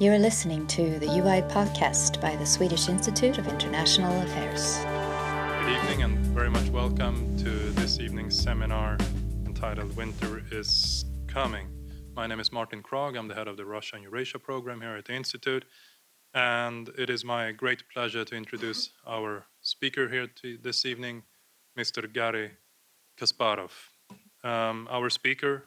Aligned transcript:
You 0.00 0.10
are 0.10 0.18
listening 0.18 0.66
to 0.66 0.98
the 0.98 1.06
UI 1.06 1.42
podcast 1.42 2.20
by 2.20 2.34
the 2.34 2.44
Swedish 2.44 2.88
Institute 2.88 3.38
of 3.38 3.46
International 3.46 4.12
Affairs. 4.22 4.78
Good 5.62 5.76
evening 5.76 6.02
and 6.02 6.18
very 6.34 6.50
much 6.50 6.68
welcome 6.70 7.36
to 7.38 7.50
this 7.50 8.00
evening's 8.00 8.36
seminar 8.36 8.98
entitled 9.46 9.96
Winter 9.96 10.42
is 10.50 11.04
Coming. 11.28 11.68
My 12.16 12.26
name 12.26 12.40
is 12.40 12.50
Martin 12.50 12.82
Kragh. 12.82 13.16
I'm 13.16 13.28
the 13.28 13.36
head 13.36 13.46
of 13.46 13.56
the 13.56 13.64
Russia 13.64 13.94
and 13.94 14.02
Eurasia 14.02 14.40
program 14.40 14.80
here 14.80 14.96
at 14.96 15.04
the 15.04 15.12
Institute. 15.12 15.64
And 16.34 16.88
it 16.98 17.08
is 17.08 17.24
my 17.24 17.52
great 17.52 17.84
pleasure 17.88 18.24
to 18.24 18.34
introduce 18.34 18.90
our 19.06 19.44
speaker 19.60 20.08
here 20.08 20.26
this 20.60 20.84
evening, 20.84 21.22
Mr. 21.78 22.12
Garry 22.12 22.50
Kasparov. 23.16 23.70
Um, 24.42 24.88
our 24.90 25.08
speaker 25.08 25.66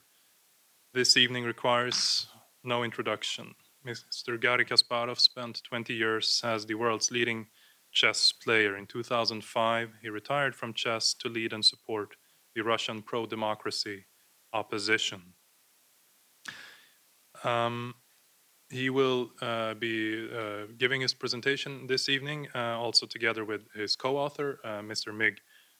this 0.93 1.15
evening 1.15 1.45
requires 1.45 2.27
no 2.61 2.83
introduction. 2.83 3.55
Mr. 3.87 4.39
Garry 4.39 4.65
Kasparov 4.65 5.17
spent 5.17 5.63
20 5.63 5.93
years 5.93 6.41
as 6.43 6.65
the 6.65 6.75
world's 6.75 7.09
leading 7.09 7.47
chess 7.93 8.33
player. 8.33 8.75
In 8.75 8.85
2005, 8.85 9.89
he 10.01 10.09
retired 10.09 10.53
from 10.55 10.73
chess 10.73 11.13
to 11.13 11.29
lead 11.29 11.53
and 11.53 11.63
support 11.63 12.15
the 12.53 12.63
Russian 12.63 13.01
pro 13.01 13.25
democracy 13.25 14.05
opposition. 14.51 15.21
Um, 17.45 17.95
he 18.69 18.89
will 18.89 19.31
uh, 19.41 19.75
be 19.75 20.29
uh, 20.29 20.65
giving 20.77 20.99
his 20.99 21.13
presentation 21.13 21.87
this 21.87 22.09
evening, 22.09 22.49
uh, 22.53 22.77
also 22.77 23.05
together 23.05 23.45
with 23.45 23.61
his 23.73 23.95
co 23.95 24.17
author, 24.17 24.59
uh, 24.65 24.81
Mr. 24.81 25.15
Mig 25.15 25.39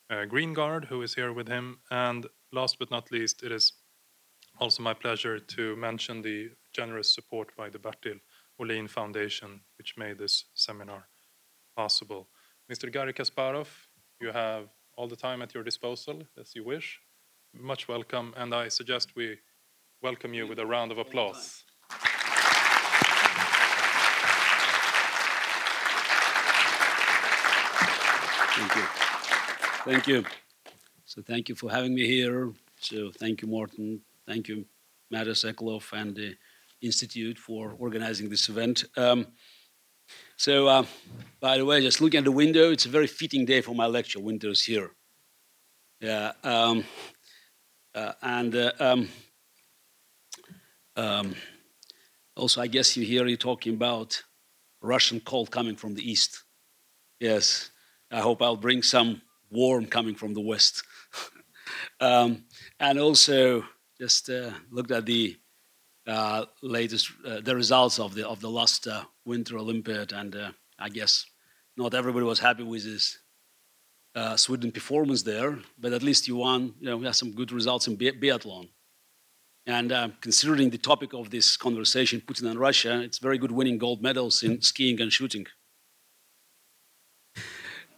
uh, 0.10 0.26
Greengard, 0.32 0.86
who 0.86 1.02
is 1.02 1.14
here 1.14 1.34
with 1.34 1.50
him. 1.50 1.80
And 1.92 2.26
last 2.54 2.80
but 2.80 2.90
not 2.90 3.12
least, 3.12 3.44
it 3.44 3.52
is 3.52 3.74
also 4.60 4.82
my 4.82 4.94
pleasure 4.94 5.40
to 5.40 5.76
mention 5.76 6.22
the 6.22 6.52
generous 6.78 7.10
support 7.18 7.48
by 7.58 7.70
the 7.70 7.80
Bertil 7.80 8.20
Ohlin 8.60 8.88
Foundation, 8.88 9.62
which 9.78 9.98
made 9.98 10.18
this 10.20 10.46
seminar 10.54 11.08
possible. 11.76 12.28
Mr. 12.72 12.92
Garry 12.92 13.14
Kasparov, 13.14 13.68
you 14.22 14.32
have 14.32 14.66
all 14.96 15.08
the 15.08 15.16
time 15.16 15.42
at 15.42 15.54
your 15.56 15.64
disposal 15.64 16.22
as 16.40 16.54
you 16.56 16.64
wish. 16.64 17.00
Much 17.72 17.88
welcome, 17.88 18.28
and 18.38 18.54
I 18.54 18.68
suggest 18.68 19.16
we 19.16 19.40
welcome 20.04 20.34
you 20.36 20.46
with 20.48 20.60
a 20.60 20.66
round 20.66 20.92
of 20.92 21.00
applause. 21.00 21.64
Thank 28.58 28.76
you. 28.76 28.86
Thank 29.90 30.08
you. 30.08 30.20
So 31.06 31.22
thank 31.22 31.50
you 31.50 31.56
for 31.56 31.70
having 31.72 31.96
me 31.96 32.06
here. 32.06 32.52
So 32.80 33.12
thank 33.22 33.42
you, 33.42 33.48
Martin. 33.48 34.02
Thank 34.28 34.48
you, 34.48 34.66
Matter 35.10 35.36
Sokolov 35.44 35.92
and 35.94 36.38
Institute 36.82 37.38
for 37.38 37.76
organizing 37.80 38.30
this 38.30 38.50
event. 38.50 38.86
Um, 38.96 39.28
so, 40.38 40.68
uh, 40.68 40.86
by 41.40 41.58
the 41.58 41.66
way, 41.66 41.82
just 41.82 42.02
looking 42.02 42.20
at 42.20 42.24
the 42.24 42.32
window, 42.32 42.72
it's 42.72 42.86
a 42.86 42.90
very 42.90 43.08
fitting 43.08 43.46
day 43.46 43.62
for 43.62 43.74
my 43.74 43.88
lecture. 43.88 44.20
Winter 44.20 44.50
is 44.50 44.64
here. 44.64 44.92
Yeah. 46.00 46.34
Um, 46.44 46.84
uh, 47.96 48.14
and 48.22 48.56
uh, 48.56 48.72
um, 48.80 49.10
um, 50.96 51.36
also, 52.36 52.62
I 52.62 52.68
guess 52.68 52.96
you 52.96 53.04
hear 53.04 53.26
you 53.26 53.38
talking 53.38 53.74
about 53.74 54.22
Russian 54.82 55.20
cold 55.20 55.50
coming 55.50 55.76
from 55.76 55.96
the 55.96 56.10
east. 56.10 56.44
Yes. 57.20 57.72
I 58.12 58.20
hope 58.20 58.42
I'll 58.42 58.56
bring 58.56 58.84
some 58.84 59.22
warm 59.50 59.88
coming 59.88 60.16
from 60.16 60.34
the 60.34 60.42
west. 60.42 60.84
um, 62.00 62.46
and 62.80 63.00
also, 63.00 63.66
just 64.00 64.30
uh, 64.30 64.52
looked 64.70 64.92
at 64.92 65.08
the 65.08 65.36
uh, 66.08 66.46
latest 66.62 67.12
uh, 67.26 67.42
the 67.42 67.56
results 67.56 68.00
of 68.00 68.16
the 68.16 68.28
of 68.28 68.40
the 68.40 68.50
last 68.50 68.88
uh, 68.88 69.04
Winter 69.26 69.58
Olympiad, 69.58 70.12
and 70.14 70.36
uh, 70.36 70.52
I 70.80 70.90
guess 70.90 71.26
not 71.76 71.94
everybody 71.94 72.26
was 72.26 72.40
happy 72.40 72.64
with 72.64 72.84
his 72.86 73.20
uh, 74.16 74.36
Sweden 74.38 74.72
performance 74.72 75.24
there, 75.24 75.60
but 75.78 75.94
at 75.94 76.02
least 76.02 76.28
you 76.28 76.38
won. 76.38 76.74
You 76.80 76.90
know, 76.90 76.98
we 76.98 77.06
have 77.06 77.16
some 77.16 77.34
good 77.34 77.52
results 77.52 77.88
in 77.88 77.98
biathlon. 77.98 78.70
And 79.66 79.92
considering 80.22 80.70
the 80.70 80.78
topic 80.78 81.14
of 81.14 81.30
this 81.30 81.58
conversation, 81.58 82.22
Putin 82.26 82.50
and 82.50 82.58
Russia, 82.58 83.02
it's 83.02 83.20
very 83.20 83.38
good 83.38 83.52
winning 83.52 83.78
gold 83.78 84.02
medals 84.02 84.42
in 84.42 84.62
skiing 84.62 85.02
and 85.02 85.12
shooting. 85.12 85.46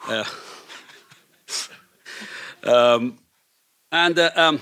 Um, 2.63 3.19
and 3.91 4.19
uh, 4.19 4.31
um, 4.35 4.61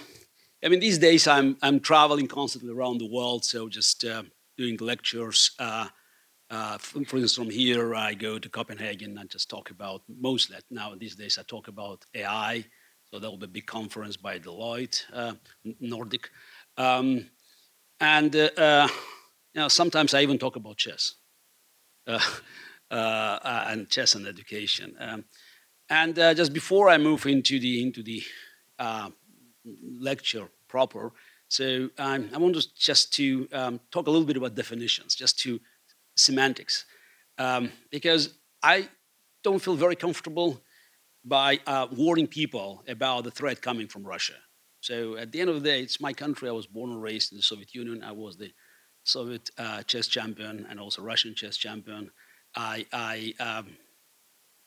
I 0.63 0.69
mean, 0.69 0.79
these 0.79 0.97
days 0.97 1.27
I'm, 1.27 1.57
I'm 1.61 1.79
traveling 1.79 2.27
constantly 2.27 2.73
around 2.73 2.97
the 2.97 3.09
world, 3.09 3.45
so 3.45 3.69
just 3.69 4.03
uh, 4.03 4.23
doing 4.57 4.77
lectures. 4.77 5.51
Uh, 5.59 5.87
uh, 6.49 6.77
for, 6.77 6.99
instance, 6.99 7.35
from 7.35 7.49
here 7.49 7.93
I 7.93 8.13
go 8.13 8.39
to 8.39 8.49
Copenhagen 8.49 9.17
and 9.17 9.29
just 9.29 9.49
talk 9.49 9.69
about 9.69 10.01
mostly 10.07 10.57
now 10.71 10.95
these 10.95 11.15
days 11.15 11.37
I 11.37 11.43
talk 11.43 11.67
about 11.67 12.05
AI. 12.15 12.65
So 13.05 13.19
there 13.19 13.29
will 13.29 13.37
be 13.37 13.45
a 13.45 13.49
big 13.49 13.67
conference 13.67 14.17
by 14.17 14.39
Deloitte, 14.39 15.03
uh, 15.13 15.33
Nordic, 15.79 16.29
um, 16.77 17.29
and 17.99 18.33
you 18.35 18.89
know, 19.55 19.67
sometimes 19.67 20.13
I 20.13 20.21
even 20.21 20.37
talk 20.37 20.55
about 20.55 20.77
chess. 20.77 21.15
Uh, 22.89 23.37
uh, 23.43 23.65
and 23.67 23.89
chess 23.89 24.15
and 24.15 24.25
education. 24.25 24.95
Um, 24.97 25.25
and 25.89 26.17
uh, 26.17 26.33
just 26.33 26.53
before 26.53 26.87
I 26.87 26.97
move 26.97 27.25
into 27.25 27.59
the 27.59 27.83
into 27.83 28.01
the 28.01 28.23
lecture 29.99 30.47
proper, 30.67 31.11
so 31.49 31.89
um, 31.97 32.29
I 32.33 32.37
want 32.37 32.55
to 32.55 32.75
just 32.75 33.13
to 33.13 33.47
um, 33.53 33.79
talk 33.91 34.07
a 34.07 34.11
little 34.11 34.27
bit 34.27 34.37
about 34.37 34.55
definitions, 34.55 35.15
just 35.15 35.39
to 35.39 35.59
semantics, 36.15 36.85
um, 37.37 37.71
because 37.89 38.33
I 38.61 38.89
don't 39.43 39.59
feel 39.59 39.75
very 39.75 39.95
comfortable 39.95 40.61
by 41.23 41.59
uh, 41.65 41.87
warning 41.91 42.27
people 42.27 42.83
about 42.87 43.23
the 43.23 43.31
threat 43.31 43.61
coming 43.61 43.87
from 43.87 44.03
Russia. 44.03 44.33
So 44.81 45.17
at 45.17 45.31
the 45.31 45.41
end 45.41 45.49
of 45.49 45.55
the 45.55 45.69
day, 45.69 45.81
it's 45.81 45.99
my 46.01 46.13
country. 46.13 46.49
I 46.49 46.53
was 46.53 46.67
born 46.67 46.91
and 46.91 47.01
raised 47.01 47.31
in 47.31 47.37
the 47.37 47.43
Soviet 47.43 47.73
Union. 47.73 48.03
I 48.03 48.11
was 48.11 48.37
the 48.37 48.51
Soviet 49.03 49.49
uh, 49.57 49.83
chess 49.83 50.07
champion 50.07 50.65
and 50.69 50.79
also 50.79 51.01
Russian 51.01 51.33
chess 51.33 51.57
champion. 51.57 52.11
I, 52.55 52.85
I 52.91 53.33
um, 53.39 53.77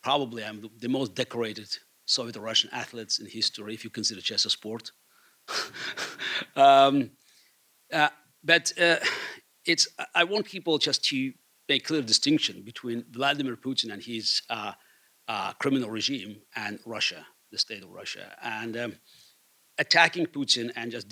probably 0.02 0.42
am 0.42 0.70
the 0.78 0.88
most 0.88 1.14
decorated 1.14 1.68
Soviet 2.10 2.36
Russian 2.36 2.70
athletes 2.72 3.20
in 3.20 3.26
history, 3.26 3.72
if 3.72 3.84
you 3.84 3.90
consider 3.90 4.20
chess 4.20 4.44
a 4.44 4.50
sport. 4.50 4.90
um, 6.56 7.10
uh, 7.92 8.08
but 8.42 8.72
uh, 8.80 8.96
it's 9.64 9.86
I 10.14 10.24
want 10.24 10.46
people 10.46 10.78
just 10.78 11.04
to 11.06 11.32
make 11.68 11.86
clear 11.86 12.02
distinction 12.02 12.62
between 12.62 13.04
Vladimir 13.10 13.56
Putin 13.56 13.92
and 13.92 14.02
his 14.02 14.42
uh, 14.50 14.72
uh 15.28 15.52
criminal 15.54 15.90
regime 15.90 16.36
and 16.56 16.80
Russia, 16.84 17.24
the 17.52 17.58
state 17.58 17.82
of 17.82 17.90
Russia, 17.90 18.26
and 18.42 18.76
um, 18.76 18.92
attacking 19.78 20.26
Putin 20.26 20.72
and 20.74 20.90
just 20.90 21.06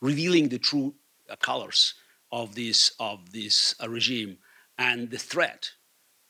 revealing 0.00 0.48
the 0.48 0.58
true 0.58 0.94
uh, 1.28 1.36
colors 1.36 1.94
of 2.32 2.54
this 2.54 2.92
of 2.98 3.30
this 3.32 3.74
uh, 3.82 3.88
regime 3.88 4.38
and 4.78 5.10
the 5.10 5.18
threat 5.18 5.70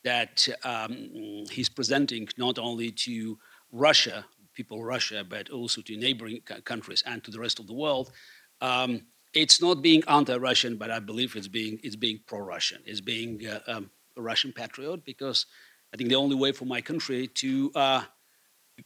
that 0.05 0.49
um, 0.65 1.45
he's 1.51 1.69
presenting 1.69 2.29
not 2.37 2.59
only 2.59 2.91
to 2.91 3.39
Russia, 3.73 4.27
people 4.55 4.85
Russia, 4.85 5.25
but 5.29 5.51
also 5.51 5.81
to 5.83 5.97
neighboring 5.97 6.41
countries 6.65 7.03
and 7.07 7.23
to 7.25 7.31
the 7.31 7.39
rest 7.39 7.59
of 7.59 7.67
the 7.67 7.75
world. 7.75 8.13
Um, 8.61 9.03
it's 9.35 9.61
not 9.61 9.83
being 9.83 10.03
anti-Russian, 10.09 10.77
but 10.77 10.91
I 10.91 11.01
believe 11.01 11.37
it's 11.37 11.49
being 11.49 11.79
it's 11.83 11.97
being 11.97 12.21
pro-Russian. 12.27 12.83
It's 12.87 13.01
being 13.01 13.47
uh, 13.47 13.61
um, 13.67 13.91
a 14.17 14.23
Russian 14.23 14.53
patriot 14.53 15.05
because 15.05 15.47
I 15.93 15.97
think 15.97 16.09
the 16.09 16.17
only 16.17 16.37
way 16.37 16.53
for 16.53 16.65
my 16.65 16.81
country 16.81 17.27
to 17.27 17.71
uh, 17.75 18.03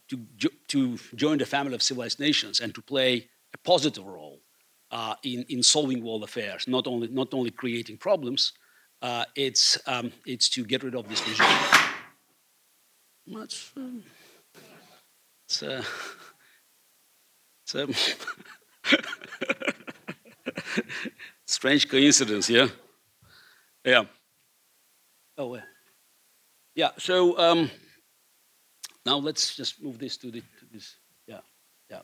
to 0.09 0.17
to 0.67 0.97
join 1.15 1.37
the 1.37 1.45
family 1.45 1.75
of 1.75 1.81
civilized 1.81 2.19
nations 2.19 2.59
and 2.59 2.75
to 2.75 2.81
play 2.81 3.29
a 3.53 3.57
positive 3.57 4.05
role 4.05 4.41
uh, 4.91 5.15
in 5.23 5.45
in 5.49 5.63
solving 5.63 6.03
world 6.03 6.23
affairs, 6.23 6.67
not 6.67 6.87
only 6.87 7.07
not 7.07 7.33
only 7.33 7.51
creating 7.51 7.97
problems, 7.97 8.53
uh, 9.03 9.25
it's, 9.35 9.77
um, 9.85 10.13
it's 10.25 10.47
to 10.47 10.63
get 10.63 10.81
rid 10.81 10.95
of 10.95 11.09
this 11.09 11.27
regime. 11.27 11.45
Much. 13.27 13.73
It's, 15.53 15.61
uh, 15.61 15.83
it's 17.75 17.75
a 17.75 17.87
strange 21.45 21.87
coincidence, 21.87 22.49
yeah? 22.49 22.69
Yeah. 23.85 24.05
Oh, 25.37 25.59
yeah. 26.73 26.89
So 26.97 27.37
um, 27.37 27.69
now 29.05 29.17
let's 29.17 29.55
just 29.55 29.79
move 29.83 29.99
this 29.99 30.17
to, 30.17 30.31
the, 30.31 30.41
to 30.41 30.65
this. 30.71 30.95
Yeah, 31.27 31.41
yeah. 31.87 32.01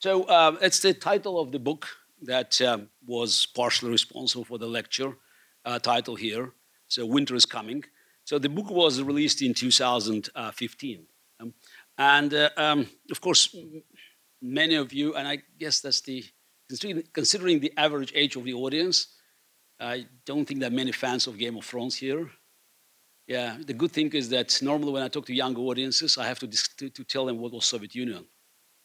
So 0.00 0.24
uh, 0.24 0.58
it's 0.60 0.80
the 0.80 0.92
title 0.92 1.40
of 1.40 1.52
the 1.52 1.58
book 1.58 1.88
that 2.20 2.60
um, 2.60 2.90
was 3.06 3.46
partially 3.46 3.92
responsible 3.92 4.44
for 4.44 4.58
the 4.58 4.68
lecture 4.68 5.16
uh, 5.64 5.78
title 5.78 6.16
here. 6.16 6.52
So 6.88 7.06
winter 7.06 7.34
is 7.34 7.46
coming. 7.46 7.82
So 8.24 8.38
the 8.38 8.50
book 8.50 8.70
was 8.70 9.00
released 9.00 9.40
in 9.40 9.54
2015. 9.54 11.06
And 12.00 12.32
uh, 12.32 12.48
um, 12.56 12.86
of 13.10 13.20
course, 13.20 13.54
many 14.40 14.76
of 14.76 14.90
you, 14.90 15.14
and 15.16 15.28
I 15.28 15.42
guess 15.58 15.80
that's 15.80 16.00
the, 16.00 16.24
considering 17.12 17.60
the 17.60 17.74
average 17.76 18.12
age 18.14 18.36
of 18.36 18.44
the 18.44 18.54
audience, 18.54 19.08
I 19.78 20.06
don't 20.24 20.46
think 20.46 20.60
there 20.60 20.70
are 20.70 20.74
many 20.74 20.92
fans 20.92 21.26
of 21.26 21.36
Game 21.36 21.58
of 21.58 21.66
Thrones 21.66 21.96
here. 21.96 22.30
Yeah, 23.26 23.58
the 23.66 23.74
good 23.74 23.92
thing 23.92 24.08
is 24.14 24.30
that 24.30 24.58
normally 24.62 24.92
when 24.92 25.02
I 25.02 25.08
talk 25.08 25.26
to 25.26 25.34
younger 25.34 25.60
audiences, 25.60 26.16
I 26.16 26.26
have 26.26 26.38
to, 26.38 26.48
to, 26.48 26.88
to 26.88 27.04
tell 27.04 27.26
them 27.26 27.38
what 27.38 27.52
was 27.52 27.66
Soviet 27.66 27.94
Union. 27.94 28.24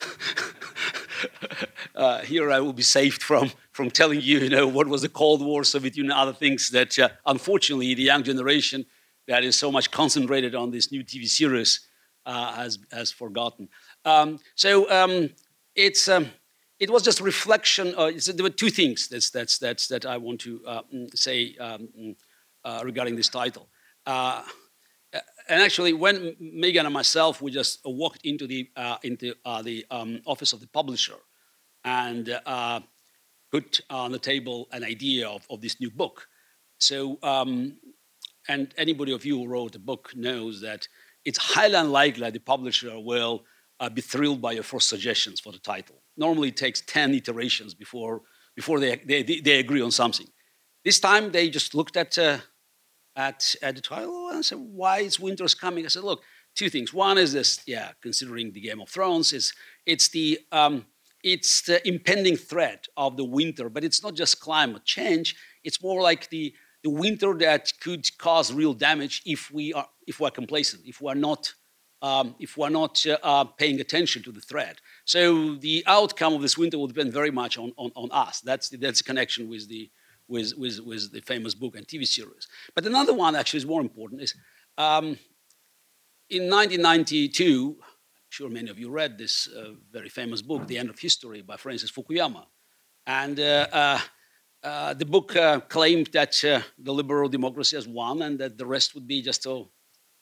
uh, 1.95 2.19
here 2.19 2.51
I 2.51 2.59
will 2.59 2.73
be 2.73 2.83
saved 2.83 3.23
from, 3.23 3.49
from 3.71 3.91
telling 3.91 4.19
you, 4.19 4.39
you 4.39 4.49
know, 4.49 4.67
what 4.67 4.87
was 4.87 5.03
the 5.03 5.09
Cold 5.09 5.41
War, 5.41 5.63
Soviet 5.63 5.95
Union, 5.95 6.11
other 6.11 6.33
things 6.33 6.69
that 6.71 6.99
uh, 6.99 7.07
unfortunately 7.25 7.93
the 7.93 8.03
young 8.03 8.23
generation 8.23 8.85
that 9.29 9.45
is 9.45 9.55
so 9.55 9.71
much 9.71 9.89
concentrated 9.89 10.53
on 10.53 10.71
this 10.71 10.91
new 10.91 11.01
TV 11.01 11.29
series 11.29 11.79
uh, 12.25 12.53
has, 12.53 12.79
has 12.91 13.11
forgotten. 13.11 13.69
Um, 14.03 14.39
so 14.55 14.89
um, 14.91 15.29
it's, 15.75 16.07
um, 16.07 16.27
it 16.79 16.89
was 16.89 17.03
just 17.03 17.21
reflection. 17.21 17.93
Uh, 17.95 18.11
there 18.33 18.43
were 18.43 18.49
two 18.49 18.69
things 18.69 19.07
that's, 19.07 19.29
that's, 19.29 19.57
that's, 19.57 19.87
that 19.87 20.05
I 20.05 20.17
want 20.17 20.41
to 20.41 20.61
uh, 20.65 20.81
mm, 20.93 21.17
say 21.17 21.55
um, 21.59 21.87
mm, 21.97 22.15
uh, 22.63 22.81
regarding 22.83 23.15
this 23.15 23.29
title. 23.29 23.67
Uh, 24.05 24.43
and 25.47 25.61
actually, 25.61 25.93
when 25.93 26.35
Megan 26.39 26.85
and 26.85 26.93
myself, 26.93 27.41
we 27.41 27.51
just 27.51 27.79
walked 27.85 28.25
into 28.25 28.47
the, 28.47 28.69
uh, 28.75 28.97
into, 29.03 29.33
the 29.63 29.85
um, 29.91 30.21
office 30.25 30.53
of 30.53 30.59
the 30.59 30.67
publisher 30.67 31.15
and 31.83 32.39
put 33.51 33.79
on 33.89 34.11
the 34.11 34.19
table 34.19 34.67
an 34.71 34.83
idea 34.83 35.29
of, 35.29 35.45
of 35.49 35.61
this 35.61 35.79
new 35.79 35.89
book. 35.89 36.27
So, 36.77 37.17
um, 37.23 37.77
and 38.47 38.73
anybody 38.77 39.13
of 39.13 39.25
you 39.25 39.37
who 39.37 39.47
wrote 39.47 39.75
a 39.75 39.79
book 39.79 40.11
knows 40.15 40.61
that 40.61 40.87
it's 41.25 41.39
highly 41.39 41.73
unlikely 41.73 42.21
that 42.21 42.33
the 42.33 42.39
publisher 42.39 42.97
will 42.99 43.43
uh, 43.79 43.89
be 43.89 44.01
thrilled 44.01 44.41
by 44.41 44.53
your 44.53 44.63
first 44.63 44.87
suggestions 44.87 45.39
for 45.39 45.51
the 45.51 45.59
title. 45.59 46.01
Normally, 46.15 46.49
it 46.49 46.57
takes 46.57 46.81
10 46.81 47.13
iterations 47.15 47.73
before, 47.73 48.21
before 48.55 48.79
they, 48.79 48.95
they, 48.97 49.23
they 49.23 49.59
agree 49.59 49.81
on 49.81 49.91
something. 49.91 50.27
This 50.83 50.99
time, 50.99 51.31
they 51.31 51.49
just 51.49 51.73
looked 51.73 51.97
at, 51.97 52.17
uh, 52.17 52.37
at, 53.15 53.55
at 53.61 53.75
the 53.75 53.81
title 53.81 54.29
and 54.29 54.45
said, 54.45 54.59
Why 54.59 54.99
is 54.99 55.19
Winter's 55.19 55.55
coming? 55.55 55.83
I 55.83 55.89
said, 55.89 56.03
Look, 56.03 56.21
two 56.55 56.69
things. 56.69 56.93
One 56.93 57.17
is 57.17 57.33
this, 57.33 57.59
yeah, 57.65 57.91
considering 58.01 58.53
the 58.53 58.61
Game 58.61 58.79
of 58.79 58.89
Thrones, 58.89 59.33
is 59.33 59.51
it's 59.85 60.09
the, 60.09 60.39
um, 60.51 60.85
it's 61.23 61.63
the 61.63 61.85
impending 61.87 62.37
threat 62.37 62.87
of 62.95 63.17
the 63.17 63.25
winter, 63.25 63.67
but 63.67 63.83
it's 63.83 64.03
not 64.03 64.13
just 64.13 64.39
climate 64.39 64.85
change, 64.85 65.35
it's 65.63 65.81
more 65.81 66.01
like 66.01 66.29
the, 66.29 66.53
the 66.83 66.89
winter 66.91 67.33
that 67.39 67.73
could 67.81 68.05
cause 68.19 68.53
real 68.53 68.75
damage 68.75 69.23
if 69.25 69.51
we 69.51 69.73
are, 69.73 69.87
if 70.07 70.19
we're 70.19 70.31
complacent, 70.31 70.83
if 70.85 71.01
we're 71.01 71.15
not 71.15 71.53
um, 72.01 72.35
if 72.39 72.55
we're 72.57 72.69
not 72.69 73.03
uh, 73.07 73.17
uh, 73.23 73.43
paying 73.45 73.79
attention 73.79 74.21
to 74.23 74.31
the 74.31 74.41
threat. 74.41 74.79
So 75.05 75.55
the 75.55 75.83
outcome 75.87 76.33
of 76.33 76.41
this 76.41 76.57
winter 76.57 76.77
will 76.77 76.87
depend 76.87 77.11
very 77.11 77.31
much 77.31 77.57
on, 77.57 77.71
on, 77.77 77.91
on 77.95 78.09
us. 78.11 78.41
That's 78.41 78.69
the, 78.69 78.77
that's 78.77 78.99
the 78.99 79.05
connection 79.05 79.49
with 79.49 79.67
the, 79.67 79.89
with, 80.27 80.53
with, 80.55 80.79
with 80.81 81.11
the 81.11 81.21
famous 81.21 81.55
book 81.55 81.75
and 81.75 81.87
TV 81.87 82.05
series. 82.05 82.47
But 82.75 82.85
another 82.85 83.13
one 83.13 83.35
actually 83.35 83.57
is 83.57 83.65
more 83.65 83.81
important 83.81 84.21
is 84.21 84.35
um, 84.77 85.17
in 86.29 86.49
1992, 86.49 87.75
I'm 87.79 87.85
sure 88.29 88.49
many 88.49 88.69
of 88.69 88.77
you 88.77 88.91
read 88.91 89.17
this 89.17 89.47
uh, 89.47 89.71
very 89.91 90.09
famous 90.09 90.41
book, 90.41 90.67
The 90.67 90.77
End 90.77 90.89
of 90.89 90.99
History 90.99 91.41
by 91.41 91.57
Francis 91.57 91.91
Fukuyama. 91.91 92.45
And 93.07 93.39
uh, 93.39 93.67
uh, 93.71 93.99
uh 94.63 94.93
the 94.93 95.05
book 95.05 95.35
claimed 95.69 96.07
that 96.13 96.33
the 96.77 96.93
liberal 96.93 97.29
democracy 97.29 97.77
has 97.77 97.87
won 97.87 98.21
and 98.21 98.37
that 98.39 98.57
the 98.57 98.65
rest 98.65 98.93
would 98.95 99.07
be 99.07 99.21
just 99.21 99.45
a 99.45 99.63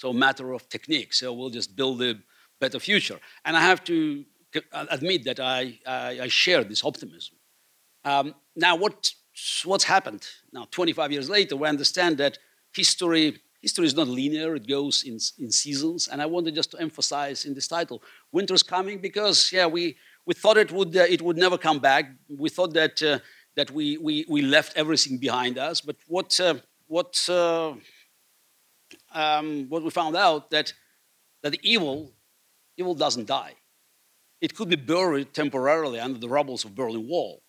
so 0.04 0.12
matter 0.12 0.52
of 0.52 0.68
technique. 0.68 1.14
So 1.14 1.32
we'll 1.38 1.56
just 1.60 1.72
build 1.78 2.02
a 2.02 2.14
better 2.60 2.80
future. 2.90 3.20
And 3.46 3.56
I 3.56 3.62
have 3.62 3.82
to 3.86 4.26
admit 4.98 5.24
that 5.30 5.40
I, 5.40 5.80
I, 5.86 6.10
I 6.26 6.28
share 6.28 6.64
this 6.66 6.84
optimism. 6.84 7.36
Um, 8.04 8.36
now, 8.66 8.76
what, 8.76 8.98
what's 9.64 9.86
happened? 9.86 10.24
Now, 10.52 10.68
25 10.70 11.12
years 11.14 11.30
later, 11.30 11.56
we 11.56 11.68
understand 11.70 12.18
that 12.18 12.38
history, 12.76 13.40
history 13.62 13.86
is 13.86 13.96
not 13.96 14.10
linear, 14.10 14.56
it 14.56 14.68
goes 14.68 15.04
in, 15.04 15.18
in 15.44 15.50
seasons. 15.52 16.10
And 16.10 16.22
I 16.22 16.26
wanted 16.26 16.54
just 16.54 16.72
to 16.72 16.82
emphasize 16.82 17.46
in 17.46 17.54
this 17.54 17.70
title 17.70 18.04
winter's 18.34 18.64
coming 18.76 19.00
because, 19.00 19.52
yeah, 19.54 19.68
we, 19.68 19.96
we 20.26 20.34
thought 20.34 20.58
it 20.58 20.72
would, 20.74 20.96
uh, 20.98 21.06
it 21.16 21.22
would 21.22 21.38
never 21.38 21.58
come 21.58 21.80
back. 21.80 22.12
We 22.28 22.50
thought 22.50 22.74
that, 22.74 23.02
uh, 23.02 23.20
that 23.56 23.72
we, 23.72 23.98
we, 23.98 24.26
we 24.28 24.42
left 24.42 24.74
everything 24.76 25.18
behind 25.18 25.58
us. 25.58 25.80
But 25.80 25.96
what, 26.08 26.38
uh, 26.42 26.56
what 26.88 27.14
uh, 27.30 27.76
um, 29.14 29.68
what 29.70 29.84
we 29.84 29.90
found 29.90 30.16
out 30.16 30.50
that 30.52 30.74
that 31.44 31.52
the 31.52 31.60
evil, 31.62 32.12
evil 32.78 32.96
doesn't 32.96 33.28
die. 33.28 33.54
It 34.42 34.56
could 34.56 34.70
be 34.70 34.76
buried 34.76 35.34
temporarily 35.34 36.00
under 36.00 36.20
the 36.20 36.30
rubbles 36.30 36.66
of 36.66 36.74
Berlin 36.74 37.08
Wall. 37.08 37.44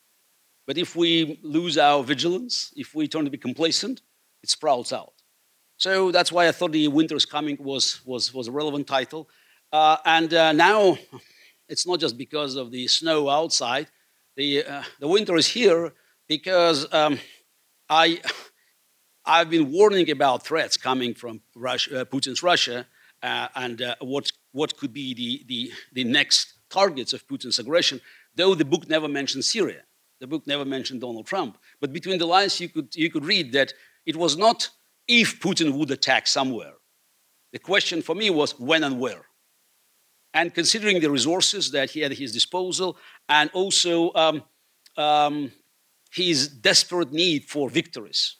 But 0.67 0.79
if 0.79 0.97
we 0.97 1.39
lose 1.43 1.79
our 1.79 2.03
vigilance, 2.03 2.73
if 2.77 2.95
we 2.95 3.09
turn 3.09 3.25
to 3.25 3.31
be 3.31 3.39
complacent, 3.39 4.03
it 4.43 4.51
sprouts 4.51 4.93
out. 4.93 5.13
So 5.77 6.11
that's 6.11 6.33
why 6.33 6.49
I 6.49 6.53
thought 6.53 6.73
the 6.73 6.89
winter 6.89 7.17
is 7.17 7.27
coming 7.27 7.57
was, 7.61 8.01
was, 8.05 8.33
was 8.33 8.49
a 8.49 8.53
relevant 8.53 8.87
title. 8.87 9.29
Uh, 9.73 9.97
and 10.05 10.33
uh, 10.33 10.53
now 10.53 10.97
it's 11.69 11.87
not 11.87 12.01
just 12.01 12.17
because 12.17 12.57
of 12.57 12.71
the 12.71 12.87
snow 12.87 13.29
outside. 13.29 13.89
The, 14.37 14.65
uh, 14.65 14.83
the 15.01 15.09
winter 15.09 15.37
is 15.37 15.47
here 15.47 15.93
because 16.29 16.93
um, 16.93 17.19
I, 17.89 18.21
I've 19.27 19.49
been 19.49 19.73
warning 19.73 20.11
about 20.11 20.45
threats 20.45 20.77
coming 20.77 21.15
from 21.15 21.41
Russia, 21.55 22.03
uh, 22.03 22.05
Putin's 22.05 22.43
Russia 22.43 22.87
uh, 23.23 23.49
and 23.55 23.81
uh, 23.81 23.95
what, 24.01 24.31
what 24.53 24.77
could 24.77 24.93
be 24.93 25.15
the, 25.15 25.45
the, 25.49 25.73
the 25.93 26.05
next 26.05 26.55
targets 26.69 27.15
of 27.15 27.27
Putin's 27.27 27.59
aggression, 27.59 28.01
though 28.35 28.55
the 28.55 28.67
book 28.67 28.89
never 28.89 29.09
mentioned 29.09 29.45
Syria. 29.45 29.83
The 30.21 30.27
book 30.27 30.47
never 30.47 30.65
mentioned 30.65 31.01
Donald 31.01 31.27
Trump. 31.27 31.57
But 31.81 31.93
between 31.93 32.19
the 32.19 32.27
lines, 32.27 32.61
you 32.61 32.69
could, 32.69 32.95
you 32.95 33.11
could 33.11 33.25
read 33.25 33.53
that 33.53 33.73
it 34.05 34.17
was 34.17 34.37
not 34.37 34.69
if 35.09 35.41
Putin 35.41 35.73
would 35.79 35.91
attack 35.91 36.27
somewhere. 36.27 36.75
The 37.53 37.59
question 37.59 38.03
for 38.03 38.15
me 38.15 38.31
was 38.31 38.59
when 38.59 38.85
and 38.85 39.01
where. 39.01 39.25
And 40.35 40.53
considering 40.53 41.01
the 41.01 41.11
resources 41.11 41.71
that 41.71 41.91
he 41.91 42.01
had 42.01 42.13
at 42.13 42.19
his 42.19 42.33
disposal, 42.33 42.99
and 43.29 43.51
also 43.55 44.13
um, 44.15 44.43
um, 44.97 45.53
his 46.11 46.49
desperate 46.49 47.13
need 47.13 47.45
for 47.45 47.71
victories, 47.71 48.37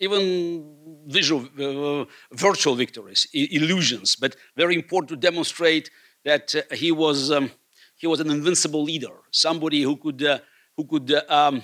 even 0.00 0.76
visual, 1.06 1.48
uh, 1.58 2.04
virtual 2.32 2.74
victories, 2.74 3.26
illusions, 3.32 4.16
but 4.16 4.36
very 4.56 4.74
important 4.74 5.08
to 5.08 5.16
demonstrate 5.16 5.90
that 6.24 6.54
uh, 6.54 6.74
he 6.74 6.92
was 6.92 7.30
um, 7.30 7.50
he 7.96 8.06
was 8.06 8.20
an 8.20 8.30
invincible 8.30 8.84
leader, 8.84 9.14
somebody 9.30 9.82
who 9.82 9.96
could 9.96 10.22
uh, 10.22 10.38
who 10.76 10.84
could 10.84 11.12
uh, 11.12 11.22
um, 11.28 11.62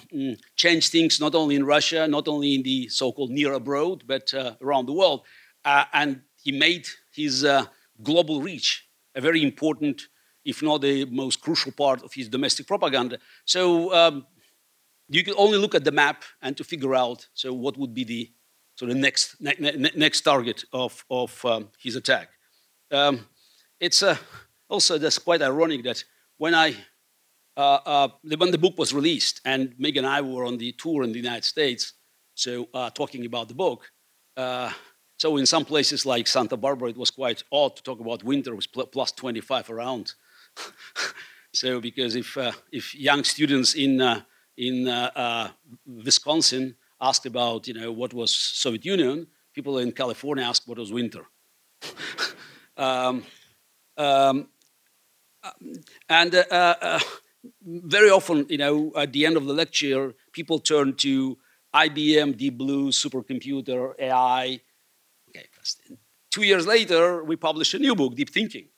change 0.57 0.89
things 0.89 1.21
not 1.21 1.35
only 1.35 1.55
in 1.55 1.65
Russia, 1.65 2.09
not 2.09 2.27
only 2.27 2.55
in 2.55 2.63
the 2.63 2.89
so-called 2.89 3.31
near 3.31 3.53
abroad, 3.53 4.03
but 4.07 4.35
uh, 4.35 4.55
around 4.61 4.87
the 4.87 4.93
world, 4.93 5.23
uh, 5.65 5.85
and 5.93 6.23
he 6.43 6.51
made 6.51 6.89
his 7.13 7.47
global 8.03 8.41
reach 8.43 8.89
a 9.15 9.21
very 9.21 9.43
important, 9.43 10.09
if 10.45 10.63
not 10.63 10.81
the 10.81 11.05
most 11.07 11.41
crucial 11.41 11.73
part 11.73 12.03
of 12.03 12.13
his 12.13 12.29
domestic 12.29 12.67
propaganda. 12.67 13.19
So 13.45 13.95
um, 13.95 14.27
you 15.09 15.23
can 15.25 15.35
only 15.37 15.59
look 15.59 15.75
at 15.75 15.85
the 15.85 15.93
map 15.93 16.25
and 16.43 16.57
to 16.57 16.65
figure 16.65 16.95
out 16.95 17.29
so 17.35 17.53
what 17.53 17.77
would 17.77 17.95
be 17.95 18.05
the 18.05 18.33
so 18.77 18.87
the 18.87 18.95
next 18.95 19.41
ne 19.41 19.55
ne 19.59 19.91
next 19.95 20.23
target 20.23 20.65
of 20.73 21.05
of 21.11 21.45
um, 21.45 21.69
his 21.79 21.97
attack. 21.97 22.31
Um, 22.91 23.27
it's 23.81 24.03
uh, 24.03 24.17
also 24.69 24.99
that's 24.99 25.19
quite 25.19 25.43
ironic 25.43 25.85
that 25.85 26.05
when 26.39 26.55
I 26.55 26.77
uh, 27.57 27.79
uh, 27.87 28.09
when 28.37 28.51
the 28.51 28.59
book 28.59 28.79
was 28.79 28.93
released 28.93 29.41
and 29.45 29.75
Mig 29.79 29.97
and 29.97 30.07
I 30.07 30.21
were 30.21 30.45
on 30.45 30.59
the 30.59 30.73
tour 30.73 31.05
in 31.05 31.13
the 31.13 31.19
United 31.19 31.45
States, 31.45 31.93
so 32.35 32.69
uh, 32.75 32.91
talking 32.91 33.27
about 33.27 33.49
the 33.49 33.55
book. 33.55 33.91
Uh, 34.37 34.73
so 35.17 35.37
in 35.37 35.47
some 35.47 35.65
places 35.65 36.05
like 36.05 36.27
Santa 36.27 36.57
Barbara, 36.57 36.91
it 36.91 36.97
was 36.97 37.11
quite 37.11 37.45
odd 37.53 37.77
to 37.77 37.83
talk 37.83 38.01
about 38.01 38.25
winter 38.25 38.55
with 38.57 38.67
plus 38.91 39.13
25 39.13 39.71
around. 39.71 40.15
so 41.55 41.81
because 41.81 42.17
if 42.17 42.37
uh, 42.37 42.51
if 42.73 42.95
young 42.95 43.23
students 43.23 43.75
in 43.75 44.01
in 44.57 44.89
uh, 44.89 45.11
uh, 45.15 45.49
Wisconsin 45.87 46.77
asked 47.01 47.27
about, 47.27 47.67
you 47.67 47.75
know, 47.75 47.93
what 47.93 48.15
was 48.15 48.35
Soviet 48.35 48.85
Union. 48.85 49.27
People 49.53 49.79
in 49.79 49.93
California 49.93 50.45
asked 50.45 50.67
what 50.67 50.79
was 50.79 50.93
winter. 50.93 51.27
um, 52.77 53.25
um, 53.97 54.49
and 56.09 56.35
uh, 56.35 56.75
uh, 56.81 57.01
very 57.63 58.11
often, 58.11 58.47
you 58.49 58.59
know, 58.59 58.93
at 58.97 59.13
the 59.13 59.27
end 59.27 59.37
of 59.37 59.45
the 59.45 59.53
lecture, 59.53 60.15
people 60.33 60.59
turn 60.59 60.95
to 60.95 61.37
IBM, 61.75 62.37
Deep 62.37 62.57
Blue, 62.57 62.89
supercomputer, 62.89 63.93
AI. 63.99 64.61
Okay, 65.29 65.47
two 66.31 66.43
years 66.43 66.67
later, 66.67 67.23
we 67.25 67.37
published 67.37 67.75
a 67.75 67.79
new 67.79 67.95
book, 67.95 68.15
Deep 68.15 68.31
Thinking. 68.31 68.69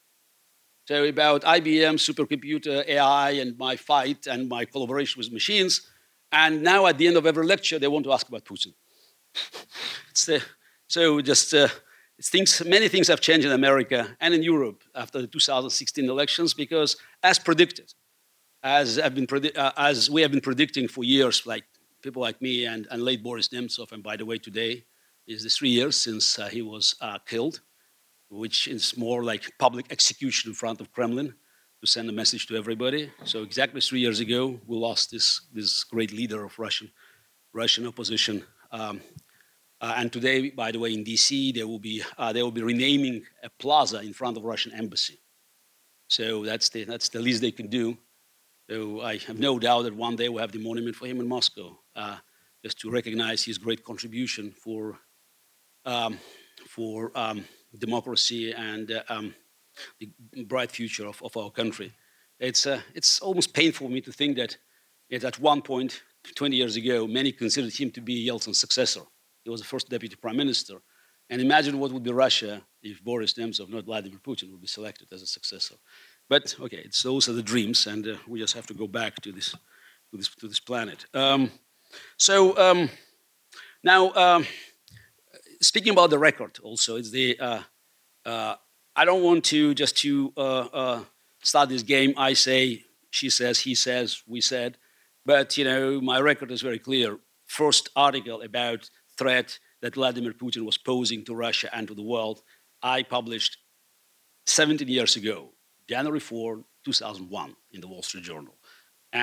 So 0.86 1.02
about 1.04 1.42
IBM, 1.42 1.96
supercomputer, 1.98 2.86
AI, 2.86 3.30
and 3.32 3.58
my 3.58 3.74
fight 3.74 4.28
and 4.28 4.48
my 4.48 4.64
collaboration 4.64 5.18
with 5.18 5.32
machines. 5.32 5.88
And 6.30 6.62
now 6.62 6.86
at 6.86 6.96
the 6.96 7.08
end 7.08 7.16
of 7.16 7.26
every 7.26 7.44
lecture, 7.44 7.80
they 7.80 7.88
want 7.88 8.04
to 8.04 8.12
ask 8.12 8.28
about 8.28 8.44
Putin. 8.44 8.72
uh, 10.28 10.38
so 10.86 11.20
just 11.20 11.52
uh, 11.52 11.66
things, 12.22 12.64
many 12.64 12.86
things 12.86 13.08
have 13.08 13.20
changed 13.20 13.44
in 13.44 13.52
America 13.52 14.16
and 14.20 14.32
in 14.32 14.44
Europe 14.44 14.84
after 14.94 15.20
the 15.20 15.26
2016 15.26 16.08
elections 16.08 16.54
because 16.54 16.96
as 17.20 17.40
predicted, 17.40 17.92
as, 18.62 18.96
been 19.12 19.26
uh, 19.56 19.72
as 19.76 20.08
we 20.08 20.22
have 20.22 20.30
been 20.30 20.40
predicting 20.40 20.86
for 20.86 21.02
years, 21.02 21.46
like 21.46 21.64
people 22.00 22.22
like 22.22 22.40
me 22.40 22.64
and, 22.64 22.86
and 22.92 23.02
late 23.02 23.24
Boris 23.24 23.48
Nemtsov, 23.48 23.90
and 23.90 24.04
by 24.04 24.16
the 24.16 24.24
way, 24.24 24.38
today 24.38 24.84
is 25.26 25.42
the 25.42 25.50
three 25.50 25.70
years 25.70 25.96
since 25.96 26.38
uh, 26.38 26.46
he 26.46 26.62
was 26.62 26.94
uh, 27.00 27.18
killed, 27.26 27.60
which 28.28 28.68
is 28.68 28.96
more 28.96 29.24
like 29.24 29.52
public 29.58 29.86
execution 29.90 30.50
in 30.50 30.54
front 30.54 30.80
of 30.80 30.92
Kremlin 30.92 31.34
to 31.80 31.86
send 31.86 32.08
a 32.08 32.12
message 32.12 32.46
to 32.46 32.56
everybody. 32.56 33.10
So 33.24 33.42
exactly 33.42 33.80
three 33.80 34.00
years 34.00 34.20
ago, 34.20 34.60
we 34.66 34.76
lost 34.76 35.10
this, 35.10 35.42
this 35.52 35.84
great 35.84 36.12
leader 36.12 36.44
of 36.44 36.58
Russian, 36.58 36.90
Russian 37.52 37.86
opposition. 37.86 38.44
Um, 38.72 39.00
uh, 39.80 39.94
and 39.96 40.12
today, 40.12 40.50
by 40.50 40.72
the 40.72 40.78
way, 40.78 40.94
in 40.94 41.04
DC, 41.04 41.54
they 41.54 41.64
will 41.64 41.78
be 41.78 42.02
uh, 42.16 42.32
they 42.32 42.42
will 42.42 42.50
be 42.50 42.62
renaming 42.62 43.24
a 43.42 43.50
plaza 43.50 44.00
in 44.00 44.14
front 44.14 44.36
of 44.36 44.44
Russian 44.44 44.72
embassy. 44.72 45.20
So 46.08 46.44
that's 46.44 46.70
the 46.70 46.84
that's 46.84 47.10
the 47.10 47.20
least 47.20 47.42
they 47.42 47.52
can 47.52 47.68
do. 47.68 47.98
So 48.70 49.02
I 49.02 49.18
have 49.18 49.38
no 49.38 49.58
doubt 49.58 49.82
that 49.82 49.94
one 49.94 50.16
day 50.16 50.28
we'll 50.28 50.40
have 50.40 50.52
the 50.52 50.58
monument 50.58 50.96
for 50.96 51.06
him 51.06 51.20
in 51.20 51.28
Moscow, 51.28 51.78
uh, 51.94 52.16
just 52.64 52.80
to 52.80 52.90
recognize 52.90 53.44
his 53.44 53.58
great 53.58 53.84
contribution 53.84 54.50
for 54.50 54.98
um, 55.84 56.18
for 56.66 57.12
um, 57.14 57.44
democracy 57.78 58.52
and 58.52 58.90
uh, 58.90 59.02
um, 59.08 59.34
the 60.00 60.44
bright 60.44 60.70
future 60.70 61.06
of, 61.06 61.22
of 61.22 61.36
our 61.36 61.50
country. 61.50 61.92
It's 62.38 62.66
uh, 62.66 62.80
it's 62.94 63.20
almost 63.20 63.54
painful 63.54 63.86
for 63.86 63.92
me 63.92 64.00
to 64.02 64.12
think 64.12 64.36
that 64.36 64.56
at 65.10 65.38
one 65.38 65.62
point, 65.62 66.02
20 66.34 66.56
years 66.56 66.76
ago, 66.76 67.06
many 67.06 67.32
considered 67.32 67.72
him 67.72 67.90
to 67.92 68.00
be 68.00 68.26
Yeltsin's 68.26 68.58
successor. 68.58 69.02
He 69.44 69.50
was 69.50 69.60
the 69.60 69.66
first 69.66 69.88
deputy 69.88 70.16
prime 70.16 70.36
minister. 70.36 70.82
And 71.28 71.40
imagine 71.40 71.78
what 71.78 71.92
would 71.92 72.04
be 72.04 72.12
Russia 72.12 72.62
if 72.82 73.02
Boris 73.02 73.34
Nemtsov, 73.34 73.68
not 73.68 73.84
Vladimir 73.84 74.18
Putin, 74.18 74.50
would 74.52 74.60
be 74.60 74.66
selected 74.66 75.08
as 75.12 75.22
a 75.22 75.26
successor. 75.26 75.74
But 76.28 76.54
okay, 76.60 76.82
it's, 76.84 77.02
those 77.02 77.28
are 77.28 77.32
the 77.32 77.42
dreams, 77.42 77.86
and 77.86 78.06
uh, 78.06 78.16
we 78.28 78.38
just 78.38 78.54
have 78.54 78.66
to 78.66 78.74
go 78.74 78.86
back 78.86 79.16
to 79.22 79.32
this, 79.32 79.50
to 79.50 80.16
this, 80.16 80.28
to 80.28 80.48
this 80.48 80.60
planet. 80.60 81.06
Um, 81.14 81.50
so 82.16 82.56
um, 82.58 82.90
now, 83.82 84.12
um, 84.14 84.46
speaking 85.60 85.92
about 85.92 86.10
the 86.10 86.18
record, 86.18 86.58
also, 86.62 86.96
it's 86.96 87.10
the 87.10 87.38
uh, 87.38 87.62
uh, 88.24 88.56
I 88.94 89.04
don't 89.04 89.22
want 89.22 89.44
to 89.46 89.74
just 89.74 89.96
to 89.98 90.32
uh, 90.36 91.00
start 91.42 91.68
this 91.68 91.82
game. 91.82 92.14
I 92.16 92.32
say, 92.32 92.84
she 93.10 93.30
says, 93.30 93.60
he 93.60 93.74
says, 93.74 94.22
we 94.26 94.40
said, 94.40 94.78
but 95.24 95.56
you 95.56 95.64
know, 95.64 96.00
my 96.00 96.20
record 96.20 96.50
is 96.50 96.62
very 96.62 96.78
clear. 96.78 97.18
First 97.46 97.90
article 97.94 98.42
about 98.42 98.90
threat 99.16 99.58
that 99.82 99.94
Vladimir 99.94 100.32
Putin 100.32 100.64
was 100.64 100.78
posing 100.78 101.24
to 101.24 101.34
Russia 101.34 101.68
and 101.72 101.86
to 101.88 101.94
the 101.94 102.02
world, 102.02 102.42
I 102.82 103.02
published 103.02 103.58
17 104.46 104.88
years 104.88 105.16
ago, 105.16 105.52
January 105.88 106.20
4, 106.20 106.64
2001, 106.84 107.56
in 107.72 107.80
the 107.80 107.88
Wall 107.88 108.02
Street 108.02 108.24
Journal. 108.24 108.55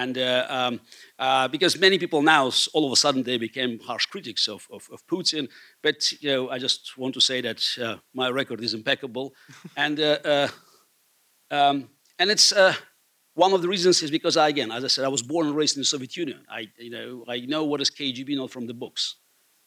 And 0.02 0.18
uh, 0.18 0.46
um, 0.50 0.82
uh, 1.20 1.48
because 1.50 1.80
many 1.80 1.98
people 2.00 2.22
now, 2.24 2.50
all 2.74 2.86
of 2.88 2.92
a 2.92 2.96
sudden, 2.96 3.22
they 3.22 3.38
became 3.38 3.80
harsh 3.80 4.08
critics 4.08 4.48
of, 4.48 4.68
of, 4.72 4.90
of 4.92 5.06
Putin. 5.06 5.48
But 5.84 6.12
you 6.22 6.30
know, 6.32 6.50
I 6.50 6.58
just 6.58 6.98
want 6.98 7.14
to 7.14 7.22
say 7.22 7.42
that 7.42 7.62
uh, 7.80 7.98
my 8.14 8.30
record 8.30 8.60
is 8.64 8.74
impeccable, 8.74 9.36
and 9.78 10.00
uh, 10.00 10.18
uh, 10.26 10.48
um, 11.52 11.90
and 12.18 12.32
it's 12.32 12.52
uh, 12.52 12.74
one 13.36 13.54
of 13.54 13.62
the 13.62 13.68
reasons 13.68 14.02
is 14.02 14.10
because 14.10 14.36
I, 14.36 14.50
again, 14.50 14.72
as 14.72 14.84
I 14.84 14.88
said, 14.88 15.06
I 15.06 15.10
was 15.10 15.22
born 15.22 15.46
and 15.48 15.56
raised 15.56 15.76
in 15.78 15.82
the 15.82 15.86
Soviet 15.86 16.18
Union. 16.18 16.40
I 16.50 16.62
you 16.78 16.90
know 16.90 17.24
I 17.28 17.42
know 17.42 17.64
what 17.64 17.80
is 17.80 17.92
KGB 17.92 18.36
not 18.36 18.50
from 18.50 18.66
the 18.66 18.74
books. 18.74 19.18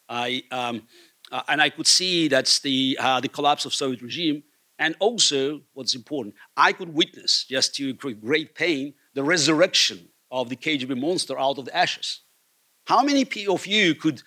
I, 0.09 0.43
um, 0.51 0.83
uh, 1.31 1.41
and 1.47 1.61
I 1.61 1.69
could 1.69 1.87
see 1.87 2.27
that's 2.27 2.59
the, 2.59 2.97
uh, 2.99 3.19
the 3.19 3.27
collapse 3.27 3.65
of 3.65 3.73
Soviet 3.73 4.01
regime. 4.01 4.43
And 4.79 4.95
also, 4.99 5.61
what's 5.73 5.95
important, 5.95 6.35
I 6.55 6.71
could 6.71 6.93
witness, 6.93 7.45
just 7.49 7.75
to 7.75 7.93
great 7.93 8.55
pain, 8.55 8.93
the 9.15 9.23
resurrection 9.23 10.09
of 10.31 10.49
the 10.49 10.55
KGB 10.55 10.99
monster 10.99 11.39
out 11.39 11.57
of 11.57 11.65
the 11.65 11.75
ashes. 11.75 12.21
How 12.85 13.03
many 13.03 13.27
of 13.47 13.65
you 13.65 13.95
could 13.95 14.21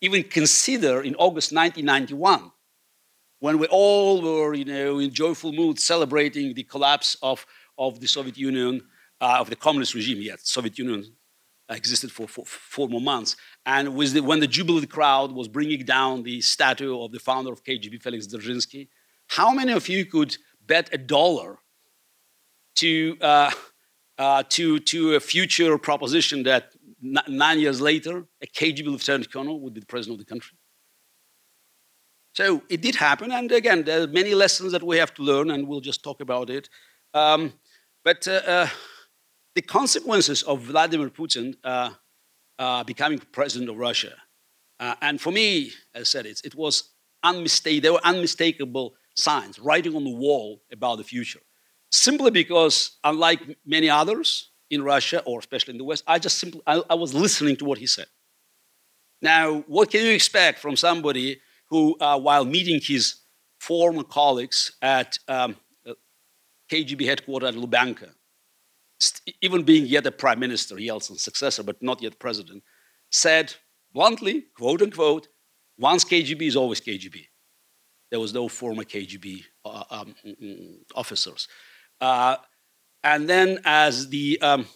even 0.00 0.22
consider 0.22 1.00
in 1.02 1.14
August 1.14 1.52
1991, 1.52 2.50
when 3.40 3.58
we 3.58 3.66
all 3.68 4.22
were, 4.22 4.54
you 4.54 4.64
know, 4.64 4.98
in 4.98 5.10
joyful 5.12 5.52
mood 5.52 5.78
celebrating 5.78 6.54
the 6.54 6.62
collapse 6.62 7.16
of, 7.22 7.46
of 7.78 8.00
the 8.00 8.06
Soviet 8.06 8.36
Union, 8.36 8.82
uh, 9.20 9.38
of 9.40 9.48
the 9.48 9.56
communist 9.56 9.94
regime, 9.94 10.20
yet 10.20 10.40
Soviet 10.46 10.78
Union 10.78 11.04
existed 11.68 12.12
for, 12.12 12.28
for 12.28 12.44
four 12.44 12.88
more 12.88 13.00
months. 13.00 13.36
And 13.64 13.96
the, 13.98 14.20
when 14.20 14.40
the 14.40 14.46
jubilant 14.46 14.90
crowd 14.90 15.32
was 15.32 15.48
bringing 15.48 15.84
down 15.84 16.22
the 16.22 16.40
statue 16.40 17.00
of 17.00 17.12
the 17.12 17.18
founder 17.18 17.52
of 17.52 17.64
KGB, 17.64 18.02
Felix 18.02 18.26
Dzerzhinsky, 18.26 18.88
how 19.28 19.52
many 19.52 19.72
of 19.72 19.88
you 19.88 20.04
could 20.04 20.36
bet 20.66 20.90
a 20.92 20.98
dollar 20.98 21.58
to, 22.76 23.16
uh, 23.20 23.50
uh, 24.18 24.42
to, 24.48 24.78
to 24.78 25.14
a 25.14 25.20
future 25.20 25.76
proposition 25.78 26.42
that 26.44 26.72
nine 27.00 27.58
years 27.58 27.80
later, 27.80 28.24
a 28.42 28.46
KGB 28.46 28.86
lieutenant 28.86 29.32
colonel 29.32 29.60
would 29.60 29.74
be 29.74 29.80
the 29.80 29.86
president 29.86 30.20
of 30.20 30.26
the 30.26 30.30
country? 30.30 30.56
So 32.34 32.62
it 32.68 32.80
did 32.80 32.96
happen, 32.96 33.30
and 33.30 33.50
again, 33.52 33.84
there 33.84 34.02
are 34.02 34.06
many 34.08 34.34
lessons 34.34 34.72
that 34.72 34.82
we 34.82 34.96
have 34.98 35.14
to 35.14 35.22
learn, 35.22 35.50
and 35.50 35.68
we'll 35.68 35.80
just 35.80 36.02
talk 36.02 36.20
about 36.20 36.50
it. 36.50 36.68
Um, 37.12 37.52
but 38.04 38.26
uh, 38.26 38.40
uh 38.46 38.68
the 39.54 39.62
consequences 39.62 40.42
of 40.42 40.62
Vladimir 40.62 41.10
Putin 41.10 41.54
uh, 41.62 41.90
uh, 42.58 42.82
becoming 42.82 43.20
president 43.30 43.70
of 43.70 43.76
Russia, 43.76 44.14
uh, 44.80 44.96
and 45.00 45.20
for 45.20 45.30
me, 45.30 45.70
as 45.94 46.00
I 46.00 46.02
said, 46.02 46.26
it, 46.26 46.40
it 46.44 46.56
was 46.56 46.90
unmistakable. 47.22 47.82
There 47.82 47.92
were 47.92 48.04
unmistakable 48.04 48.94
signs, 49.14 49.60
writing 49.60 49.94
on 49.94 50.02
the 50.02 50.10
wall 50.10 50.60
about 50.72 50.98
the 50.98 51.04
future. 51.04 51.40
Simply 51.94 52.32
because, 52.32 52.98
unlike 53.04 53.56
many 53.64 53.88
others 53.88 54.50
in 54.68 54.82
Russia 54.82 55.22
or 55.24 55.38
especially 55.38 55.74
in 55.74 55.78
the 55.78 55.84
West, 55.84 56.02
I 56.08 56.18
just 56.18 56.38
simply 56.38 56.60
I, 56.66 56.82
I 56.90 56.94
was 56.94 57.14
listening 57.14 57.54
to 57.58 57.64
what 57.64 57.78
he 57.78 57.86
said. 57.86 58.06
Now, 59.22 59.60
what 59.68 59.92
can 59.92 60.04
you 60.04 60.10
expect 60.10 60.58
from 60.58 60.74
somebody 60.74 61.40
who, 61.70 61.96
uh, 62.00 62.18
while 62.18 62.44
meeting 62.44 62.80
his 62.82 63.20
former 63.60 64.02
colleagues 64.02 64.72
at 64.82 65.16
um, 65.28 65.54
KGB 66.68 67.06
headquarters 67.06 67.50
at 67.50 67.54
Lubyanka, 67.54 68.08
even 69.40 69.62
being 69.62 69.86
yet 69.86 70.04
a 70.04 70.10
prime 70.10 70.40
minister, 70.40 70.74
Yeltsin's 70.74 71.22
successor, 71.22 71.62
but 71.62 71.80
not 71.80 72.02
yet 72.02 72.18
president, 72.18 72.64
said 73.12 73.54
bluntly, 73.92 74.46
quote 74.56 74.82
unquote, 74.82 75.28
once 75.78 76.04
KGB 76.04 76.42
is 76.42 76.56
always 76.56 76.80
KGB. 76.80 77.28
There 78.10 78.18
was 78.18 78.34
no 78.34 78.48
former 78.48 78.82
KGB 78.82 79.44
uh, 79.64 79.84
um, 79.90 80.14
mm, 80.26 80.42
mm, 80.42 80.74
officers. 80.96 81.46
Uh, 82.00 82.36
and 83.02 83.28
then, 83.28 83.60
as 83.64 84.08
the 84.08 84.40
um, 84.40 84.66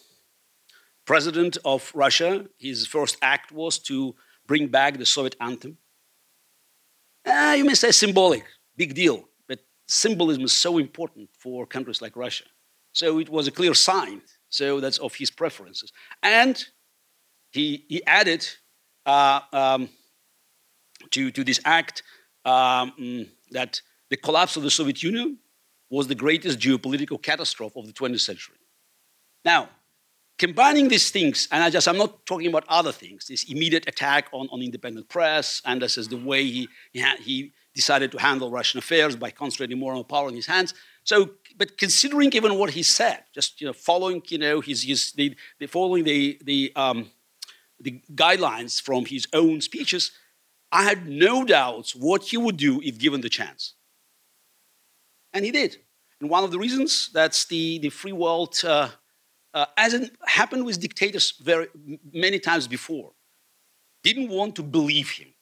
president 1.07 1.57
of 1.65 1.91
Russia, 1.95 2.47
his 2.59 2.87
first 2.87 3.17
act 3.23 3.51
was 3.53 3.79
to 3.79 4.15
bring 4.47 4.69
back 4.69 4.99
the 4.99 5.07
Soviet 5.07 5.37
anthem. 5.41 5.79
Uh, 7.25 7.55
you 7.57 7.65
may 7.65 7.75
say 7.75 7.91
symbolic, 7.91 8.45
big 8.77 8.95
deal, 8.95 9.25
but 9.49 9.61
symbolism 9.87 10.45
is 10.45 10.53
so 10.53 10.79
important 10.79 11.29
for 11.39 11.67
countries 11.67 12.01
like 12.01 12.17
Russia. 12.17 12.45
So 12.93 13.19
it 13.19 13.29
was 13.29 13.47
a 13.47 13.51
clear 13.51 13.75
sign. 13.75 14.23
So 14.49 14.81
that's 14.81 14.99
of 14.99 15.15
his 15.15 15.31
preferences. 15.31 15.93
And 16.23 16.63
he, 17.51 17.85
he 17.89 18.05
added 18.07 18.47
uh, 19.07 19.41
um, 19.53 19.89
to, 21.11 21.31
to 21.31 21.45
this 21.45 21.61
act 21.65 22.03
um, 22.45 23.27
that 23.51 23.81
the 24.11 24.17
collapse 24.17 24.57
of 24.57 24.63
the 24.63 24.71
Soviet 24.71 25.03
Union 25.03 25.39
was 25.91 26.07
the 26.07 26.15
greatest 26.15 26.59
geopolitical 26.59 27.21
catastrophe 27.23 27.79
of 27.79 27.87
the 27.87 27.93
20th 27.93 28.21
century. 28.21 28.57
Now, 29.45 29.69
combining 30.39 30.89
these 30.89 31.11
things, 31.11 31.49
and 31.51 31.63
I 31.63 31.71
just, 31.71 31.89
I'm 31.89 31.97
not 31.97 32.27
talking 32.27 32.47
about 32.47 32.65
other 32.69 32.93
things, 32.93 33.27
this 33.27 33.45
immediate 33.45 33.89
attack 33.89 34.29
on, 34.33 34.49
on 34.53 34.63
independent 34.63 35.09
press, 35.09 35.63
and 35.65 35.83
this 35.83 35.99
is 35.99 36.09
the 36.09 36.17
way 36.17 36.45
he, 36.45 36.69
he, 36.93 37.03
he 37.21 37.53
decided 37.75 38.13
to 38.13 38.19
handle 38.19 38.51
Russian 38.51 38.79
affairs 38.79 39.17
by 39.17 39.31
concentrating 39.31 39.79
more 39.79 39.95
on 39.95 40.05
power 40.05 40.29
in 40.29 40.35
his 40.35 40.47
hands. 40.47 40.75
So, 41.05 41.31
but 41.57 41.79
considering 41.79 42.33
even 42.35 42.59
what 42.59 42.71
he 42.71 42.83
said, 42.83 43.25
just 43.35 43.61
you 43.61 43.67
know, 43.67 43.73
following 43.73 44.23
you 44.29 44.39
know 44.39 44.61
his, 44.61 44.83
his 44.83 45.13
the, 45.13 45.35
the 45.59 45.67
following 45.67 46.05
the 46.05 46.39
the 46.45 46.73
um, 46.77 47.11
the 47.81 48.03
guidelines 48.15 48.83
from 48.83 49.07
his 49.07 49.27
own 49.33 49.61
speeches, 49.61 50.13
I 50.71 50.83
had 50.85 51.09
no 51.09 51.45
doubts 51.45 51.95
what 51.95 52.25
he 52.25 52.37
would 52.37 52.57
do 52.57 52.81
if 52.83 52.99
given 52.99 53.21
the 53.23 53.29
chance. 53.29 53.75
And 55.33 55.45
he 55.45 55.51
did. 55.51 55.77
And 56.21 56.31
one 56.31 56.45
of 56.45 56.51
the 56.51 56.59
reasons 56.59 57.11
that's 57.13 57.47
the 57.47 57.79
the 57.79 57.91
free 57.91 58.13
world, 58.13 58.55
uh, 58.65 58.89
uh, 59.55 59.67
as 59.77 59.95
it 59.95 60.11
happened 60.27 60.65
with 60.65 60.81
dictators 60.81 61.35
very 61.41 61.69
many 62.13 62.39
times 62.39 62.67
before, 62.67 63.13
didn't 64.03 64.29
want 64.29 64.57
to 64.57 64.63
believe 64.63 65.11
him 65.11 65.35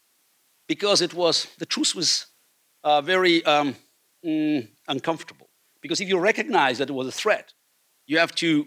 because 0.69 1.01
it 1.01 1.15
was 1.15 1.47
the 1.59 1.67
truth 1.67 1.95
was 1.95 2.27
uh, 2.85 3.01
very 3.01 3.45
um, 3.45 3.75
mm, 4.25 4.69
uncomfortable. 4.89 5.49
Because 5.81 6.01
if 6.01 6.09
you 6.09 6.19
recognize 6.19 6.79
that 6.79 6.91
it 6.91 6.93
was 6.93 7.09
a 7.09 7.13
threat, 7.13 7.53
you 8.07 8.19
have 8.19 8.35
to 8.37 8.67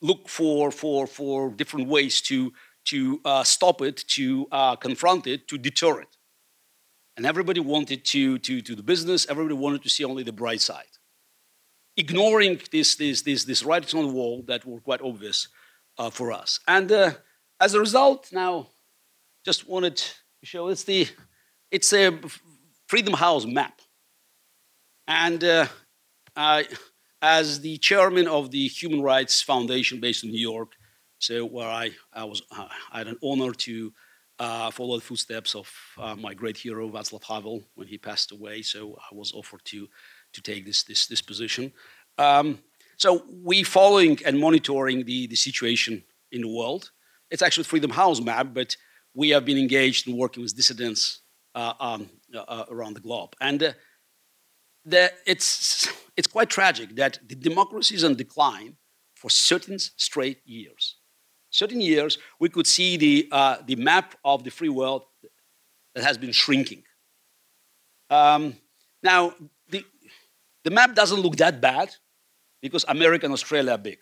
look 0.00 0.28
for, 0.28 0.70
for, 0.70 1.06
for 1.06 1.50
different 1.50 1.88
ways 1.88 2.20
to, 2.22 2.52
to 2.86 3.20
uh, 3.24 3.42
stop 3.44 3.82
it, 3.82 4.04
to 4.08 4.46
uh, 4.52 4.76
confront 4.76 5.26
it, 5.26 5.48
to 5.48 5.58
deter 5.58 6.00
it. 6.00 6.15
And 7.16 7.24
everybody 7.24 7.60
wanted 7.60 8.04
to, 8.06 8.38
to, 8.38 8.60
to 8.60 8.74
the 8.74 8.82
business, 8.82 9.26
everybody 9.28 9.54
wanted 9.54 9.82
to 9.82 9.88
see 9.88 10.04
only 10.04 10.22
the 10.22 10.32
bright 10.32 10.60
side. 10.60 10.84
Ignoring 11.96 12.60
this, 12.70 12.96
this, 12.96 13.22
this, 13.22 13.44
this 13.44 13.62
writings 13.62 13.94
on 13.94 14.06
the 14.06 14.12
wall 14.12 14.44
that 14.48 14.66
were 14.66 14.80
quite 14.80 15.00
obvious 15.00 15.48
uh, 15.98 16.10
for 16.10 16.30
us. 16.30 16.60
And 16.68 16.92
uh, 16.92 17.12
as 17.60 17.74
a 17.74 17.80
result, 17.80 18.28
now 18.32 18.68
just 19.46 19.68
wanted 19.68 19.96
to 19.96 20.12
show 20.42 20.68
it's 20.68 20.84
the 20.84 21.08
it's 21.70 21.92
a 21.92 22.18
Freedom 22.88 23.14
House 23.14 23.46
map, 23.46 23.80
and 25.08 25.42
uh, 25.42 25.66
I, 26.34 26.66
as 27.22 27.60
the 27.60 27.78
chairman 27.78 28.28
of 28.28 28.50
the 28.50 28.68
Human 28.68 29.02
Rights 29.02 29.42
Foundation 29.42 30.00
based 30.00 30.24
in 30.24 30.30
New 30.30 30.40
York, 30.40 30.72
so 31.18 31.44
where 31.44 31.68
I 31.68 31.92
I 32.12 32.24
was 32.24 32.42
uh, 32.50 32.68
I 32.92 32.98
had 32.98 33.08
an 33.08 33.18
honor 33.22 33.52
to 33.52 33.92
uh, 34.38 34.70
follow 34.70 34.96
the 34.96 35.02
footsteps 35.02 35.54
of 35.54 35.70
uh, 35.98 36.14
my 36.14 36.34
great 36.34 36.56
hero 36.56 36.88
Václav 36.88 37.24
Havel 37.24 37.62
when 37.74 37.88
he 37.88 37.98
passed 37.98 38.32
away. 38.32 38.62
So 38.62 38.96
I 39.10 39.14
was 39.14 39.32
offered 39.32 39.64
to 39.66 39.88
to 40.32 40.42
take 40.42 40.66
this 40.66 40.82
this 40.82 41.06
this 41.06 41.22
position. 41.22 41.72
Um, 42.18 42.58
so 42.96 43.24
we 43.42 43.62
following 43.62 44.18
and 44.24 44.38
monitoring 44.38 45.04
the 45.04 45.26
the 45.26 45.36
situation 45.36 46.04
in 46.32 46.42
the 46.42 46.48
world. 46.48 46.90
It's 47.30 47.42
actually 47.42 47.64
Freedom 47.64 47.90
House 47.90 48.20
map, 48.20 48.48
but 48.52 48.76
we 49.14 49.30
have 49.30 49.44
been 49.44 49.58
engaged 49.58 50.06
in 50.06 50.16
working 50.16 50.42
with 50.42 50.54
dissidents 50.54 51.20
uh, 51.54 51.72
um, 51.80 52.10
uh, 52.34 52.38
uh, 52.40 52.64
around 52.70 52.94
the 52.94 53.00
globe, 53.00 53.34
and 53.40 53.62
uh, 53.62 53.72
the, 54.84 55.12
it's 55.26 55.88
it's 56.16 56.26
quite 56.26 56.50
tragic 56.50 56.94
that 56.96 57.18
the 57.26 57.34
democracy 57.34 57.94
is 57.94 58.04
on 58.04 58.14
decline 58.14 58.76
for 59.14 59.30
certain 59.30 59.78
straight 59.78 60.40
years 60.44 60.95
certain 61.56 61.80
years, 61.80 62.18
we 62.38 62.48
could 62.48 62.66
see 62.66 62.96
the, 62.96 63.28
uh, 63.32 63.56
the 63.66 63.76
map 63.76 64.14
of 64.24 64.44
the 64.44 64.50
free 64.50 64.68
world 64.68 65.04
that 65.94 66.04
has 66.04 66.18
been 66.18 66.32
shrinking. 66.32 66.82
Um, 68.10 68.56
now, 69.02 69.34
the, 69.68 69.84
the 70.64 70.70
map 70.70 70.94
doesn't 70.94 71.20
look 71.20 71.36
that 71.36 71.60
bad 71.60 71.94
because 72.60 72.84
America 72.88 73.26
and 73.26 73.32
Australia 73.32 73.72
are 73.72 73.78
big. 73.78 73.98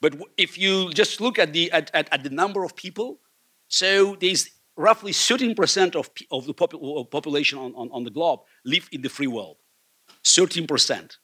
But 0.00 0.16
if 0.36 0.58
you 0.58 0.90
just 0.90 1.20
look 1.20 1.38
at 1.38 1.52
the, 1.52 1.70
at, 1.70 1.90
at, 1.94 2.12
at 2.12 2.24
the 2.24 2.30
number 2.30 2.64
of 2.64 2.74
people, 2.74 3.20
so 3.68 4.16
there's 4.16 4.50
roughly 4.76 5.12
13% 5.12 5.94
of, 5.94 6.10
of 6.30 6.46
the 6.46 6.54
popul 6.54 7.08
population 7.10 7.58
on, 7.58 7.72
on, 7.74 7.88
on 7.92 8.04
the 8.04 8.10
globe 8.10 8.40
live 8.64 8.88
in 8.90 9.02
the 9.02 9.08
free 9.08 9.28
world. 9.28 9.58
13%. 10.24 11.16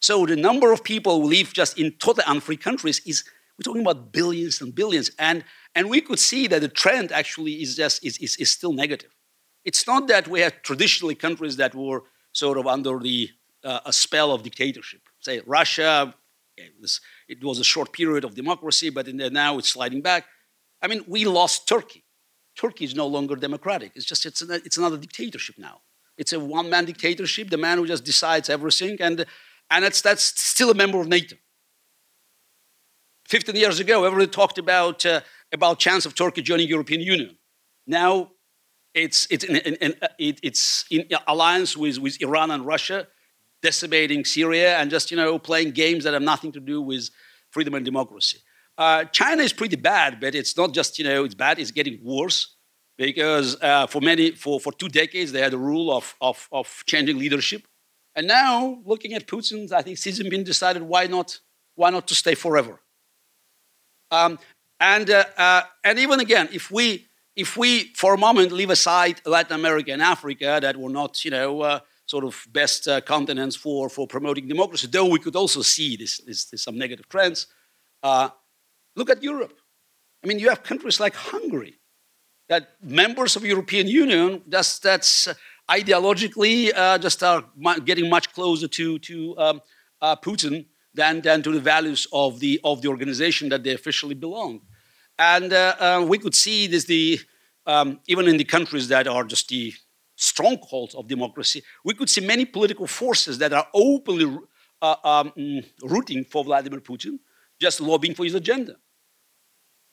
So 0.00 0.26
the 0.26 0.36
number 0.36 0.72
of 0.72 0.82
people 0.82 1.20
who 1.20 1.28
live 1.28 1.52
just 1.52 1.78
in 1.78 1.92
totally 1.92 2.24
unfree 2.26 2.56
countries 2.56 3.00
is 3.06 3.24
we're 3.58 3.64
talking 3.64 3.82
about 3.82 4.12
billions 4.12 4.60
and 4.60 4.74
billions. 4.74 5.10
And, 5.18 5.44
and 5.74 5.90
we 5.90 6.00
could 6.00 6.18
see 6.18 6.46
that 6.46 6.60
the 6.60 6.68
trend 6.68 7.10
actually 7.10 7.54
is, 7.54 7.76
just, 7.76 8.04
is, 8.04 8.16
is, 8.18 8.36
is 8.36 8.50
still 8.50 8.72
negative. 8.72 9.10
It's 9.64 9.86
not 9.86 10.06
that 10.08 10.28
we 10.28 10.40
had 10.40 10.62
traditionally 10.62 11.16
countries 11.16 11.56
that 11.56 11.74
were 11.74 12.04
sort 12.32 12.56
of 12.56 12.66
under 12.66 12.98
the 12.98 13.30
uh, 13.64 13.80
a 13.84 13.92
spell 13.92 14.30
of 14.30 14.44
dictatorship. 14.44 15.00
Say 15.18 15.40
Russia, 15.44 16.14
it 16.56 16.72
was, 16.80 17.00
it 17.28 17.42
was 17.42 17.58
a 17.58 17.64
short 17.64 17.92
period 17.92 18.24
of 18.24 18.34
democracy, 18.34 18.90
but 18.90 19.06
the, 19.06 19.30
now 19.30 19.58
it's 19.58 19.70
sliding 19.70 20.00
back. 20.00 20.26
I 20.80 20.86
mean, 20.86 21.04
we 21.08 21.24
lost 21.24 21.66
Turkey. 21.66 22.04
Turkey 22.56 22.84
is 22.84 22.94
no 22.94 23.06
longer 23.06 23.34
democratic. 23.36 23.92
It's 23.96 24.04
just 24.04 24.26
it's, 24.26 24.42
an, 24.42 24.52
it's 24.64 24.76
another 24.76 24.96
dictatorship 24.96 25.56
now. 25.58 25.80
It's 26.16 26.32
a 26.32 26.40
one-man 26.40 26.84
dictatorship. 26.84 27.50
The 27.50 27.56
man 27.56 27.78
who 27.78 27.86
just 27.86 28.04
decides 28.04 28.48
everything, 28.48 28.96
and 29.00 29.24
and 29.70 29.84
it's 29.84 30.00
that's 30.00 30.24
still 30.40 30.70
a 30.70 30.74
member 30.74 31.00
of 31.00 31.06
NATO. 31.06 31.36
15 33.28 33.56
years 33.56 33.78
ago, 33.78 34.04
everybody 34.04 34.30
talked 34.30 34.56
about, 34.56 35.04
uh, 35.04 35.20
about 35.52 35.78
chance 35.78 36.06
of 36.06 36.14
Turkey 36.14 36.40
joining 36.40 36.66
European 36.66 37.02
Union. 37.02 37.36
Now, 37.86 38.30
it's, 38.94 39.26
it's, 39.30 39.44
in, 39.44 39.56
in, 39.56 39.74
in, 39.74 39.94
it, 40.18 40.40
it's 40.42 40.86
in 40.90 41.04
alliance 41.26 41.76
with, 41.76 41.98
with 41.98 42.20
Iran 42.22 42.50
and 42.50 42.64
Russia, 42.64 43.06
decimating 43.62 44.24
Syria 44.24 44.78
and 44.78 44.90
just, 44.90 45.10
you 45.10 45.16
know, 45.18 45.38
playing 45.38 45.72
games 45.72 46.04
that 46.04 46.14
have 46.14 46.22
nothing 46.22 46.52
to 46.52 46.60
do 46.60 46.80
with 46.80 47.10
freedom 47.50 47.74
and 47.74 47.84
democracy. 47.84 48.38
Uh, 48.78 49.04
China 49.04 49.42
is 49.42 49.52
pretty 49.52 49.76
bad, 49.76 50.20
but 50.20 50.34
it's 50.34 50.56
not 50.56 50.72
just, 50.72 50.98
you 50.98 51.04
know, 51.04 51.24
it's 51.24 51.34
bad, 51.34 51.58
it's 51.58 51.70
getting 51.70 51.98
worse 52.02 52.56
because 52.96 53.56
uh, 53.60 53.86
for 53.86 54.00
many, 54.00 54.30
for, 54.30 54.58
for 54.58 54.72
two 54.72 54.88
decades, 54.88 55.32
they 55.32 55.42
had 55.42 55.52
a 55.52 55.58
rule 55.58 55.94
of, 55.94 56.14
of, 56.22 56.48
of 56.50 56.82
changing 56.86 57.18
leadership. 57.18 57.66
And 58.16 58.26
now, 58.26 58.78
looking 58.86 59.12
at 59.12 59.26
Putin, 59.26 59.70
I 59.70 59.82
think 59.82 59.98
Xi 59.98 60.12
Jinping 60.12 60.44
decided 60.44 60.82
why 60.82 61.06
not, 61.06 61.40
why 61.74 61.90
not 61.90 62.08
to 62.08 62.14
stay 62.14 62.34
forever? 62.34 62.80
Um, 64.10 64.38
and, 64.80 65.10
uh, 65.10 65.24
uh, 65.36 65.62
and 65.84 65.98
even 65.98 66.20
again, 66.20 66.48
if 66.52 66.70
we, 66.70 67.06
if 67.36 67.56
we 67.56 67.92
for 67.94 68.14
a 68.14 68.18
moment 68.18 68.52
leave 68.52 68.70
aside 68.70 69.20
Latin 69.24 69.54
America 69.54 69.92
and 69.92 70.02
Africa 70.02 70.58
that 70.60 70.76
were 70.76 70.90
not, 70.90 71.24
you 71.24 71.30
know, 71.30 71.62
uh, 71.62 71.80
sort 72.06 72.24
of 72.24 72.46
best 72.52 72.88
uh, 72.88 73.00
continents 73.00 73.54
for, 73.54 73.88
for 73.88 74.06
promoting 74.06 74.48
democracy, 74.48 74.88
though 74.90 75.06
we 75.06 75.18
could 75.18 75.36
also 75.36 75.62
see 75.62 75.96
this, 75.96 76.18
this, 76.18 76.46
this 76.46 76.62
some 76.62 76.78
negative 76.78 77.08
trends, 77.08 77.46
uh, 78.02 78.30
look 78.96 79.10
at 79.10 79.22
Europe. 79.22 79.52
I 80.24 80.26
mean, 80.26 80.38
you 80.38 80.48
have 80.48 80.62
countries 80.62 81.00
like 81.00 81.14
Hungary 81.14 81.74
that 82.48 82.76
members 82.82 83.36
of 83.36 83.44
European 83.44 83.86
Union, 83.86 84.42
that's, 84.46 84.78
that's 84.78 85.28
ideologically 85.70 86.72
just 86.98 87.22
are 87.22 87.44
getting 87.84 88.08
much 88.08 88.32
closer 88.32 88.66
to, 88.66 88.98
to 89.00 89.38
um, 89.38 89.60
Putin 90.02 90.64
than, 90.94 91.20
than 91.20 91.42
to 91.42 91.52
the 91.52 91.60
values 91.60 92.06
of 92.12 92.40
the, 92.40 92.60
of 92.64 92.82
the 92.82 92.88
organization 92.88 93.48
that 93.50 93.62
they 93.62 93.74
officially 93.74 94.14
belong. 94.14 94.60
And 95.18 95.52
uh, 95.52 95.74
uh, 95.78 96.06
we 96.06 96.18
could 96.18 96.34
see 96.34 96.66
this 96.66 96.84
the, 96.84 97.20
um, 97.66 98.00
even 98.06 98.28
in 98.28 98.36
the 98.36 98.44
countries 98.44 98.88
that 98.88 99.06
are 99.06 99.24
just 99.24 99.48
the 99.48 99.72
strongholds 100.16 100.94
of 100.94 101.08
democracy, 101.08 101.62
we 101.84 101.94
could 101.94 102.10
see 102.10 102.20
many 102.20 102.44
political 102.44 102.86
forces 102.86 103.38
that 103.38 103.52
are 103.52 103.66
openly 103.74 104.38
uh, 104.82 104.96
um, 105.04 105.32
rooting 105.82 106.24
for 106.24 106.44
Vladimir 106.44 106.80
Putin, 106.80 107.18
just 107.60 107.80
lobbying 107.80 108.14
for 108.14 108.24
his 108.24 108.34
agenda. 108.34 108.76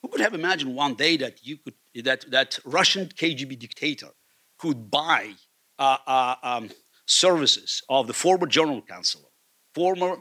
Who 0.02 0.10
could 0.10 0.22
have 0.22 0.36
imagined 0.36 0.76
one 0.76 0.94
day 0.94 1.18
that 1.18 1.46
you 1.46 1.58
could 1.58 1.74
that 2.04 2.30
that 2.30 2.60
Russian 2.66 3.08
KGB 3.08 3.58
dictator 3.58 4.10
could 4.60 4.92
buy 4.92 5.34
uh, 5.80 5.98
uh, 6.06 6.36
um, 6.44 6.70
services 7.08 7.82
of 7.90 8.08
the 8.08 8.14
former 8.14 8.46
general 8.46 8.82
counsel, 8.82 9.32
former 9.74 10.18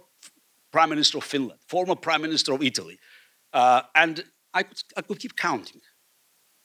Prime 0.74 0.90
Minister 0.90 1.18
of 1.18 1.24
Finland, 1.24 1.60
former 1.68 1.94
Prime 1.94 2.20
Minister 2.20 2.52
of 2.52 2.60
Italy. 2.60 2.98
Uh, 3.52 3.82
and 3.94 4.24
I 4.52 4.64
could, 4.64 4.82
I 4.96 5.02
could 5.02 5.20
keep 5.20 5.36
counting. 5.36 5.80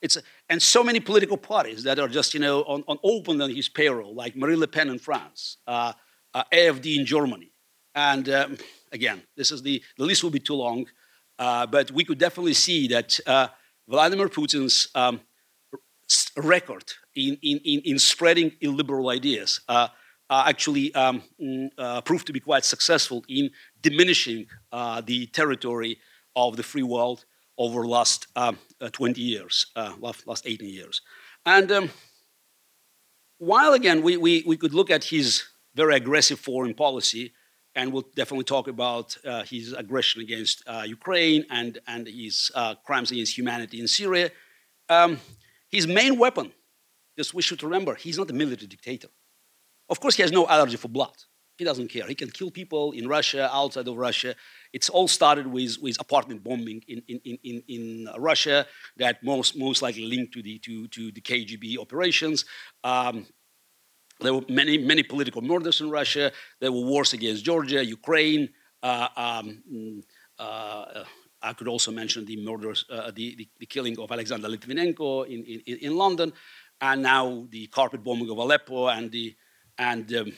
It's 0.02 0.18
a, 0.18 0.24
and 0.50 0.60
so 0.60 0.84
many 0.84 1.00
political 1.00 1.38
parties 1.38 1.84
that 1.84 2.00
are 2.00 2.08
just, 2.08 2.34
you 2.34 2.40
know, 2.40 2.64
on, 2.64 2.84
on 2.88 2.98
open 3.04 3.40
on 3.40 3.52
his 3.54 3.70
payroll, 3.70 4.16
like 4.16 4.36
Marine 4.36 4.60
Le 4.60 4.68
Pen 4.68 4.90
in 4.90 4.98
France, 4.98 5.58
uh, 5.68 5.94
uh, 6.34 6.44
AFD 6.52 6.98
in 6.98 7.06
Germany. 7.06 7.52
And 7.94 8.28
um, 8.30 8.58
again, 8.92 9.22
this 9.38 9.52
is 9.52 9.62
the, 9.62 9.80
the 10.00 10.06
list 10.06 10.24
will 10.24 10.32
be 10.32 10.40
too 10.40 10.56
long, 10.56 10.88
uh, 11.38 11.68
but 11.68 11.92
we 11.92 12.04
could 12.04 12.18
definitely 12.18 12.56
see 12.56 12.88
that 12.88 13.20
uh, 13.28 13.50
Vladimir 13.88 14.28
Putin's 14.28 14.88
um, 14.96 15.22
record 16.36 16.86
in, 17.14 17.38
in, 17.44 17.60
in, 17.64 17.82
in, 17.86 18.00
spreading 18.00 18.54
illiberal 18.60 19.10
ideas 19.10 19.62
uh, 19.70 19.90
actually 20.32 20.94
um, 20.96 21.22
mm, 21.40 22.04
proved 22.06 22.26
to 22.26 22.34
be 22.34 22.40
quite 22.40 22.66
successful 22.66 23.24
in 23.28 23.52
diminishing 23.82 24.48
uh, 24.72 25.02
the 25.02 25.26
territory 25.28 25.98
of 26.36 26.58
the 26.58 26.64
free 26.64 26.84
world 26.84 27.26
over 27.58 27.82
the 27.82 27.88
last 27.88 28.28
um, 28.36 28.58
uh, 28.82 28.90
20 28.90 29.22
years, 29.22 29.68
uh, 29.76 29.94
last, 30.00 30.28
last 30.28 30.48
18 30.48 30.70
years. 30.70 31.02
And 31.46 31.72
um, 31.72 31.90
while 33.38 33.74
again 33.74 34.02
we, 34.02 34.18
we, 34.18 34.44
we 34.46 34.58
could 34.58 34.74
look 34.74 34.90
at 34.90 35.04
his 35.04 35.44
very 35.76 35.96
aggressive 35.96 36.40
foreign 36.40 36.74
policy, 36.74 37.34
and 37.76 37.94
we'll 37.94 38.08
definitely 38.16 38.46
talk 38.46 38.68
about 38.68 39.16
uh, 39.26 39.44
his 39.44 39.74
aggression 39.74 40.22
against 40.22 40.64
Ukraine 40.86 41.46
and, 41.50 41.78
and 41.88 42.08
his 42.08 42.52
crimes 42.84 43.12
against 43.12 43.38
humanity 43.38 43.80
in 43.80 43.88
Syria, 43.88 44.32
um, 44.90 45.20
his 45.70 45.88
main 45.88 46.18
weapon, 46.18 46.52
just 47.18 47.34
we 47.34 47.42
should 47.42 47.62
remember, 47.64 47.96
he's 47.96 48.18
not 48.18 48.30
a 48.30 48.34
military 48.34 48.68
dictator. 48.68 49.10
Of 49.88 50.00
course, 50.00 50.16
he 50.16 50.24
has 50.24 50.32
no 50.32 50.48
allergy 50.48 50.78
for 50.78 50.88
blood. 50.88 51.16
He 51.60 51.66
doesn't 51.66 51.90
care. 51.90 52.08
He 52.08 52.16
can 52.16 52.32
kill 52.32 52.50
people 52.50 52.94
in 52.94 53.06
Russia, 53.06 53.50
outside 53.54 53.86
of 53.90 53.98
Russia. 53.98 54.34
It's 54.72 54.88
all 54.88 55.10
started 55.10 55.46
with, 55.46 55.78
with 55.82 56.00
apartment 56.00 56.42
bombing 56.42 56.82
in, 56.88 57.04
in, 57.10 57.38
in, 57.44 57.64
in 57.68 58.10
Russia 58.18 58.66
that 58.96 59.22
most, 59.22 59.58
most 59.58 59.82
likely 59.82 60.06
linked 60.06 60.34
to 60.36 60.42
the, 60.42 60.58
to, 60.60 60.88
to 60.88 61.12
the 61.12 61.20
KGB 61.20 61.78
operations. 61.78 62.46
Um, 62.86 63.28
there 64.22 64.34
were 64.34 64.46
many, 64.48 64.78
many 64.78 65.04
political 65.04 65.42
murders 65.42 65.82
in 65.82 65.90
Russia. 65.90 66.32
There 66.62 66.72
were 66.72 66.86
wars 66.86 67.12
against 67.12 67.44
Georgia, 67.44 67.84
Ukraine. 67.84 68.48
Uh, 68.82 69.10
um, 69.18 69.62
mm, 69.70 70.04
uh, 70.40 71.04
I 71.42 71.52
could 71.52 71.68
also 71.68 71.92
mention 71.92 72.24
the 72.24 72.38
murders, 72.42 72.86
uh, 72.90 73.12
the, 73.12 73.36
the, 73.36 73.50
the, 73.60 73.66
killing 73.66 74.00
of 74.00 74.10
Alexander 74.14 74.48
Litvinenko 74.48 75.28
in, 75.28 75.44
in, 75.44 75.78
in 75.80 75.98
London, 75.98 76.32
and 76.80 77.02
now 77.02 77.48
the 77.50 77.68
carpet 77.68 78.02
bombing 78.02 78.30
of 78.30 78.38
Aleppo 78.38 78.88
and 78.88 79.12
the 79.12 79.36
and 79.80 80.14
um, 80.14 80.28
uh, 80.28 80.32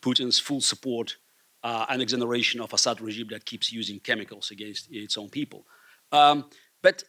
Putin's 0.00 0.38
full 0.38 0.60
support 0.60 1.16
uh, 1.62 1.86
and 1.88 2.00
exoneration 2.00 2.60
of 2.60 2.72
Assad 2.72 3.00
regime 3.00 3.28
that 3.30 3.44
keeps 3.44 3.72
using 3.72 3.98
chemicals 4.00 4.50
against 4.50 4.88
its 4.90 5.18
own 5.18 5.28
people. 5.28 5.64
Um, 6.12 6.48
but 6.82 7.04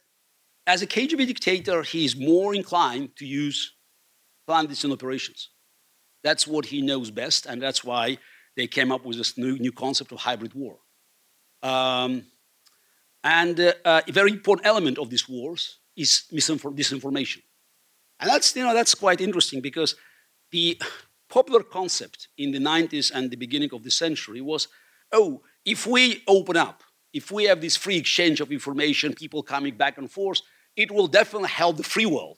as 0.65 0.81
a 0.81 0.87
KGB 0.87 1.27
dictator, 1.27 1.83
he 1.83 2.05
is 2.05 2.15
more 2.15 2.55
inclined 2.55 3.15
to 3.17 3.25
use 3.25 3.73
clandestine 4.47 4.91
operations. 4.91 5.49
That's 6.23 6.47
what 6.47 6.65
he 6.65 6.81
knows 6.81 7.11
best, 7.11 7.45
and 7.45 7.61
that's 7.61 7.83
why 7.83 8.17
they 8.55 8.67
came 8.67 8.91
up 8.91 9.05
with 9.05 9.17
this 9.17 9.37
new, 9.37 9.57
new 9.59 9.71
concept 9.71 10.11
of 10.11 10.19
hybrid 10.19 10.53
war. 10.53 10.79
Um, 11.61 12.25
and 13.23 13.59
uh, 13.59 13.73
uh, 13.85 14.01
a 14.07 14.11
very 14.11 14.31
important 14.31 14.65
element 14.65 14.97
of 14.97 15.09
these 15.09 15.29
wars 15.29 15.79
is 15.95 16.23
disinformation. 16.31 17.41
And 18.19 18.29
that's, 18.29 18.55
you 18.55 18.63
know, 18.63 18.73
that's 18.73 18.95
quite 18.95 19.21
interesting 19.21 19.61
because 19.61 19.95
the 20.51 20.81
popular 21.29 21.63
concept 21.63 22.29
in 22.37 22.51
the 22.51 22.59
90s 22.59 23.11
and 23.13 23.29
the 23.29 23.37
beginning 23.37 23.69
of 23.73 23.83
the 23.83 23.91
century 23.91 24.41
was, 24.41 24.67
oh, 25.11 25.41
if 25.65 25.85
we 25.85 26.23
open 26.27 26.57
up, 26.57 26.83
if 27.13 27.31
we 27.31 27.45
have 27.45 27.61
this 27.61 27.75
free 27.75 27.97
exchange 27.97 28.41
of 28.41 28.51
information, 28.51 29.13
people 29.13 29.43
coming 29.43 29.75
back 29.75 29.97
and 29.97 30.11
forth, 30.11 30.41
it 30.75 30.91
will 30.91 31.07
definitely 31.07 31.49
help 31.49 31.77
the 31.77 31.83
free 31.83 32.05
world 32.05 32.37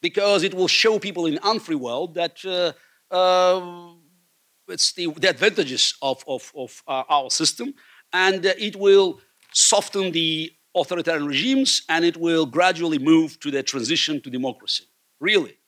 because 0.00 0.42
it 0.42 0.54
will 0.54 0.68
show 0.68 0.98
people 0.98 1.26
in 1.26 1.38
unfree 1.42 1.76
world 1.76 2.14
that 2.14 2.44
uh, 2.44 2.72
uh, 3.14 3.92
it's 4.68 4.92
the, 4.92 5.08
the, 5.12 5.28
advantages 5.28 5.94
of, 6.00 6.24
of, 6.26 6.50
of 6.56 6.82
uh, 6.88 7.02
our 7.08 7.30
system 7.30 7.74
and 8.12 8.46
uh, 8.46 8.52
it 8.58 8.76
will 8.76 9.20
soften 9.52 10.12
the 10.12 10.50
authoritarian 10.74 11.26
regimes 11.26 11.82
and 11.88 12.04
it 12.04 12.16
will 12.16 12.46
gradually 12.46 12.98
move 12.98 13.38
to 13.40 13.50
the 13.50 13.62
transition 13.62 14.20
to 14.20 14.30
democracy. 14.30 14.84
Really. 15.20 15.59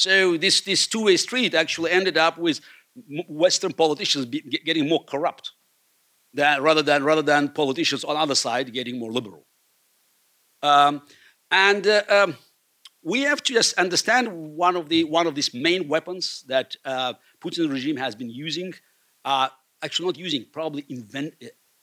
So 0.00 0.38
this, 0.38 0.62
this 0.62 0.86
two-way 0.86 1.18
street 1.18 1.54
actually 1.54 1.90
ended 1.90 2.16
up 2.16 2.38
with 2.38 2.62
Western 3.28 3.74
politicians 3.74 4.24
getting 4.64 4.88
more 4.88 5.04
corrupt 5.04 5.52
than, 6.32 6.62
rather, 6.62 6.80
than, 6.80 7.04
rather 7.04 7.20
than 7.20 7.50
politicians 7.50 8.02
on 8.02 8.14
the 8.14 8.20
other 8.20 8.34
side 8.34 8.72
getting 8.72 8.98
more 8.98 9.12
liberal. 9.12 9.44
Um, 10.62 11.02
and 11.50 11.86
uh, 11.86 12.02
um, 12.08 12.36
we 13.02 13.20
have 13.22 13.42
to 13.42 13.52
just 13.52 13.74
understand 13.74 14.32
one 14.32 14.74
of, 14.74 14.88
the, 14.88 15.04
one 15.04 15.26
of 15.26 15.34
these 15.34 15.52
main 15.52 15.86
weapons 15.86 16.44
that 16.48 16.76
uh, 16.86 17.12
Putin's 17.44 17.68
regime 17.68 17.98
has 17.98 18.14
been 18.14 18.30
using, 18.30 18.72
uh, 19.26 19.48
actually 19.82 20.06
not 20.06 20.16
using, 20.16 20.46
probably 20.50 20.86
invent, 20.88 21.34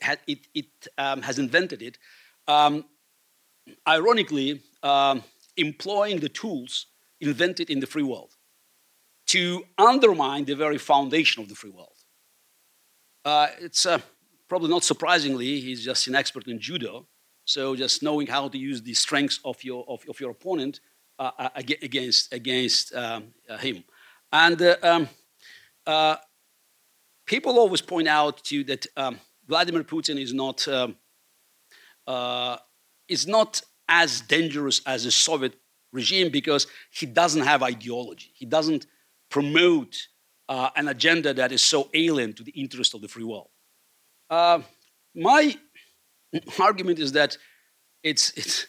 had, 0.02 0.18
it, 0.26 0.40
it 0.56 0.66
um, 0.98 1.22
has 1.22 1.38
invented 1.38 1.84
it, 1.84 2.00
um, 2.48 2.84
ironically, 3.88 4.64
um, 4.82 5.24
employing 5.56 6.20
the 6.20 6.30
tools 6.30 6.88
invented 7.20 7.70
in 7.70 7.80
the 7.80 7.88
free 7.88 8.04
world 8.04 8.36
to 9.28 9.66
undermine 9.78 10.46
the 10.46 10.56
very 10.56 10.78
foundation 10.78 11.44
of 11.44 11.50
the 11.50 11.56
free 11.56 11.70
world. 11.70 11.98
Uh, 13.26 13.48
it's 13.60 13.86
uh, 13.86 14.00
probably 14.48 14.70
not 14.70 14.84
surprisingly, 14.84 15.60
he's 15.60 15.84
just 15.84 16.08
an 16.08 16.16
expert 16.16 16.48
in 16.48 16.60
judo. 16.60 17.06
So 17.46 17.76
just 17.76 18.04
knowing 18.04 18.28
how 18.28 18.48
to 18.48 18.58
use 18.58 18.82
the 18.82 18.94
strengths 18.94 19.40
of 19.44 19.64
your, 19.64 19.86
of, 19.88 20.02
of 20.10 20.20
your 20.20 20.32
opponent 20.32 20.80
uh, 21.20 21.32
uh 21.40 21.50
against, 21.56 22.32
against 22.32 22.94
um, 22.94 23.34
uh, 23.50 23.58
him. 23.58 23.84
And 24.32 24.62
uh, 24.62 25.08
um, 25.86 26.18
people 27.26 27.58
always 27.58 27.82
point 27.82 28.08
out 28.08 28.44
to 28.46 28.58
you 28.58 28.64
that 28.66 28.86
um, 28.96 29.20
Vladimir 29.48 29.84
Putin 29.84 30.22
is 30.22 30.34
not, 30.34 30.68
um, 30.68 30.96
is 33.08 33.28
not 33.28 33.62
as 33.90 34.22
dangerous 34.22 34.82
as 34.86 35.06
the 35.06 35.12
Soviet 35.12 35.56
regime 35.92 36.30
because 36.30 36.68
he 36.92 37.06
doesn't 37.06 37.44
have 37.44 37.64
ideology. 37.64 38.32
He 38.34 38.46
doesn't 38.46 38.88
promote 39.30 39.96
uh, 40.50 40.70
an 40.76 40.88
agenda 40.88 41.34
that 41.34 41.52
is 41.52 41.62
so 41.62 41.90
alien 41.94 42.34
to 42.34 42.44
the 42.44 42.52
interest 42.52 42.94
of 42.94 43.02
the 43.02 43.08
free 43.08 43.24
world. 43.24 43.50
Uh, 44.30 44.62
my 45.16 45.56
argument 46.60 47.00
is 47.00 47.12
that 47.14 47.38
it's, 48.04 48.32
it's, 48.32 48.68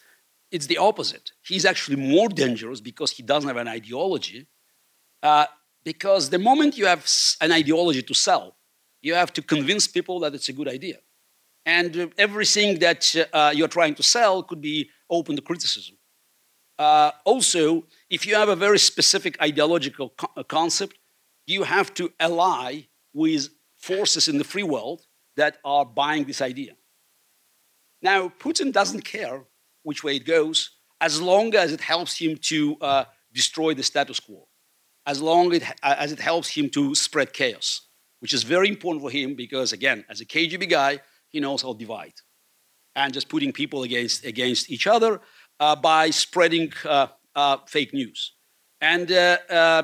it's 0.50 0.66
the 0.66 0.78
opposite. 0.78 1.32
He's 1.42 1.64
actually 1.64 1.96
more 1.96 2.28
dangerous 2.28 2.80
because 2.80 3.12
he 3.12 3.22
doesn't 3.22 3.48
have 3.48 3.56
an 3.56 3.68
ideology. 3.68 4.46
Uh, 5.22 5.46
because 5.84 6.30
the 6.30 6.38
moment 6.38 6.76
you 6.76 6.86
have 6.86 7.08
an 7.40 7.52
ideology 7.52 8.02
to 8.02 8.14
sell, 8.14 8.56
you 9.00 9.14
have 9.14 9.32
to 9.32 9.42
convince 9.42 9.86
people 9.86 10.20
that 10.20 10.34
it's 10.34 10.48
a 10.48 10.52
good 10.52 10.68
idea. 10.68 10.98
And 11.64 11.96
uh, 11.96 12.06
everything 12.16 12.78
that 12.78 13.14
uh, 13.32 13.52
you're 13.54 13.68
trying 13.68 13.94
to 13.96 14.02
sell 14.02 14.42
could 14.42 14.60
be 14.60 14.90
open 15.10 15.36
to 15.36 15.42
criticism. 15.42 15.97
Uh, 16.78 17.10
also, 17.24 17.84
if 18.08 18.26
you 18.26 18.34
have 18.36 18.48
a 18.48 18.56
very 18.56 18.78
specific 18.78 19.40
ideological 19.42 20.10
co 20.10 20.28
uh, 20.36 20.42
concept, 20.44 20.96
you 21.46 21.64
have 21.64 21.92
to 21.94 22.12
ally 22.20 22.82
with 23.12 23.48
forces 23.76 24.28
in 24.28 24.38
the 24.38 24.44
free 24.44 24.62
world 24.62 25.06
that 25.36 25.58
are 25.64 25.84
buying 25.84 26.24
this 26.24 26.40
idea. 26.40 26.74
Now, 28.00 28.28
Putin 28.28 28.72
doesn't 28.72 29.04
care 29.04 29.44
which 29.82 30.04
way 30.04 30.16
it 30.16 30.24
goes 30.24 30.70
as 31.00 31.20
long 31.20 31.54
as 31.54 31.72
it 31.72 31.80
helps 31.80 32.18
him 32.18 32.36
to 32.36 32.76
uh, 32.80 33.04
destroy 33.32 33.74
the 33.74 33.82
status 33.82 34.20
quo, 34.20 34.46
as 35.06 35.20
long 35.20 35.54
it, 35.54 35.62
as 35.82 36.12
it 36.12 36.20
helps 36.20 36.48
him 36.48 36.68
to 36.70 36.94
spread 36.94 37.32
chaos, 37.32 37.82
which 38.20 38.32
is 38.32 38.42
very 38.42 38.68
important 38.68 39.02
for 39.02 39.10
him 39.10 39.34
because, 39.34 39.72
again, 39.72 40.04
as 40.08 40.20
a 40.20 40.26
KGB 40.26 40.68
guy, 40.68 41.00
he 41.28 41.40
knows 41.40 41.62
how 41.62 41.72
to 41.72 41.78
divide. 41.78 42.14
And 42.96 43.12
just 43.12 43.28
putting 43.28 43.52
people 43.52 43.84
against, 43.84 44.24
against 44.24 44.70
each 44.70 44.86
other 44.86 45.14
uh, 45.14 45.18
by 45.76 46.10
spreading 46.10 46.72
uh, 46.84 47.08
uh, 47.34 47.58
fake 47.66 47.92
news. 47.92 48.32
And 48.80 49.10
uh, 49.10 49.38
uh, 49.50 49.82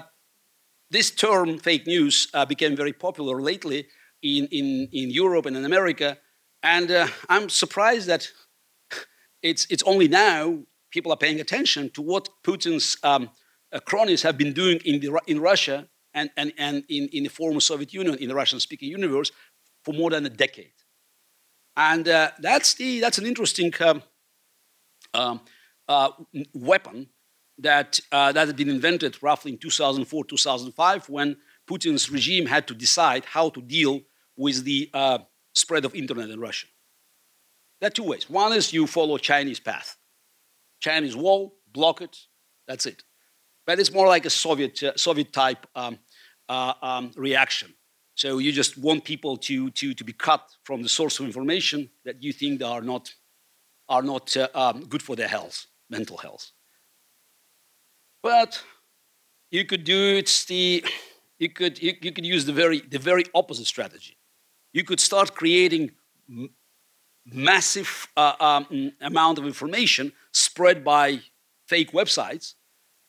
this 0.90 1.10
term, 1.10 1.58
fake 1.58 1.86
news, 1.86 2.28
uh, 2.34 2.44
became 2.44 2.76
very 2.76 2.92
popular 2.92 3.42
lately 3.42 3.86
in, 4.22 4.46
in, 4.46 4.88
in 4.92 5.10
Europe 5.10 5.46
and 5.46 5.56
in 5.56 5.64
America. 5.64 6.18
And 6.62 6.90
I'm 7.28 7.48
surprised 7.48 8.06
that 8.06 8.30
it's, 9.42 9.66
it's 9.68 9.82
only 9.82 10.08
now 10.08 10.60
people 10.90 11.12
are 11.12 11.18
paying 11.18 11.40
attention 11.40 11.90
to 11.90 12.02
what 12.02 12.28
Putin's 12.42 12.96
um, 13.02 13.30
cronies 13.84 14.22
have 14.22 14.38
been 14.38 14.52
doing 14.52 14.78
in, 14.84 15.00
the, 15.00 15.20
in 15.26 15.40
Russia 15.40 15.86
and, 16.14 16.30
and, 16.36 16.52
and 16.56 16.84
in, 16.88 17.08
in 17.12 17.24
the 17.24 17.28
former 17.28 17.60
Soviet 17.60 17.92
Union, 17.92 18.16
in 18.18 18.28
the 18.28 18.34
Russian 18.34 18.60
speaking 18.60 18.88
universe, 18.88 19.32
for 19.84 19.92
more 19.92 20.10
than 20.10 20.24
a 20.24 20.30
decade. 20.30 20.72
And 21.76 22.08
uh, 22.08 22.30
that's, 22.38 22.74
the, 22.74 23.00
that's 23.00 23.18
an 23.18 23.26
interesting 23.26 23.72
um, 23.80 24.02
um, 25.12 25.40
uh, 25.88 26.10
weapon 26.52 27.08
that, 27.58 28.00
uh, 28.10 28.32
that 28.32 28.46
had 28.46 28.56
been 28.56 28.68
invented 28.68 29.22
roughly 29.22 29.52
in 29.52 29.58
2004, 29.58 30.24
2005, 30.24 31.08
when 31.08 31.36
Putin's 31.68 32.10
regime 32.10 32.46
had 32.46 32.66
to 32.68 32.74
decide 32.74 33.24
how 33.24 33.48
to 33.50 33.62
deal 33.62 34.02
with 34.36 34.64
the 34.64 34.90
uh, 34.92 35.18
spread 35.54 35.84
of 35.84 35.94
internet 35.94 36.30
in 36.30 36.40
Russia. 36.40 36.66
There 37.80 37.88
are 37.88 37.90
two 37.90 38.04
ways. 38.04 38.28
One 38.28 38.52
is 38.52 38.72
you 38.72 38.86
follow 38.86 39.18
Chinese 39.18 39.60
path. 39.60 39.96
Chinese 40.80 41.16
wall, 41.16 41.56
block 41.72 42.00
it, 42.00 42.16
that's 42.66 42.86
it. 42.86 43.04
But 43.66 43.78
it's 43.78 43.92
more 43.92 44.06
like 44.06 44.26
a 44.26 44.30
Soviet, 44.30 44.82
uh, 44.82 44.92
Soviet 44.96 45.32
type 45.32 45.66
um, 45.74 45.98
uh, 46.48 46.74
um, 46.82 47.12
reaction. 47.16 47.72
So 48.14 48.38
you 48.38 48.52
just 48.52 48.78
want 48.78 49.04
people 49.04 49.36
to, 49.38 49.70
to, 49.70 49.94
to 49.94 50.04
be 50.04 50.12
cut 50.12 50.48
from 50.64 50.82
the 50.82 50.88
source 50.88 51.18
of 51.18 51.26
information 51.26 51.90
that 52.04 52.22
you 52.22 52.32
think 52.32 52.62
are 52.62 52.82
not, 52.82 53.12
are 53.88 54.02
not 54.02 54.36
uh, 54.36 54.48
um, 54.54 54.84
good 54.86 55.02
for 55.02 55.16
their 55.16 55.28
health, 55.28 55.66
mental 55.88 56.16
health. 56.16 56.50
But 58.22 58.62
you 59.50 59.64
could 59.64 59.84
do 59.84 60.16
it 60.16 60.44
the, 60.48 60.84
you 61.38 61.48
could, 61.48 61.82
you, 61.82 61.94
you 62.00 62.12
could 62.12 62.26
use 62.26 62.46
the 62.46 62.52
very, 62.52 62.80
the 62.80 62.98
very 62.98 63.24
opposite 63.34 63.66
strategy. 63.66 64.16
You 64.72 64.84
could 64.84 65.00
start 65.00 65.34
creating 65.34 65.92
massive 67.26 68.08
uh, 68.16 68.34
um, 68.40 68.92
amount 69.00 69.38
of 69.38 69.46
information 69.46 70.12
spread 70.32 70.84
by 70.84 71.20
fake 71.66 71.92
websites 71.92 72.54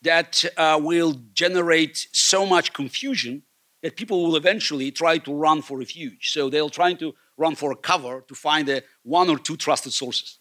that 0.01 0.43
uh, 0.57 0.79
will 0.81 1.15
generate 1.33 2.07
so 2.11 2.45
much 2.45 2.73
confusion 2.73 3.43
that 3.81 3.95
people 3.95 4.23
will 4.23 4.35
eventually 4.35 4.91
try 4.91 5.17
to 5.17 5.33
run 5.33 5.61
for 5.61 5.77
refuge. 5.77 6.31
So 6.31 6.49
they'll 6.49 6.69
try 6.69 6.93
to 6.93 7.13
run 7.37 7.55
for 7.55 7.71
a 7.71 7.75
cover 7.75 8.21
to 8.27 8.35
find 8.35 8.69
a 8.69 8.83
one 9.03 9.29
or 9.29 9.37
two 9.37 9.57
trusted 9.57 9.93
sources. 9.93 10.39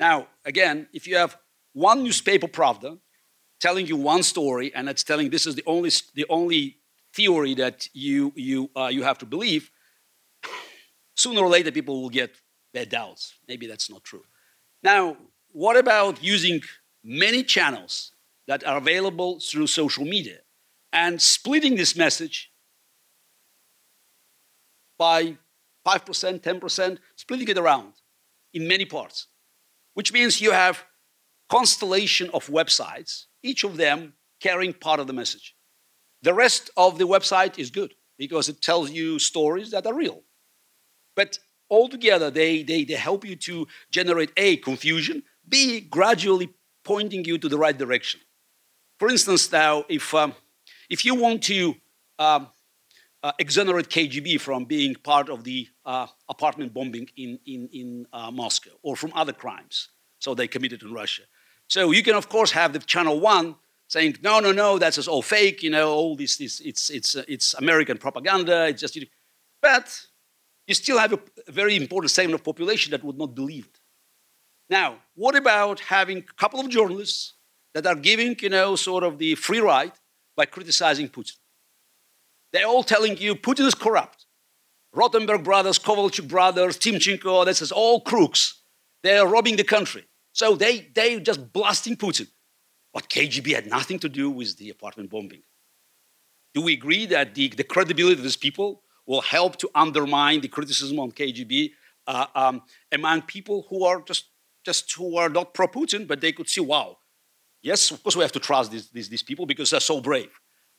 Now, 0.00 0.28
again, 0.44 0.88
if 0.92 1.06
you 1.06 1.16
have 1.16 1.36
one 1.72 2.02
newspaper 2.02 2.48
Pravda 2.48 2.98
telling 3.60 3.86
you 3.86 3.96
one 3.96 4.22
story 4.22 4.72
and 4.74 4.88
it's 4.88 5.02
telling 5.02 5.30
this 5.30 5.46
is 5.46 5.54
the 5.54 5.64
only, 5.66 5.90
the 6.14 6.26
only 6.28 6.78
theory 7.14 7.54
that 7.54 7.88
you, 7.92 8.32
you, 8.36 8.70
uh, 8.76 8.86
you 8.86 9.02
have 9.02 9.18
to 9.18 9.26
believe, 9.26 9.70
sooner 11.16 11.40
or 11.40 11.48
later 11.48 11.72
people 11.72 12.00
will 12.02 12.10
get 12.10 12.36
their 12.72 12.86
doubts. 12.86 13.34
Maybe 13.48 13.66
that's 13.66 13.90
not 13.90 14.04
true. 14.04 14.24
Now, 14.82 15.16
what 15.52 15.76
about 15.76 16.22
using 16.22 16.60
many 17.02 17.42
channels 17.42 18.12
that 18.46 18.64
are 18.64 18.76
available 18.76 19.40
through 19.40 19.66
social 19.66 20.04
media 20.04 20.38
and 20.92 21.20
splitting 21.20 21.76
this 21.76 21.96
message 21.96 22.50
by 24.96 25.36
5%, 25.86 26.40
10%, 26.40 26.98
splitting 27.16 27.48
it 27.48 27.58
around 27.58 27.92
in 28.52 28.66
many 28.66 28.84
parts, 28.84 29.26
which 29.94 30.12
means 30.12 30.40
you 30.40 30.52
have 30.52 30.84
constellation 31.48 32.30
of 32.34 32.46
websites, 32.46 33.24
each 33.42 33.64
of 33.64 33.76
them 33.76 34.14
carrying 34.40 34.72
part 34.72 35.00
of 35.00 35.06
the 35.06 35.12
message. 35.12 35.54
The 36.22 36.34
rest 36.34 36.70
of 36.76 36.98
the 36.98 37.06
website 37.06 37.58
is 37.58 37.70
good 37.70 37.94
because 38.18 38.48
it 38.48 38.60
tells 38.60 38.90
you 38.90 39.18
stories 39.18 39.70
that 39.70 39.86
are 39.86 39.94
real. 39.94 40.22
But 41.14 41.38
altogether, 41.70 42.30
they, 42.30 42.62
they, 42.62 42.84
they 42.84 42.94
help 42.94 43.24
you 43.24 43.36
to 43.36 43.66
generate 43.90 44.30
A, 44.36 44.56
confusion, 44.56 45.22
B, 45.48 45.80
gradually 45.80 46.50
pointing 46.84 47.24
you 47.24 47.38
to 47.38 47.48
the 47.48 47.58
right 47.58 47.76
direction. 47.76 48.20
For 48.98 49.08
instance, 49.08 49.50
now, 49.52 49.84
if, 49.88 50.12
um, 50.14 50.34
if 50.90 51.04
you 51.04 51.14
want 51.14 51.42
to 51.44 51.74
um, 52.18 52.48
uh, 53.22 53.32
exonerate 53.38 53.88
KGB 53.88 54.40
from 54.40 54.64
being 54.64 54.94
part 54.96 55.28
of 55.28 55.44
the 55.44 55.68
uh, 55.84 56.06
apartment 56.28 56.74
bombing 56.74 57.08
in, 57.16 57.38
in, 57.46 57.68
in 57.72 58.06
uh, 58.12 58.30
Moscow 58.30 58.70
or 58.82 58.96
from 58.96 59.12
other 59.14 59.32
crimes, 59.32 59.90
so 60.18 60.34
they 60.34 60.48
committed 60.48 60.82
in 60.82 60.92
Russia, 60.92 61.22
So 61.68 61.90
you 61.90 62.02
can, 62.02 62.14
of 62.14 62.28
course, 62.28 62.50
have 62.52 62.72
the 62.72 62.78
channel 62.80 63.20
one 63.20 63.54
saying, 63.88 64.16
no, 64.22 64.40
no, 64.40 64.52
no, 64.52 64.78
that's 64.78 64.96
just 64.96 65.08
all 65.08 65.22
fake, 65.22 65.62
you 65.62 65.70
know, 65.70 65.90
all 65.90 66.16
this, 66.16 66.36
this 66.36 66.60
it's, 66.60 66.90
it's, 66.90 67.14
uh, 67.14 67.22
it's 67.28 67.54
American 67.54 67.96
propaganda, 67.96 68.66
it's 68.66 68.80
just, 68.80 68.98
but 69.62 70.06
you 70.66 70.74
still 70.74 70.98
have 70.98 71.14
a, 71.14 71.18
very 71.48 71.76
important 71.76 72.10
segment 72.10 72.34
of 72.34 72.44
population 72.44 72.90
that 72.90 73.02
would 73.02 73.16
not 73.16 73.34
believe 73.34 73.66
it. 73.66 73.80
Now, 74.68 74.96
what 75.14 75.34
about 75.34 75.80
having 75.80 76.18
a 76.18 76.34
couple 76.34 76.60
of 76.60 76.68
journalists 76.68 77.34
that 77.72 77.86
are 77.86 77.94
giving, 77.94 78.36
you 78.40 78.50
know, 78.50 78.76
sort 78.76 79.02
of 79.02 79.18
the 79.18 79.34
free 79.34 79.60
ride 79.60 79.92
by 80.36 80.44
criticizing 80.44 81.08
Putin? 81.08 81.36
They're 82.52 82.66
all 82.66 82.82
telling 82.82 83.16
you 83.16 83.34
Putin 83.34 83.66
is 83.66 83.74
corrupt. 83.74 84.26
Rotenberg 84.94 85.44
brothers, 85.44 85.78
Kovalchuk 85.78 86.28
brothers, 86.28 86.78
Timchenko, 86.78 87.44
this 87.46 87.62
is 87.62 87.72
all 87.72 88.00
crooks. 88.00 88.62
They're 89.02 89.26
robbing 89.26 89.56
the 89.56 89.64
country. 89.64 90.04
So 90.38 90.54
they, 90.54 90.88
they 90.94 91.18
just 91.18 91.52
blasting 91.52 91.96
Putin. 91.96 92.28
But 92.94 93.08
KGB 93.08 93.56
had 93.56 93.66
nothing 93.66 93.98
to 93.98 94.08
do 94.08 94.30
with 94.30 94.56
the 94.56 94.70
apartment 94.70 95.10
bombing. 95.10 95.42
Do 96.54 96.62
we 96.62 96.74
agree 96.74 97.06
that 97.06 97.34
the, 97.34 97.48
the 97.48 97.64
credibility 97.64 98.14
of 98.14 98.22
these 98.22 98.36
people 98.36 98.84
will 99.04 99.20
help 99.20 99.56
to 99.56 99.68
undermine 99.74 100.40
the 100.40 100.46
criticism 100.46 101.00
on 101.00 101.10
KGB 101.10 101.72
uh, 102.06 102.26
um, 102.36 102.62
among 102.92 103.22
people 103.22 103.66
who 103.68 103.84
are 103.84 104.00
just, 104.02 104.26
just 104.64 104.92
who 104.92 105.16
are 105.16 105.28
not 105.28 105.54
pro-Putin, 105.54 106.06
but 106.06 106.20
they 106.20 106.30
could 106.30 106.48
see, 106.48 106.60
wow, 106.60 106.98
yes, 107.60 107.90
of 107.90 108.00
course 108.04 108.14
we 108.14 108.22
have 108.22 108.30
to 108.30 108.38
trust 108.38 108.70
these, 108.70 108.90
these, 108.90 109.08
these 109.08 109.24
people 109.24 109.44
because 109.44 109.70
they're 109.70 109.80
so 109.80 110.00
brave. 110.00 110.30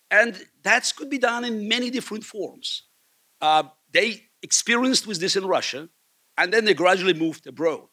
And 0.09 0.41
that 0.63 0.89
could 0.95 1.09
be 1.09 1.17
done 1.17 1.43
in 1.43 1.67
many 1.67 1.89
different 1.89 2.23
forms. 2.23 2.83
Uh, 3.41 3.63
they 3.91 4.23
experienced 4.41 5.05
with 5.05 5.19
this 5.19 5.35
in 5.35 5.45
Russia, 5.45 5.89
and 6.37 6.53
then 6.53 6.63
they 6.63 6.73
gradually 6.73 7.13
moved 7.13 7.45
abroad 7.45 7.89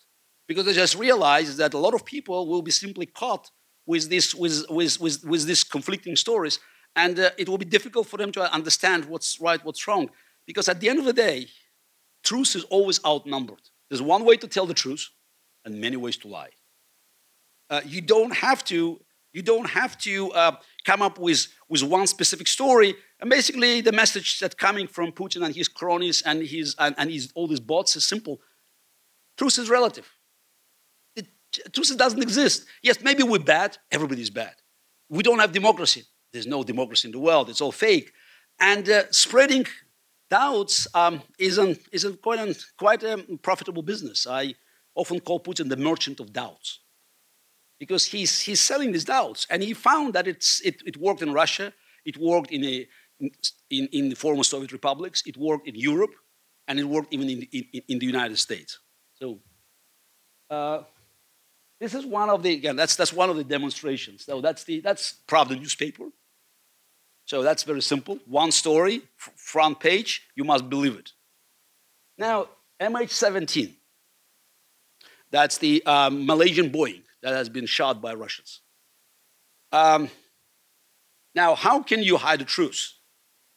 because 0.47 0.67
they 0.67 0.73
just 0.73 0.97
realized 0.97 1.59
that 1.59 1.75
a 1.75 1.79
lot 1.79 1.95
of 1.95 2.05
people 2.05 2.47
will 2.47 2.63
be 2.63 2.71
simply 2.71 3.07
caught 3.07 3.51
with, 3.87 4.09
this, 4.09 4.35
with, 4.35 4.65
with, 4.69 5.01
with, 5.01 5.25
with 5.25 5.47
these 5.47 5.65
conflicting 5.65 6.17
stories, 6.17 6.59
and 6.95 7.19
uh, 7.19 7.31
it 7.37 7.49
will 7.49 7.59
be 7.59 7.65
difficult 7.65 8.07
for 8.07 8.17
them 8.17 8.33
to 8.33 8.53
understand 8.53 9.05
what's 9.05 9.41
right, 9.41 9.65
what's 9.65 9.87
wrong. 9.87 10.11
Because 10.47 10.69
at 10.69 10.81
the 10.81 10.89
end 10.89 10.99
of 10.99 11.05
the 11.05 11.13
day, 11.13 11.49
truth 12.25 12.57
is 12.57 12.65
always 12.65 13.01
outnumbered. 13.05 13.63
There's 13.89 14.03
one 14.03 14.25
way 14.25 14.37
to 14.37 14.49
tell 14.49 14.67
the 14.67 14.75
truth, 14.75 15.09
and 15.65 15.81
many 15.81 15.97
ways 15.97 16.17
to 16.19 16.29
lie. 16.29 16.51
Uh, 17.69 17.81
you 17.85 18.01
don't 18.01 18.35
have 18.35 18.65
to 18.65 19.01
you 19.37 19.43
don't 19.43 19.69
have 19.69 19.99
to 19.99 20.33
uh, 20.33 20.53
come 20.87 21.03
up 21.03 21.19
with, 21.19 21.49
with 21.69 21.83
one 21.83 22.07
specific 22.07 22.49
story. 22.49 22.95
And 23.21 23.29
basically, 23.29 23.83
the 23.83 23.93
message 23.93 24.39
that's 24.41 24.55
coming 24.55 24.87
from 24.87 25.13
Putin 25.13 25.45
and 25.45 25.55
his 25.55 25.69
cronies 25.69 26.23
and, 26.23 26.43
his, 26.43 26.75
and, 26.79 26.95
and 26.97 27.11
his, 27.11 27.33
all 27.35 27.47
these 27.47 27.61
bots 27.61 27.97
is 27.97 28.05
simple. 28.05 28.41
Truth 29.37 29.59
is 29.59 29.69
relative. 29.69 30.11
Truth 31.73 31.97
doesn't 31.97 32.23
exist. 32.23 32.67
Yes, 32.83 33.01
maybe 33.03 33.23
we're 33.23 33.39
bad. 33.39 33.79
Everybody's 33.91 34.31
bad. 34.31 34.55
We 35.09 35.23
don't 35.23 35.39
have 35.39 35.53
democracy. 35.53 36.05
There's 36.33 36.47
no 36.47 36.63
democracy 36.63 37.09
in 37.09 37.13
the 37.13 37.19
world. 37.19 37.49
It's 37.49 37.61
all 37.61 37.73
fake. 37.73 38.13
And 38.59 38.89
uh, 38.89 39.05
spreading 39.11 39.67
doubts 40.31 40.87
um, 40.95 41.23
is, 41.39 41.59
an, 41.59 41.79
is 41.93 42.07
quite, 42.23 42.57
quite 42.79 43.03
a 43.03 43.19
profitable 43.43 43.83
business. 43.83 44.27
I 44.27 44.55
often 44.95 45.21
call 45.21 45.41
Putin 45.41 45.69
the 45.69 45.77
merchant 45.77 46.21
of 46.21 46.33
doubts 46.33 46.81
because 47.79 48.07
he's, 48.07 48.41
he's 48.41 48.61
selling 48.61 48.93
these 48.93 49.05
doubts. 49.05 49.47
And 49.51 49.63
he 49.63 49.75
found 49.75 50.15
that 50.15 50.27
it's, 50.27 50.61
it, 50.63 50.83
it 50.87 50.97
worked 50.97 51.23
in 51.23 51.33
Russia, 51.33 51.73
it 52.05 52.17
worked 52.17 52.51
in, 52.51 52.65
a, 52.65 52.87
in, 53.71 53.87
in 53.93 54.09
the 54.09 54.17
former 54.17 54.43
Soviet 54.43 54.73
republics, 54.73 55.23
it 55.27 55.37
worked 55.37 55.69
in 55.69 55.75
Europe, 55.75 56.15
and 56.69 56.79
it 56.81 56.85
worked 56.85 57.13
even 57.13 57.29
in, 57.29 57.43
in, 57.53 57.83
in 57.89 57.99
the 57.99 58.07
United 58.07 58.39
States. 58.39 58.79
So 59.15 59.41
uh, 60.51 60.83
this 61.81 61.95
is 61.95 62.07
one 62.07 62.31
of 62.31 62.43
the, 62.43 62.53
again, 62.55 62.77
that's, 62.77 62.97
that's 62.97 63.13
one 63.13 63.29
of 63.29 63.37
the 63.37 63.45
demonstrations. 63.45 64.25
So 64.25 64.41
that's, 64.41 64.65
the, 64.65 64.81
that's 64.81 65.17
Pravda 65.29 65.59
newspaper. 65.59 66.05
So 67.27 67.43
that's 67.43 67.65
very 67.65 67.83
simple. 67.83 68.19
One 68.27 68.53
story, 68.53 69.03
front 69.17 69.81
page, 69.81 70.23
you 70.35 70.45
must 70.45 70.71
believe 70.71 70.97
it. 70.97 71.13
Now, 72.17 72.49
MH17, 72.81 73.75
that's 75.31 75.59
the 75.59 75.85
um, 75.85 76.25
Malaysian 76.25 76.71
Boeing 76.71 77.03
that 77.23 77.35
has 77.35 77.49
been 77.49 77.67
shot 77.67 78.01
by 78.01 78.15
Russians. 78.15 78.61
Um, 79.73 80.09
now, 81.35 81.55
how 81.55 81.83
can 81.83 82.03
you 82.03 82.17
hide 82.17 82.41
the 82.41 82.45
truth? 82.45 82.93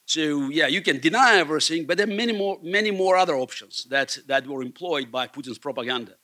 So, 0.04 0.50
yeah, 0.50 0.66
you 0.66 0.82
can 0.82 0.98
deny 0.98 1.36
everything, 1.36 1.86
but 1.86 1.96
there 1.96 2.08
are 2.08 2.10
many 2.12 2.36
more, 2.36 2.58
many 2.62 2.90
more 2.90 3.16
other 3.16 3.36
options 3.36 3.84
that, 3.84 4.18
that 4.26 4.46
were 4.46 4.60
employed 4.62 5.12
by 5.12 5.28
Putin's 5.28 5.58
propaganda. 5.58 6.16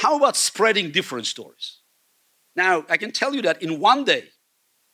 How 0.00 0.16
about 0.16 0.36
spreading 0.36 0.90
different 0.90 1.26
stories? 1.26 1.78
Now, 2.56 2.84
I 2.88 2.96
can 2.96 3.12
tell 3.12 3.34
you 3.34 3.42
that 3.42 3.62
in 3.62 3.80
one 3.80 4.04
day, 4.04 4.24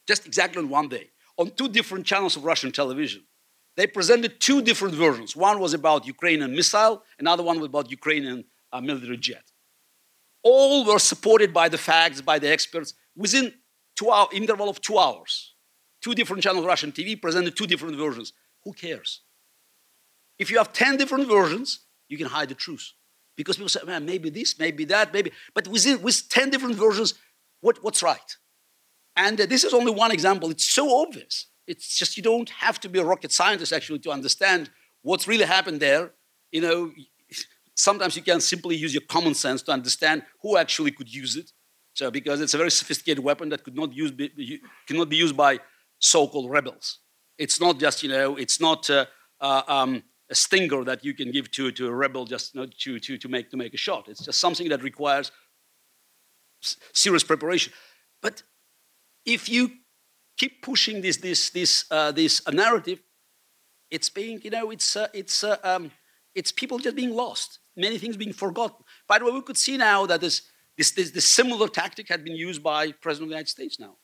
just 0.06 0.26
exactly 0.26 0.62
in 0.62 0.68
one 0.68 0.88
day, 0.88 1.10
on 1.36 1.50
two 1.50 1.68
different 1.68 2.06
channels 2.06 2.36
of 2.36 2.44
Russian 2.44 2.72
television, 2.72 3.22
they 3.76 3.86
presented 3.86 4.40
two 4.40 4.62
different 4.62 4.94
versions. 4.94 5.36
One 5.36 5.60
was 5.60 5.74
about 5.74 6.06
Ukrainian 6.06 6.52
missile, 6.54 7.02
another 7.18 7.42
one 7.42 7.58
was 7.60 7.66
about 7.66 7.90
Ukrainian 7.90 8.44
uh, 8.72 8.80
military 8.80 9.18
jet 9.18 9.44
all 10.46 10.84
were 10.84 11.00
supported 11.00 11.52
by 11.52 11.68
the 11.68 11.76
facts, 11.76 12.20
by 12.20 12.38
the 12.38 12.48
experts, 12.48 12.94
within 13.16 13.52
two 13.96 14.12
hour 14.12 14.28
interval 14.32 14.68
of 14.68 14.80
two 14.80 14.96
hours. 14.96 15.54
Two 16.00 16.14
different 16.14 16.40
channels 16.40 16.62
of 16.62 16.68
Russian 16.68 16.92
TV 16.92 17.20
presented 17.20 17.56
two 17.56 17.66
different 17.66 17.96
versions. 17.96 18.32
Who 18.62 18.72
cares? 18.72 19.22
If 20.38 20.48
you 20.52 20.58
have 20.58 20.72
10 20.72 20.98
different 20.98 21.26
versions, 21.26 21.80
you 22.08 22.16
can 22.16 22.28
hide 22.28 22.48
the 22.48 22.54
truth. 22.54 22.92
Because 23.36 23.56
people 23.56 23.68
say, 23.68 23.80
man, 23.86 24.04
maybe 24.06 24.30
this, 24.30 24.58
maybe 24.58 24.84
that, 24.86 25.12
maybe. 25.12 25.30
But 25.54 25.68
within, 25.68 26.00
with 26.02 26.28
10 26.28 26.50
different 26.50 26.76
versions, 26.76 27.14
what, 27.60 27.82
what's 27.82 28.02
right? 28.02 28.36
And 29.16 29.40
uh, 29.40 29.46
this 29.46 29.64
is 29.64 29.74
only 29.74 29.92
one 29.92 30.10
example. 30.10 30.50
It's 30.50 30.64
so 30.64 31.02
obvious. 31.02 31.46
It's 31.66 31.98
just 31.98 32.16
you 32.16 32.22
don't 32.22 32.48
have 32.50 32.80
to 32.80 32.88
be 32.88 32.98
a 32.98 33.04
rocket 33.04 33.32
scientist 33.32 33.72
actually 33.72 33.98
to 34.00 34.10
understand 34.10 34.70
what's 35.02 35.26
really 35.26 35.44
happened 35.44 35.80
there. 35.80 36.12
You 36.52 36.60
know, 36.60 36.92
sometimes 37.74 38.16
you 38.16 38.22
can 38.22 38.40
simply 38.40 38.76
use 38.76 38.94
your 38.94 39.02
common 39.08 39.34
sense 39.34 39.62
to 39.62 39.72
understand 39.72 40.22
who 40.42 40.56
actually 40.56 40.92
could 40.92 41.12
use 41.12 41.36
it. 41.36 41.50
So, 41.94 42.10
because 42.10 42.42
it's 42.42 42.52
a 42.52 42.58
very 42.58 42.70
sophisticated 42.70 43.24
weapon 43.24 43.48
that 43.48 43.64
could 43.64 43.74
not, 43.74 43.94
use, 43.94 44.10
be, 44.10 44.60
cannot 44.86 45.08
be 45.08 45.16
used 45.16 45.36
by 45.36 45.60
so-called 45.98 46.50
rebels. 46.50 46.98
It's 47.38 47.58
not 47.58 47.78
just, 47.78 48.02
you 48.02 48.10
know, 48.10 48.36
it's 48.36 48.60
not 48.60 48.88
uh, 48.90 49.06
uh, 49.40 49.62
um, 49.66 50.02
a 50.30 50.34
stinger 50.34 50.84
that 50.84 51.04
you 51.04 51.14
can 51.14 51.30
give 51.30 51.50
to, 51.52 51.70
to 51.72 51.86
a 51.86 51.92
rebel 51.92 52.24
just 52.24 52.54
you 52.54 52.60
know, 52.60 52.66
to, 52.78 52.98
to, 52.98 53.18
to, 53.18 53.28
make, 53.28 53.50
to 53.50 53.56
make 53.56 53.74
a 53.74 53.76
shot. 53.76 54.08
It's 54.08 54.24
just 54.24 54.40
something 54.40 54.68
that 54.68 54.82
requires 54.82 55.30
serious 56.92 57.22
preparation. 57.22 57.72
But 58.22 58.42
if 59.24 59.48
you 59.48 59.70
keep 60.36 60.62
pushing 60.62 61.00
this, 61.00 61.18
this, 61.18 61.50
this, 61.50 61.84
uh, 61.90 62.12
this 62.12 62.42
narrative, 62.48 63.00
it's 63.90 64.10
being, 64.10 64.40
you 64.42 64.50
know, 64.50 64.70
it's, 64.70 64.96
uh, 64.96 65.08
it's, 65.14 65.44
uh, 65.44 65.56
um, 65.62 65.92
it's 66.34 66.50
people 66.50 66.78
just 66.78 66.96
being 66.96 67.14
lost 67.14 67.60
many 67.76 67.98
things 67.98 68.16
being 68.16 68.32
forgotten. 68.32 68.84
By 69.06 69.18
the 69.18 69.26
way, 69.26 69.32
we 69.32 69.42
could 69.42 69.56
see 69.56 69.76
now 69.76 70.06
that 70.06 70.20
this, 70.20 70.42
this, 70.76 70.90
this, 70.92 71.10
this 71.10 71.28
similar 71.28 71.68
tactic 71.68 72.08
had 72.08 72.24
been 72.24 72.34
used 72.34 72.62
by 72.62 72.92
President 72.92 73.26
of 73.26 73.28
the 73.28 73.34
United 73.34 73.48
States 73.48 73.78
now. 73.78 73.96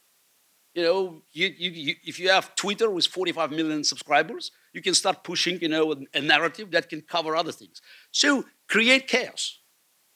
You 0.75 0.83
know, 0.83 1.23
you, 1.33 1.53
you, 1.57 1.71
you, 1.71 1.95
if 2.05 2.19
you 2.19 2.31
have 2.31 2.55
Twitter 2.55 2.89
with 2.89 3.07
45 3.07 3.51
million 3.51 3.85
subscribers, 3.85 4.53
you 4.73 4.81
can 4.81 4.95
start 4.95 5.23
pushing, 5.23 5.61
you 5.61 5.69
know, 5.69 5.95
a, 6.15 6.21
narrative 6.21 6.71
that 6.71 6.89
can 6.89 7.03
cover 7.03 7.37
other 7.37 7.53
things. 7.53 7.83
So 8.11 8.45
create 8.69 9.07
chaos. 9.07 9.59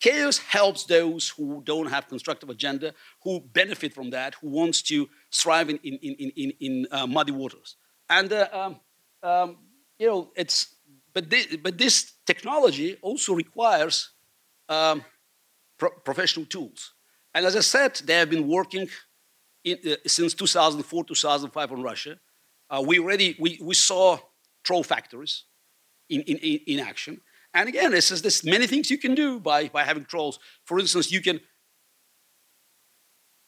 Chaos 0.00 0.38
helps 0.38 0.84
those 0.84 1.28
who 1.28 1.62
don't 1.64 1.88
have 1.88 2.08
constructive 2.08 2.48
agenda, 2.48 2.94
who 3.22 3.40
benefit 3.40 3.92
from 3.94 4.10
that, 4.10 4.34
who 4.36 4.48
wants 4.48 4.82
to 4.82 5.08
thrive 5.32 5.68
in, 5.68 5.78
in, 5.82 5.94
in, 6.02 6.32
in, 6.36 6.52
in 6.60 6.86
uh, 6.90 7.06
muddy 7.06 7.32
waters. 7.32 7.76
And, 8.08 8.32
uh, 8.32 8.48
um, 8.52 8.80
um, 9.22 9.56
you 9.98 10.06
know, 10.06 10.30
it's 10.36 10.74
but, 11.12 11.30
this, 11.30 11.56
but 11.56 11.78
this 11.78 12.12
technology 12.26 12.98
also 13.00 13.34
requires 13.34 14.10
um, 14.68 15.02
pro 15.78 15.88
professional 16.04 16.44
tools. 16.44 16.92
And 17.34 17.46
as 17.46 17.56
I 17.56 17.60
said, 17.60 17.94
they 18.04 18.14
have 18.14 18.28
been 18.28 18.46
working 18.46 18.88
in, 19.66 19.78
uh, 19.92 19.96
since 20.06 20.32
2004, 20.32 21.04
2005 21.04 21.72
on 21.72 21.82
Russia. 21.82 22.18
Uh, 22.70 22.82
we 22.86 22.98
already 22.98 23.36
we, 23.38 23.58
we 23.62 23.74
saw 23.74 24.18
troll 24.64 24.82
factories 24.82 25.44
in, 26.08 26.22
in, 26.22 26.36
in 26.38 26.80
action. 26.80 27.20
And 27.52 27.68
again, 27.68 27.90
this 27.90 28.10
is 28.10 28.22
this 28.22 28.44
many 28.44 28.66
things 28.66 28.90
you 28.90 28.98
can 28.98 29.14
do 29.14 29.40
by, 29.40 29.68
by 29.68 29.84
having 29.84 30.04
trolls. 30.04 30.38
For 30.64 30.78
instance, 30.78 31.10
you 31.10 31.20
can 31.20 31.40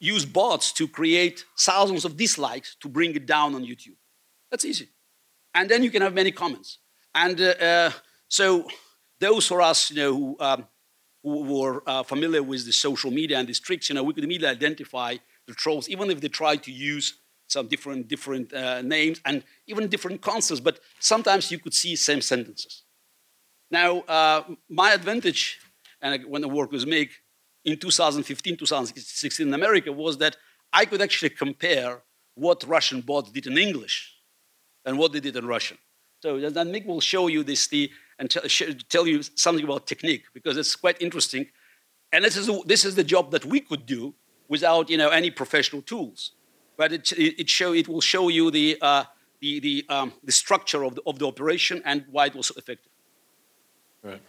use 0.01 0.25
bots 0.25 0.73
to 0.73 0.87
create 0.87 1.45
thousands 1.59 2.05
of 2.05 2.17
dislikes 2.17 2.77
to 2.81 2.89
bring 2.89 3.15
it 3.15 3.27
down 3.27 3.55
on 3.55 3.65
YouTube. 3.65 3.97
That's 4.51 4.65
easy. 4.65 4.89
And 5.55 5.69
then 5.69 5.83
you 5.83 5.91
can 5.91 6.03
have 6.03 6.15
many 6.15 6.31
comments. 6.31 6.79
And 7.15 7.41
uh, 7.41 7.55
uh, 7.61 7.91
so 8.29 8.69
those 9.19 9.47
for 9.47 9.61
us, 9.61 9.91
you 9.91 9.97
know, 9.97 10.15
who, 10.15 10.37
um, 10.41 10.67
who 11.23 11.61
were 11.61 11.83
uh, 11.87 12.03
familiar 12.05 12.43
with 12.43 12.65
the 12.65 12.73
social 12.73 13.11
media 13.11 13.39
and 13.39 13.49
the 13.49 13.55
tricks, 13.55 13.89
you 13.89 13.95
know, 13.95 14.05
we 14.05 14.15
could 14.15 14.25
immediately 14.25 14.57
identify 14.57 15.17
the 15.49 15.55
trolls, 15.55 15.89
even 15.89 16.11
if 16.11 16.21
they 16.21 16.29
try 16.29 16.55
to 16.57 16.71
use 16.71 17.15
some 17.49 17.67
different 17.67 18.07
different 18.09 18.53
uh, 18.53 18.83
names 18.83 19.21
and 19.25 19.43
even 19.67 19.89
different 19.89 20.21
concepts, 20.21 20.61
but 20.61 20.79
sometimes 21.01 21.51
you 21.51 21.59
could 21.59 21.75
see 21.75 21.97
same 21.97 22.21
sentences. 22.21 22.83
Now, 23.71 24.01
uh, 24.01 24.45
my 24.69 24.93
advantage, 24.93 25.59
and 26.01 26.25
when 26.27 26.43
the 26.43 26.49
work 26.49 26.71
was 26.71 26.87
made, 26.87 27.11
in 27.65 27.77
2015, 27.77 28.57
2016 28.57 29.49
in 29.49 29.55
America 29.55 29.91
was 29.93 30.19
that 30.19 30.37
I 30.73 30.85
could 30.85 31.03
actually 31.03 31.31
compare 31.31 32.03
what 32.35 32.65
Russian 32.65 33.01
bots 33.01 33.31
did 33.31 33.47
in 33.47 33.59
English 33.59 34.15
and 34.85 34.99
what 34.99 35.13
they 35.13 35.21
did 35.21 35.37
in 35.37 35.47
Russian. 35.47 35.79
So 36.21 36.39
then 36.51 36.73
Mig 36.73 36.87
will 36.87 37.01
show 37.01 37.27
you 37.27 37.43
this 37.43 37.67
the, 37.69 37.91
and 38.19 38.31
tell 38.89 39.07
you 39.07 39.23
something 39.23 39.65
about 39.65 39.87
technique 39.87 40.25
because 40.35 40.57
it's 40.57 40.77
quite 40.77 41.01
interesting. 41.01 41.47
And 42.13 42.25
this 42.25 42.37
is, 42.37 42.51
this 42.65 42.85
is 42.85 42.95
the 42.95 43.05
job 43.05 43.31
that 43.33 43.45
we 43.45 43.61
could 43.61 43.87
do 43.87 44.15
without 44.49 44.91
you 44.91 44.97
know, 44.97 45.11
any 45.11 45.31
professional 45.31 45.83
tools. 45.83 46.33
But 46.77 46.93
it, 46.93 47.13
it, 47.13 47.49
show, 47.49 47.73
it 47.73 47.89
will 47.89 48.01
show 48.01 48.29
you 48.29 48.51
the, 48.51 48.79
uh, 48.81 49.05
the, 49.41 49.61
the, 49.61 49.85
um, 49.89 50.13
the 50.25 50.33
structure 50.33 50.85
of 50.85 50.95
the, 50.95 51.03
of 51.07 51.19
the 51.19 51.27
operation 51.27 51.83
and 51.85 52.05
why 52.11 52.27
it 52.27 52.35
was 52.35 52.47
so 52.47 52.55
effective. 52.57 52.93
Right. 54.03 54.21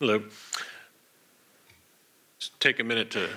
Hello. 0.00 0.22
Just 2.38 2.58
take 2.60 2.80
a 2.80 2.84
minute 2.84 3.10
to 3.12 3.28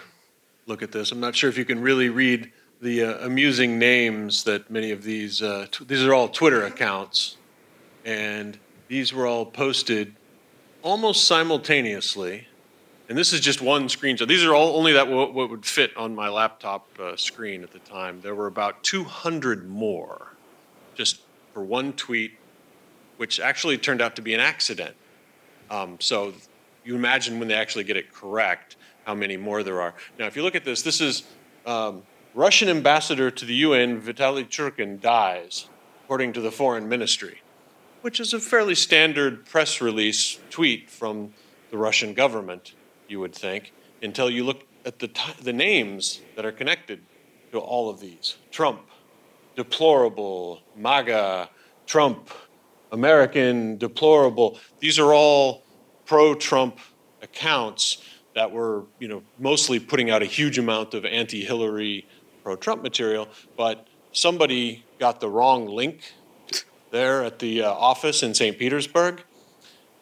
look 0.65 0.81
at 0.81 0.91
this. 0.91 1.11
I'm 1.11 1.19
not 1.19 1.35
sure 1.35 1.49
if 1.49 1.57
you 1.57 1.65
can 1.65 1.81
really 1.81 2.09
read 2.09 2.51
the 2.81 3.03
uh, 3.03 3.25
amusing 3.25 3.77
names 3.77 4.43
that 4.43 4.69
many 4.71 4.91
of 4.91 5.03
these, 5.03 5.41
uh, 5.41 5.67
these 5.85 6.03
are 6.03 6.13
all 6.13 6.27
Twitter 6.27 6.65
accounts, 6.65 7.37
and 8.05 8.57
these 8.87 9.13
were 9.13 9.27
all 9.27 9.45
posted 9.45 10.15
almost 10.81 11.27
simultaneously. 11.27 12.47
And 13.11 13.17
this 13.17 13.33
is 13.33 13.41
just 13.41 13.61
one 13.61 13.89
screenshot. 13.89 14.25
These 14.29 14.45
are 14.45 14.55
all 14.55 14.77
only 14.77 14.93
that 14.93 15.09
what, 15.09 15.33
what 15.33 15.49
would 15.49 15.65
fit 15.65 15.91
on 15.97 16.15
my 16.15 16.29
laptop 16.29 16.87
uh, 16.97 17.17
screen 17.17 17.61
at 17.61 17.71
the 17.71 17.79
time. 17.79 18.21
There 18.21 18.33
were 18.33 18.47
about 18.47 18.85
200 18.85 19.67
more 19.67 20.31
just 20.95 21.19
for 21.53 21.61
one 21.61 21.91
tweet, 21.91 22.39
which 23.17 23.41
actually 23.41 23.77
turned 23.77 24.01
out 24.01 24.15
to 24.15 24.21
be 24.21 24.33
an 24.33 24.39
accident. 24.39 24.95
Um, 25.69 25.97
so 25.99 26.33
you 26.85 26.95
imagine 26.95 27.37
when 27.37 27.49
they 27.49 27.53
actually 27.53 27.83
get 27.83 27.97
it 27.97 28.13
correct 28.13 28.77
how 29.03 29.13
many 29.13 29.35
more 29.35 29.61
there 29.61 29.81
are. 29.81 29.93
Now, 30.17 30.27
if 30.27 30.37
you 30.37 30.43
look 30.43 30.55
at 30.55 30.63
this, 30.63 30.81
this 30.81 31.01
is 31.01 31.23
um, 31.65 32.03
Russian 32.33 32.69
ambassador 32.69 33.29
to 33.29 33.43
the 33.43 33.55
UN, 33.55 34.01
Vitaly 34.01 34.47
Churkin, 34.47 35.01
dies, 35.01 35.67
according 36.05 36.31
to 36.31 36.39
the 36.39 36.49
foreign 36.49 36.87
ministry, 36.87 37.41
which 38.03 38.21
is 38.21 38.33
a 38.33 38.39
fairly 38.39 38.73
standard 38.73 39.45
press 39.45 39.81
release 39.81 40.39
tweet 40.49 40.89
from 40.89 41.33
the 41.71 41.77
Russian 41.77 42.13
government, 42.13 42.73
you 43.11 43.19
would 43.19 43.35
think, 43.35 43.73
until 44.01 44.29
you 44.29 44.43
look 44.43 44.63
at 44.85 44.99
the, 44.99 45.09
the 45.43 45.53
names 45.53 46.21
that 46.35 46.45
are 46.45 46.51
connected 46.51 47.01
to 47.51 47.59
all 47.59 47.89
of 47.89 47.99
these. 47.99 48.37
Trump, 48.49 48.81
deplorable, 49.55 50.61
MAGA, 50.75 51.49
Trump, 51.85 52.29
American, 52.91 53.77
deplorable. 53.77 54.57
These 54.79 54.97
are 54.97 55.13
all 55.13 55.63
pro-Trump 56.05 56.79
accounts 57.21 58.03
that 58.33 58.51
were, 58.51 58.85
you 58.99 59.07
know, 59.07 59.21
mostly 59.37 59.79
putting 59.79 60.09
out 60.09 60.21
a 60.21 60.25
huge 60.25 60.57
amount 60.57 60.93
of 60.93 61.05
anti-Hillary, 61.05 62.07
pro-Trump 62.43 62.81
material, 62.81 63.27
but 63.57 63.87
somebody 64.13 64.83
got 64.99 65.19
the 65.19 65.29
wrong 65.29 65.67
link 65.67 66.13
there 66.91 67.23
at 67.23 67.39
the 67.39 67.63
uh, 67.63 67.71
office 67.71 68.23
in 68.23 68.33
St. 68.33 68.57
Petersburg 68.57 69.23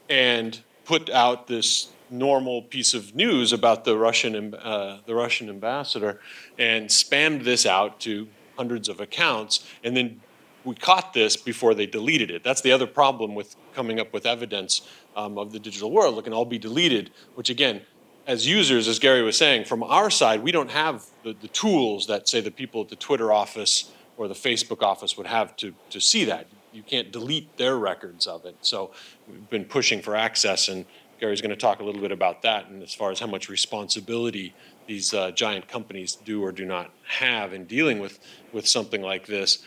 and 0.09 0.61
put 0.85 1.09
out 1.09 1.47
this 1.47 1.89
normal 2.09 2.61
piece 2.61 2.93
of 2.93 3.15
news 3.15 3.53
about 3.53 3.85
the 3.85 3.97
Russian, 3.97 4.53
uh, 4.55 4.99
the 5.05 5.15
Russian 5.15 5.49
ambassador 5.49 6.19
and 6.57 6.89
spammed 6.89 7.43
this 7.43 7.65
out 7.65 7.99
to 8.01 8.27
hundreds 8.57 8.89
of 8.89 8.99
accounts 8.99 9.65
and 9.83 9.95
then 9.95 10.19
we 10.65 10.75
caught 10.75 11.13
this 11.13 11.37
before 11.37 11.73
they 11.73 11.85
deleted 11.85 12.29
it. 12.29 12.43
That's 12.43 12.61
the 12.61 12.71
other 12.71 12.87
problem 12.87 13.33
with 13.33 13.55
coming 13.73 13.99
up 13.99 14.13
with 14.13 14.25
evidence 14.25 14.81
um, 15.15 15.37
of 15.37 15.51
the 15.51 15.59
digital 15.59 15.91
world. 15.91 16.17
It 16.19 16.23
can 16.23 16.33
all 16.33 16.45
be 16.45 16.57
deleted, 16.59 17.11
which 17.35 17.49
again, 17.49 17.81
as 18.27 18.45
users, 18.45 18.87
as 18.87 18.99
Garry 18.99 19.23
was 19.23 19.37
saying, 19.37 19.65
from 19.65 19.81
our 19.83 20.09
side, 20.09 20.43
we 20.43 20.51
don't 20.51 20.69
have 20.69 21.05
the, 21.23 21.33
the 21.41 21.47
tools 21.47 22.07
that, 22.07 22.29
say, 22.29 22.41
the 22.41 22.51
people 22.51 22.81
at 22.81 22.89
the 22.89 22.95
Twitter 22.95 23.31
office 23.31 23.91
or 24.17 24.27
the 24.27 24.35
Facebook 24.35 24.83
office 24.83 25.17
would 25.17 25.25
have 25.25 25.55
to, 25.55 25.73
to 25.89 25.99
see 25.99 26.25
that. 26.25 26.47
You 26.71 26.83
can't 26.83 27.11
delete 27.11 27.57
their 27.57 27.77
records 27.77 28.27
of 28.27 28.45
it. 28.45 28.55
So 28.61 28.91
we've 29.27 29.49
been 29.49 29.65
pushing 29.65 30.01
for 30.01 30.15
access, 30.15 30.67
and 30.67 30.85
Garry's 31.19 31.41
going 31.41 31.49
to 31.49 31.55
talk 31.55 31.79
a 31.79 31.83
little 31.83 32.01
bit 32.01 32.11
about 32.11 32.41
that 32.43 32.67
and 32.67 32.81
as 32.81 32.93
far 32.93 33.11
as 33.11 33.19
how 33.19 33.27
much 33.27 33.49
responsibility 33.49 34.53
these 34.87 35.13
uh, 35.13 35.31
giant 35.31 35.67
companies 35.67 36.15
do 36.15 36.43
or 36.43 36.51
do 36.51 36.65
not 36.65 36.91
have 37.07 37.53
in 37.53 37.65
dealing 37.65 37.99
with, 37.99 38.19
with 38.53 38.67
something 38.67 39.01
like 39.01 39.27
this. 39.27 39.63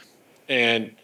And 0.49 0.95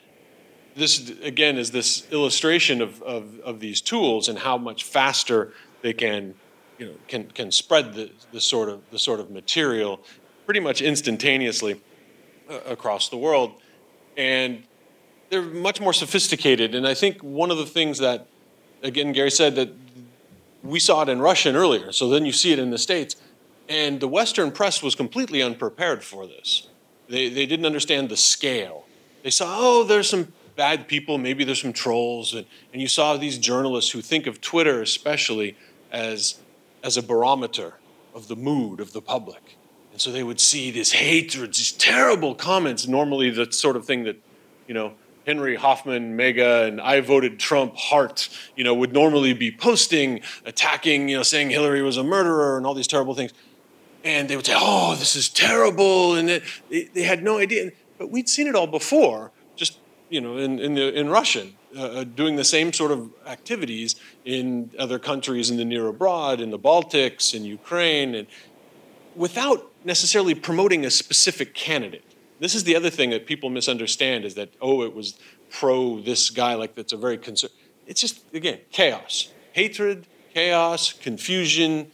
this, 0.74 1.12
again, 1.22 1.58
is 1.58 1.70
this 1.70 2.10
illustration 2.10 2.80
of, 2.80 3.02
of, 3.02 3.38
of 3.40 3.60
these 3.60 3.80
tools 3.80 4.28
and 4.28 4.38
how 4.38 4.56
much 4.58 4.84
faster 4.84 5.52
they 5.82 5.92
can 5.92 6.34
you 6.78 6.86
know, 6.86 6.94
can, 7.08 7.24
can 7.30 7.50
spread 7.50 7.94
the, 7.94 8.10
the, 8.32 8.40
sort 8.40 8.68
of, 8.68 8.80
the 8.90 8.98
sort 8.98 9.20
of 9.20 9.30
material 9.30 10.00
pretty 10.46 10.60
much 10.60 10.80
instantaneously 10.80 11.80
uh, 12.48 12.60
across 12.66 13.08
the 13.08 13.16
world. 13.16 13.60
And 14.16 14.62
they're 15.28 15.42
much 15.42 15.80
more 15.80 15.92
sophisticated. 15.92 16.74
And 16.74 16.86
I 16.86 16.94
think 16.94 17.20
one 17.22 17.50
of 17.50 17.58
the 17.58 17.66
things 17.66 17.98
that, 17.98 18.26
again, 18.82 19.12
Gary 19.12 19.30
said 19.30 19.56
that 19.56 19.70
we 20.62 20.80
saw 20.80 21.02
it 21.02 21.08
in 21.08 21.20
Russian 21.20 21.56
earlier, 21.56 21.92
so 21.92 22.08
then 22.08 22.26
you 22.26 22.32
see 22.32 22.52
it 22.52 22.58
in 22.58 22.70
the 22.70 22.78
States. 22.78 23.16
And 23.68 24.00
the 24.00 24.08
Western 24.08 24.50
press 24.50 24.82
was 24.82 24.94
completely 24.94 25.42
unprepared 25.42 26.02
for 26.02 26.26
this. 26.26 26.68
They, 27.08 27.28
they 27.28 27.46
didn't 27.46 27.66
understand 27.66 28.08
the 28.08 28.16
scale. 28.16 28.86
They 29.22 29.30
saw, 29.30 29.56
oh, 29.58 29.84
there's 29.84 30.08
some 30.08 30.32
bad 30.56 30.88
people, 30.88 31.18
maybe 31.18 31.44
there's 31.44 31.62
some 31.62 31.72
trolls. 31.72 32.34
And, 32.34 32.46
and 32.72 32.82
you 32.82 32.88
saw 32.88 33.16
these 33.16 33.38
journalists 33.38 33.90
who 33.90 34.00
think 34.00 34.26
of 34.26 34.40
Twitter 34.40 34.82
especially 34.82 35.56
as 35.90 36.40
as 36.82 36.96
a 36.96 37.02
barometer 37.02 37.74
of 38.14 38.28
the 38.28 38.36
mood 38.36 38.80
of 38.80 38.92
the 38.92 39.00
public. 39.00 39.56
And 39.92 40.00
so 40.00 40.10
they 40.10 40.22
would 40.22 40.40
see 40.40 40.70
this 40.70 40.92
hatred, 40.92 41.54
these 41.54 41.72
terrible 41.72 42.34
comments, 42.34 42.86
normally 42.86 43.30
the 43.30 43.50
sort 43.50 43.76
of 43.76 43.84
thing 43.84 44.04
that, 44.04 44.16
you 44.66 44.74
know, 44.74 44.94
Henry 45.28 45.56
Hoffman, 45.56 46.16
MAGA 46.16 46.64
and 46.64 46.80
I 46.80 47.00
voted 47.02 47.38
Trump, 47.38 47.76
Hart, 47.76 48.30
you 48.56 48.64
know, 48.64 48.72
would 48.72 48.94
normally 48.94 49.34
be 49.34 49.50
posting, 49.50 50.22
attacking, 50.46 51.10
you 51.10 51.18
know, 51.18 51.22
saying 51.22 51.50
Hillary 51.50 51.82
was 51.82 51.98
a 51.98 52.02
murderer 52.02 52.56
and 52.56 52.66
all 52.66 52.72
these 52.72 52.86
terrible 52.86 53.14
things. 53.14 53.34
And 54.02 54.26
they 54.26 54.36
would 54.36 54.46
say, 54.46 54.54
oh, 54.56 54.94
this 54.94 55.14
is 55.16 55.28
terrible. 55.28 56.14
And 56.14 56.30
it, 56.30 56.44
they, 56.70 56.84
they 56.84 57.02
had 57.02 57.22
no 57.22 57.36
idea. 57.36 57.72
But 57.98 58.10
we'd 58.10 58.26
seen 58.26 58.46
it 58.46 58.54
all 58.54 58.66
before, 58.66 59.30
just, 59.54 59.78
you 60.08 60.22
know, 60.22 60.38
in, 60.38 60.58
in, 60.58 60.74
the, 60.74 60.98
in 60.98 61.10
Russian. 61.10 61.54
Uh, 61.76 61.82
uh, 61.82 62.04
doing 62.04 62.36
the 62.36 62.44
same 62.44 62.72
sort 62.72 62.90
of 62.90 63.10
activities 63.26 63.96
in 64.24 64.70
other 64.78 64.98
countries 64.98 65.50
in 65.50 65.58
the 65.58 65.64
near 65.66 65.88
abroad, 65.88 66.40
in 66.40 66.50
the 66.50 66.58
Baltics, 66.58 67.34
in 67.34 67.44
Ukraine, 67.44 68.14
and 68.14 68.26
without 69.14 69.70
necessarily 69.84 70.34
promoting 70.34 70.86
a 70.86 70.90
specific 70.90 71.52
candidate. 71.52 72.07
This 72.40 72.54
is 72.54 72.64
the 72.64 72.76
other 72.76 72.90
thing 72.90 73.10
that 73.10 73.26
people 73.26 73.50
misunderstand 73.50 74.24
is 74.24 74.34
that, 74.34 74.50
oh, 74.60 74.82
it 74.82 74.94
was 74.94 75.18
pro 75.50 76.00
this 76.00 76.30
guy, 76.30 76.54
like 76.54 76.74
that's 76.74 76.92
a 76.92 76.96
very 76.96 77.18
concern. 77.18 77.50
It's 77.86 78.00
just, 78.00 78.22
again, 78.34 78.60
chaos. 78.70 79.32
Hatred, 79.52 80.06
chaos, 80.34 80.92
confusion, 80.92 81.90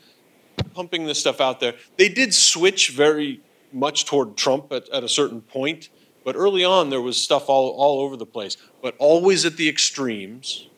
pumping 0.74 1.06
this 1.06 1.18
stuff 1.18 1.40
out 1.40 1.60
there. 1.60 1.74
They 1.96 2.08
did 2.08 2.34
switch 2.34 2.90
very 2.90 3.40
much 3.72 4.04
toward 4.04 4.36
Trump 4.36 4.72
at, 4.72 4.88
at 4.90 5.02
a 5.02 5.08
certain 5.08 5.40
point 5.40 5.88
but 6.24 6.36
early 6.36 6.64
on, 6.64 6.88
there 6.88 7.02
was 7.02 7.22
stuff 7.22 7.48
all, 7.48 7.70
all 7.70 8.00
over 8.00 8.16
the 8.16 8.26
place, 8.26 8.56
but 8.82 8.96
always 8.98 9.44
at 9.44 9.56
the 9.56 9.68
extremes, 9.68 10.68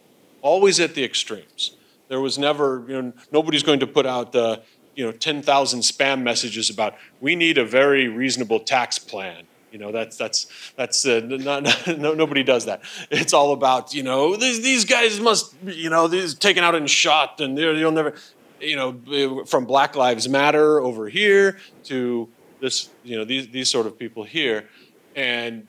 always 0.43 0.81
at 0.81 0.95
the 0.95 1.05
extremes. 1.05 1.77
There 2.09 2.21
was 2.21 2.37
never, 2.37 2.85
you 2.89 3.01
know, 3.01 3.13
nobody's 3.33 3.63
going 3.63 3.81
to 3.81 3.87
put 3.87 4.07
out, 4.07 4.35
uh, 4.35 4.59
you 4.97 5.05
know, 5.05 5.13
10,000 5.13 5.81
spam 5.81 6.23
messages 6.23 6.69
about, 6.69 6.97
we 7.21 7.37
need 7.37 7.59
a 7.59 7.65
very 7.65 8.09
reasonable 8.09 8.61
tax 8.61 8.99
plan. 8.99 9.45
You 9.77 9.83
know, 9.83 9.93
that's, 9.93 10.17
that's, 10.17 10.47
that's, 10.75 11.05
uh, 11.05 11.21
not, 11.23 11.62
no, 11.99 12.15
nobody 12.15 12.43
does 12.43 12.65
that. 12.65 12.81
It's 13.11 13.35
all 13.35 13.53
about, 13.53 13.93
you 13.93 14.03
know, 14.03 14.35
these, 14.35 14.62
these 14.62 14.87
guys 14.87 15.21
must, 15.21 15.55
you 15.67 15.91
know, 15.91 16.09
these 16.09 16.35
taken 16.35 16.65
out 16.65 16.75
and 16.75 16.89
shot 16.89 17.43
and 17.43 17.59
you'll 17.59 17.93
never, 17.93 18.15
you 18.59 18.75
know, 18.75 19.45
from 19.45 19.66
Black 19.66 19.95
Lives 19.95 20.31
Matter 20.31 20.81
over 20.81 21.11
here 21.11 21.59
to 21.85 22.27
this, 22.59 22.89
you 23.05 23.18
know, 23.18 23.27
these, 23.27 23.49
these 23.49 23.68
sort 23.68 23.87
of 23.87 23.99
people 23.99 24.24
here. 24.24 24.66
And 25.14 25.66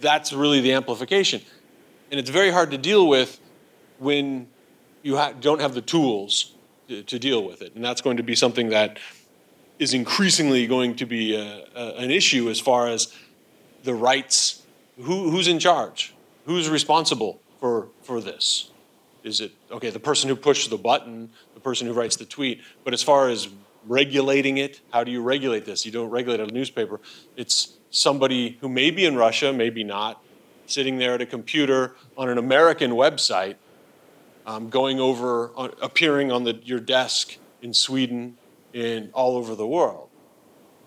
that's 0.00 0.32
really 0.32 0.60
the 0.60 0.72
amplification. 0.72 1.40
And 2.10 2.18
it's 2.18 2.30
very 2.30 2.50
hard 2.50 2.72
to 2.72 2.78
deal 2.78 3.06
with 3.06 3.38
when 4.00 4.48
you 5.04 5.16
ha 5.16 5.30
don't 5.30 5.60
have 5.60 5.74
the 5.74 5.80
tools 5.80 6.56
to, 6.88 7.04
to, 7.04 7.20
deal 7.20 7.44
with 7.44 7.62
it. 7.62 7.76
And 7.76 7.84
that's 7.84 8.00
going 8.00 8.16
to 8.16 8.24
be 8.24 8.34
something 8.34 8.70
that 8.70 8.98
is 9.78 9.94
increasingly 9.94 10.66
going 10.66 10.96
to 10.96 11.06
be 11.06 11.36
a, 11.36 11.64
a, 11.76 11.94
an 11.98 12.10
issue 12.10 12.50
as 12.50 12.58
far 12.58 12.88
as 12.88 13.14
the 13.88 13.94
rights. 13.94 14.66
Who, 14.98 15.30
who's 15.30 15.48
in 15.48 15.58
charge? 15.58 16.12
Who's 16.44 16.68
responsible 16.68 17.40
for, 17.58 17.88
for 18.02 18.20
this? 18.20 18.70
Is 19.24 19.40
it, 19.40 19.52
okay, 19.70 19.88
the 19.88 19.98
person 19.98 20.28
who 20.28 20.36
pushed 20.36 20.68
the 20.68 20.76
button, 20.76 21.30
the 21.54 21.60
person 21.60 21.86
who 21.86 21.94
writes 21.94 22.16
the 22.16 22.26
tweet, 22.26 22.60
but 22.84 22.92
as 22.92 23.02
far 23.02 23.30
as 23.30 23.48
regulating 23.86 24.58
it, 24.58 24.82
how 24.92 25.04
do 25.04 25.10
you 25.10 25.22
regulate 25.22 25.64
this? 25.64 25.86
You 25.86 25.92
don't 25.92 26.10
regulate 26.10 26.38
a 26.38 26.46
newspaper. 26.46 27.00
It's 27.34 27.78
somebody 27.88 28.58
who 28.60 28.68
may 28.68 28.90
be 28.90 29.06
in 29.06 29.16
Russia, 29.16 29.54
maybe 29.54 29.84
not, 29.84 30.22
sitting 30.66 30.98
there 30.98 31.14
at 31.14 31.22
a 31.22 31.26
computer 31.26 31.96
on 32.18 32.28
an 32.28 32.36
American 32.36 32.90
website, 32.90 33.56
um, 34.46 34.68
going 34.68 35.00
over, 35.00 35.50
uh, 35.56 35.68
appearing 35.80 36.30
on 36.30 36.44
the, 36.44 36.60
your 36.62 36.80
desk 36.80 37.38
in 37.62 37.72
Sweden, 37.72 38.36
in 38.74 39.08
all 39.14 39.38
over 39.38 39.54
the 39.54 39.66
world. 39.66 40.10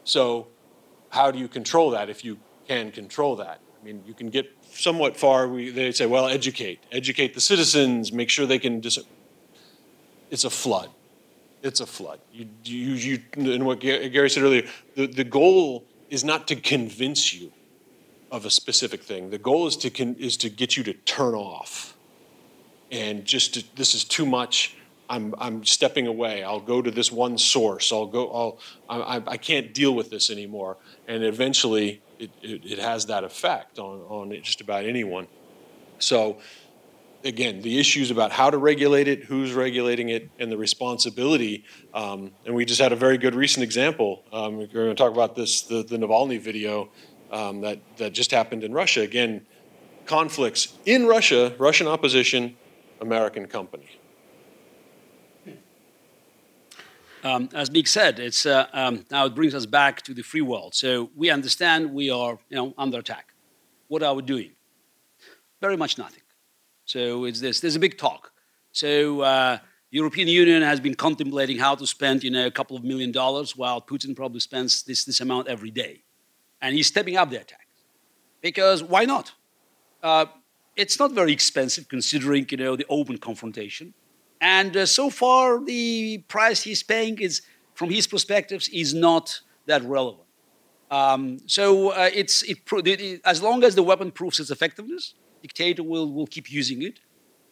So 0.04 0.50
how 1.10 1.32
do 1.32 1.40
you 1.40 1.48
control 1.48 1.90
that 1.92 2.08
if 2.08 2.24
you 2.24 2.38
can 2.72 2.92
control 2.92 3.36
that? 3.36 3.60
I 3.80 3.84
mean, 3.84 4.02
you 4.06 4.14
can 4.14 4.30
get 4.30 4.46
somewhat 4.72 5.18
far. 5.18 5.48
We, 5.50 5.72
they 5.72 5.92
say, 5.92 6.06
well, 6.06 6.28
educate, 6.28 6.80
educate 6.92 7.34
the 7.34 7.42
citizens, 7.42 8.14
make 8.14 8.30
sure 8.30 8.46
they 8.46 8.60
can. 8.60 8.80
Dis- 8.80 9.06
it's 10.30 10.46
a 10.46 10.50
flood. 10.50 10.90
It's 11.62 11.82
a 11.82 11.86
flood. 11.86 12.20
You, 12.32 12.48
you, 12.64 12.94
you, 12.94 13.20
and 13.36 13.66
what 13.66 13.82
Garry 13.82 14.30
said 14.30 14.44
earlier, 14.44 14.64
the, 14.96 15.06
the 15.06 15.26
goal 15.26 15.84
is 16.10 16.24
not 16.24 16.48
to 16.48 16.56
convince 16.56 17.34
you 17.34 17.52
of 18.32 18.46
a 18.46 18.50
specific 18.50 19.04
thing. 19.04 19.32
The 19.32 19.38
goal 19.38 19.68
is 19.68 19.76
to 19.78 19.90
con, 19.90 20.16
is 20.18 20.38
to 20.38 20.50
get 20.50 20.78
you 20.78 20.84
to 20.84 20.94
turn 20.94 21.36
off, 21.36 21.98
and 22.90 23.26
just 23.26 23.54
to, 23.56 23.64
this 23.76 23.94
is 23.94 24.06
too 24.06 24.26
much. 24.26 24.78
I'm 25.10 25.36
I'm 25.40 25.66
stepping 25.66 26.08
away. 26.08 26.42
I'll 26.42 26.62
go 26.62 26.82
to 26.82 26.90
this 26.90 27.12
one 27.12 27.38
source. 27.38 27.92
I'll 27.92 28.08
go. 28.08 28.24
I'll 28.90 29.02
I, 29.04 29.22
I 29.28 29.38
can't 29.38 29.74
deal 29.74 29.94
with 29.94 30.10
this 30.10 30.30
anymore. 30.30 30.78
And 31.06 31.22
eventually, 31.24 32.02
it, 32.22 32.32
it, 32.42 32.62
it 32.74 32.80
has 32.80 33.06
that 33.08 33.24
effect 33.24 33.80
on 33.80 34.00
on 34.16 34.42
just 34.44 34.62
about 34.62 34.86
anyone. 34.86 35.28
So 36.00 36.40
again, 37.24 37.62
the 37.62 37.80
issues 37.80 38.12
about 38.12 38.32
how 38.32 38.50
to 38.50 38.58
regulate 38.58 39.08
it, 39.08 39.24
who's 39.24 39.54
regulating 39.54 40.10
it, 40.10 40.30
and 40.40 40.52
the 40.52 40.58
responsibility. 40.58 41.66
Um, 41.94 42.32
and 42.46 42.56
we 42.56 42.66
just 42.66 42.82
had 42.82 42.92
a 42.92 42.96
very 42.96 43.18
good 43.18 43.36
recent 43.36 43.64
example. 43.64 44.24
Um, 44.32 44.58
we're 44.58 44.68
going 44.68 44.90
to 44.90 44.96
talk 44.96 45.12
about 45.12 45.36
this, 45.36 45.62
the, 45.62 45.84
the 45.84 45.98
Navalny 45.98 46.40
video 46.40 46.90
um, 47.32 47.62
that, 47.62 47.80
that 47.98 48.14
just 48.14 48.32
happened 48.32 48.64
in 48.64 48.74
Russia. 48.74 49.02
Again, 49.02 49.46
conflicts 50.06 50.78
in 50.86 51.06
Russia, 51.06 51.54
Russian 51.58 51.88
opposition, 51.88 52.58
American 53.00 53.48
company. 53.48 54.01
Um, 57.24 57.50
as 57.54 57.70
Mig 57.72 57.88
said, 57.88 58.20
it's, 58.20 58.46
uh, 58.46 58.68
um, 58.74 59.06
now 59.12 59.26
it 59.26 59.36
brings 59.36 59.54
us 59.54 59.66
back 59.66 60.02
to 60.04 60.14
the 60.14 60.24
free 60.24 60.42
world. 60.42 60.74
So 60.74 61.12
we 61.16 61.30
understand 61.30 61.94
we 61.94 62.10
are 62.10 62.40
you 62.50 62.58
know, 62.58 62.74
under 62.78 63.00
attack. 63.00 63.34
What 63.88 64.02
are 64.02 64.14
we 64.16 64.24
doing? 64.24 64.52
Very 65.60 65.78
much 65.78 65.98
nothing. 65.98 66.24
So 66.86 67.26
it's 67.26 67.40
this. 67.40 67.60
There's 67.60 67.76
a 67.76 67.80
big 67.80 67.98
talk. 67.98 68.32
So 68.72 69.22
uh, 69.22 69.60
European 69.92 70.28
Union 70.28 70.62
has 70.64 70.80
been 70.80 70.96
contemplating 70.96 71.58
how 71.60 71.76
to 71.76 71.86
spend, 71.86 72.24
you 72.24 72.32
know, 72.32 72.48
a 72.48 72.52
couple 72.52 72.76
of 72.76 72.84
million 72.84 73.12
dollars, 73.12 73.56
while 73.56 73.82
Putin 73.82 74.16
probably 74.16 74.40
spends 74.40 74.84
this, 74.84 75.04
this 75.04 75.20
amount 75.20 75.48
every 75.48 75.70
day, 75.70 76.04
and 76.62 76.74
he's 76.74 76.88
stepping 76.88 77.18
up 77.18 77.30
the 77.30 77.36
attacks 77.42 77.66
because 78.42 78.84
why 78.84 79.06
not? 79.06 79.34
Uh, 80.02 80.26
it's 80.76 80.98
not 80.98 81.12
very 81.12 81.32
expensive 81.32 81.88
considering, 81.88 82.48
you 82.50 82.58
know, 82.58 82.76
the 82.76 82.86
open 82.90 83.18
confrontation, 83.18 83.94
and 84.42 84.76
uh, 84.76 84.86
so 84.86 85.10
far 85.10 85.64
the 85.64 86.18
price 86.28 86.64
he's 86.64 86.84
paying 86.84 87.20
is, 87.20 87.42
from 87.76 87.90
his 87.90 88.08
perspectives, 88.08 88.68
is 88.70 88.94
not 88.94 89.40
that 89.68 89.84
relevant. 89.84 90.28
Um, 90.90 91.38
so 91.46 91.92
uh, 91.92 92.10
it's 92.14 92.44
it, 92.44 92.58
it, 92.86 93.22
as 93.24 93.42
long 93.42 93.64
as 93.64 93.76
the 93.76 93.84
weapon 93.84 94.12
proves 94.12 94.40
its 94.40 94.52
effectiveness, 94.52 95.14
dictator 95.42 95.84
will, 95.84 96.12
will 96.12 96.28
keep 96.28 96.52
using 96.52 96.82
it 96.82 97.00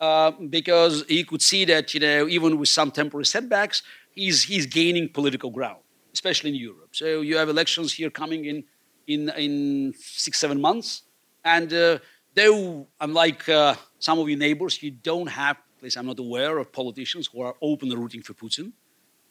uh, 0.02 0.32
because 0.32 1.06
he 1.08 1.24
could 1.24 1.42
see 1.42 1.64
that, 1.66 1.94
you 1.94 2.02
know, 2.02 2.28
even 2.28 2.58
with 2.58 2.70
some 2.70 2.92
temporary 2.92 3.26
setbacks, 3.26 3.82
he's, 4.12 4.44
he's 4.44 4.66
gaining 4.66 5.08
political 5.08 5.52
ground, 5.52 5.80
especially 6.14 6.50
in 6.50 6.56
Europe. 6.56 6.90
So 6.92 7.22
you 7.22 7.38
have 7.38 7.48
elections 7.50 7.94
here 7.94 8.10
coming 8.10 8.46
in 8.46 8.64
in, 9.08 9.30
in 9.30 9.94
six, 9.98 10.38
seven 10.38 10.62
months. 10.62 11.04
And 11.44 11.74
uh, 11.74 12.00
though, 12.36 12.88
unlike 13.02 13.50
uh, 13.50 13.76
some 13.98 14.20
of 14.20 14.30
your 14.30 14.38
neighbors, 14.38 14.84
you 14.84 14.92
don't 14.92 15.28
have, 15.28 15.58
at 15.80 15.84
least 15.84 15.98
I'm 15.98 16.08
not 16.08 16.20
aware 16.20 16.58
of 16.58 16.74
politicians 16.74 17.30
who 17.32 17.42
are 17.42 17.56
openly 17.62 17.96
rooting 17.96 18.22
for 18.22 18.34
Putin. 18.34 18.74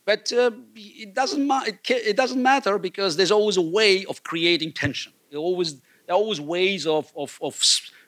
But 0.07 0.33
uh, 0.33 0.51
it, 0.75 1.15
doesn't 1.15 1.47
ma- 1.47 1.65
it, 1.67 1.79
it, 1.91 2.17
doesn't 2.17 2.43
matter 2.43 2.79
because 2.79 3.19
there's 3.19 3.31
always 3.31 3.59
a 3.59 3.63
way 3.79 4.07
of 4.07 4.23
creating 4.23 4.73
tension. 4.73 5.13
There 5.31 5.39
are 5.39 5.43
always, 5.43 5.75
there 6.07 6.15
are 6.17 6.19
always 6.19 6.41
ways 6.41 6.87
of, 6.87 7.13
of, 7.15 7.39
of 7.43 7.63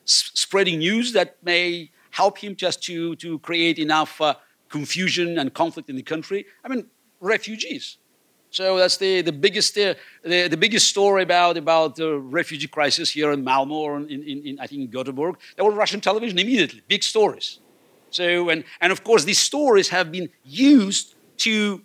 spreading 0.05 0.79
news 0.79 1.13
that 1.13 1.37
may 1.43 1.91
help 2.09 2.39
him 2.39 2.55
just 2.55 2.81
to, 2.85 3.15
to 3.17 3.37
create 3.39 3.77
enough 3.77 4.19
uh, 4.19 4.33
confusion 4.69 5.37
and 5.37 5.53
conflict 5.53 5.87
in 5.87 5.95
the 5.95 6.01
country. 6.01 6.47
I 6.63 6.67
mean, 6.67 6.87
refugees. 7.19 7.97
So 8.49 8.77
that's 8.77 8.97
the, 8.97 9.21
the, 9.21 9.31
biggest, 9.31 9.77
uh, 9.77 9.93
the, 10.23 10.47
the 10.47 10.57
biggest 10.57 10.87
story 10.87 11.21
about, 11.21 11.57
about 11.57 11.95
the 11.95 12.17
refugee 12.17 12.67
crisis 12.67 13.11
here 13.11 13.31
in 13.33 13.43
Malmo 13.43 13.75
or 13.75 13.97
in, 13.97 14.09
in, 14.09 14.41
in, 14.47 14.59
I 14.59 14.65
think, 14.65 14.81
in 14.81 14.89
Gothenburg. 14.89 15.35
There 15.55 15.63
were 15.63 15.71
Russian 15.71 16.01
television 16.01 16.39
immediately, 16.39 16.81
big 16.87 17.03
stories. 17.03 17.59
So, 18.11 18.49
and, 18.49 18.63
and 18.79 18.91
of 18.91 19.03
course, 19.03 19.23
these 19.23 19.39
stories 19.39 19.89
have 19.89 20.11
been 20.11 20.29
used 20.43 21.15
to 21.37 21.81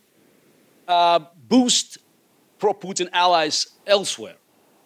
uh, 0.89 1.21
boost 1.49 1.99
pro 2.59 2.75
Putin 2.75 3.09
allies 3.13 3.69
elsewhere. 3.87 4.37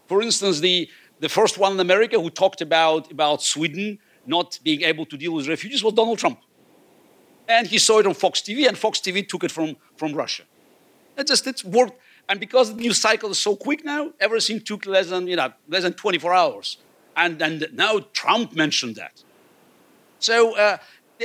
For 0.07 0.22
instance, 0.22 0.61
the, 0.61 0.88
the 1.20 1.28
first 1.28 1.59
one 1.59 1.72
in 1.72 1.80
America 1.80 2.20
who 2.20 2.30
talked 2.30 2.61
about, 2.61 3.11
about 3.11 3.43
Sweden 3.43 3.99
not 4.26 4.59
being 4.62 4.82
able 4.82 5.07
to 5.07 5.16
deal 5.16 5.32
with 5.32 5.49
refugees 5.49 5.82
was 5.82 5.95
Donald 5.95 6.18
Trump. 6.18 6.41
And 7.49 7.66
he 7.66 7.78
saw 7.78 7.99
it 7.99 8.07
on 8.07 8.14
Fox 8.14 8.41
TV, 8.41 8.68
and 8.68 8.78
Fox 8.78 9.01
TV 9.01 9.26
took 9.26 9.43
it 9.43 9.51
from, 9.51 9.76
from 9.97 10.12
Russia. 10.12 10.45
It 11.16 11.26
just 11.26 11.47
it's 11.47 11.64
worked. 11.64 11.99
And 12.28 12.38
because 12.38 12.72
the 12.74 12.80
news 12.80 12.99
cycle 12.99 13.30
is 13.30 13.41
so 13.41 13.57
quick 13.57 13.84
now, 13.84 14.12
everything 14.20 14.61
took 14.61 14.86
less 14.86 15.09
than, 15.09 15.26
you 15.26 15.36
know, 15.36 15.53
less 15.68 15.82
than 15.82 15.95
24 15.95 16.32
hours. 16.32 16.76
And, 17.16 17.43
and 17.43 17.66
now 17.72 17.99
Trump 18.12 18.55
mentioned 18.55 18.97
that. 18.97 19.24
So 20.20 20.57
uh, 20.57 20.76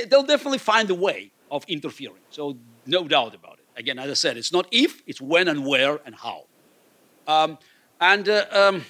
they'll 0.04 0.22
definitely 0.22 0.58
find 0.58 0.90
a 0.90 0.94
way 0.94 1.32
of 1.50 1.64
interfering. 1.68 2.22
So 2.30 2.56
no 2.86 3.06
doubt 3.06 3.34
about 3.34 3.58
it. 3.58 3.66
Again, 3.76 3.98
as 3.98 4.10
I 4.10 4.14
said, 4.14 4.36
it's 4.36 4.52
not 4.52 4.66
if, 4.70 5.02
it's 5.06 5.20
when 5.20 5.48
and 5.48 5.66
where 5.66 6.00
and 6.06 6.14
how. 6.14 6.46
Um, 7.26 7.58
and 8.00 8.28
uh, 8.28 8.46
um, 8.52 8.84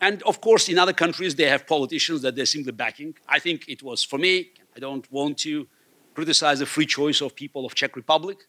and 0.00 0.22
of 0.24 0.40
course, 0.40 0.68
in 0.68 0.78
other 0.78 0.92
countries, 0.92 1.34
they 1.34 1.48
have 1.48 1.66
politicians 1.66 2.22
that 2.22 2.36
they're 2.36 2.46
simply 2.46 2.72
backing. 2.72 3.14
I 3.28 3.38
think 3.38 3.68
it 3.68 3.82
was, 3.82 4.04
for 4.04 4.18
me, 4.18 4.50
I 4.76 4.80
don't 4.80 5.10
want 5.10 5.38
to 5.38 5.66
criticize 6.14 6.58
the 6.58 6.66
free 6.66 6.86
choice 6.86 7.20
of 7.20 7.34
people 7.34 7.64
of 7.64 7.74
Czech 7.74 7.96
Republic, 7.96 8.46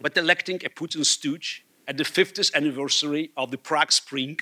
but 0.00 0.16
electing 0.16 0.56
a 0.64 0.70
Putin 0.70 1.04
stooge 1.04 1.64
at 1.86 1.96
the 1.96 2.04
50th 2.04 2.54
anniversary 2.54 3.30
of 3.36 3.50
the 3.50 3.58
Prague 3.58 3.92
Spring, 3.92 4.38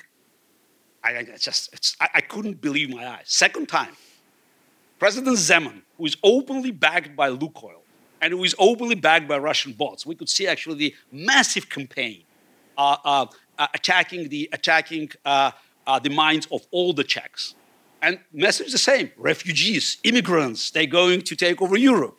I, 1.03 1.25
just, 1.39 1.95
I, 1.99 2.09
I 2.15 2.21
couldn't 2.21 2.61
believe 2.61 2.89
my 2.89 3.07
eyes. 3.07 3.25
Second 3.25 3.67
time, 3.67 3.93
President 5.01 5.35
Zeman, 5.35 5.81
who 5.97 6.05
is 6.05 6.15
openly 6.21 6.69
backed 6.69 7.15
by 7.15 7.31
Lukoil 7.31 7.81
and 8.21 8.31
who 8.33 8.43
is 8.43 8.53
openly 8.59 8.93
backed 8.93 9.27
by 9.27 9.35
Russian 9.35 9.73
bots, 9.73 10.05
we 10.05 10.13
could 10.13 10.29
see 10.29 10.45
actually 10.45 10.75
the 10.75 10.95
massive 11.11 11.67
campaign 11.67 12.21
uh, 12.77 12.97
uh, 13.03 13.25
uh 13.57 13.67
attacking 13.73 14.29
the 14.29 14.47
attacking 14.53 15.09
uh, 15.25 15.49
uh, 15.87 15.97
the 15.97 16.11
minds 16.11 16.47
of 16.51 16.61
all 16.69 16.93
the 16.93 17.03
Czechs. 17.03 17.55
And 18.03 18.19
message 18.31 18.71
the 18.71 18.77
same: 18.77 19.09
refugees, 19.17 19.97
immigrants, 20.03 20.69
they're 20.69 20.93
going 21.01 21.23
to 21.23 21.35
take 21.35 21.63
over 21.63 21.77
Europe. 21.77 22.15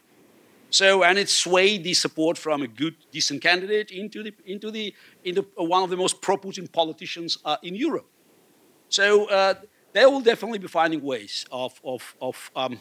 So, 0.71 1.05
and 1.05 1.19
it 1.19 1.29
swayed 1.29 1.85
the 1.85 1.95
support 1.95 2.37
from 2.37 2.63
a 2.63 2.67
good, 2.67 2.97
decent 3.13 3.43
candidate 3.43 3.93
into 3.93 4.25
the 4.25 4.35
into 4.45 4.73
the 4.73 4.93
into 5.23 5.47
one 5.57 5.85
of 5.85 5.91
the 5.91 5.97
most 6.05 6.21
pro-Putin 6.21 6.67
politicians 6.73 7.39
uh, 7.45 7.59
in 7.63 7.77
Europe. 7.77 8.09
So, 8.89 9.29
they 9.93 10.07
will 10.07 10.21
definitely 10.21 10.59
be 10.59 10.69
finding 10.69 11.03
ways 11.03 11.47
of 11.51 11.81
of 11.85 12.15
of 12.21 12.51
um, 12.57 12.79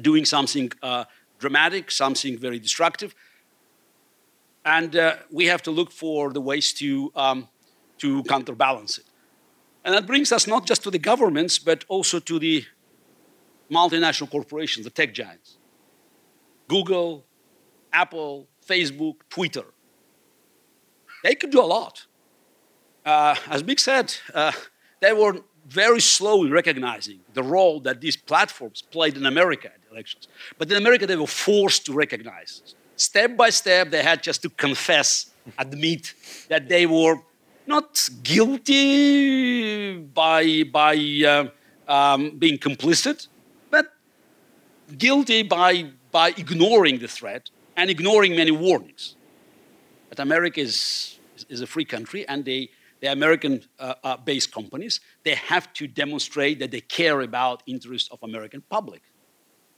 doing 0.00 0.24
something 0.24 0.72
uh, 0.82 1.04
dramatic, 1.38 1.90
something 1.90 2.38
very 2.38 2.58
destructive. 2.58 3.14
And 4.64 4.94
uh, 4.94 5.16
we 5.30 5.46
have 5.46 5.62
to 5.62 5.70
look 5.70 5.90
for 5.90 6.32
the 6.32 6.40
ways 6.40 6.72
to 6.74 7.12
um, 7.14 7.48
to 7.98 8.22
counterbalance 8.24 8.98
it. 8.98 9.06
And 9.84 9.94
that 9.94 10.06
brings 10.06 10.32
us 10.32 10.46
not 10.46 10.66
just 10.66 10.82
to 10.82 10.90
the 10.90 10.98
governments, 10.98 11.58
but 11.58 11.84
also 11.88 12.20
to 12.20 12.38
the 12.38 12.64
multinational 13.70 14.30
corporations, 14.30 14.84
the 14.84 14.90
tech 14.90 15.14
giants 15.14 15.56
Google, 16.68 17.24
Apple, 17.92 18.48
Facebook, 18.66 19.16
Twitter. 19.28 19.64
They 21.24 21.34
could 21.34 21.50
do 21.50 21.60
a 21.60 21.66
lot. 21.66 22.06
Uh, 23.04 23.34
as 23.48 23.64
Mig 23.64 23.80
said, 23.80 24.14
uh, 24.34 24.52
they 25.00 25.12
were 25.12 25.40
very 25.70 26.00
slowly 26.00 26.50
recognizing 26.50 27.20
the 27.32 27.42
role 27.42 27.78
that 27.80 28.00
these 28.00 28.16
platforms 28.16 28.82
played 28.82 29.16
in 29.16 29.24
America 29.24 29.68
at 29.68 29.80
elections. 29.92 30.26
But 30.58 30.70
in 30.70 30.76
America, 30.76 31.06
they 31.06 31.16
were 31.16 31.28
forced 31.28 31.86
to 31.86 31.92
recognize. 31.92 32.74
Step 32.96 33.36
by 33.36 33.50
step, 33.50 33.90
they 33.90 34.02
had 34.02 34.22
just 34.22 34.42
to 34.42 34.50
confess, 34.50 35.30
admit 35.58 36.14
that 36.48 36.68
they 36.68 36.86
were 36.86 37.16
not 37.66 38.08
guilty 38.24 39.98
by, 39.98 40.64
by 40.64 40.96
uh, 41.26 41.44
um, 41.86 42.36
being 42.36 42.58
complicit, 42.58 43.28
but 43.70 43.86
guilty 44.98 45.44
by, 45.44 45.86
by 46.10 46.30
ignoring 46.30 46.98
the 46.98 47.08
threat 47.08 47.48
and 47.76 47.90
ignoring 47.90 48.34
many 48.34 48.50
warnings. 48.50 49.14
But 50.08 50.18
America 50.18 50.60
is, 50.60 51.18
is 51.48 51.60
a 51.60 51.66
free 51.66 51.84
country, 51.84 52.26
and 52.26 52.44
they, 52.44 52.70
the 52.98 53.12
American 53.12 53.62
uh, 53.78 53.94
uh, 54.02 54.16
based 54.16 54.52
companies, 54.52 55.00
they 55.24 55.34
have 55.34 55.72
to 55.74 55.86
demonstrate 55.86 56.58
that 56.60 56.70
they 56.70 56.80
care 56.80 57.20
about 57.20 57.62
interests 57.66 58.08
of 58.10 58.18
American 58.22 58.62
public. 58.70 59.02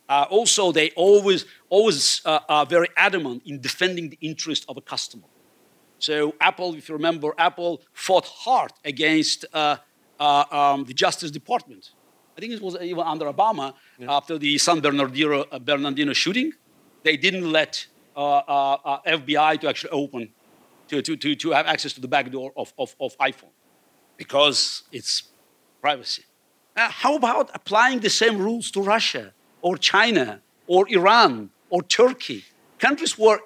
Uh, 0.08 0.26
also, 0.30 0.72
they 0.72 0.90
always, 0.90 1.46
always 1.68 2.20
uh, 2.24 2.40
are 2.48 2.66
very 2.66 2.88
adamant 2.96 3.42
in 3.46 3.60
defending 3.60 4.10
the 4.10 4.18
interest 4.20 4.64
of 4.68 4.76
a 4.76 4.80
customer. 4.80 5.24
So 5.98 6.34
Apple, 6.40 6.74
if 6.74 6.88
you 6.88 6.94
remember, 6.94 7.32
Apple 7.38 7.80
fought 7.92 8.26
hard 8.26 8.72
against 8.84 9.44
uh, 9.52 9.76
uh, 10.18 10.44
um, 10.50 10.84
the 10.84 10.94
Justice 10.94 11.30
Department. 11.30 11.92
I 12.36 12.40
think 12.40 12.52
it 12.52 12.62
was 12.62 12.76
even 12.80 13.04
under 13.04 13.26
Obama 13.26 13.74
yeah. 13.98 14.12
after 14.12 14.38
the 14.38 14.58
San 14.58 14.80
Bernardino, 14.80 15.42
uh, 15.42 15.58
Bernardino 15.58 16.12
shooting. 16.12 16.52
They 17.04 17.16
didn't 17.16 17.50
let 17.50 17.86
uh, 18.16 18.98
FBI 19.06 19.60
to 19.60 19.68
actually 19.68 19.90
open, 19.90 20.30
to, 20.88 21.02
to, 21.02 21.16
to, 21.16 21.34
to 21.36 21.50
have 21.50 21.66
access 21.66 21.92
to 21.94 22.00
the 22.00 22.08
back 22.08 22.30
door 22.30 22.52
of, 22.56 22.72
of, 22.78 22.94
of 23.00 23.16
iPhone 23.18 23.52
because 24.16 24.84
it's 24.92 25.31
privacy. 25.82 26.22
how 26.74 27.16
about 27.16 27.50
applying 27.52 27.98
the 28.00 28.08
same 28.08 28.38
rules 28.38 28.70
to 28.70 28.80
Russia 28.80 29.34
or 29.60 29.76
China 29.76 30.40
or 30.66 30.88
Iran 30.88 31.50
or 31.68 31.82
Turkey? 31.82 32.44
Countries 32.78 33.18
where 33.18 33.40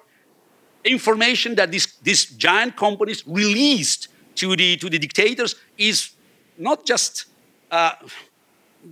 information 0.85 1.55
that 1.55 1.71
these, 1.71 1.87
these 2.01 2.25
giant 2.47 2.77
companies 2.77 3.23
released 3.27 4.07
to 4.35 4.55
the, 4.55 4.77
to 4.77 4.89
the 4.89 4.99
dictators 4.99 5.55
is 5.77 6.11
not 6.57 6.85
just 6.85 7.25
uh, 7.71 7.93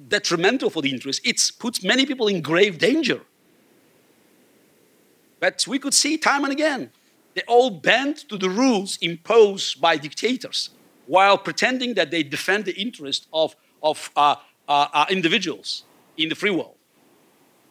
detrimental 0.09 0.69
for 0.69 0.81
the 0.81 0.89
interest, 0.89 1.21
it 1.23 1.39
puts 1.59 1.83
many 1.83 2.05
people 2.05 2.27
in 2.27 2.41
grave 2.41 2.77
danger. 2.77 3.21
But 5.39 5.65
we 5.67 5.77
could 5.79 5.93
see 5.93 6.17
time 6.17 6.43
and 6.43 6.51
again, 6.51 6.89
they 7.35 7.43
all 7.47 7.69
bend 7.69 8.27
to 8.29 8.37
the 8.37 8.49
rules 8.49 8.97
imposed 9.01 9.79
by 9.79 9.97
dictators 9.97 10.71
while 11.07 11.37
pretending 11.37 11.93
that 11.95 12.11
they 12.11 12.23
defend 12.23 12.65
the 12.65 12.75
interest 12.75 13.27
of, 13.33 13.55
of 13.81 14.11
uh, 14.15 14.35
uh, 14.67 14.87
uh 14.93 15.05
individuals 15.09 15.83
in 16.17 16.29
the 16.29 16.35
free 16.35 16.49
world. 16.49 16.75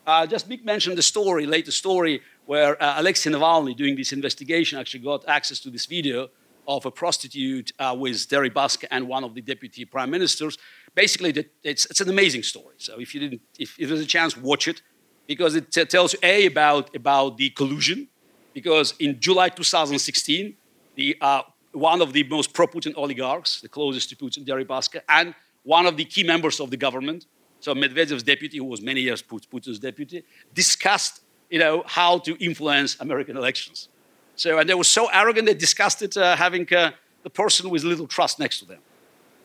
Uh, 0.06 0.26
just 0.26 0.48
Mig 0.48 0.64
mention 0.64 0.94
the 0.94 1.02
story, 1.02 1.46
latest 1.46 1.78
story 1.78 2.20
where 2.46 2.80
uh, 2.82 3.00
Alexei 3.00 3.30
Navalny, 3.30 3.74
doing 3.74 3.96
this 3.96 4.12
investigation, 4.12 4.78
actually 4.78 5.00
got 5.00 5.26
access 5.26 5.58
to 5.60 5.70
this 5.70 5.86
video 5.86 6.28
of 6.68 6.84
a 6.86 6.90
prostitute 6.90 7.72
with 7.96 8.16
Deripaska 8.28 8.86
and 8.90 9.08
one 9.08 9.24
of 9.24 9.34
the 9.34 9.40
deputy 9.40 9.84
prime 9.84 10.10
ministers. 10.10 10.58
Basically, 10.94 11.30
it's, 11.62 11.86
it's, 11.86 12.00
an 12.00 12.08
amazing 12.08 12.42
story. 12.42 12.76
So 12.78 13.00
if 13.00 13.14
you 13.14 13.20
didn't, 13.20 13.42
if, 13.58 13.78
if 13.78 13.88
there's 13.88 14.00
a 14.00 14.06
chance, 14.06 14.36
watch 14.36 14.68
it 14.68 14.82
because 15.26 15.54
it 15.54 15.70
tells 15.90 16.12
you 16.12 16.18
a 16.22 16.46
about 16.46 16.94
about 16.94 17.36
the 17.36 17.50
collusion. 17.50 18.08
Because 18.52 18.94
in 19.00 19.18
July 19.18 19.48
2016, 19.48 20.54
the 20.94 21.16
uh, 21.20 21.42
one 21.74 22.00
of 22.00 22.12
the 22.12 22.24
most 22.24 22.52
pro-Putin 22.52 22.94
oligarchs, 22.96 23.60
the 23.60 23.68
closest 23.68 24.08
to 24.10 24.16
Putin, 24.16 24.46
Deripaska, 24.46 25.00
and 25.08 25.34
one 25.62 25.86
of 25.86 25.96
the 25.96 26.04
key 26.04 26.22
members 26.22 26.60
of 26.60 26.70
the 26.70 26.76
government, 26.76 27.26
so 27.60 27.74
Medvedev's 27.74 28.22
deputy, 28.22 28.58
who 28.58 28.64
was 28.64 28.82
many 28.82 29.00
years 29.00 29.22
Putin's 29.22 29.78
deputy, 29.78 30.22
discussed 30.52 31.20
you 31.50 31.58
know, 31.58 31.84
how 31.86 32.18
to 32.18 32.36
influence 32.44 32.96
American 33.00 33.36
elections. 33.36 33.88
So, 34.36 34.58
and 34.58 34.68
they 34.68 34.74
were 34.74 34.84
so 34.84 35.08
arrogant, 35.12 35.46
they 35.46 35.54
discussed 35.54 36.02
it 36.02 36.16
uh, 36.16 36.36
having 36.36 36.66
uh, 36.74 36.90
the 37.22 37.30
person 37.30 37.70
with 37.70 37.84
little 37.84 38.06
trust 38.06 38.38
next 38.40 38.58
to 38.60 38.64
them. 38.64 38.80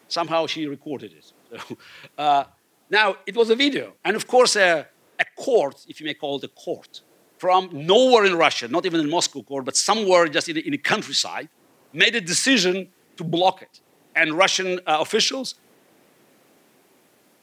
Somehow 0.08 0.48
she 0.48 0.66
recorded 0.66 1.14
it. 1.14 1.32
So, 1.52 1.78
uh, 2.18 2.44
now, 2.90 3.18
it 3.28 3.36
was 3.36 3.52
a 3.52 3.56
video. 3.56 3.94
And 4.04 4.16
of 4.16 4.26
course, 4.26 4.56
uh, 4.56 4.86
a 5.20 5.26
court, 5.38 5.86
if 5.88 6.00
you 6.00 6.08
may 6.08 6.16
call 6.16 6.38
it 6.38 6.44
a 6.46 6.48
court, 6.48 7.02
from 7.38 7.70
nowhere 7.72 8.26
in 8.26 8.36
Russia, 8.36 8.68
not 8.68 8.86
even 8.86 9.00
in 9.00 9.10
Moscow 9.10 9.44
court, 9.44 9.64
but 9.64 9.76
somewhere 9.78 10.28
just 10.28 10.50
in 10.50 10.58
in 10.58 10.72
the 10.72 10.78
countryside, 10.78 11.48
made 11.94 12.16
a 12.16 12.22
decision 12.22 12.90
to 13.18 13.24
block 13.24 13.62
it. 13.62 13.82
And 14.16 14.34
Russian 14.34 14.80
uh, 14.80 14.98
officials 15.00 15.56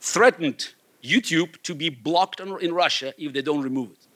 threatened 0.01 0.74
YouTube 1.03 1.61
to 1.62 1.74
be 1.74 1.88
blocked 1.88 2.40
in 2.40 2.72
Russia 2.72 3.14
if 3.18 3.32
they 3.32 3.42
don't 3.42 3.62
remove 3.62 3.90
it. 3.92 4.07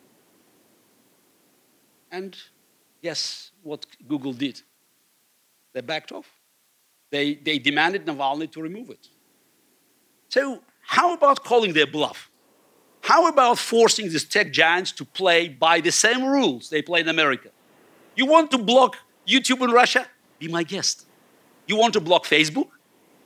And 2.11 2.37
guess 3.03 3.53
what 3.63 3.87
Google 4.09 4.33
did? 4.33 4.61
They 5.73 5.81
backed 5.81 6.13
off. 6.13 6.29
They, 7.11 7.35
they 7.35 7.59
demanded 7.59 8.07
Navalny 8.07 8.51
to 8.53 8.63
remove 8.63 8.91
it. 8.91 9.09
So, 10.29 10.63
how 10.83 11.15
about 11.15 11.45
calling 11.45 11.73
their 11.73 11.87
bluff? 11.87 12.31
How 13.03 13.29
about 13.29 13.59
forcing 13.59 14.07
these 14.07 14.25
tech 14.25 14.53
giants 14.53 14.93
to 14.93 15.05
play 15.05 15.49
by 15.49 15.81
the 15.81 15.91
same 15.91 16.25
rules 16.25 16.71
they 16.71 16.83
play 16.83 17.01
in 17.01 17.09
America? 17.09 17.51
You 18.17 18.27
want 18.27 18.51
to 18.53 18.59
block 18.59 18.97
YouTube 19.27 19.63
in 19.63 19.71
Russia? 19.71 20.07
Be 20.41 20.49
my 20.49 20.65
guest. 20.65 21.07
You 21.69 21.77
want 21.77 21.93
to 21.93 22.01
block 22.01 22.25
Facebook? 22.25 22.69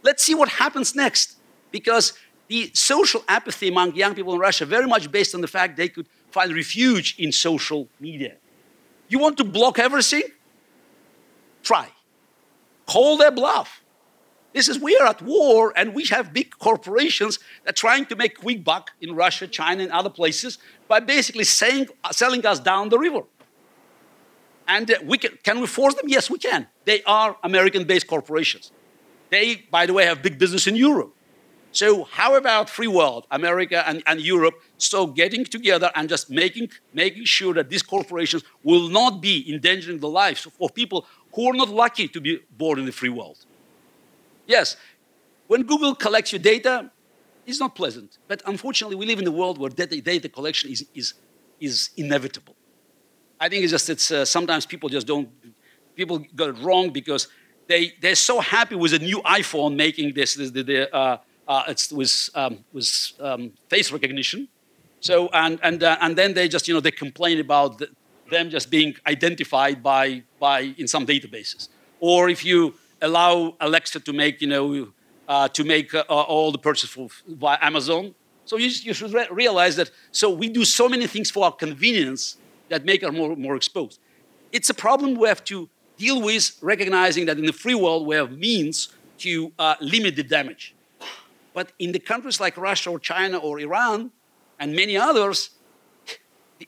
Let's 0.03 0.23
see 0.23 0.35
what 0.35 0.51
happens 0.51 0.95
next. 0.95 1.39
Because 1.71 2.13
the 2.49 2.71
social 2.75 3.25
apathy 3.27 3.69
among 3.69 3.95
young 3.95 4.15
people 4.15 4.35
in 4.35 4.39
Russia 4.39 4.67
very 4.67 4.87
much 4.87 5.11
based 5.11 5.35
on 5.35 5.41
the 5.41 5.49
fact 5.49 5.79
they 5.79 5.89
could 5.89 6.07
find 6.31 6.55
refuge 6.55 7.15
in 7.19 7.33
social 7.33 7.89
media. 7.99 8.35
You 9.09 9.19
want 9.19 9.39
to 9.39 9.45
block 9.45 9.79
everything? 9.79 10.25
Try. 11.63 11.89
Call 12.87 13.17
their 13.17 13.31
bluff. 13.31 13.81
This 14.53 14.69
is 14.69 14.79
we 14.79 14.97
are 14.97 15.07
at 15.07 15.21
war 15.23 15.73
and 15.77 15.95
we 15.95 16.05
have 16.07 16.33
big 16.33 16.57
corporations 16.59 17.39
that 17.65 17.71
are 17.71 17.73
trying 17.75 18.07
to 18.07 18.17
make 18.17 18.39
quick 18.39 18.63
buck 18.63 18.91
in 19.01 19.15
Russia, 19.15 19.49
China, 19.49 19.83
and 19.83 19.91
other 19.91 20.11
places 20.11 20.59
by 20.87 21.01
basically 21.01 21.45
saying, 21.45 21.89
selling 22.13 22.45
us 22.47 22.61
down 22.61 22.89
the 22.89 22.99
river. 22.99 23.23
And 24.67 24.91
uh, 24.91 24.95
we 25.05 25.19
can, 25.19 25.39
can 25.43 25.61
we 25.61 25.67
force 25.67 25.95
them? 25.95 26.09
Yes, 26.09 26.31
we 26.31 26.39
can. 26.39 26.67
They 26.85 27.03
are 27.05 27.37
American-based 27.43 28.07
corporations. 28.07 28.73
They, 29.31 29.67
by 29.71 29.87
the 29.87 29.93
way, 29.93 30.07
have 30.07 30.23
big 30.23 30.39
business 30.39 30.67
in 30.67 30.77
Europe. 30.77 31.15
So 31.73 32.05
how 32.05 32.37
about 32.37 32.71
free 32.71 32.87
world, 32.87 33.27
America 33.33 33.83
and, 33.89 34.01
and 34.07 34.21
Europe, 34.21 34.55
so 34.79 35.09
getting 35.09 35.45
together 35.45 35.91
and 35.97 36.09
just 36.09 36.31
making, 36.31 36.71
making 36.93 37.25
sure 37.25 37.53
that 37.55 37.69
these 37.69 37.83
corporations 37.83 38.45
will 38.63 38.89
not 38.89 39.21
be 39.21 39.53
endangering 39.53 39.99
the 39.99 40.09
lives 40.09 40.47
of 40.61 40.75
people 40.75 41.05
who 41.35 41.51
are 41.51 41.55
not 41.55 41.69
lucky 41.69 42.07
to 42.07 42.21
be 42.21 42.39
born 42.57 42.79
in 42.79 42.87
the 42.87 42.93
free 42.93 43.09
world. 43.09 43.45
Yes, 44.47 44.77
when 45.49 45.65
Google 45.65 45.97
collects 45.97 46.31
your 46.31 46.39
data, 46.39 46.93
it's 47.45 47.59
not 47.59 47.75
pleasant. 47.75 48.19
But 48.29 48.41
unfortunately, 48.47 48.97
we 48.97 49.05
live 49.05 49.19
in 49.19 49.27
a 49.27 49.33
world 49.33 49.59
where 49.59 49.71
data, 49.71 50.01
data 50.01 50.29
collection 50.29 50.71
is, 50.71 50.87
is, 50.95 51.15
is 51.61 51.91
inevitable. 51.97 52.55
I 53.41 53.49
think 53.49 53.63
it's 53.65 53.73
just 53.73 53.91
it's 53.91 54.11
uh, 54.11 54.25
sometimes 54.25 54.67
people 54.67 54.89
just 54.89 55.07
don't, 55.07 55.29
people 55.97 56.19
got 56.35 56.51
it 56.51 56.59
wrong 56.63 56.91
because 56.91 57.29
they, 57.67 57.93
they're 58.01 58.15
so 58.15 58.41
happy 58.41 58.75
with 58.75 58.93
a 58.95 58.99
new 58.99 59.21
iPhone 59.23 59.77
making 59.77 60.15
this, 60.15 60.35
this 60.35 60.51
the, 60.51 60.63
the, 60.63 60.95
uh, 60.95 61.19
uh, 61.47 61.63
it's 61.69 61.93
with 61.93 62.31
um, 62.35 62.65
was 62.73 63.15
um, 63.21 63.53
face 63.69 63.93
recognition. 63.93 64.49
So, 65.01 65.29
and, 65.33 65.59
and, 65.63 65.83
uh, 65.83 65.99
and 66.01 66.17
then 66.17 66.33
they 66.33 66.49
just, 66.49 66.67
you 66.67 66.75
know, 66.75 66.81
they 66.81 66.91
complain 66.91 67.39
about 67.41 67.79
the, 67.79 67.89
them 68.31 68.49
just 68.49 68.71
being 68.71 68.95
identified 69.07 69.83
by, 69.83 70.23
by, 70.41 70.75
in 70.79 70.89
some 70.89 71.05
databases. 71.07 71.69
Or 72.01 72.31
if 72.31 72.45
you 72.45 72.75
allow 73.03 73.55
Alexa 73.61 74.01
to 74.01 74.13
make, 74.13 74.41
you 74.41 74.49
know, 74.49 74.89
uh, 75.29 75.49
to 75.49 75.65
make 75.65 75.95
uh, 75.95 76.05
all 76.09 76.53
the 76.53 76.59
purchases 76.59 77.13
via 77.29 77.59
Amazon, 77.61 78.15
so 78.47 78.57
you, 78.57 78.69
you 78.69 78.93
should 78.93 79.13
re 79.13 79.27
realize 79.31 79.77
that, 79.77 79.91
so 80.13 80.31
we 80.31 80.49
do 80.49 80.65
so 80.65 80.89
many 80.89 81.07
things 81.07 81.31
for 81.31 81.45
our 81.45 81.53
convenience 81.53 82.37
that 82.69 82.85
make 82.85 83.03
us 83.03 83.13
more, 83.13 83.37
more 83.37 83.57
exposed. 83.57 84.01
It's 84.53 84.71
a 84.71 84.75
problem 84.75 85.17
we 85.17 85.29
have 85.29 85.45
to 85.45 85.69
deal 85.97 86.23
with, 86.23 86.57
recognizing 86.61 87.27
that 87.27 87.39
in 87.39 87.47
the 87.47 87.53
free 87.53 87.75
world 87.75 88.07
we 88.07 88.17
have 88.17 88.33
means 88.33 88.89
to 89.19 89.53
uh, 89.59 89.75
limit 89.81 90.17
the 90.17 90.23
damage. 90.23 90.75
But 91.53 91.73
in 91.79 91.93
the 91.93 91.99
countries 92.01 92.41
like 92.41 92.57
Russia 92.57 92.91
or 92.91 92.99
China 92.99 93.39
or 93.39 93.61
Iran 93.61 94.11
and 94.59 94.75
many 94.75 94.97
others, 94.97 95.51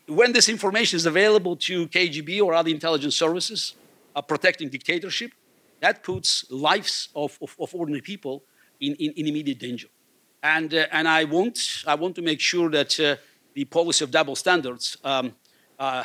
when 0.07 0.33
this 0.33 0.49
information 0.49 0.97
is 0.97 1.07
available 1.07 1.57
to 1.57 1.89
KGB 1.89 2.41
or 2.43 2.55
other 2.55 2.71
intelligence 2.71 3.17
services 3.17 3.75
uh, 4.15 4.23
protecting 4.23 4.69
dictatorship, 4.69 5.33
that 5.81 6.03
puts 6.03 6.51
lives 6.51 7.09
of, 7.15 7.37
of, 7.43 7.55
of 7.61 7.75
ordinary 7.75 8.01
people 8.01 8.43
in, 8.81 8.95
in, 8.95 9.13
in, 9.13 9.27
immediate 9.27 9.59
danger. 9.59 9.89
And, 10.43 10.73
uh, 10.73 10.87
and 10.93 11.09
I, 11.09 11.25
want, 11.25 11.85
I 11.87 11.95
want 11.95 12.15
to 12.17 12.23
make 12.23 12.41
sure 12.41 12.71
that 12.71 12.99
uh, 13.01 13.17
the 13.55 13.65
policy 13.65 14.05
of 14.05 14.11
double 14.11 14.37
standards 14.37 14.97
um, 15.05 15.33
uh, 15.79 16.05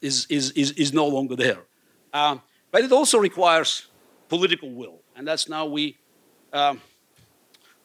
is, 0.00 0.26
is, 0.28 0.50
is, 0.52 0.72
is 0.72 0.92
no 0.92 1.06
longer 1.06 1.36
there. 1.36 1.62
Um, 2.12 2.42
but 2.70 2.84
it 2.84 2.92
also 2.92 3.18
requires 3.18 3.88
political 4.28 4.70
will. 4.70 5.00
And 5.14 5.26
that's 5.26 5.48
now 5.48 5.66
we, 5.66 5.96
um, 6.52 6.80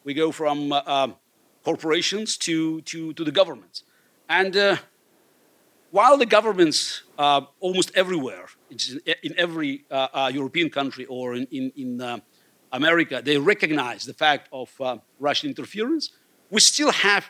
we 0.04 0.14
go 0.14 0.32
from 0.32 0.72
uh, 0.72 0.82
um, 0.86 1.16
corporations 1.64 2.38
to, 2.38 2.82
to, 2.82 3.14
to 3.14 3.24
the 3.24 3.32
governments. 3.32 3.84
And 4.28 4.56
uh, 4.56 4.78
while 5.92 6.18
the 6.18 6.26
governments 6.26 7.04
uh, 7.18 7.42
almost 7.60 7.92
everywhere, 7.96 8.48
in 9.24 9.34
every 9.38 9.84
uh, 9.92 10.08
uh, 10.14 10.32
European 10.34 10.70
country 10.70 11.06
or 11.06 11.36
in, 11.36 11.46
in, 11.52 11.72
in 11.76 12.02
uh, 12.02 12.20
America, 12.72 13.22
they 13.24 13.38
recognize 13.38 14.06
the 14.06 14.14
fact 14.14 14.48
of 14.52 14.72
Russian 15.20 15.50
interference, 15.50 16.12
we 16.50 16.62
still 16.62 16.92
have, 16.92 17.26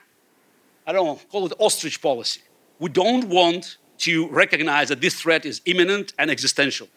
I 0.85 0.91
don't 0.93 1.05
know, 1.05 1.19
call 1.31 1.45
it 1.47 1.53
ostrich 1.59 2.01
policy. 2.01 2.41
We 2.81 2.89
don't 2.89 3.29
want 3.29 3.77
to 3.99 4.27
recognize 4.29 4.89
that 4.89 4.99
this 4.99 5.15
threat 5.21 5.45
is 5.45 5.61
imminent 5.65 6.13
and 6.19 6.29
existential 6.29 6.89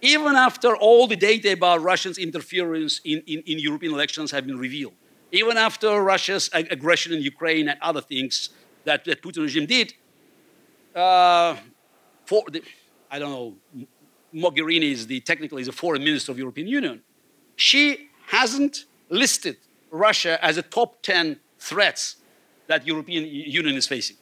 even 0.00 0.36
after 0.36 0.76
all 0.76 1.06
the 1.06 1.16
data 1.16 1.52
about 1.52 1.82
Russia's 1.82 2.18
interference 2.18 3.00
in, 3.04 3.22
in, 3.26 3.42
in 3.46 3.58
European 3.58 3.92
elections 3.92 4.30
have 4.30 4.46
been 4.46 4.58
revealed, 4.58 4.94
even 5.32 5.56
after 5.56 6.02
Russia's 6.02 6.48
ag 6.52 6.70
aggression 6.70 7.12
in 7.12 7.22
Ukraine 7.22 7.68
and 7.68 7.78
other 7.80 8.00
things 8.00 8.50
that 8.84 9.04
the 9.04 9.16
Putin 9.16 9.42
regime 9.42 9.66
did, 9.66 9.94
uh, 10.94 11.56
for 12.26 12.44
the, 12.50 12.62
I 13.10 13.18
don't 13.18 13.30
know, 13.30 13.86
Mogherini 14.34 14.92
is 14.92 15.06
the 15.06 15.20
technically 15.20 15.62
is 15.62 15.66
the 15.66 15.72
foreign 15.72 16.04
minister 16.04 16.32
of 16.32 16.38
European 16.38 16.68
Union. 16.68 17.02
She 17.56 18.10
hasn't 18.26 18.84
listed 19.08 19.56
Russia 19.90 20.42
as 20.44 20.58
a 20.58 20.62
top 20.62 21.02
10 21.02 21.40
threats 21.58 22.16
that 22.66 22.86
European 22.86 23.24
Union 23.26 23.74
is 23.74 23.86
facing. 23.86 24.16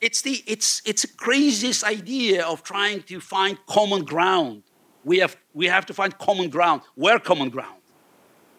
It's 0.00 0.22
the 0.22 0.42
it's 0.46 0.82
it's 0.84 1.04
a 1.04 1.08
craziest 1.08 1.84
idea 1.84 2.44
of 2.44 2.62
trying 2.62 3.02
to 3.04 3.20
find 3.20 3.58
common 3.66 4.04
ground. 4.04 4.62
We 5.04 5.18
have 5.18 5.36
we 5.54 5.66
have 5.66 5.86
to 5.86 5.94
find 5.94 6.16
common 6.18 6.50
ground. 6.50 6.82
Where 6.94 7.18
common 7.18 7.50
ground? 7.50 7.80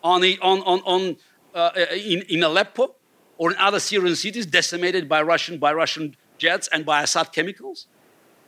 On 0.04 0.22
the, 0.22 0.40
on 0.42 0.62
on 0.62 0.80
on 0.86 1.18
uh, 1.54 1.72
in, 1.92 2.24
in 2.30 2.44
Aleppo 2.44 2.96
or 3.38 3.52
in 3.52 3.58
other 3.58 3.80
Syrian 3.80 4.16
cities 4.16 4.46
decimated 4.46 5.08
by 5.08 5.22
Russian 5.22 5.60
by 5.60 5.74
Russian 5.74 6.16
jets 6.38 6.68
and 6.72 6.86
by 6.86 7.04
Assad 7.04 7.32
chemicals. 7.32 7.88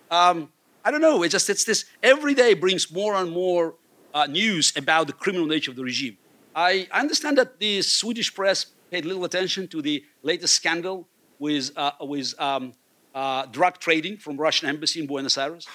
Um, 0.09 0.49
I 0.83 0.91
don't 0.91 1.01
know. 1.01 1.21
It's 1.23 1.33
just 1.33 1.49
it's 1.49 1.65
this 1.65 1.85
every 2.01 2.33
day 2.33 2.53
brings 2.53 2.91
more 2.91 3.15
and 3.15 3.31
more 3.31 3.75
uh, 4.13 4.25
news 4.25 4.73
about 4.75 5.07
the 5.07 5.13
criminal 5.13 5.45
nature 5.45 5.71
of 5.71 5.77
the 5.77 5.83
regime. 5.83 6.17
I 6.55 6.87
understand 6.91 7.37
that 7.37 7.59
the 7.59 7.81
Swedish 7.81 8.33
press 8.33 8.67
paid 8.89 9.05
little 9.05 9.23
attention 9.23 9.67
to 9.67 9.81
the 9.81 10.03
latest 10.23 10.55
scandal 10.55 11.07
with, 11.37 11.71
uh, 11.77 11.91
with 12.01 12.33
um, 12.39 12.73
uh, 13.15 13.45
drug 13.47 13.79
trading 13.79 14.17
from 14.17 14.37
Russian 14.37 14.69
embassy 14.69 14.99
in 14.99 15.07
Buenos 15.07 15.37
Aires. 15.37 15.67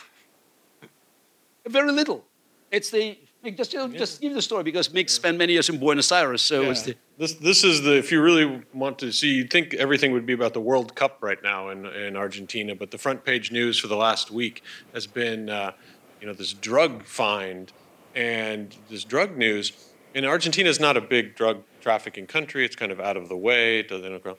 Very 1.67 1.93
little. 1.93 2.25
It's 2.71 2.91
the 2.91 3.19
just 3.53 3.73
just 3.73 4.21
give 4.21 4.33
the 4.33 4.43
story 4.43 4.63
because 4.63 4.93
Mig 4.93 5.11
spent 5.11 5.37
many 5.37 5.53
years 5.53 5.69
in 5.69 5.79
Buenos 5.79 6.11
Aires, 6.11 6.41
so 6.43 6.63
Yeah. 6.63 6.71
it's 6.71 6.83
the 6.83 6.97
This, 7.19 7.35
this 7.35 7.63
is 7.63 7.83
the, 7.83 7.97
if 7.97 8.11
you 8.11 8.21
really 8.23 8.63
want 8.73 8.99
to 9.01 9.13
see, 9.13 9.29
you'd 9.35 9.51
think 9.51 9.75
everything 9.75 10.13
would 10.13 10.27
be 10.27 10.33
about 10.33 10.53
the 10.55 10.61
World 10.61 10.95
Cup 10.95 11.19
right 11.21 11.41
now 11.43 11.69
in, 11.69 11.87
in 11.87 12.17
Argentina, 12.17 12.75
but 12.75 12.91
the 12.91 12.99
front 12.99 13.25
page 13.25 13.53
news 13.53 13.79
for 13.79 13.87
the 13.87 13.97
last 13.97 14.31
week 14.31 14.63
has 14.93 15.07
been, 15.07 15.49
uh, 15.49 15.73
you 16.21 16.27
know, 16.27 16.33
this 16.33 16.53
drug 16.53 17.05
find 17.05 17.73
and 18.15 18.75
this 18.91 19.05
drug 19.05 19.37
news. 19.37 19.73
And 20.15 20.25
Argentina 20.27 20.69
is 20.69 20.81
not 20.81 20.97
a 20.97 21.01
big 21.01 21.37
drug 21.37 21.63
trafficking 21.81 22.27
country. 22.27 22.65
It's 22.65 22.77
kind 22.77 22.91
of 22.91 22.99
out 22.99 23.17
of 23.17 23.29
the 23.29 23.37
way. 23.37 23.81
It 23.81 23.89
doesn't 23.89 24.23
grow. 24.23 24.39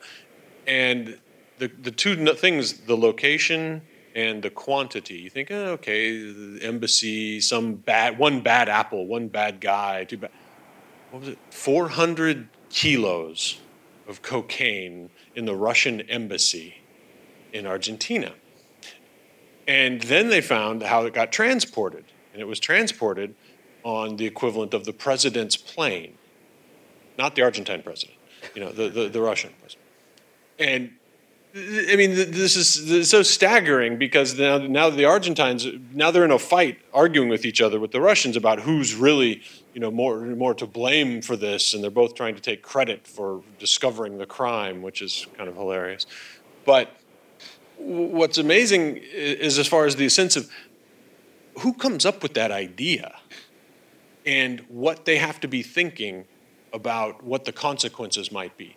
And 0.67 1.17
the, 1.57 1.67
the 1.67 1.91
two 1.91 2.15
things, 2.35 2.73
the 2.81 2.97
location 2.97 3.81
and 4.13 4.41
the 4.41 4.49
quantity, 4.49 5.15
you 5.15 5.29
think, 5.29 5.51
oh, 5.51 5.73
okay, 5.73 6.11
the 6.11 6.59
embassy, 6.61 7.41
some 7.41 7.75
bad, 7.75 8.17
one 8.17 8.41
bad 8.41 8.69
apple, 8.69 9.05
one 9.05 9.27
bad 9.27 9.59
guy, 9.59 10.05
two 10.05 10.17
bad 10.17 10.31
what 11.11 11.19
was 11.21 11.29
it, 11.29 11.37
400 11.49 12.49
kilos 12.69 13.59
of 14.07 14.21
cocaine 14.21 15.09
in 15.33 15.45
the 15.45 15.55
Russian 15.55 16.01
embassy 16.01 16.81
in 17.53 17.65
Argentina. 17.65 18.33
And 19.67 20.01
then 20.01 20.29
they 20.29 20.41
found 20.41 20.83
how 20.83 21.05
it 21.05 21.13
got 21.13 21.31
transported. 21.31 22.05
And 22.33 22.41
it 22.41 22.45
was 22.45 22.59
transported 22.59 23.33
on 23.83 24.17
the 24.17 24.25
equivalent 24.25 24.73
of 24.73 24.83
the 24.83 24.93
president's 24.93 25.55
plane, 25.55 26.17
not 27.17 27.35
the 27.35 27.41
Argentine 27.43 27.81
president, 27.81 28.17
you 28.53 28.61
know, 28.61 28.71
the, 28.71 28.89
the, 28.89 29.07
the 29.07 29.21
Russian 29.21 29.53
president. 29.59 29.87
And 30.59 30.91
I 31.57 31.95
mean, 31.95 32.15
this 32.15 32.57
is, 32.57 32.85
this 32.85 32.91
is 32.91 33.09
so 33.09 33.23
staggering 33.23 33.97
because 33.97 34.37
now, 34.37 34.57
now 34.57 34.89
the 34.89 35.05
Argentines, 35.05 35.65
now 35.93 36.11
they're 36.11 36.25
in 36.25 36.31
a 36.31 36.37
fight 36.37 36.79
arguing 36.93 37.29
with 37.29 37.45
each 37.45 37.61
other 37.61 37.79
with 37.79 37.91
the 37.91 38.01
Russians 38.01 38.35
about 38.35 38.59
who's 38.59 38.93
really, 38.93 39.41
you 39.73 39.79
know, 39.79 39.89
more, 39.89 40.19
more 40.19 40.53
to 40.53 40.65
blame 40.65 41.21
for 41.21 41.37
this. 41.37 41.73
And 41.73 41.81
they're 41.81 41.89
both 41.89 42.13
trying 42.13 42.35
to 42.35 42.41
take 42.41 42.61
credit 42.61 43.07
for 43.07 43.41
discovering 43.57 44.17
the 44.17 44.25
crime, 44.25 44.81
which 44.81 45.01
is 45.01 45.27
kind 45.37 45.47
of 45.47 45.55
hilarious. 45.55 46.05
But 46.65 46.89
what's 47.77 48.37
amazing 48.37 48.97
is 48.97 49.57
as 49.57 49.65
far 49.65 49.85
as 49.85 49.95
the 49.95 50.09
sense 50.09 50.35
of 50.35 50.51
who 51.59 51.73
comes 51.73 52.05
up 52.05 52.21
with 52.21 52.33
that 52.33 52.51
idea 52.51 53.15
and 54.25 54.59
what 54.67 55.05
they 55.05 55.19
have 55.19 55.39
to 55.39 55.47
be 55.47 55.63
thinking 55.63 56.25
about 56.73 57.23
what 57.23 57.45
the 57.45 57.53
consequences 57.53 58.29
might 58.29 58.57
be. 58.57 58.75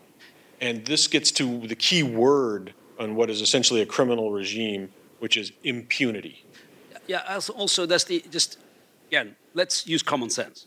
And 0.61 0.84
this 0.86 1.06
gets 1.06 1.30
to 1.32 1.66
the 1.66 1.76
key 1.76 2.02
word 2.02 2.74
on 2.98 3.14
what 3.14 3.30
is 3.30 3.40
essentially 3.40 3.80
a 3.80 3.86
criminal 3.86 4.32
regime, 4.32 4.90
which 5.20 5.36
is 5.36 5.52
impunity. 5.62 6.44
Yeah, 7.06 7.40
also, 7.56 7.86
that's 7.86 8.04
the 8.04 8.24
just 8.30 8.59
again. 9.09 9.36
Let's 9.54 9.86
use 9.86 10.02
common 10.02 10.30
sense. 10.30 10.66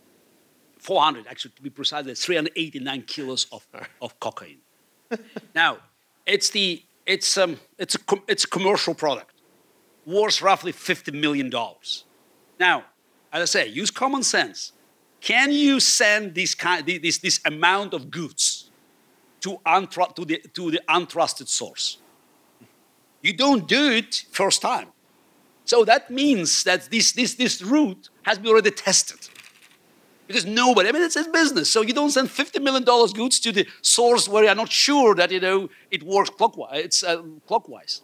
400, 0.80 1.28
actually, 1.28 1.52
to 1.52 1.62
be 1.62 1.70
precise, 1.70 2.26
389 2.26 3.04
kilos 3.04 3.46
of, 3.52 3.68
of 4.02 4.20
cocaine. 4.20 4.58
now, 5.54 5.78
it's 6.26 6.50
the 6.50 6.84
it's 7.06 7.38
um 7.38 7.60
it's 7.78 7.96
a 7.96 8.00
com- 8.00 8.24
it's 8.28 8.44
a 8.44 8.48
commercial 8.48 8.94
product, 8.94 9.34
worth 10.06 10.42
roughly 10.42 10.72
50 10.72 11.12
million 11.12 11.50
dollars. 11.50 12.06
Now, 12.60 12.86
as 13.32 13.42
I 13.42 13.46
say, 13.46 13.68
use 13.68 13.92
common 13.92 14.24
sense. 14.24 14.72
Can 15.20 15.52
you 15.52 15.80
send 15.80 16.34
this 16.34 16.56
kind 16.56 16.86
this 16.86 17.20
this 17.20 17.40
amount 17.46 17.94
of 17.94 18.10
goods 18.10 18.61
to 19.42 19.60
to 20.16 20.26
the 20.26 20.42
to 20.54 20.72
the 20.72 20.82
untrusted 20.88 21.48
source? 21.48 21.98
You 23.22 23.34
don't 23.34 23.68
do 23.68 23.92
it 23.92 24.26
first 24.32 24.62
time. 24.62 24.88
So 25.66 25.86
that 25.86 26.10
means 26.10 26.64
that 26.64 26.90
this, 26.90 27.12
this, 27.12 27.36
this 27.36 27.62
route 27.62 28.10
has 28.24 28.38
been 28.38 28.48
already 28.48 28.72
tested. 28.72 29.20
Because 30.28 30.46
nobody, 30.46 30.90
I 30.90 30.92
mean, 30.92 31.04
it's 31.04 31.16
a 31.16 31.30
business. 31.30 31.70
So 31.70 31.82
you 31.82 31.94
don't 31.94 32.10
send 32.10 32.30
$50 32.30 32.62
million 32.62 32.84
goods 32.84 33.40
to 33.42 33.52
the 33.52 33.68
source 33.82 34.28
where 34.28 34.44
you're 34.44 34.56
not 34.56 34.72
sure 34.72 35.14
that, 35.16 35.32
you 35.32 35.40
know, 35.40 35.70
it 35.90 36.04
works 36.04 36.30
clockwise. 36.30 36.84
It's 36.86 37.04
uh, 37.04 37.22
clockwise. 37.48 38.02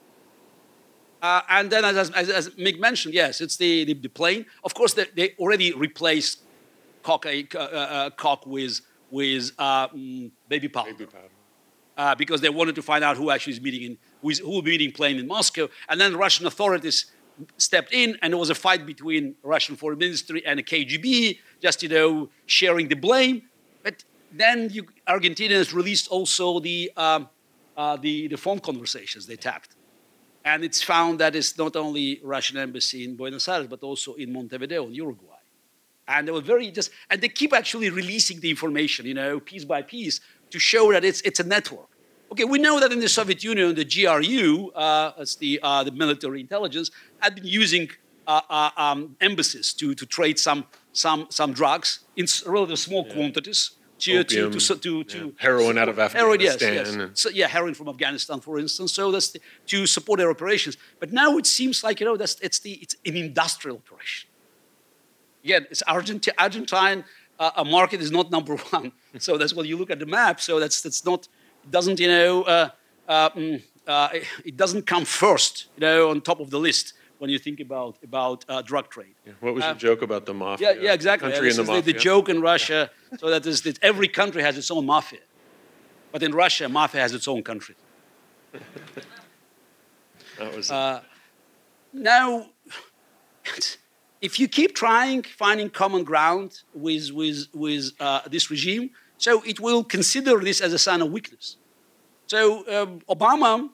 Uh, 1.22 1.42
and 1.50 1.70
then, 1.72 1.84
as, 1.84 2.12
as, 2.12 2.30
as 2.30 2.58
Mig 2.58 2.80
mentioned, 2.80 3.14
yes, 3.14 3.42
it's 3.42 3.58
the, 3.58 3.86
the, 3.86 3.94
the 3.94 4.10
plane. 4.10 4.46
Of 4.64 4.74
course, 4.74 4.94
they, 4.94 5.06
they 5.16 5.34
already 5.40 5.74
replaced 5.74 6.42
cock, 7.02 7.26
uh, 7.26 7.58
uh, 7.58 8.10
cock 8.12 8.46
with, 8.46 8.82
with 9.12 9.52
uh, 9.58 9.88
mm, 9.90 10.32
baby 10.48 10.68
powder 10.68 10.94
uh, 11.98 12.16
because 12.16 12.42
they 12.42 12.50
wanted 12.50 12.76
to 12.76 12.82
find 12.82 13.04
out 13.04 13.18
who 13.18 13.32
actually 13.32 13.54
is 13.54 13.62
meeting 13.62 13.82
in 13.84 13.98
who, 14.22 14.30
is, 14.30 14.40
who 14.40 14.50
will 14.50 14.62
be 14.62 14.72
meeting 14.72 14.92
plane 14.92 15.18
in 15.18 15.28
Moscow. 15.28 15.68
And 15.90 16.00
then 16.00 16.16
Russian 16.16 16.46
authorities 16.46 17.12
stepped 17.58 17.94
in, 17.94 18.18
and 18.22 18.34
there 18.34 18.38
was 18.38 18.50
a 18.50 18.56
fight 18.56 18.86
between 18.86 19.36
Russian 19.44 19.76
foreign 19.76 20.00
ministry 20.00 20.46
and 20.46 20.60
the 20.60 20.64
KGB, 20.64 21.40
just 21.62 21.84
you 21.84 21.90
know 21.90 22.30
sharing 22.46 22.88
the 22.88 22.96
blame. 22.96 23.44
But 23.84 24.04
then 24.32 24.70
you, 24.72 24.86
Argentinians 25.08 25.74
released 25.74 26.08
also 26.10 26.60
the, 26.60 26.92
um, 26.98 27.30
uh, 27.76 27.98
the 27.98 28.28
the 28.28 28.38
phone 28.38 28.60
conversations 28.60 29.26
they 29.26 29.36
tapped, 29.36 29.76
and 30.46 30.64
it's 30.64 30.82
found 30.82 31.20
that 31.20 31.36
it's 31.36 31.58
not 31.58 31.76
only 31.76 32.20
Russian 32.24 32.58
embassy 32.58 33.04
in 33.04 33.16
Buenos 33.16 33.48
Aires 33.48 33.68
but 33.68 33.82
also 33.84 34.14
in 34.16 34.34
Montevideo 34.34 34.88
in 34.88 34.94
Uruguay 34.96 35.37
and 36.08 36.28
they 36.28 36.32
were 36.32 36.42
very 36.42 36.72
just 36.72 36.92
and 37.10 37.22
they 37.22 37.30
keep 37.30 37.54
actually 37.54 37.90
releasing 37.90 38.40
the 38.40 38.50
information 38.50 39.06
you 39.06 39.14
know 39.14 39.40
piece 39.40 39.66
by 39.66 39.82
piece 39.82 40.20
to 40.50 40.60
show 40.60 40.92
that 40.92 41.04
it's 41.04 41.22
it's 41.22 41.40
a 41.40 41.44
network 41.44 41.90
okay 42.32 42.46
we 42.46 42.58
know 42.58 42.80
that 42.80 42.92
in 42.92 43.00
the 43.00 43.10
soviet 43.10 43.44
union 43.44 43.76
the 43.76 43.86
gru 43.86 44.70
uh, 44.72 45.12
as 45.18 45.36
the 45.36 45.60
uh, 45.64 45.84
the 45.84 45.92
military 45.92 46.40
intelligence 46.42 46.92
had 47.20 47.36
been 47.36 47.46
using 47.46 47.90
uh, 48.28 48.42
uh, 48.50 48.70
um, 48.78 49.16
embassies 49.22 49.74
to 49.74 49.94
to 49.96 50.06
trade 50.06 50.38
some 50.40 50.66
some 50.94 51.28
some 51.30 51.54
drugs 51.54 52.00
in 52.16 52.26
relatively 52.46 52.76
small 52.76 53.06
quantities 53.06 53.72
to, 54.00 54.24
to, 54.24 54.40
Opium, 54.42 54.52
to, 54.52 54.60
so- 54.60 54.76
to, 54.76 54.98
yeah. 54.98 55.04
to 55.06 55.36
Heroin 55.38 55.78
out 55.78 55.90
of 55.90 55.98
Heroin, 56.14 56.40
yes, 56.40 56.58
yes. 56.62 56.88
Afghanistan 56.88 57.16
So, 57.16 57.30
yeah, 57.30 57.48
heroin 57.48 57.74
from 57.74 57.90
Afghanistan, 57.90 58.40
for 58.40 58.60
instance. 58.60 58.94
So 58.94 59.12
that's 59.12 59.30
the, 59.30 59.42
to 59.68 59.88
support 59.88 60.20
their 60.20 60.30
operations. 60.30 60.78
But 61.00 61.12
now 61.12 61.38
it 61.38 61.48
seems 61.48 61.84
like 61.84 62.00
you 62.00 62.06
know 62.06 62.16
that's 62.16 62.40
it's 62.42 62.60
the 62.60 62.74
it's 62.74 62.96
an 63.06 63.16
industrial 63.16 63.78
operation. 63.78 64.27
Again, 65.48 65.66
it's 65.72 65.82
Argentine. 65.84 66.34
Argentine 66.38 67.06
uh, 67.40 67.52
a 67.56 67.64
market 67.64 68.02
is 68.02 68.12
not 68.12 68.26
number 68.32 68.56
one. 68.78 68.92
so 69.18 69.38
that's 69.38 69.54
when 69.54 69.66
you 69.66 69.78
look 69.78 69.90
at 69.96 70.00
the 70.00 70.06
map. 70.06 70.42
So 70.42 70.60
that's 70.60 70.82
that's 70.82 71.06
not 71.06 71.22
doesn't 71.78 72.00
you 72.04 72.10
know 72.16 72.44
uh, 72.44 72.70
uh, 73.08 73.30
mm, 73.30 73.62
uh, 73.88 74.10
it- 74.50 74.58
doesn't 74.64 74.86
come 74.94 75.06
first 75.06 75.54
you 75.78 75.82
know 75.88 76.10
on 76.12 76.20
top 76.22 76.40
of 76.42 76.50
the 76.50 76.60
list 76.68 76.86
when 77.20 77.30
you 77.34 77.40
think 77.40 77.60
about 77.68 77.94
about 78.04 78.40
uh, 78.50 78.62
drug 78.72 78.86
trade. 78.96 79.16
What 79.40 79.54
was 79.56 79.64
Uh, 79.64 79.68
your 79.68 79.76
joke 79.88 80.02
about 80.10 80.24
the 80.26 80.34
mafia? 80.34 80.60
Yeah, 80.74 80.84
yeah, 80.86 80.94
exactly. 81.00 81.30
Country 81.32 81.50
in 81.50 81.56
the 81.56 81.62
is 81.62 81.68
the, 81.68 81.74
mafia. 81.76 81.94
the 81.94 82.00
joke 82.10 82.28
in 82.34 82.40
Russia. 82.52 82.80
so 83.20 83.26
that 83.34 83.46
is 83.46 83.62
that 83.62 83.78
every 83.82 84.10
country 84.20 84.42
has 84.48 84.56
its 84.62 84.70
own 84.76 84.86
mafia, 84.86 85.24
but 86.12 86.22
in 86.28 86.32
Russia, 86.44 86.68
mafia 86.68 87.02
has 87.06 87.14
its 87.14 87.28
own 87.28 87.42
country. 87.52 87.76
That 90.40 90.56
was 90.56 90.70
Uh, 90.72 91.00
Now, 91.94 92.28
if 94.22 94.40
you 94.40 94.48
keep 94.48 94.76
trying, 94.76 95.24
finding 95.24 95.70
common 95.70 96.04
ground 96.04 96.62
with, 96.74 97.12
with, 97.12 97.48
with 97.54 97.92
uh, 98.00 98.22
this 98.30 98.50
regime, 98.50 98.92
so 99.18 99.42
it 99.44 99.60
will 99.60 99.84
consider 99.84 100.40
this 100.40 100.62
as 100.62 100.74
a 100.74 100.80
sign 100.80 101.02
of 101.02 101.12
weakness. 101.12 101.58
So 102.28 102.60
um, 102.68 103.02
Obama 103.10 103.70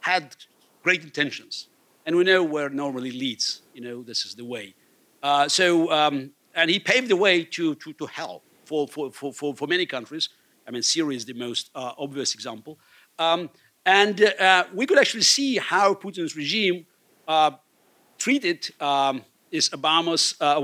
had 0.00 0.34
great 0.82 1.02
intentions, 1.02 1.68
and 2.04 2.16
we 2.16 2.24
know 2.24 2.42
where 2.42 2.68
normally 2.68 3.12
leads. 3.12 3.62
You 3.74 3.82
know, 3.82 4.02
this 4.02 4.24
is 4.24 4.34
the 4.34 4.44
way. 4.44 4.74
Uh, 5.22 5.48
so, 5.48 5.90
um, 5.92 6.32
and 6.54 6.70
he 6.70 6.78
paved 6.78 7.08
the 7.08 7.16
way 7.16 7.44
to, 7.44 7.74
to, 7.76 7.92
to 7.92 8.06
hell 8.06 8.42
for, 8.64 8.88
for, 8.88 9.12
for, 9.12 9.32
for, 9.32 9.54
for 9.54 9.68
many 9.68 9.86
countries. 9.86 10.28
I 10.66 10.70
mean, 10.70 10.82
Syria 10.82 11.16
is 11.16 11.24
the 11.24 11.34
most 11.34 11.70
uh, 11.74 11.92
obvious 11.98 12.34
example. 12.34 12.78
Um, 13.18 13.50
and 13.84 14.22
uh, 14.22 14.64
we 14.74 14.86
could 14.86 14.98
actually 14.98 15.22
see 15.22 15.56
how 15.56 15.94
Putin's 15.94 16.36
regime 16.36 16.86
uh, 17.26 17.52
treated 18.18 18.70
um, 18.80 19.24
is 19.52 19.68
Obama's, 19.68 20.34
uh, 20.40 20.60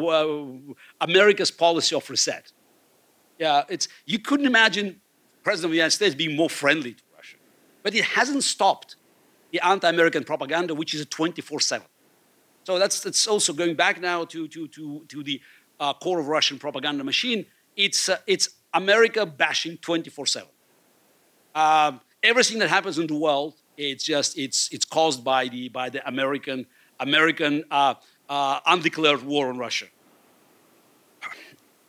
America's 1.01 1.51
policy 1.51 1.95
of 1.95 2.09
reset. 2.11 2.51
Yeah, 3.39 3.63
it's, 3.69 3.87
you 4.07 4.19
couldn't 4.19 4.47
imagine 4.47 5.01
President 5.45 5.67
of 5.67 5.71
the 5.73 5.77
United 5.77 5.93
States 5.93 6.15
being 6.15 6.35
more 6.35 6.51
friendly 6.51 6.95
to 6.95 7.03
Russia. 7.17 7.37
But 7.83 7.95
it 7.95 8.05
hasn't 8.05 8.43
stopped 8.43 8.97
the 9.53 9.61
anti-American 9.61 10.25
propaganda, 10.25 10.75
which 10.75 10.95
is 10.95 11.07
24-7. 11.07 11.83
So 12.65 12.79
that's, 12.79 13.01
that's 13.01 13.27
also 13.27 13.53
going 13.53 13.77
back 13.77 14.01
now 14.01 14.25
to, 14.27 14.49
to, 14.49 14.69
to, 14.69 15.05
to 15.09 15.23
the 15.23 15.41
uh, 15.81 15.95
core 15.95 16.19
of 16.19 16.29
Russian 16.29 16.59
propaganda 16.59 17.05
machine. 17.05 17.47
It's, 17.77 18.09
uh, 18.09 18.19
it's 18.27 18.51
America 18.75 19.25
bashing 19.25 19.79
24-7. 19.79 20.45
Um, 21.55 22.01
everything 22.23 22.59
that 22.59 22.69
happens 22.69 22.99
in 22.99 23.07
the 23.07 23.17
world, 23.17 23.55
it's 23.77 24.05
just, 24.05 24.37
it's, 24.37 24.69
it's 24.73 24.85
caused 24.85 25.25
by 25.25 25.49
the, 25.49 25.69
by 25.69 25.89
the 25.89 26.07
American, 26.07 26.67
American 27.01 27.65
uh, 27.71 27.95
uh, 28.29 28.61
undeclared 28.67 29.23
war 29.23 29.49
on 29.49 29.59
Russia. 29.59 29.87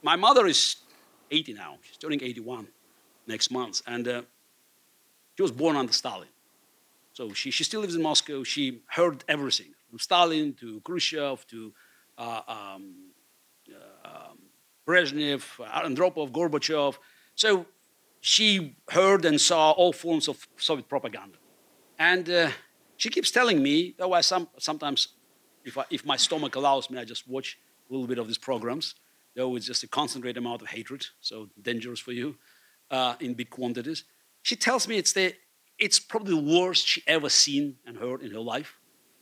My 0.01 0.15
mother 0.15 0.47
is 0.47 0.77
80 1.31 1.53
now. 1.53 1.77
She's 1.81 1.97
turning 1.97 2.23
81 2.23 2.67
next 3.27 3.51
month. 3.51 3.81
And 3.85 4.07
uh, 4.07 4.21
she 5.35 5.41
was 5.41 5.51
born 5.51 5.75
under 5.75 5.93
Stalin. 5.93 6.27
So 7.13 7.33
she, 7.33 7.51
she 7.51 7.63
still 7.63 7.81
lives 7.81 7.95
in 7.95 8.01
Moscow. 8.01 8.43
She 8.43 8.81
heard 8.87 9.23
everything 9.27 9.73
from 9.89 9.99
Stalin 9.99 10.53
to 10.55 10.79
Khrushchev 10.81 11.45
to 11.47 11.73
uh, 12.17 12.41
um, 12.47 12.93
uh, 14.05 14.33
Brezhnev, 14.87 15.43
Andropov, 15.59 16.31
Gorbachev. 16.31 16.97
So 17.35 17.65
she 18.21 18.75
heard 18.89 19.25
and 19.25 19.39
saw 19.39 19.71
all 19.71 19.93
forms 19.93 20.27
of 20.27 20.47
Soviet 20.57 20.87
propaganda. 20.87 21.37
And 21.97 22.29
uh, 22.29 22.49
she 22.97 23.09
keeps 23.09 23.31
telling 23.31 23.61
me, 23.61 23.95
though 23.97 24.13
I 24.13 24.21
some, 24.21 24.47
sometimes, 24.57 25.09
if, 25.63 25.77
I, 25.77 25.85
if 25.89 26.05
my 26.05 26.17
stomach 26.17 26.55
allows 26.55 26.89
me, 26.89 26.97
I 26.99 27.05
just 27.05 27.27
watch 27.27 27.57
a 27.89 27.93
little 27.93 28.07
bit 28.07 28.17
of 28.17 28.27
these 28.27 28.37
programs, 28.37 28.95
though 29.35 29.55
it's 29.55 29.65
just 29.65 29.83
a 29.83 29.87
concentrated 29.87 30.37
amount 30.37 30.61
of 30.61 30.67
hatred, 30.69 31.05
so 31.21 31.49
dangerous 31.61 31.99
for 31.99 32.11
you 32.11 32.35
uh, 32.91 33.15
in 33.19 33.33
big 33.33 33.49
quantities. 33.49 34.03
She 34.41 34.55
tells 34.55 34.87
me 34.87 34.97
it's, 34.97 35.13
the, 35.13 35.33
it's 35.77 35.99
probably 35.99 36.35
the 36.35 36.59
worst 36.59 36.87
she 36.87 37.03
ever 37.07 37.29
seen 37.29 37.75
and 37.85 37.97
heard 37.97 38.21
in 38.21 38.31
her 38.31 38.39
life. 38.39 38.77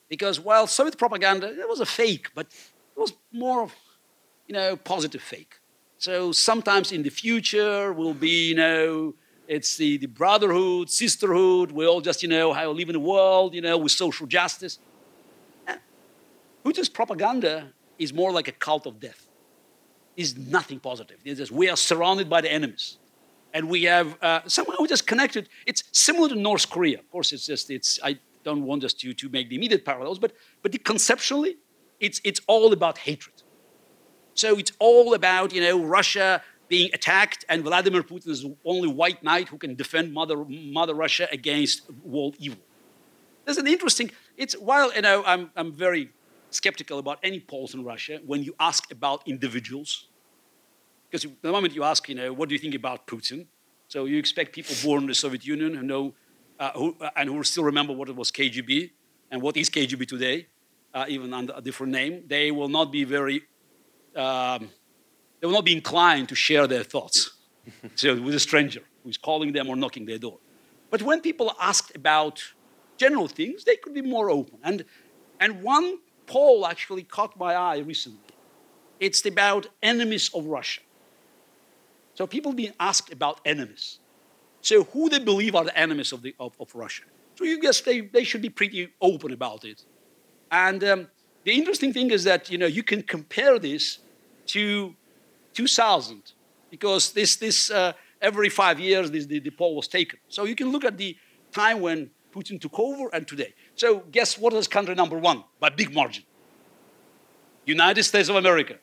Because 0.09 0.39
while 0.39 0.67
Soviet 0.67 0.97
propaganda, 0.97 1.47
it 1.47 1.67
was 1.67 1.79
a 1.79 1.85
fake, 1.85 2.29
but 2.33 2.47
it 2.47 2.99
was 2.99 3.13
more 3.31 3.63
of, 3.63 3.75
you 4.47 4.53
know, 4.53 4.77
positive 4.77 5.21
fake. 5.21 5.59
So 5.97 6.31
sometimes 6.31 6.91
in 6.91 7.03
the 7.03 7.09
future 7.09 7.91
will 7.91 8.13
be, 8.13 8.49
you 8.49 8.55
know, 8.55 9.15
it's 9.47 9.77
the, 9.77 9.97
the 9.97 10.07
brotherhood, 10.07 10.89
sisterhood. 10.89 11.71
We 11.71 11.88
all 11.88 12.01
just, 12.01 12.21
you 12.21 12.29
know, 12.29 12.53
how 12.53 12.71
live 12.71 12.89
in 12.89 12.93
the 12.93 12.99
world, 12.99 13.53
you 13.53 13.61
know, 13.61 13.77
with 13.77 13.91
social 13.91 14.27
justice. 14.27 14.79
Putin's 16.68 16.89
propaganda 16.89 17.72
is 17.97 18.13
more 18.13 18.32
like 18.34 18.49
a 18.49 18.51
cult 18.51 18.86
of 18.86 18.99
death. 18.99 19.30
It's 20.18 20.36
nothing 20.36 20.80
positive. 20.82 21.18
It's 21.24 21.39
just, 21.39 21.51
we 21.51 21.70
are 21.70 21.78
surrounded 21.78 22.30
by 22.30 22.41
the 22.41 22.51
enemies. 22.51 22.97
And 23.53 23.70
we 23.70 23.84
have 23.84 24.22
uh, 24.22 24.41
somehow 24.47 24.86
just 24.86 25.07
connected. 25.07 25.47
It's 25.65 25.84
similar 25.93 26.28
to 26.28 26.36
North 26.36 26.70
Korea. 26.70 26.99
Of 26.99 27.09
course, 27.09 27.32
it's 27.32 27.45
just, 27.45 27.70
it's, 27.70 27.99
I 28.03 28.20
don't 28.43 28.63
want 28.65 28.84
us 28.84 28.93
to, 28.95 29.13
to 29.13 29.30
make 29.30 29.47
the 29.47 29.55
immediate 29.55 29.86
parallels, 29.86 30.20
but, 30.20 30.34
but 30.61 30.74
the, 30.74 30.78
conceptually, 30.78 31.55
it's, 32.01 32.20
it's 32.26 32.41
all 32.47 32.74
about 32.74 32.97
hatred. 32.97 33.43
So 34.34 34.57
it's 34.57 34.74
all 34.80 35.13
about, 35.13 35.53
you 35.53 35.61
know, 35.61 35.82
Russia 35.86 36.43
being 36.68 36.89
attacked, 36.93 37.45
and 37.47 37.63
Vladimir 37.63 38.03
Putin 38.03 38.28
is 38.28 38.41
the 38.41 38.53
only 38.65 38.89
white 38.89 39.24
knight 39.24 39.47
who 39.47 39.57
can 39.57 39.76
defend 39.76 40.13
Mother, 40.13 40.43
Mother 40.49 40.93
Russia 40.93 41.30
against 41.32 41.89
world 42.03 42.36
evil. 42.39 42.59
There's 43.45 43.57
an 43.57 43.68
interesting, 43.68 44.11
it's 44.36 44.53
while, 44.53 44.93
you 44.93 45.01
know, 45.01 45.24
I'm, 45.26 45.49
I'm 45.55 45.72
very 45.72 46.09
skeptical 46.49 46.99
about 46.99 47.19
any 47.23 47.39
polls 47.39 47.73
in 47.73 47.83
Russia 47.83 48.19
when 48.25 48.43
you 48.43 48.55
ask 48.59 48.91
about 48.91 49.27
individuals. 49.27 50.07
Because 51.09 51.27
the 51.41 51.51
moment 51.51 51.73
you 51.75 51.83
ask, 51.83 52.07
you 52.09 52.15
know, 52.15 52.33
what 52.33 52.49
do 52.49 52.55
you 52.55 52.59
think 52.59 52.75
about 52.75 53.07
Putin? 53.07 53.47
So 53.87 54.05
you 54.05 54.17
expect 54.17 54.53
people 54.53 54.75
born 54.83 55.03
in 55.03 55.07
the 55.07 55.15
Soviet 55.15 55.45
Union 55.45 55.73
who 55.73 55.83
know, 55.83 56.13
uh, 56.59 56.71
who, 56.71 56.95
uh, 56.99 57.09
and 57.15 57.29
who 57.29 57.41
still 57.43 57.63
remember 57.63 57.93
what 57.93 58.09
it 58.09 58.15
was 58.15 58.31
KGB 58.31 58.91
and 59.31 59.41
what 59.41 59.55
is 59.55 59.69
KGB 59.69 60.07
today, 60.07 60.47
uh, 60.93 61.05
even 61.07 61.33
under 61.33 61.53
a 61.55 61.61
different 61.61 61.93
name. 61.93 62.23
They 62.27 62.51
will 62.51 62.69
not 62.69 62.91
be 62.91 63.03
very 63.03 63.43
um, 64.15 64.69
they 65.39 65.45
will 65.45 65.53
not 65.53 65.65
be 65.65 65.73
inclined 65.73 66.29
to 66.29 66.35
share 66.35 66.67
their 66.67 66.83
thoughts 66.83 67.31
so 67.95 68.19
with 68.19 68.33
a 68.33 68.39
stranger 68.39 68.81
who 69.03 69.09
is 69.09 69.17
calling 69.17 69.51
them 69.51 69.69
or 69.69 69.75
knocking 69.75 70.05
their 70.05 70.17
door. 70.17 70.39
But 70.89 71.01
when 71.01 71.21
people 71.21 71.49
are 71.49 71.55
asked 71.59 71.95
about 71.95 72.41
general 72.97 73.27
things, 73.27 73.63
they 73.63 73.75
could 73.75 73.93
be 73.93 74.01
more 74.01 74.29
open. 74.29 74.57
And, 74.63 74.85
and 75.39 75.61
one 75.61 75.99
poll 76.28 76.67
actually 76.67 77.03
caught 77.03 77.38
my 77.38 77.55
eye 77.55 77.80
recently. 77.80 78.19
It's 78.99 79.25
about 79.25 79.67
enemies 79.82 80.30
of 80.34 80.45
Russia. 80.45 80.82
So 82.15 82.28
people 82.28 82.53
being 82.53 82.73
asked 82.80 83.11
about 83.11 83.41
enemies. 83.45 83.99
So 84.61 84.84
who 84.86 85.09
they 85.09 85.19
believe 85.19 85.55
are 85.55 85.63
the 85.63 85.78
enemies 85.78 86.11
of, 86.11 86.21
the, 86.21 86.36
of, 86.39 86.53
of 86.59 86.73
Russia. 86.75 87.03
So 87.36 87.43
you 87.43 87.61
guess 87.61 87.82
they, 87.82 88.01
they 88.01 88.23
should 88.23 88.41
be 88.41 88.49
pretty 88.49 88.89
open 88.99 89.32
about 89.32 89.63
it. 89.63 89.84
And 90.51 90.84
um, 90.84 91.07
the 91.43 91.53
interesting 91.53 91.93
thing 91.93 92.11
is 92.11 92.23
that 92.23 92.49
you 92.49 92.57
know 92.57 92.65
you 92.65 92.84
can 92.84 93.03
compare 93.03 93.59
this 93.59 93.99
to 94.47 94.95
2000 95.53 96.34
because 96.69 97.11
this, 97.11 97.36
this 97.36 97.69
uh, 97.69 97.93
every 98.21 98.49
five 98.49 98.80
years 98.80 99.11
this, 99.11 99.25
the, 99.25 99.39
the 99.39 99.51
poll 99.51 99.75
was 99.75 99.88
taken. 99.88 100.19
So 100.28 100.45
you 100.45 100.55
can 100.55 100.71
look 100.71 100.84
at 100.84 100.97
the 100.97 101.15
time 101.51 101.82
when 101.82 102.09
Putin 102.34 102.59
took 102.59 102.78
over 102.80 103.09
and 103.13 103.28
today. 103.28 103.53
So 103.78 103.99
guess 104.11 104.38
what 104.38 104.53
is 104.53 104.67
country 104.67 104.95
number 104.95 105.17
one 105.17 105.43
by 105.59 105.69
big 105.69 105.93
margin? 105.93 106.23
United 107.65 108.03
States 108.03 108.28
of 108.28 108.36
America. 108.36 108.78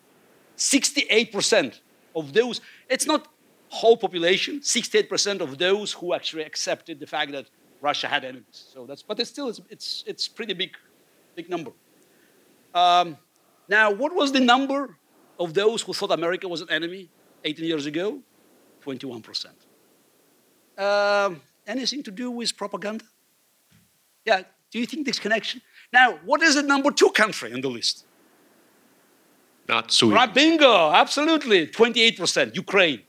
68% 0.56 1.80
of 2.14 2.32
those, 2.32 2.60
it's 2.88 3.06
not 3.06 3.28
whole 3.70 3.96
population, 3.96 4.60
68% 4.60 5.40
of 5.40 5.58
those 5.58 5.92
who 5.92 6.14
actually 6.14 6.44
accepted 6.44 7.00
the 7.00 7.06
fact 7.06 7.32
that 7.32 7.46
Russia 7.80 8.06
had 8.06 8.24
enemies. 8.24 8.68
So 8.72 8.86
that's, 8.86 9.02
but 9.02 9.18
it's 9.18 9.30
still, 9.30 9.48
it's, 9.48 9.60
it's, 9.68 10.04
it's 10.06 10.28
pretty 10.28 10.54
big, 10.54 10.76
big 11.34 11.50
number. 11.50 11.72
Um, 12.72 13.16
now, 13.68 13.90
what 13.90 14.14
was 14.14 14.30
the 14.30 14.40
number 14.40 14.96
of 15.40 15.54
those 15.54 15.82
who 15.82 15.92
thought 15.92 16.12
America 16.12 16.46
was 16.46 16.60
an 16.60 16.70
enemy 16.70 17.10
18 17.44 17.64
years 17.64 17.86
ago? 17.86 18.20
21%. 18.86 19.46
Um, 20.78 21.40
anything 21.66 22.02
to 22.04 22.12
do 22.12 22.30
with 22.30 22.56
propaganda? 22.56 23.04
Yeah, 24.24 24.42
do 24.74 24.80
you 24.80 24.86
think 24.86 25.06
this 25.06 25.20
connection? 25.20 25.62
Now, 25.92 26.18
what 26.24 26.42
is 26.42 26.56
the 26.56 26.62
number 26.62 26.90
two 26.90 27.10
country 27.10 27.52
on 27.52 27.60
the 27.60 27.70
list? 27.70 28.04
Not 29.68 29.92
Sweden. 29.92 30.16
Right, 30.16 30.34
bingo, 30.34 30.90
absolutely, 30.90 31.68
28%, 31.68 32.56
Ukraine. 32.56 33.02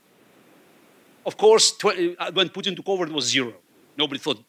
Of 1.26 1.36
course, 1.36 1.74
uh, 1.84 2.30
when 2.32 2.50
Putin 2.50 2.76
took 2.76 2.88
over, 2.88 3.04
it 3.04 3.12
was 3.12 3.24
zero. 3.28 3.52
Nobody 3.98 4.20
thought, 4.20 4.44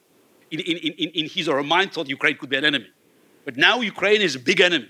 in, 0.51 0.59
in, 0.59 0.77
in, 0.77 1.09
in 1.21 1.25
his 1.27 1.49
or 1.49 1.55
her 1.55 1.63
mind, 1.63 1.91
thought 1.91 2.07
Ukraine 2.07 2.37
could 2.37 2.51
be 2.51 2.57
an 2.57 2.65
enemy. 2.65 2.89
But 3.45 3.57
now 3.57 3.81
Ukraine 3.81 4.21
is 4.21 4.35
a 4.35 4.39
big 4.39 4.61
enemy. 4.61 4.89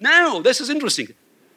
Now, 0.00 0.40
this 0.40 0.60
is 0.60 0.68
interesting. 0.68 1.06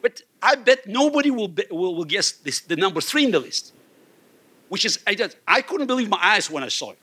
But 0.03 0.21
I 0.39 0.53
bet 0.53 0.85
nobody 0.85 1.31
will, 1.31 1.47
be, 1.47 1.63
will, 1.71 1.95
will 1.95 2.05
guess 2.05 2.31
this, 2.31 2.59
the 2.61 2.75
number 2.75 3.01
three 3.01 3.25
in 3.25 3.31
the 3.31 3.39
list, 3.39 3.73
which 4.67 4.85
is, 4.85 4.99
I, 5.07 5.15
just, 5.15 5.35
I 5.47 5.63
couldn't 5.63 5.87
believe 5.87 6.09
my 6.09 6.19
eyes 6.21 6.47
when 6.47 6.61
I 6.61 6.67
saw 6.67 6.91
it. 6.91 6.99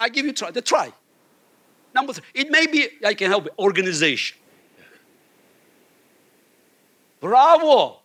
I 0.00 0.08
give 0.08 0.26
you 0.26 0.32
try, 0.32 0.50
the 0.50 0.60
try. 0.60 0.92
Number 1.94 2.12
three, 2.12 2.24
it 2.34 2.50
may 2.50 2.66
be, 2.66 2.88
I 3.04 3.14
can 3.14 3.30
help 3.30 3.48
organization. 3.58 4.36
Bravo! 7.20 8.00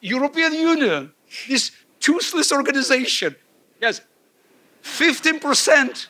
European 0.00 0.52
Union, 0.54 1.12
this 1.48 1.70
toothless 2.00 2.52
organization, 2.52 3.34
yes, 3.80 4.00
15% 4.82 6.08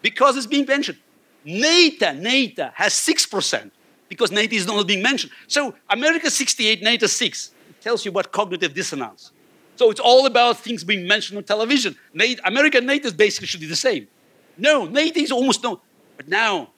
because 0.00 0.36
it's 0.36 0.46
being 0.46 0.66
mentioned. 0.66 0.98
NATO, 1.44 2.12
NATO 2.12 2.70
has 2.74 2.94
6% 2.94 3.70
because 4.08 4.32
NATO 4.32 4.54
is 4.54 4.66
not 4.66 4.86
being 4.86 5.02
mentioned. 5.02 5.32
So 5.46 5.74
America 5.90 6.30
68, 6.30 6.82
NATO 6.82 7.06
6. 7.06 7.52
It 7.68 7.80
tells 7.80 8.04
you 8.04 8.10
about 8.10 8.32
cognitive 8.32 8.74
dissonance. 8.74 9.32
So 9.76 9.90
it's 9.90 10.00
all 10.00 10.26
about 10.26 10.58
things 10.58 10.82
being 10.82 11.06
mentioned 11.06 11.38
on 11.38 11.44
television. 11.44 11.96
NATO, 12.12 12.40
America 12.44 12.80
NATO 12.80 13.10
basically 13.12 13.46
should 13.46 13.60
be 13.60 13.66
the 13.66 13.76
same. 13.76 14.08
No, 14.56 14.86
NATO 14.86 15.20
is 15.20 15.30
almost 15.30 15.62
no. 15.62 15.80
But 16.18 16.28
now, 16.28 16.68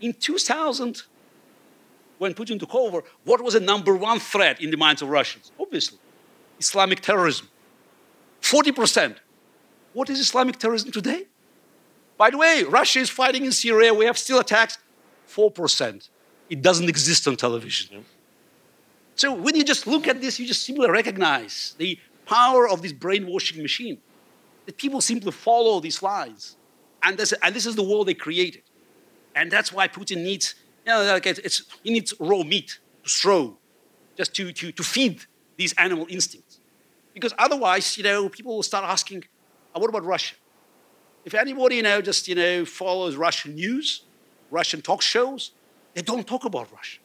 in 0.00 0.12
2000, 0.12 1.02
when 2.18 2.34
Putin 2.34 2.58
took 2.58 2.74
over, 2.74 3.04
what 3.24 3.40
was 3.40 3.54
the 3.54 3.60
number 3.60 3.94
one 3.94 4.18
threat 4.18 4.60
in 4.60 4.72
the 4.72 4.76
minds 4.76 5.02
of 5.02 5.08
Russians? 5.08 5.52
Obviously, 5.60 5.98
Islamic 6.58 7.00
terrorism. 7.00 7.48
40%. 8.42 9.18
What 9.92 10.10
is 10.10 10.18
Islamic 10.18 10.58
terrorism 10.58 10.90
today? 10.90 11.26
By 12.18 12.30
the 12.30 12.38
way, 12.38 12.64
Russia 12.68 12.98
is 12.98 13.10
fighting 13.10 13.44
in 13.44 13.52
Syria. 13.52 13.94
We 13.94 14.06
have 14.06 14.18
still 14.18 14.40
attacks. 14.40 14.78
4% 15.28 16.08
it 16.50 16.60
doesn't 16.60 16.88
exist 16.88 17.26
on 17.28 17.36
television. 17.36 18.04
So 19.14 19.32
when 19.32 19.54
you 19.54 19.64
just 19.64 19.86
look 19.86 20.08
at 20.08 20.20
this, 20.20 20.38
you 20.38 20.46
just 20.46 20.64
simply 20.64 20.90
recognize 20.90 21.74
the 21.78 21.98
power 22.26 22.68
of 22.68 22.82
this 22.82 22.92
brainwashing 22.92 23.62
machine. 23.62 23.98
That 24.66 24.76
people 24.76 25.00
simply 25.00 25.30
follow 25.30 25.80
these 25.80 26.02
lies. 26.02 26.56
And 27.02 27.16
this, 27.16 27.32
and 27.40 27.54
this 27.54 27.66
is 27.66 27.76
the 27.76 27.82
world 27.82 28.08
they 28.08 28.14
created. 28.14 28.62
And 29.40 29.50
that's 29.50 29.72
why 29.72 29.88
Putin 29.88 30.18
needs, 30.22 30.54
You 30.84 30.92
know, 30.92 31.02
like 31.02 31.26
it's, 31.26 31.62
he 31.82 31.90
needs 31.90 32.12
raw 32.20 32.42
meat 32.42 32.78
to 33.04 33.10
throw, 33.10 33.56
just 34.18 34.34
to, 34.34 34.52
to, 34.52 34.70
to 34.70 34.82
feed 34.82 35.22
these 35.56 35.72
animal 35.78 36.06
instincts. 36.10 36.60
Because 37.14 37.32
otherwise, 37.38 37.96
you 37.96 38.04
know, 38.04 38.28
people 38.28 38.54
will 38.56 38.62
start 38.62 38.84
asking, 38.84 39.24
oh, 39.74 39.80
what 39.80 39.88
about 39.88 40.04
Russia? 40.04 40.34
If 41.24 41.32
anybody, 41.32 41.76
you 41.76 41.82
know, 41.82 42.02
just, 42.02 42.28
you 42.28 42.34
know, 42.34 42.66
follows 42.66 43.16
Russian 43.16 43.54
news, 43.54 44.02
Russian 44.50 44.82
talk 44.82 45.00
shows, 45.00 45.52
they 45.94 46.02
don't 46.02 46.26
talk 46.26 46.44
about 46.44 46.70
Russia. 46.70 46.98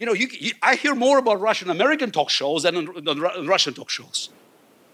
You 0.00 0.06
know, 0.06 0.14
you, 0.14 0.28
you, 0.32 0.52
I 0.62 0.76
hear 0.76 0.94
more 0.94 1.18
about 1.18 1.38
Russian 1.38 1.68
American 1.68 2.10
talk 2.12 2.30
shows 2.30 2.62
than 2.62 2.76
on, 2.76 3.08
on 3.08 3.46
Russian 3.46 3.74
talk 3.74 3.90
shows 3.90 4.30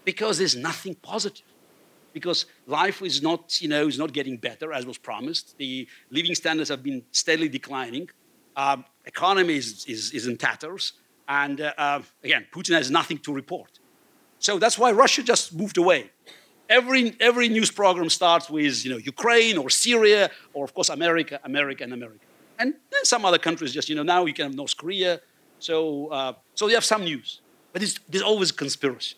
because 0.03 0.39
there's 0.39 0.57
nothing 0.57 0.95
positive. 0.95 1.47
Because 2.13 2.45
life 2.67 3.01
is 3.01 3.21
not, 3.21 3.61
you 3.61 3.69
know, 3.69 3.87
is 3.87 3.97
not 3.97 4.11
getting 4.13 4.37
better 4.37 4.73
as 4.73 4.85
was 4.85 4.97
promised. 4.97 5.57
The 5.57 5.87
living 6.09 6.35
standards 6.35 6.69
have 6.69 6.83
been 6.83 7.03
steadily 7.11 7.49
declining. 7.49 8.09
Um, 8.55 8.85
economy 9.05 9.55
is, 9.55 9.85
is, 9.85 10.11
is, 10.11 10.27
in 10.27 10.37
tatters. 10.37 10.93
And 11.27 11.61
uh, 11.61 11.73
uh, 11.77 12.01
again, 12.23 12.45
Putin 12.51 12.75
has 12.75 12.91
nothing 12.91 13.17
to 13.19 13.33
report. 13.33 13.79
So 14.39 14.59
that's 14.59 14.77
why 14.77 14.91
Russia 14.91 15.23
just 15.23 15.55
moved 15.55 15.77
away. 15.77 16.11
Every, 16.67 17.15
every 17.19 17.47
news 17.49 17.71
program 17.71 18.09
starts 18.09 18.49
with, 18.49 18.83
you 18.83 18.91
know, 18.91 18.97
Ukraine 18.97 19.57
or 19.57 19.69
Syria 19.69 20.31
or, 20.53 20.65
of 20.65 20.73
course, 20.73 20.89
America, 20.89 21.39
America, 21.43 21.83
and 21.83 21.93
America. 21.93 22.25
And 22.59 22.73
then 22.91 23.05
some 23.05 23.25
other 23.25 23.37
countries 23.37 23.73
just, 23.73 23.89
you 23.89 23.95
know, 23.95 24.03
now 24.03 24.25
you 24.25 24.33
can 24.33 24.45
have 24.45 24.55
North 24.55 24.75
Korea. 24.75 25.21
So, 25.59 26.07
uh, 26.07 26.33
so 26.55 26.67
you 26.67 26.75
have 26.75 26.85
some 26.85 27.03
news. 27.03 27.41
But 27.73 27.81
there's 28.09 28.23
always 28.23 28.51
conspiracy. 28.51 29.15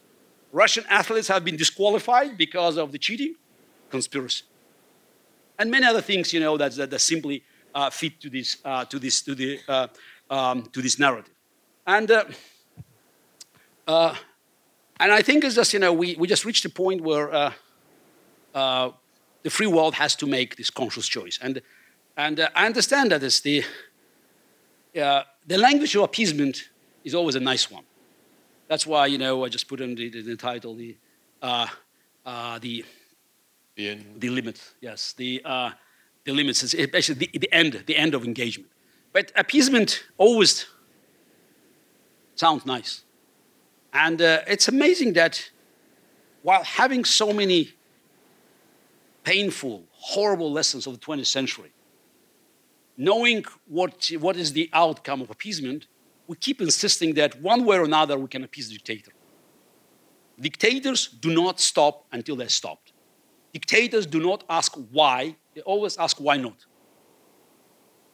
Russian 0.54 0.86
athletes 0.88 1.28
have 1.30 1.44
been 1.44 1.58
disqualified 1.58 2.38
because 2.38 2.78
of 2.78 2.92
the 2.92 3.00
cheating, 3.00 3.34
conspiracy. 3.90 4.44
And 5.58 5.72
many 5.72 5.86
other 5.86 6.02
things, 6.02 6.32
you 6.32 6.40
know, 6.40 6.58
that, 6.58 6.76
that, 6.76 7.02
simply 7.02 7.44
uh, 7.74 7.90
fit 7.90 8.22
to 8.22 8.30
this, 8.30 8.58
uh, 8.64 8.86
to, 8.86 9.00
this, 9.00 9.24
to, 9.24 9.34
the, 9.34 9.60
uh, 9.68 9.88
um, 10.30 10.64
to 10.72 10.82
this 10.82 11.00
narrative. 11.00 11.34
And, 11.88 12.10
uh, 12.12 12.26
uh, 13.88 14.16
and 15.00 15.12
I 15.12 15.24
think 15.24 15.44
it's 15.44 15.56
just, 15.56 15.74
you 15.74 15.80
know, 15.80 15.92
we, 15.92 16.16
we 16.18 16.28
just 16.28 16.46
reached 16.46 16.66
a 16.66 16.70
point 16.70 17.02
where 17.02 17.34
uh, 18.54 18.92
the 19.42 19.50
free 19.50 19.68
world 19.68 19.96
has 19.96 20.16
to 20.18 20.28
make 20.28 20.56
this 20.56 20.70
conscious 20.70 21.08
choice. 21.08 21.40
And 21.42 21.62
and 22.16 22.48
I 22.56 22.68
understand 22.68 23.12
that 23.12 23.24
it's 23.24 23.42
the, 23.42 23.64
the 24.94 25.58
language 25.58 25.96
of 25.96 26.04
appeasement 26.04 26.70
is 27.04 27.16
always 27.16 27.34
a 27.34 27.40
nice 27.40 27.72
one. 27.72 27.84
That's 28.68 28.88
why, 28.88 29.08
you 29.08 29.18
know, 29.18 29.46
I 29.46 29.50
just 29.50 29.68
put 29.68 29.82
in 29.82 29.96
the, 29.96 30.10
the, 30.10 30.22
the 30.22 30.36
title, 30.36 30.76
the, 30.76 30.96
uh, 31.42 31.68
uh 32.26 32.60
the, 32.60 32.86
the, 33.76 33.98
the 34.18 34.30
limit, 34.30 34.62
yes, 34.82 35.14
the, 35.14 35.42
uh, 35.44 35.72
the 36.24 36.32
limits, 36.32 36.64
is 36.64 36.74
basically 36.88 37.30
the, 37.32 37.40
the, 37.40 37.54
end, 37.54 37.84
the 37.86 37.98
end 37.98 38.14
of 38.14 38.24
engagement. 38.24 38.72
But 39.12 39.32
appeasement 39.36 40.06
always 40.18 40.66
sounds 42.36 42.66
nice. 42.66 43.04
And 43.94 44.22
uh, 44.22 44.42
it's 44.48 44.68
amazing 44.68 45.14
that 45.14 45.52
while 46.42 46.64
having 46.64 47.06
so 47.06 47.32
many 47.32 47.74
painful, 49.24 49.84
horrible 49.92 50.52
lessons 50.52 50.88
of 50.88 51.00
the 51.00 51.06
20th 51.06 51.28
century, 51.28 51.72
knowing 52.98 53.46
what, 53.68 54.10
what 54.20 54.36
is 54.36 54.54
the 54.54 54.70
outcome 54.74 55.22
of 55.22 55.30
appeasement, 55.30 55.88
we 56.28 56.36
keep 56.38 56.62
insisting 56.62 57.14
that 57.16 57.42
one 57.42 57.66
way 57.66 57.78
or 57.78 57.84
another 57.84 58.18
we 58.18 58.28
can 58.28 58.44
appease 58.44 58.70
the 58.70 58.76
dictator. 58.76 59.12
Dictators 60.40 61.08
do 61.08 61.34
not 61.34 61.60
stop 61.60 62.06
until 62.12 62.36
they're 62.36 62.50
stopped. 62.50 62.94
Dictators 63.54 64.06
do 64.06 64.20
not 64.20 64.44
ask 64.50 64.74
why, 64.92 65.36
they 65.54 65.62
always 65.62 65.98
ask 65.98 66.18
why 66.18 66.38
not. 66.38 66.66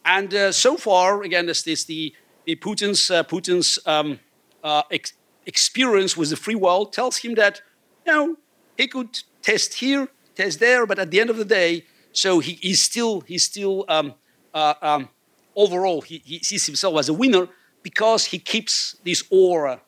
And 0.04 0.32
uh, 0.34 0.52
so 0.52 0.76
far, 0.76 1.22
again, 1.22 1.46
this, 1.46 1.66
is 1.66 1.84
the, 1.84 2.14
the 2.44 2.56
Putin's, 2.56 3.10
uh, 3.10 3.22
Putin's 3.24 3.78
um, 3.86 4.18
uh, 4.62 4.82
ex 4.90 5.14
experience 5.46 6.16
with 6.16 6.30
the 6.30 6.36
free 6.36 6.54
world 6.54 6.92
tells 6.92 7.16
him 7.16 7.34
that, 7.34 7.62
you 8.06 8.12
know, 8.12 8.36
he 8.76 8.86
could 8.86 9.18
test 9.42 9.74
here, 9.74 10.06
test 10.34 10.60
there, 10.60 10.86
but 10.86 10.98
at 10.98 11.10
the 11.10 11.18
end 11.18 11.30
of 11.30 11.38
the 11.38 11.44
day, 11.44 11.84
so 12.12 12.38
he, 12.40 12.52
he's 12.60 12.82
still, 12.82 13.22
he's 13.22 13.42
still 13.44 13.84
um, 13.88 14.14
uh, 14.52 14.74
um, 14.82 15.08
overall, 15.56 16.02
he, 16.02 16.22
he, 16.24 16.38
sees 16.40 16.66
himself 16.66 16.98
as 16.98 17.08
a 17.08 17.14
winner 17.14 17.48
because 17.82 18.26
he 18.26 18.38
keeps 18.38 18.96
this 19.04 19.24
aura 19.30 19.80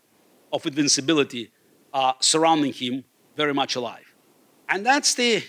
of 0.53 0.67
invincibility 0.67 1.51
uh, 1.93 2.13
surrounding 2.21 2.73
him 2.73 3.05
very 3.37 3.55
much 3.55 3.77
alive. 3.77 4.15
And 4.69 4.85
that's 4.85 5.15
the, 5.15 5.43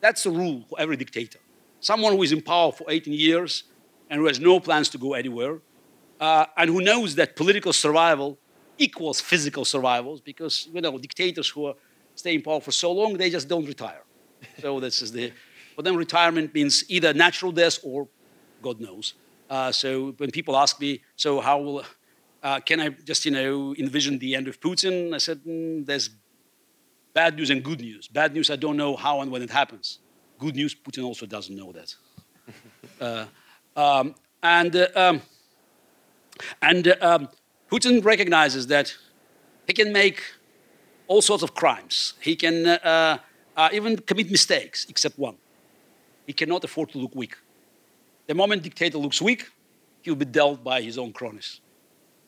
that's 0.00 0.22
the 0.22 0.30
rule 0.30 0.64
for 0.68 0.80
every 0.80 0.96
dictator. 0.96 1.38
Someone 1.80 2.12
who 2.14 2.22
is 2.22 2.32
in 2.32 2.40
power 2.40 2.72
for 2.72 2.90
18 2.90 3.12
years 3.12 3.64
and 4.08 4.20
who 4.20 4.26
has 4.26 4.40
no 4.40 4.60
plans 4.60 4.88
to 4.90 4.98
go 4.98 5.14
anywhere, 5.14 5.60
uh, 6.20 6.46
and 6.56 6.70
who 6.70 6.80
knows 6.80 7.14
that 7.16 7.34
political 7.34 7.72
survival 7.72 8.38
equals 8.78 9.20
physical 9.20 9.64
survival, 9.64 10.20
because 10.24 10.68
you 10.72 10.80
know 10.80 10.96
dictators 10.98 11.48
who 11.48 11.66
are 11.66 11.74
stay 12.14 12.34
in 12.34 12.42
power 12.42 12.60
for 12.60 12.72
so 12.72 12.92
long, 12.92 13.16
they 13.16 13.30
just 13.30 13.48
don't 13.48 13.66
retire. 13.66 14.02
so 14.60 14.80
this 14.80 15.02
is 15.02 15.12
the, 15.12 15.32
for 15.74 15.82
them 15.82 15.96
retirement 15.96 16.52
means 16.54 16.84
either 16.88 17.12
natural 17.14 17.52
death 17.52 17.78
or 17.82 18.08
God 18.60 18.80
knows. 18.80 19.14
Uh, 19.52 19.70
so 19.70 20.12
when 20.16 20.30
people 20.30 20.56
ask 20.56 20.80
me, 20.80 21.02
so 21.14 21.38
how 21.38 21.60
will, 21.60 21.84
uh, 22.42 22.58
can 22.60 22.80
I 22.80 22.88
just, 22.88 23.26
you 23.26 23.32
know, 23.32 23.74
envision 23.78 24.18
the 24.18 24.34
end 24.34 24.48
of 24.48 24.58
Putin? 24.58 25.12
I 25.12 25.18
said, 25.18 25.44
mm, 25.44 25.84
there's 25.84 26.08
bad 27.12 27.36
news 27.36 27.50
and 27.50 27.62
good 27.62 27.82
news. 27.82 28.08
Bad 28.08 28.32
news, 28.32 28.48
I 28.48 28.56
don't 28.56 28.78
know 28.78 28.96
how 28.96 29.20
and 29.20 29.30
when 29.30 29.42
it 29.42 29.50
happens. 29.50 29.98
Good 30.38 30.56
news, 30.56 30.74
Putin 30.74 31.04
also 31.04 31.26
doesn't 31.26 31.54
know 31.54 31.70
that. 31.72 31.94
uh, 33.02 33.26
um, 33.76 34.14
and 34.42 34.74
uh, 34.74 34.86
um, 34.96 35.20
and 36.62 36.88
uh, 36.88 36.96
um, 37.02 37.28
Putin 37.70 38.02
recognizes 38.02 38.68
that 38.68 38.96
he 39.66 39.74
can 39.74 39.92
make 39.92 40.22
all 41.08 41.20
sorts 41.20 41.42
of 41.42 41.52
crimes. 41.54 42.14
He 42.20 42.36
can 42.36 42.66
uh, 42.66 43.18
even 43.70 43.98
commit 43.98 44.30
mistakes, 44.30 44.86
except 44.88 45.18
one. 45.18 45.36
He 46.26 46.32
cannot 46.32 46.64
afford 46.64 46.88
to 46.92 46.98
look 46.98 47.14
weak. 47.14 47.36
The 48.26 48.34
moment 48.34 48.62
dictator 48.62 48.98
looks 48.98 49.20
weak, 49.20 49.50
he'll 50.02 50.14
be 50.14 50.24
dealt 50.24 50.62
by 50.62 50.80
his 50.82 50.98
own 50.98 51.12
cronies. 51.12 51.60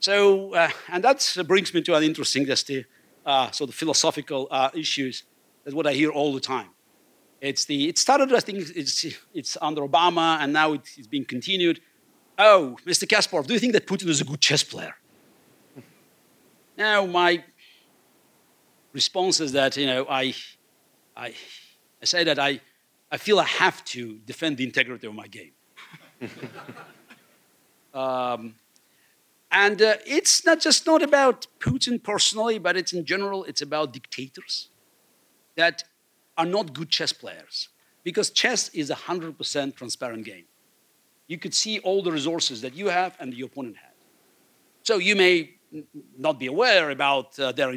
So, 0.01 0.55
uh, 0.55 0.69
and 0.89 1.03
that 1.05 1.37
brings 1.47 1.73
me 1.73 1.83
to 1.83 1.95
an 1.95 2.03
interesting, 2.03 2.45
just 2.47 2.67
the 2.67 2.85
uh, 3.25 3.51
sort 3.51 3.71
of 3.71 3.75
philosophical 3.75 4.49
uh, 4.51 4.71
issues. 4.75 5.25
That's 5.65 5.75
what 5.75 5.87
I 5.87 5.93
hear 5.93 6.11
all 6.11 6.35
the 6.35 6.41
time. 6.41 6.69
It's 7.41 7.65
the, 7.65 7.89
it 7.89 7.99
started, 7.99 8.33
I 8.35 8.41
think, 8.41 8.67
it's, 8.75 9.07
it's 9.33 9.57
under 9.61 9.83
Obama, 9.83 10.39
and 10.41 10.53
now 10.53 10.73
it's 10.73 11.07
being 11.07 11.25
continued. 11.25 11.81
Oh, 12.39 12.77
Mr. 12.87 13.07
Kasparov, 13.07 13.47
do 13.47 13.55
you 13.55 13.61
think 13.61 13.73
that 13.75 13.87
Putin 13.87 14.09
is 14.09 14.21
a 14.21 14.25
good 14.25 14.41
chess 14.41 14.63
player? 14.63 14.95
now, 16.77 17.07
my 17.07 17.45
response 18.93 19.41
is 19.41 19.53
that, 19.53 19.77
you 19.77 19.87
know, 19.87 20.07
I, 20.09 20.35
I, 21.17 21.35
I 22.03 22.05
say 22.05 22.25
that 22.25 22.39
I, 22.39 22.61
I 23.11 23.17
feel 23.17 23.39
I 23.39 23.45
have 23.45 23.85
to 23.87 24.19
defend 24.27 24.57
the 24.57 24.65
integrity 24.65 25.07
of 25.07 25.15
my 25.15 25.27
game. 25.29 25.53
um, 27.95 28.55
and 29.51 29.81
uh, 29.81 29.95
it's 30.07 30.45
not 30.45 30.61
just 30.61 30.87
not 30.87 31.03
about 31.03 31.47
Putin 31.61 32.03
personally, 32.03 32.59
but 32.59 32.77
it's 32.77 32.93
in 32.93 33.05
general, 33.05 33.45
it's 33.45 33.63
about 33.63 33.93
dictators 33.93 34.69
that 35.57 35.85
are 36.37 36.47
not 36.47 36.73
good 36.73 36.91
chess 36.91 37.13
players. 37.13 37.69
Because 38.03 38.31
chess 38.31 38.69
is 38.71 38.91
a 38.91 38.95
100% 38.95 39.77
transparent 39.77 40.25
game. 40.25 40.45
You 41.29 41.39
could 41.39 41.55
see 41.55 41.79
all 41.79 42.03
the 42.03 42.13
resources 42.13 42.61
that 42.61 42.75
you 42.75 42.89
have 42.89 43.17
and 43.19 43.33
the 43.33 43.41
opponent 43.43 43.77
has. 43.77 43.95
So 44.83 44.99
you 44.99 45.17
may 45.17 45.55
not 46.19 46.39
be 46.39 46.47
aware 46.47 46.91
about 46.91 47.39
uh, 47.39 47.53
their, 47.53 47.75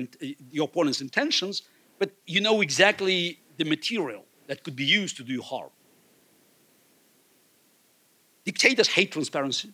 your 0.52 0.66
opponent's 0.66 1.02
intentions, 1.02 1.64
but 2.00 2.12
you 2.26 2.42
know 2.42 2.62
exactly 2.62 3.40
the 3.58 3.66
material 3.66 4.26
that 4.48 4.64
could 4.64 4.76
be 4.76 4.84
used 4.84 5.16
to 5.18 5.24
do 5.24 5.42
harm. 5.42 5.70
Dictators 8.48 8.88
hate 8.88 9.12
transparency. 9.12 9.74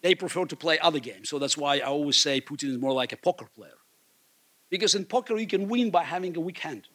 They 0.00 0.14
prefer 0.14 0.46
to 0.46 0.56
play 0.56 0.78
other 0.78 0.98
games. 0.98 1.28
So 1.28 1.38
that's 1.38 1.58
why 1.58 1.76
I 1.76 1.80
always 1.80 2.16
say 2.16 2.40
Putin 2.40 2.70
is 2.70 2.78
more 2.78 2.94
like 2.94 3.12
a 3.12 3.18
poker 3.18 3.48
player. 3.54 3.78
Because 4.70 4.94
in 4.94 5.04
poker, 5.04 5.36
you 5.36 5.46
can 5.46 5.68
win 5.68 5.90
by 5.90 6.04
having 6.04 6.34
a 6.38 6.40
weak 6.40 6.60
hand. 6.60 6.88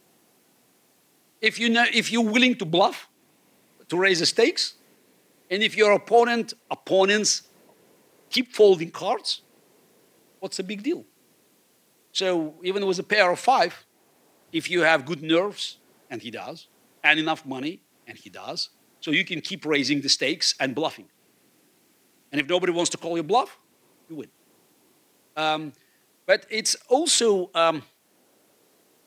If, 1.39 1.59
you 1.59 1.70
know, 1.70 1.86
if 1.93 2.11
you're 2.11 2.32
willing 2.36 2.55
to 2.55 2.66
bluff, 2.66 3.07
to 3.89 3.95
raise 3.95 4.22
the 4.22 4.26
stakes, 4.26 4.74
and 5.51 5.61
if 5.61 5.78
your 5.78 5.91
opponent, 5.91 6.55
opponents 6.72 7.43
keep 8.32 8.51
folding 8.51 8.89
cards, 8.89 9.41
what's 10.39 10.57
the 10.57 10.63
big 10.63 10.82
deal? 10.82 11.05
So 12.11 12.55
even 12.63 12.88
with 12.88 12.97
a 12.97 13.03
pair 13.03 13.30
of 13.30 13.39
five, 13.39 13.86
if 14.51 14.68
you 14.72 14.82
have 14.82 15.05
good 15.05 15.22
nerves, 15.22 15.78
and 16.09 16.24
he 16.24 16.32
does, 16.32 16.70
and 17.03 17.20
enough 17.20 17.45
money, 17.45 17.84
and 18.07 18.18
he 18.18 18.32
does, 18.32 18.72
so 19.06 19.12
you 19.12 19.24
can 19.24 19.39
keep 19.39 19.68
raising 19.68 20.01
the 20.01 20.10
stakes 20.10 20.56
and 20.60 20.74
bluffing. 20.74 21.08
And 22.32 22.41
if 22.41 22.49
nobody 22.49 22.74
wants 22.74 22.89
to 22.89 22.97
call 22.97 23.16
you 23.16 23.22
bluff, 23.22 23.56
you 24.10 24.16
win. 24.16 24.30
Um, 25.38 25.74
but 26.26 26.47
it's 26.49 26.76
also, 26.89 27.51
um, 27.53 27.84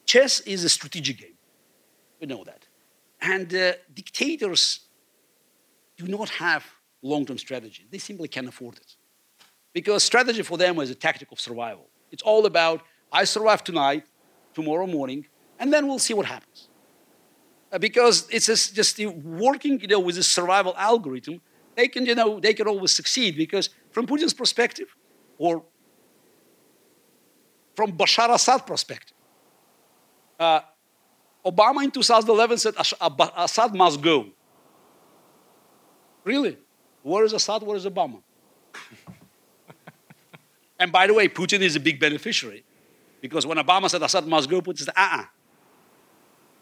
chess 0.07 0.39
is 0.39 0.63
a 0.63 0.69
strategic 0.69 1.19
game. 1.19 1.37
We 2.21 2.29
know 2.29 2.45
that. 2.45 2.65
And 3.21 3.53
uh, 3.53 3.73
dictators 3.93 4.87
do 5.97 6.07
not 6.07 6.29
have 6.29 6.65
long-term 7.03 7.39
strategy. 7.39 7.85
They 7.91 7.99
simply 7.99 8.29
can't 8.29 8.47
afford 8.47 8.77
it. 8.77 8.95
Because 9.73 10.05
strategy 10.05 10.43
for 10.43 10.57
them 10.57 10.79
is 10.79 10.91
a 10.91 10.95
tactic 10.95 11.33
of 11.33 11.41
survival. 11.41 11.89
It's 12.13 12.23
all 12.23 12.47
about, 12.47 12.83
I 13.11 13.25
survive 13.25 13.65
tonight, 13.65 14.05
tomorrow 14.55 14.87
morning, 14.87 15.27
and 15.59 15.73
then 15.73 15.89
we'll 15.89 15.99
see 15.99 16.15
what 16.15 16.27
happens. 16.27 16.68
Because 17.79 18.27
it's 18.31 18.71
just, 18.71 18.99
working, 18.99 19.79
you 19.81 19.89
know, 19.89 20.01
with 20.01 20.17
a 20.17 20.23
survival 20.23 20.75
algorithm, 20.77 21.41
they 21.77 21.89
can, 21.89 22.07
you 22.07 22.15
know, 22.15 22.41
they 22.41 22.55
can 22.55 22.67
always 22.67 22.93
succeed 22.93 23.37
because 23.37 23.69
from 23.91 24.07
Putin's 24.07 24.33
perspective, 24.33 24.89
or 25.37 25.65
from 27.77 27.93
Bashar 27.93 28.35
Assad 28.35 28.67
perspective, 28.67 29.17
uh, 30.41 30.61
Obama 31.45 31.85
in 31.85 31.91
2011 31.91 32.59
said 32.59 32.75
Assad 33.37 33.75
must 33.75 34.01
go. 34.01 34.27
Really? 36.25 36.57
Where 37.03 37.25
is 37.25 37.33
Assad? 37.33 37.63
Where 37.63 37.77
is 37.77 37.87
Obama? 37.87 38.23
and 40.79 40.91
by 40.91 41.07
the 41.07 41.15
way, 41.15 41.29
Putin 41.29 41.61
is 41.61 41.77
a 41.77 41.81
big 41.81 42.01
beneficiary 42.01 42.65
because 43.21 43.47
when 43.47 43.59
Obama 43.59 43.89
said 43.89 44.03
Assad 44.03 44.27
must 44.27 44.51
go, 44.51 44.61
Putin 44.61 44.79
said, 44.79 44.95
uh 44.97 45.21
uh 45.21 45.25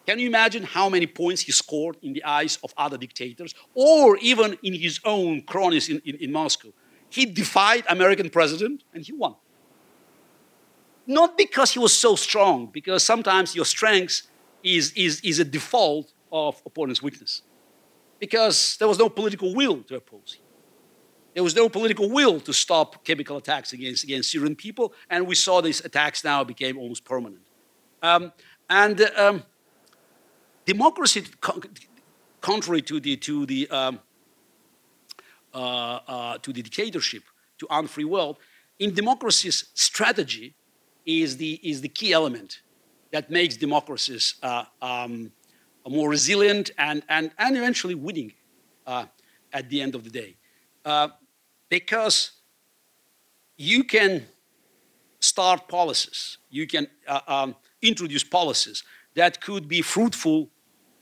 Can 0.06 0.20
you 0.20 0.28
imagine 0.28 0.62
how 0.62 0.88
many 0.88 1.06
points 1.06 1.42
he 1.42 1.52
scored 1.52 1.96
in 2.00 2.12
the 2.12 2.24
eyes 2.24 2.58
of 2.62 2.72
other 2.76 2.96
dictators 2.96 3.54
or 3.74 4.16
even 4.18 4.56
in 4.62 4.74
his 4.74 5.00
own 5.04 5.42
cronies 5.42 5.88
in, 5.88 6.00
in, 6.04 6.16
in 6.16 6.32
Moscow? 6.32 6.72
He 7.10 7.26
defied 7.26 7.84
American 7.88 8.30
president 8.30 8.84
and 8.94 9.04
he 9.04 9.12
won. 9.12 9.34
Not 11.06 11.36
because 11.36 11.72
he 11.72 11.78
was 11.78 11.96
so 11.96 12.16
strong, 12.16 12.66
because 12.66 13.02
sometimes 13.02 13.54
your 13.54 13.64
strength 13.64 14.22
is, 14.62 14.92
is, 14.96 15.20
is 15.20 15.38
a 15.38 15.44
default 15.44 16.12
of 16.32 16.60
opponent's 16.66 17.02
weakness 17.02 17.42
because 18.18 18.76
there 18.78 18.88
was 18.88 18.98
no 18.98 19.08
political 19.08 19.54
will 19.54 19.82
to 19.82 19.96
oppose 19.96 20.34
him. 20.34 20.44
There 21.34 21.42
was 21.42 21.54
no 21.54 21.68
political 21.68 22.08
will 22.08 22.40
to 22.40 22.52
stop 22.52 23.04
chemical 23.04 23.36
attacks 23.36 23.72
against, 23.72 24.04
against 24.04 24.30
Syrian 24.30 24.56
people, 24.56 24.94
and 25.10 25.26
we 25.26 25.34
saw 25.34 25.60
these 25.60 25.84
attacks 25.84 26.24
now 26.24 26.42
became 26.44 26.78
almost 26.78 27.04
permanent. 27.04 27.42
Um, 28.02 28.32
and 28.70 29.00
um, 29.16 29.42
democracy, 30.66 31.24
contrary 32.40 32.82
to 32.82 33.00
the, 33.00 33.16
to 33.16 33.46
the, 33.46 33.68
um, 33.70 34.00
uh, 35.54 35.58
uh, 36.06 36.38
to 36.38 36.52
the 36.52 36.60
dictatorship, 36.60 37.22
to 37.58 37.66
unfree 37.70 38.04
world, 38.04 38.36
in 38.78 38.92
democracy's 38.92 39.70
strategy 39.72 40.54
is 41.06 41.38
the, 41.38 41.54
is 41.62 41.80
the 41.80 41.88
key 41.88 42.12
element 42.12 42.60
that 43.12 43.30
makes 43.30 43.56
democracies 43.56 44.34
uh, 44.42 44.64
um, 44.82 45.32
more 45.88 46.10
resilient 46.10 46.70
and, 46.76 47.02
and, 47.08 47.30
and 47.38 47.56
eventually 47.56 47.94
winning 47.94 48.32
uh, 48.86 49.06
at 49.52 49.70
the 49.70 49.80
end 49.80 49.94
of 49.94 50.04
the 50.04 50.10
day. 50.10 50.36
Uh, 50.84 51.08
because 51.68 52.32
you 53.56 53.84
can 53.84 54.26
start 55.20 55.68
policies, 55.68 56.38
you 56.50 56.66
can 56.66 56.86
uh, 57.06 57.20
um, 57.26 57.56
introduce 57.80 58.24
policies 58.24 58.82
that 59.14 59.40
could 59.40 59.66
be 59.66 59.80
fruitful 59.80 60.50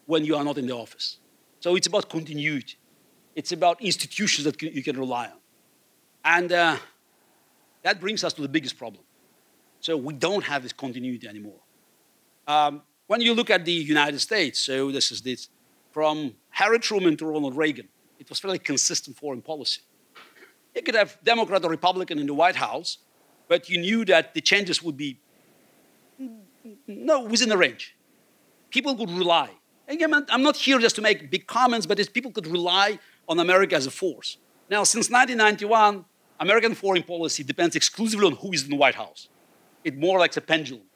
when 0.07 0.24
you 0.24 0.36
are 0.36 0.44
not 0.44 0.59
in 0.59 0.66
the 0.66 0.74
office. 0.74 1.18
So 1.61 1.76
it's 1.76 1.86
about 1.86 2.09
continuity. 2.09 2.76
It's 3.34 3.52
about 3.52 3.80
institutions 3.80 4.44
that 4.44 4.61
you 4.61 4.82
can 4.82 4.98
rely 4.98 5.26
on. 5.26 5.38
And 6.24 6.52
uh, 6.52 6.76
that 7.82 8.00
brings 8.00 8.24
us 8.24 8.32
to 8.34 8.42
the 8.42 8.48
biggest 8.48 8.78
problem. 8.78 9.02
So 9.80 9.96
we 9.96 10.14
don't 10.14 10.44
have 10.44 10.62
this 10.62 10.72
continuity 10.72 11.28
anymore. 11.28 11.61
Um, 12.46 12.82
when 13.07 13.20
you 13.20 13.34
look 13.34 13.50
at 13.50 13.64
the 13.64 13.72
United 13.72 14.20
States, 14.20 14.59
so 14.59 14.90
this 14.90 15.12
is 15.12 15.20
this, 15.20 15.48
from 15.92 16.34
Harry 16.50 16.78
Truman 16.78 17.16
to 17.18 17.26
Ronald 17.26 17.57
Reagan, 17.57 17.88
it 18.18 18.28
was 18.28 18.40
fairly 18.40 18.59
consistent 18.59 19.16
foreign 19.16 19.42
policy. 19.42 19.82
You 20.74 20.82
could 20.82 20.94
have 20.94 21.18
Democrat 21.22 21.64
or 21.64 21.70
Republican 21.70 22.18
in 22.18 22.26
the 22.26 22.34
White 22.34 22.57
House, 22.57 22.98
but 23.48 23.68
you 23.68 23.78
knew 23.78 24.05
that 24.07 24.34
the 24.34 24.40
changes 24.40 24.82
would 24.82 24.96
be 24.96 25.18
no 26.86 27.22
within 27.22 27.48
the 27.48 27.57
range. 27.57 27.94
People 28.70 28.96
could 28.96 29.11
rely. 29.11 29.50
Again, 29.89 30.14
I'm 30.30 30.43
not 30.43 30.57
here 30.57 30.78
just 30.78 30.97
to 30.97 31.03
make 31.03 31.30
big 31.30 31.47
comments, 31.47 31.87
but 31.87 31.99
people 32.12 32.30
could 32.30 32.47
rely 32.47 32.99
on 33.28 33.39
America 33.39 33.76
as 33.76 33.87
a 33.87 33.91
force. 33.91 34.39
Now, 34.70 34.85
since 34.85 35.11
1991, 35.11 36.05
American 36.41 36.74
foreign 36.74 37.03
policy 37.03 37.45
depends 37.45 37.76
exclusively 37.76 38.26
on 38.26 38.32
who 38.37 38.53
is 38.53 38.64
in 38.64 38.70
the 38.70 38.76
White 38.76 38.95
House. 38.95 39.28
It 39.85 39.97
more 39.97 40.18
like 40.18 40.37
a 40.37 40.41
pendulum 40.41 40.87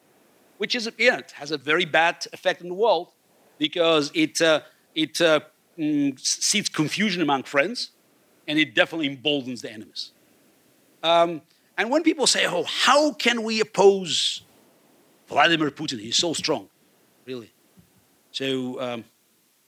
which 0.59 0.75
is, 0.75 0.91
yeah, 0.97 1.17
it 1.17 1.31
has 1.31 1.51
a 1.51 1.57
very 1.57 1.85
bad 1.85 2.27
effect 2.33 2.61
in 2.61 2.67
the 2.67 2.73
world 2.73 3.13
because 3.57 4.11
it, 4.13 4.41
uh, 4.41 4.59
it 4.93 5.19
uh, 5.21 5.39
mm, 5.77 6.19
seeds 6.19 6.67
confusion 6.67 7.21
among 7.21 7.43
friends 7.43 7.91
and 8.45 8.59
it 8.59 8.75
definitely 8.75 9.07
emboldens 9.07 9.61
the 9.61 9.71
enemies. 9.71 10.11
Um, 11.01 11.41
and 11.77 11.89
when 11.89 12.03
people 12.03 12.27
say, 12.27 12.45
oh, 12.45 12.65
how 12.65 13.13
can 13.13 13.43
we 13.43 13.61
oppose 13.61 14.41
Vladimir 15.29 15.71
Putin? 15.71 16.01
He's 16.01 16.17
so 16.17 16.33
strong, 16.33 16.67
really. 17.25 17.53
So 18.31 18.79
um, 18.81 19.03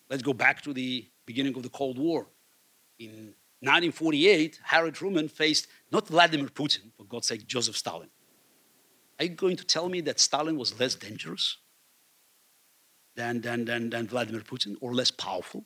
let's 0.10 0.24
go 0.24 0.34
back 0.34 0.62
to 0.64 0.74
the 0.74 1.08
beginning 1.26 1.56
of 1.56 1.64
the 1.64 1.70
Cold 1.70 1.98
War. 1.98 2.28
In 3.00 3.34
1948, 3.62 4.60
Harry 4.64 4.92
Truman 4.92 5.28
faced 5.28 5.68
not 5.92 6.08
Vladimir 6.08 6.48
Putin, 6.48 6.92
for 6.98 7.06
God's 7.06 7.28
sake, 7.28 7.46
Joseph 7.48 7.78
Stalin. 7.78 8.10
Are 9.20 9.26
you 9.26 9.30
going 9.30 9.56
to 9.58 9.64
tell 9.64 9.88
me 9.88 10.02
that 10.02 10.20
Stalin 10.20 10.58
was 10.58 10.80
less 10.80 10.96
dangerous 10.96 11.58
than, 13.16 13.42
than, 13.42 13.66
than, 13.66 13.90
than 13.90 14.08
Vladimir 14.08 14.42
Putin 14.42 14.76
or 14.82 14.94
less 14.94 15.12
powerful? 15.12 15.64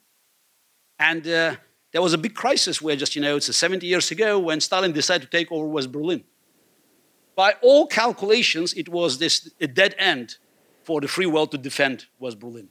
And 0.99 1.25
uh, 1.27 1.55
there 1.91 2.01
was 2.01 2.13
a 2.13 2.17
big 2.17 2.33
crisis 2.33 2.81
where 2.81 2.95
just, 2.97 3.15
you 3.15 3.21
know, 3.21 3.37
it's 3.37 3.55
70 3.55 3.87
years 3.87 4.11
ago 4.11 4.37
when 4.39 4.59
Stalin 4.59 4.91
decided 4.91 5.31
to 5.31 5.37
take 5.37 5.51
over 5.51 5.65
West 5.65 5.91
Berlin. 5.91 6.23
By 7.35 7.55
all 7.61 7.87
calculations, 7.87 8.73
it 8.73 8.89
was 8.89 9.17
this 9.17 9.49
a 9.59 9.67
dead 9.67 9.95
end 9.97 10.37
for 10.83 11.01
the 11.01 11.07
free 11.07 11.25
world 11.25 11.51
to 11.51 11.57
defend 11.57 12.05
West 12.19 12.39
Berlin. 12.39 12.69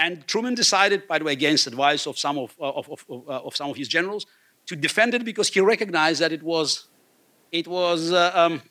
And 0.00 0.26
Truman 0.26 0.54
decided, 0.54 1.06
by 1.06 1.18
the 1.18 1.24
way, 1.26 1.32
against 1.34 1.66
advice 1.66 2.06
of 2.06 2.18
some 2.18 2.38
of, 2.38 2.56
of, 2.58 2.88
of, 2.88 3.28
of, 3.28 3.54
some 3.54 3.68
of 3.68 3.76
his 3.76 3.86
generals, 3.86 4.24
to 4.64 4.74
defend 4.74 5.12
it 5.12 5.26
because 5.26 5.48
he 5.50 5.60
recognized 5.60 6.22
that 6.22 6.32
it 6.32 6.42
was, 6.42 6.88
it 7.52 7.68
was 7.68 8.10
uh, 8.10 8.32
um, 8.34 8.62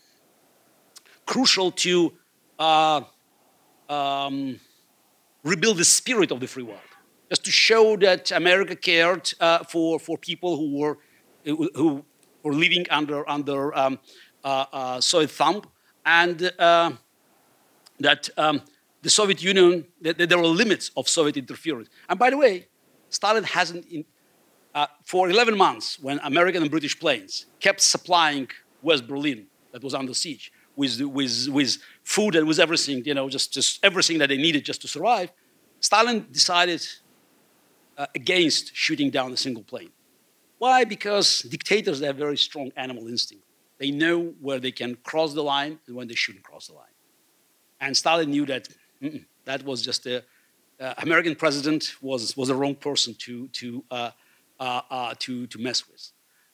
crucial 1.27 1.69
to 1.69 2.13
uh, 2.57 3.01
um, 3.87 4.59
rebuild 5.43 5.77
the 5.77 5.85
spirit 5.85 6.31
of 6.31 6.39
the 6.39 6.47
free 6.47 6.63
world, 6.63 6.89
just 7.29 7.45
to 7.45 7.51
show 7.51 7.95
that 7.97 8.31
America 8.31 8.75
cared 8.75 9.31
uh, 9.39 9.63
for, 9.65 9.99
for 9.99 10.17
people 10.17 10.57
who 10.57 10.79
were, 10.79 10.97
who 11.45 12.03
were 12.41 12.53
living 12.53 12.87
under, 12.89 13.29
under 13.29 13.77
um, 13.77 13.99
uh, 14.43 14.65
uh 14.73 15.01
Soviet 15.01 15.29
thumb, 15.29 15.61
and 16.05 16.51
uh, 16.57 16.91
that 17.99 18.29
um, 18.35 18.63
the 19.01 19.09
Soviet 19.09 19.41
Union, 19.41 19.85
there 20.01 20.37
were 20.37 20.47
limits 20.47 20.91
of 20.97 21.07
Soviet 21.07 21.37
interference. 21.37 21.89
And 22.09 22.19
by 22.19 22.29
the 22.29 22.37
way, 22.37 22.67
Stalin 23.09 23.43
hasn't, 23.43 23.85
in, 23.85 24.05
uh, 24.75 24.87
for 25.03 25.29
11 25.29 25.57
months, 25.57 25.99
when 25.99 26.19
American 26.23 26.61
and 26.61 26.71
British 26.71 26.99
planes 26.99 27.45
kept 27.59 27.81
supplying 27.81 28.47
West 28.81 29.07
Berlin 29.07 29.47
that 29.71 29.83
was 29.83 29.93
under 29.93 30.13
siege, 30.13 30.51
with, 30.75 31.01
with, 31.01 31.47
with 31.49 31.77
food 32.03 32.35
and 32.35 32.47
with 32.47 32.59
everything, 32.59 33.03
you 33.05 33.13
know, 33.13 33.29
just, 33.29 33.53
just 33.53 33.83
everything 33.83 34.17
that 34.19 34.29
they 34.29 34.37
needed 34.37 34.63
just 34.63 34.81
to 34.81 34.87
survive, 34.87 35.31
Stalin 35.81 36.25
decided 36.31 36.85
uh, 37.97 38.05
against 38.15 38.75
shooting 38.75 39.09
down 39.09 39.31
a 39.31 39.37
single 39.37 39.63
plane. 39.63 39.91
Why? 40.57 40.83
Because 40.83 41.41
dictators 41.41 42.01
have 42.01 42.17
very 42.17 42.37
strong 42.37 42.71
animal 42.75 43.07
instinct. 43.07 43.43
They 43.77 43.91
know 43.91 44.33
where 44.41 44.59
they 44.59 44.71
can 44.71 44.95
cross 45.03 45.33
the 45.33 45.43
line 45.43 45.79
and 45.87 45.95
when 45.95 46.07
they 46.07 46.15
shouldn't 46.15 46.43
cross 46.43 46.67
the 46.67 46.73
line. 46.73 46.85
And 47.81 47.95
Stalin 47.95 48.29
knew 48.29 48.45
that 48.45 48.67
that 49.45 49.63
was 49.63 49.81
just 49.81 50.05
a 50.05 50.23
uh, 50.79 50.93
American 50.99 51.35
president 51.35 51.95
was, 52.01 52.35
was 52.37 52.47
the 52.47 52.55
wrong 52.55 52.75
person 52.75 53.13
to, 53.15 53.47
to, 53.49 53.83
uh, 53.91 54.11
uh, 54.59 54.81
uh 54.89 55.13
to, 55.19 55.45
to 55.47 55.57
mess 55.59 55.87
with. 55.89 56.11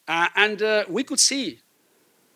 Uh, 0.08 0.28
and 0.36 0.62
uh, 0.62 0.84
we 0.89 1.04
could 1.04 1.20
see 1.20 1.60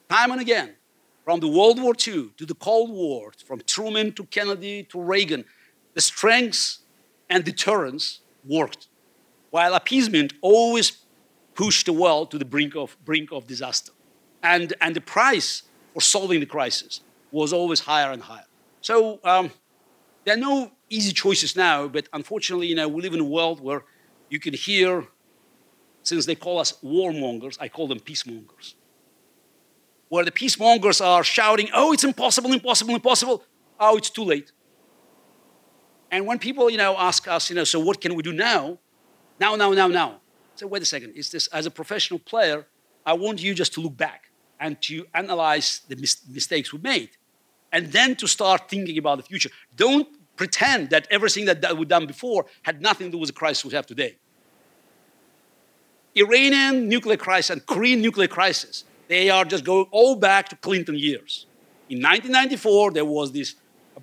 time 0.10 0.32
and 0.32 0.42
again 0.42 0.76
from 1.24 1.40
the 1.40 1.48
World 1.48 1.82
War 1.82 1.94
II 1.94 2.32
to 2.38 2.46
the 2.46 2.56
Cold 2.56 2.90
War, 2.90 3.32
from 3.46 3.62
Truman 3.66 4.14
to 4.14 4.24
Kennedy 4.26 4.84
to 4.84 5.02
Reagan, 5.02 5.46
the 5.94 6.02
strengths 6.02 6.80
and 7.30 7.44
deterrence 7.44 8.22
worked, 8.44 8.88
while 9.52 9.76
appeasement 9.76 10.34
always 10.42 11.04
pushed 11.54 11.86
the 11.86 11.94
world 11.94 12.32
to 12.32 12.38
the 12.38 12.46
brink 12.46 12.76
of, 12.76 12.98
brink 13.06 13.32
of 13.32 13.46
disaster. 13.46 13.92
And, 14.42 14.74
and 14.82 14.96
the 14.96 15.02
price 15.02 15.64
for 15.94 16.02
solving 16.02 16.40
the 16.40 16.46
crisis 16.46 17.02
was 17.32 17.54
always 17.54 17.82
higher 17.82 18.12
and 18.12 18.24
higher. 18.24 18.46
So 18.82 19.20
um, 19.24 19.52
there 20.30 20.38
are 20.38 20.40
no 20.40 20.72
easy 20.92 21.12
choices 21.12 21.56
now, 21.56 21.88
but 21.88 22.08
unfortunately, 22.14 22.68
you 22.68 22.76
know, 22.76 22.88
we 22.88 23.02
live 23.02 23.16
in 23.16 23.20
a 23.20 23.24
world 23.24 23.60
where 23.60 23.84
you 24.30 24.40
can 24.40 24.54
hear, 24.54 25.08
since 26.04 26.28
they 26.28 26.36
call 26.36 26.60
us 26.60 26.74
warmongers, 26.84 27.58
I 27.60 27.68
call 27.68 27.88
them 27.88 28.00
peacemongers 28.00 28.76
where 30.10 30.26
the 30.26 30.32
peacemongers 30.32 31.04
are 31.04 31.24
shouting, 31.24 31.70
oh, 31.74 31.94
it's 31.94 32.04
impossible, 32.04 32.52
impossible, 32.52 32.94
impossible. 32.94 33.44
Oh, 33.80 33.98
it's 33.98 34.10
too 34.10 34.24
late. 34.24 34.52
And 36.12 36.26
when 36.28 36.38
people, 36.40 36.70
you 36.70 36.78
know, 36.78 36.96
ask 36.98 37.28
us, 37.28 37.50
you 37.50 37.56
know, 37.56 37.64
so 37.64 37.80
what 37.80 38.02
can 38.02 38.14
we 38.16 38.22
do 38.22 38.34
now? 38.34 38.80
Now, 39.40 39.56
now, 39.56 39.72
now, 39.72 39.88
now. 39.88 40.22
So 40.56 40.68
wait 40.68 40.82
a 40.82 40.86
second, 40.86 41.14
is 41.16 41.32
this 41.32 41.48
as 41.48 41.66
a 41.66 41.72
professional 41.72 42.20
player, 42.20 42.68
I 43.04 43.14
want 43.14 43.42
you 43.42 43.56
just 43.56 43.74
to 43.76 43.82
look 43.82 43.96
back 43.96 44.30
and 44.60 44.80
to 44.84 45.06
analyze 45.14 45.82
the 45.88 45.96
mis- 45.96 46.28
mistakes 46.28 46.74
we 46.74 46.80
made 46.80 47.12
and 47.72 47.92
then 47.92 48.16
to 48.18 48.28
start 48.28 48.68
thinking 48.68 48.98
about 48.98 49.18
the 49.18 49.24
future. 49.24 49.50
Don't 49.76 50.08
pretend 50.40 50.90
that 50.90 51.06
everything 51.12 51.44
that, 51.44 51.60
that 51.60 51.78
we've 51.78 51.90
done 51.90 52.06
before 52.06 52.46
had 52.62 52.82
nothing 52.82 53.08
to 53.08 53.12
do 53.12 53.18
with 53.18 53.28
the 53.28 53.40
crisis 53.42 53.66
we 53.66 53.72
have 53.72 53.86
today. 53.86 54.16
Iranian 56.16 56.88
nuclear 56.88 57.18
crisis 57.18 57.50
and 57.50 57.66
Korean 57.66 58.00
nuclear 58.02 58.30
crisis, 58.30 58.86
they 59.10 59.30
are 59.30 59.44
just 59.44 59.66
going 59.66 59.88
all 59.92 60.16
back 60.16 60.48
to 60.48 60.56
Clinton 60.56 60.98
years. 60.98 61.46
In 61.90 61.98
1994, 61.98 62.92
there 62.92 63.04
was 63.04 63.34
this 63.34 63.56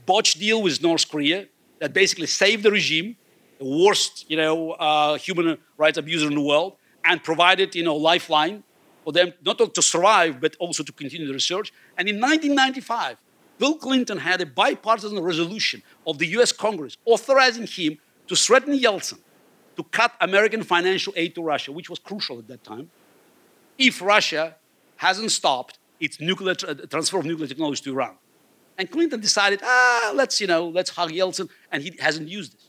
botched 0.05 0.39
deal 0.39 0.61
with 0.63 0.83
North 0.83 1.09
Korea 1.11 1.47
that 1.79 1.95
basically 1.95 2.27
saved 2.27 2.63
the 2.65 2.71
regime, 2.71 3.17
the 3.59 3.65
worst, 3.65 4.31
you 4.31 4.37
know, 4.37 4.73
uh, 4.73 5.17
human 5.17 5.57
rights 5.79 5.97
abuser 5.97 6.29
in 6.29 6.35
the 6.35 6.47
world, 6.53 6.77
and 7.03 7.25
provided, 7.25 7.75
you 7.75 7.83
know, 7.83 7.97
lifeline 7.97 8.63
for 9.05 9.13
them 9.15 9.33
not 9.43 9.59
only 9.59 9.73
to 9.73 9.81
survive 9.81 10.39
but 10.39 10.55
also 10.59 10.83
to 10.83 10.93
continue 10.93 11.27
the 11.27 11.33
research. 11.33 11.73
And 11.97 12.07
in 12.11 12.17
1995, 12.21 13.17
Bill 13.59 13.75
Clinton 13.75 14.19
had 14.19 14.41
a 14.41 14.47
bipartisan 14.47 15.19
resolution 15.21 15.83
of 16.07 16.19
the 16.19 16.27
U.S. 16.39 16.53
Congress 16.53 16.97
authorizing 17.05 17.67
him 17.67 17.99
to 18.29 18.37
threaten 18.37 18.79
Yeltsin 18.79 19.19
to 19.77 19.83
cut 19.85 20.13
American 20.21 20.63
financial 20.63 21.13
aid 21.17 21.35
to 21.35 21.43
Russia, 21.43 21.73
which 21.73 21.89
was 21.89 21.99
crucial 21.99 22.39
at 22.39 22.49
that 22.49 22.65
time, 22.65 22.91
if 23.79 24.01
Russia 24.03 24.57
hasn't 24.97 25.31
stopped 25.31 25.79
its 26.01 26.21
nuclear 26.21 26.55
tra- 26.55 26.75
transfer 26.87 27.19
of 27.19 27.27
nuclear 27.27 27.47
technology 27.47 27.83
to 27.85 27.93
Iran. 27.93 28.17
And 28.79 28.91
Clinton 28.91 29.21
decided, 29.21 29.61
ah, 29.63 30.13
let's, 30.15 30.41
you 30.41 30.47
know, 30.47 30.69
let's 30.69 30.91
hug 30.91 31.11
Yeltsin, 31.11 31.49
and 31.73 31.83
he 31.83 31.95
hasn't 31.99 32.29
used 32.29 32.55
this. 32.55 32.69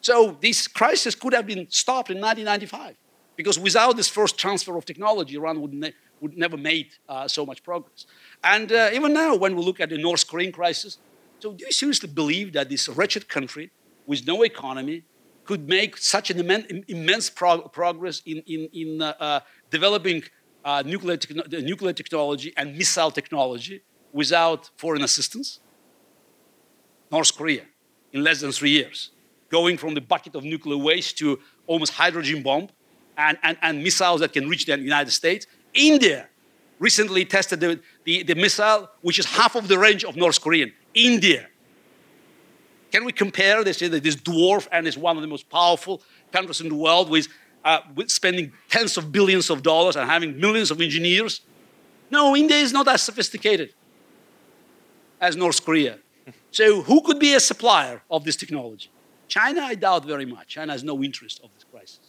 So 0.00 0.36
this 0.40 0.68
crisis 0.68 1.14
could 1.14 1.32
have 1.32 1.46
been 1.46 1.66
stopped 1.70 2.10
in 2.10 2.18
1995, 2.18 2.96
because 3.36 3.58
without 3.58 3.96
this 3.96 4.08
first 4.08 4.38
transfer 4.38 4.76
of 4.76 4.84
technology, 4.84 5.36
Iran 5.36 5.60
would, 5.60 5.74
ne- 5.74 5.92
would 6.20 6.36
never 6.36 6.56
made 6.56 6.88
uh, 7.08 7.28
so 7.28 7.46
much 7.46 7.62
progress. 7.62 8.06
And 8.42 8.70
uh, 8.72 8.90
even 8.92 9.12
now, 9.12 9.34
when 9.34 9.56
we 9.56 9.62
look 9.62 9.80
at 9.80 9.90
the 9.90 9.98
North 9.98 10.26
Korean 10.26 10.52
crisis, 10.52 10.98
so 11.40 11.52
do 11.52 11.64
you 11.64 11.72
seriously 11.72 12.08
believe 12.08 12.52
that 12.54 12.68
this 12.68 12.88
wretched 12.88 13.28
country 13.28 13.70
with 14.06 14.26
no 14.26 14.42
economy 14.42 15.04
could 15.44 15.68
make 15.68 15.96
such 15.96 16.30
an 16.30 16.38
immen- 16.38 16.84
immense 16.88 17.30
prog- 17.30 17.72
progress 17.72 18.22
in, 18.26 18.38
in, 18.46 18.68
in 18.72 19.02
uh, 19.02 19.14
uh, 19.20 19.40
developing 19.70 20.22
uh, 20.64 20.82
nuclear, 20.84 21.16
the 21.16 21.62
nuclear 21.62 21.92
technology 21.92 22.52
and 22.56 22.76
missile 22.76 23.10
technology 23.10 23.82
without 24.12 24.70
foreign 24.76 25.02
assistance? 25.02 25.60
North 27.10 27.36
Korea, 27.36 27.62
in 28.12 28.24
less 28.24 28.40
than 28.40 28.50
three 28.50 28.70
years, 28.70 29.10
going 29.50 29.76
from 29.78 29.94
the 29.94 30.00
bucket 30.00 30.34
of 30.34 30.42
nuclear 30.42 30.76
waste 30.76 31.18
to 31.18 31.38
almost 31.66 31.92
hydrogen 31.92 32.42
bomb 32.42 32.68
and, 33.16 33.38
and, 33.42 33.56
and 33.62 33.82
missiles 33.82 34.20
that 34.20 34.32
can 34.32 34.48
reach 34.48 34.66
the 34.66 34.78
United 34.78 35.12
States. 35.12 35.46
India 35.72 36.28
recently 36.78 37.24
tested 37.24 37.60
the, 37.60 37.80
the, 38.04 38.22
the 38.22 38.34
missile, 38.34 38.90
which 39.02 39.18
is 39.18 39.26
half 39.26 39.54
of 39.54 39.68
the 39.68 39.78
range 39.78 40.04
of 40.04 40.16
North 40.16 40.40
Korean. 40.40 40.72
India. 40.94 41.48
Can 42.92 43.04
we 43.04 43.12
compare 43.12 43.64
this, 43.64 43.78
this 43.78 44.16
dwarf 44.16 44.68
and 44.72 44.86
is 44.86 44.96
one 44.96 45.16
of 45.16 45.22
the 45.22 45.28
most 45.28 45.48
powerful 45.50 46.02
countries 46.32 46.60
in 46.60 46.68
the 46.68 46.74
world 46.74 47.10
with, 47.10 47.28
uh, 47.64 47.80
with 47.94 48.10
spending 48.10 48.52
tens 48.68 48.96
of 48.96 49.12
billions 49.12 49.50
of 49.50 49.62
dollars 49.62 49.96
and 49.96 50.08
having 50.08 50.38
millions 50.40 50.70
of 50.70 50.80
engineers? 50.80 51.40
No, 52.10 52.36
India 52.36 52.56
is 52.56 52.72
not 52.72 52.86
as 52.88 53.02
sophisticated 53.02 53.74
as 55.20 55.36
North 55.36 55.64
Korea. 55.64 55.98
So 56.50 56.82
who 56.82 57.02
could 57.02 57.18
be 57.18 57.34
a 57.34 57.40
supplier 57.40 58.02
of 58.10 58.24
this 58.24 58.36
technology? 58.36 58.90
China, 59.28 59.62
I 59.62 59.74
doubt 59.74 60.04
very 60.04 60.24
much. 60.24 60.48
China 60.48 60.72
has 60.72 60.84
no 60.84 61.02
interest 61.02 61.40
of 61.42 61.50
this 61.54 61.64
crisis. 61.64 62.00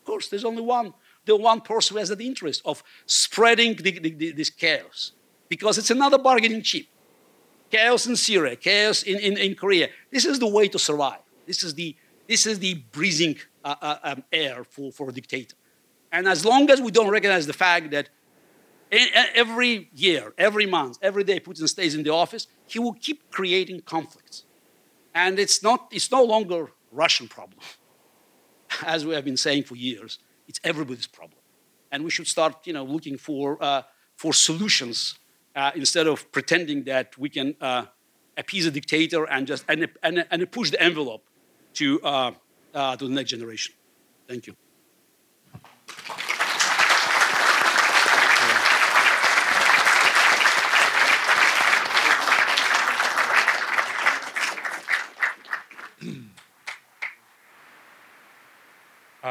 Of 0.00 0.06
course, 0.06 0.28
there's 0.28 0.44
only 0.44 0.62
one, 0.62 0.94
the 1.24 1.36
one 1.36 1.60
person 1.60 1.94
who 1.94 1.98
has 1.98 2.08
the 2.08 2.26
interest 2.26 2.62
of 2.64 2.82
spreading 3.06 3.76
the, 3.76 3.98
the, 3.98 4.32
this 4.32 4.50
chaos 4.50 5.12
because 5.48 5.78
it's 5.78 5.90
another 5.90 6.18
bargaining 6.18 6.62
chip. 6.62 6.86
Chaos 7.70 8.06
in 8.06 8.16
Syria, 8.16 8.56
chaos 8.56 9.02
in, 9.02 9.18
in, 9.18 9.36
in 9.36 9.54
Korea. 9.54 9.88
This 10.10 10.24
is 10.24 10.38
the 10.38 10.46
way 10.46 10.68
to 10.68 10.78
survive. 10.78 11.20
This 11.46 11.62
is 11.62 11.74
the, 11.74 11.96
this 12.28 12.46
is 12.46 12.58
the 12.58 12.74
breathing 12.92 13.36
uh, 13.64 13.74
uh, 13.80 13.98
um, 14.02 14.24
air 14.32 14.64
for, 14.64 14.92
for 14.92 15.08
a 15.08 15.12
dictator. 15.12 15.56
And 16.10 16.28
as 16.28 16.44
long 16.44 16.70
as 16.70 16.80
we 16.80 16.90
don't 16.90 17.08
recognize 17.08 17.46
the 17.46 17.52
fact 17.52 17.90
that 17.92 18.10
every 19.34 19.88
year, 19.94 20.34
every 20.36 20.66
month, 20.66 20.98
every 21.00 21.24
day 21.24 21.40
Putin 21.40 21.68
stays 21.68 21.94
in 21.94 22.02
the 22.02 22.10
office, 22.10 22.46
he 22.66 22.78
will 22.78 22.94
keep 22.94 23.30
creating 23.30 23.80
conflicts. 23.82 24.44
And 25.14 25.38
it's, 25.38 25.62
not, 25.62 25.88
it's 25.92 26.10
no 26.10 26.22
longer 26.22 26.70
Russian 26.90 27.28
problem. 27.28 27.60
As 28.86 29.06
we 29.06 29.14
have 29.14 29.24
been 29.24 29.36
saying 29.36 29.64
for 29.64 29.76
years, 29.76 30.18
it's 30.48 30.60
everybody's 30.64 31.06
problem. 31.06 31.38
And 31.90 32.04
we 32.04 32.10
should 32.10 32.26
start 32.26 32.66
you 32.66 32.72
know, 32.72 32.84
looking 32.84 33.18
for, 33.18 33.62
uh, 33.62 33.82
for 34.16 34.32
solutions 34.32 35.18
uh, 35.54 35.72
instead 35.74 36.06
of 36.06 36.30
pretending 36.32 36.84
that 36.84 37.16
we 37.18 37.28
can 37.28 37.54
uh, 37.60 37.86
appease 38.36 38.66
a 38.66 38.70
dictator 38.70 39.24
and 39.24 39.46
just 39.46 39.64
and, 39.68 39.88
and, 40.02 40.24
and 40.30 40.50
push 40.50 40.70
the 40.70 40.80
envelope 40.82 41.24
to, 41.74 42.00
uh, 42.02 42.32
uh, 42.74 42.96
to 42.96 43.06
the 43.08 43.14
next 43.14 43.30
generation. 43.30 43.74
Thank 44.28 44.46
you. 44.46 44.56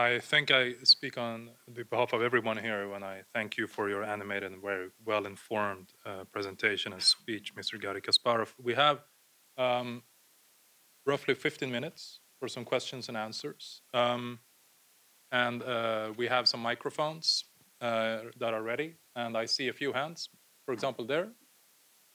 I 0.01 0.19
think 0.19 0.49
I 0.49 0.73
speak 0.83 1.15
on 1.17 1.51
behalf 1.71 2.13
of 2.13 2.23
everyone 2.23 2.57
here 2.57 2.89
when 2.89 3.03
I 3.03 3.21
thank 3.35 3.57
you 3.57 3.67
for 3.67 3.87
your 3.87 4.03
animated 4.03 4.51
and 4.51 4.59
very 4.61 4.89
well 5.05 5.27
informed 5.27 5.89
uh, 6.05 6.23
presentation 6.31 6.91
and 6.91 7.01
speech, 7.03 7.53
Mr. 7.55 7.79
Garry 7.79 8.01
Kasparov. 8.01 8.49
We 8.57 8.73
have 8.73 9.03
um, 9.59 10.01
roughly 11.05 11.35
15 11.35 11.71
minutes 11.71 12.19
for 12.39 12.47
some 12.47 12.65
questions 12.65 13.09
and 13.09 13.17
answers. 13.17 13.81
Um, 13.93 14.39
and 15.31 15.61
uh, 15.61 16.13
we 16.17 16.27
have 16.27 16.47
some 16.47 16.61
microphones 16.61 17.45
uh, 17.79 18.21
that 18.39 18.55
are 18.55 18.63
ready. 18.63 18.95
And 19.15 19.37
I 19.37 19.45
see 19.45 19.67
a 19.67 19.73
few 19.73 19.93
hands, 19.93 20.29
for 20.65 20.73
example, 20.73 21.05
there 21.05 21.27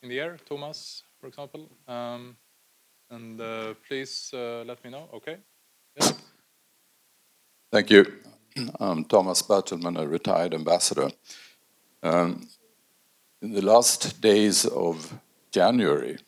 in 0.02 0.08
the 0.08 0.18
air, 0.18 0.38
Tomas, 0.44 1.04
for 1.20 1.28
example. 1.28 1.70
Um, 1.86 2.36
and 3.10 3.40
uh, 3.40 3.74
please 3.86 4.30
uh, 4.34 4.64
let 4.66 4.82
me 4.82 4.90
know. 4.90 5.08
Okay. 5.14 5.36
Thank 7.72 7.90
you. 7.90 8.06
I'm 8.78 9.04
Tomas 9.04 9.42
Bertelman, 9.42 9.98
a 9.98 10.06
retired 10.06 10.54
ambassador. 10.54 11.10
Um, 12.00 12.48
in 13.42 13.54
the 13.54 13.60
last 13.60 14.20
days 14.20 14.64
of 14.66 15.18
January, 15.50 16.18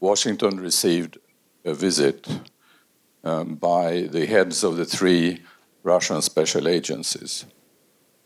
Washington 0.00 0.58
received 0.58 1.18
a 1.64 1.74
visit 1.74 2.26
um, 3.22 3.54
by 3.54 4.08
the 4.10 4.26
heads 4.26 4.64
of 4.64 4.76
the 4.76 4.84
three 4.84 5.42
Russian 5.84 6.20
special 6.22 6.66
agencies. 6.66 7.44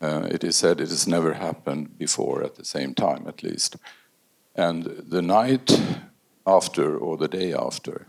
Uh, 0.01 0.27
it 0.31 0.43
is 0.43 0.57
said 0.57 0.81
it 0.81 0.89
has 0.89 1.07
never 1.07 1.33
happened 1.33 1.99
before 1.99 2.43
at 2.43 2.55
the 2.55 2.65
same 2.65 2.95
time, 2.95 3.27
at 3.27 3.43
least. 3.43 3.75
And 4.55 4.85
the 4.85 5.21
night 5.21 5.79
after, 6.47 6.97
or 6.97 7.15
the 7.15 7.27
day 7.27 7.53
after, 7.53 8.07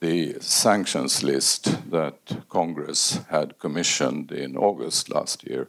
the 0.00 0.36
sanctions 0.40 1.22
list 1.22 1.90
that 1.90 2.44
Congress 2.48 3.20
had 3.30 3.58
commissioned 3.58 4.30
in 4.32 4.56
August 4.56 5.10
last 5.10 5.48
year 5.48 5.68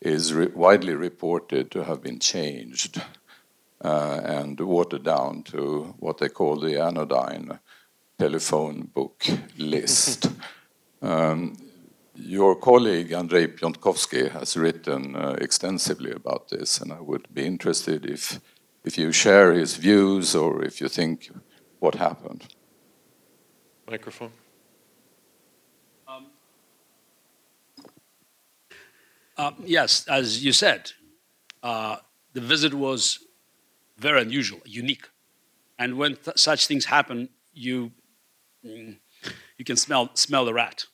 is 0.00 0.32
re 0.32 0.46
widely 0.46 0.94
reported 0.94 1.70
to 1.70 1.84
have 1.84 2.02
been 2.02 2.18
changed 2.18 3.00
uh, 3.84 4.20
and 4.24 4.60
watered 4.60 5.04
down 5.04 5.42
to 5.42 5.94
what 5.98 6.18
they 6.18 6.28
call 6.28 6.56
the 6.56 6.80
anodyne 6.80 7.58
telephone 8.18 8.82
book 8.94 9.24
list. 9.58 10.30
um, 11.02 11.56
your 12.14 12.56
colleague 12.56 13.12
Andrei 13.12 13.46
Piontkovsky 13.46 14.30
has 14.30 14.56
written 14.56 15.14
uh, 15.14 15.36
extensively 15.38 16.12
about 16.12 16.48
this, 16.48 16.80
and 16.80 16.92
I 16.92 17.00
would 17.00 17.26
be 17.32 17.44
interested 17.44 18.06
if, 18.06 18.40
if 18.84 18.96
you 18.96 19.12
share 19.12 19.52
his 19.52 19.76
views 19.76 20.34
or 20.34 20.64
if 20.64 20.80
you 20.80 20.88
think 20.88 21.30
what 21.78 21.96
happened. 21.96 22.55
Microphone. 23.88 24.32
Um, 26.08 26.26
uh, 29.36 29.52
yes, 29.64 30.06
as 30.08 30.44
you 30.44 30.52
said, 30.52 30.92
uh, 31.62 31.96
the 32.32 32.40
visit 32.40 32.74
was 32.74 33.20
very 33.98 34.22
unusual, 34.22 34.60
unique. 34.64 35.08
And 35.78 35.98
when 35.98 36.16
th 36.16 36.36
such 36.36 36.66
things 36.66 36.84
happen, 36.86 37.28
you, 37.52 37.92
mm, 38.64 38.96
you 39.58 39.64
can 39.64 39.76
smell, 39.76 40.10
smell 40.14 40.44
the 40.44 40.54
rat. 40.54 40.86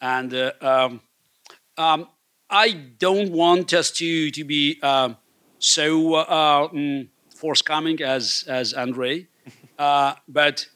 And 0.00 0.34
uh, 0.34 0.52
um, 0.60 1.00
um, 1.76 2.08
I 2.48 2.72
don't 2.98 3.30
want 3.32 3.72
us 3.72 3.90
to, 3.92 4.30
to 4.30 4.44
be 4.44 4.80
um, 4.82 5.16
so 5.58 6.14
uh, 6.14 6.68
mm, 6.68 7.08
forthcoming 7.34 8.02
as, 8.02 8.44
as 8.48 8.74
Andre, 8.74 9.26
uh, 9.78 10.14
but 10.28 10.66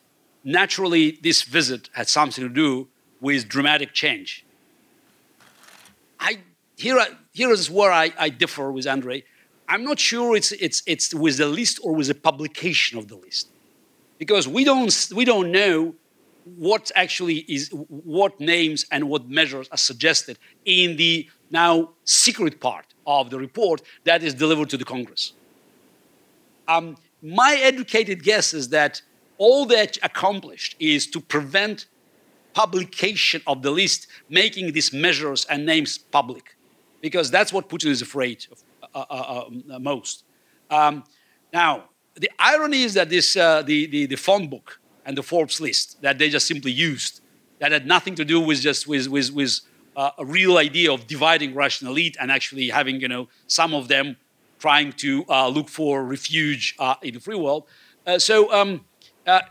naturally, 0.44 1.18
this 1.22 1.42
visit 1.42 1.90
had 1.92 2.08
something 2.08 2.44
to 2.44 2.48
do 2.48 2.88
with 3.20 3.48
dramatic 3.48 3.92
change. 3.92 4.44
I 6.20 6.38
here 6.76 6.98
here 7.32 7.50
is 7.50 7.70
where 7.70 7.92
I, 7.92 8.12
I 8.18 8.28
differ 8.28 8.70
with 8.70 8.86
Andre. 8.86 9.24
I'm 9.68 9.82
not 9.82 9.98
sure 9.98 10.36
it's 10.36 10.52
it's 10.52 10.82
it's 10.86 11.14
with 11.14 11.38
the 11.38 11.46
list 11.46 11.80
or 11.82 11.94
with 11.94 12.08
the 12.08 12.14
publication 12.14 12.98
of 12.98 13.08
the 13.08 13.16
list, 13.16 13.48
because 14.18 14.46
we 14.46 14.64
don't 14.64 15.08
we 15.14 15.24
don't 15.24 15.50
know 15.50 15.94
what 16.44 16.90
actually 16.94 17.38
is 17.48 17.70
what 17.72 18.38
names 18.38 18.84
and 18.90 19.08
what 19.08 19.28
measures 19.30 19.66
are 19.70 19.78
suggested 19.78 20.38
in 20.66 20.96
the 20.96 21.28
now 21.50 21.90
secret 22.04 22.60
part 22.60 22.86
of 23.06 23.30
the 23.30 23.38
report 23.38 23.80
that 24.04 24.22
is 24.22 24.34
delivered 24.34 24.68
to 24.68 24.76
the 24.76 24.84
Congress. 24.84 25.32
Um, 26.68 26.96
my 27.22 27.58
educated 27.62 28.22
guess 28.22 28.52
is 28.52 28.68
that 28.68 29.00
all 29.38 29.66
that 29.66 29.98
accomplished 30.02 30.76
is 30.78 31.06
to 31.08 31.20
prevent 31.20 31.86
publication 32.54 33.42
of 33.46 33.62
the 33.62 33.70
list, 33.70 34.06
making 34.28 34.72
these 34.72 34.92
measures 34.92 35.44
and 35.46 35.66
names 35.66 35.98
public, 35.98 36.56
because 37.00 37.30
that's 37.30 37.52
what 37.52 37.68
Putin 37.68 37.88
is 37.88 38.00
afraid 38.00 38.46
of 38.50 38.62
uh, 38.94 39.04
uh, 39.10 39.74
uh, 39.74 39.78
most. 39.80 40.24
Um, 40.70 41.04
now, 41.52 41.84
the 42.14 42.30
irony 42.38 42.84
is 42.84 42.94
that 42.94 43.10
this, 43.10 43.36
uh, 43.36 43.62
the, 43.62 43.86
the, 43.86 44.06
the 44.06 44.16
phone 44.16 44.48
book 44.48 44.80
and 45.04 45.18
the 45.18 45.22
Forbes 45.22 45.60
list 45.60 46.00
that 46.00 46.18
they 46.18 46.30
just 46.30 46.46
simply 46.46 46.70
used, 46.70 47.20
that 47.58 47.72
had 47.72 47.86
nothing 47.86 48.14
to 48.14 48.24
do 48.24 48.40
with 48.40 48.60
just 48.60 48.86
with, 48.86 49.08
with, 49.08 49.32
with 49.32 49.60
uh, 49.96 50.10
a 50.18 50.24
real 50.24 50.58
idea 50.58 50.92
of 50.92 51.06
dividing 51.06 51.54
Russian 51.54 51.88
elite 51.88 52.16
and 52.20 52.30
actually 52.30 52.68
having, 52.68 53.00
you 53.00 53.08
know, 53.08 53.28
some 53.48 53.74
of 53.74 53.88
them 53.88 54.16
trying 54.58 54.92
to 54.92 55.24
uh, 55.28 55.48
look 55.48 55.68
for 55.68 56.04
refuge 56.04 56.76
in 57.02 57.14
the 57.14 57.20
free 57.20 57.36
world. 57.36 57.64
so 58.18 58.52
um, 58.52 58.84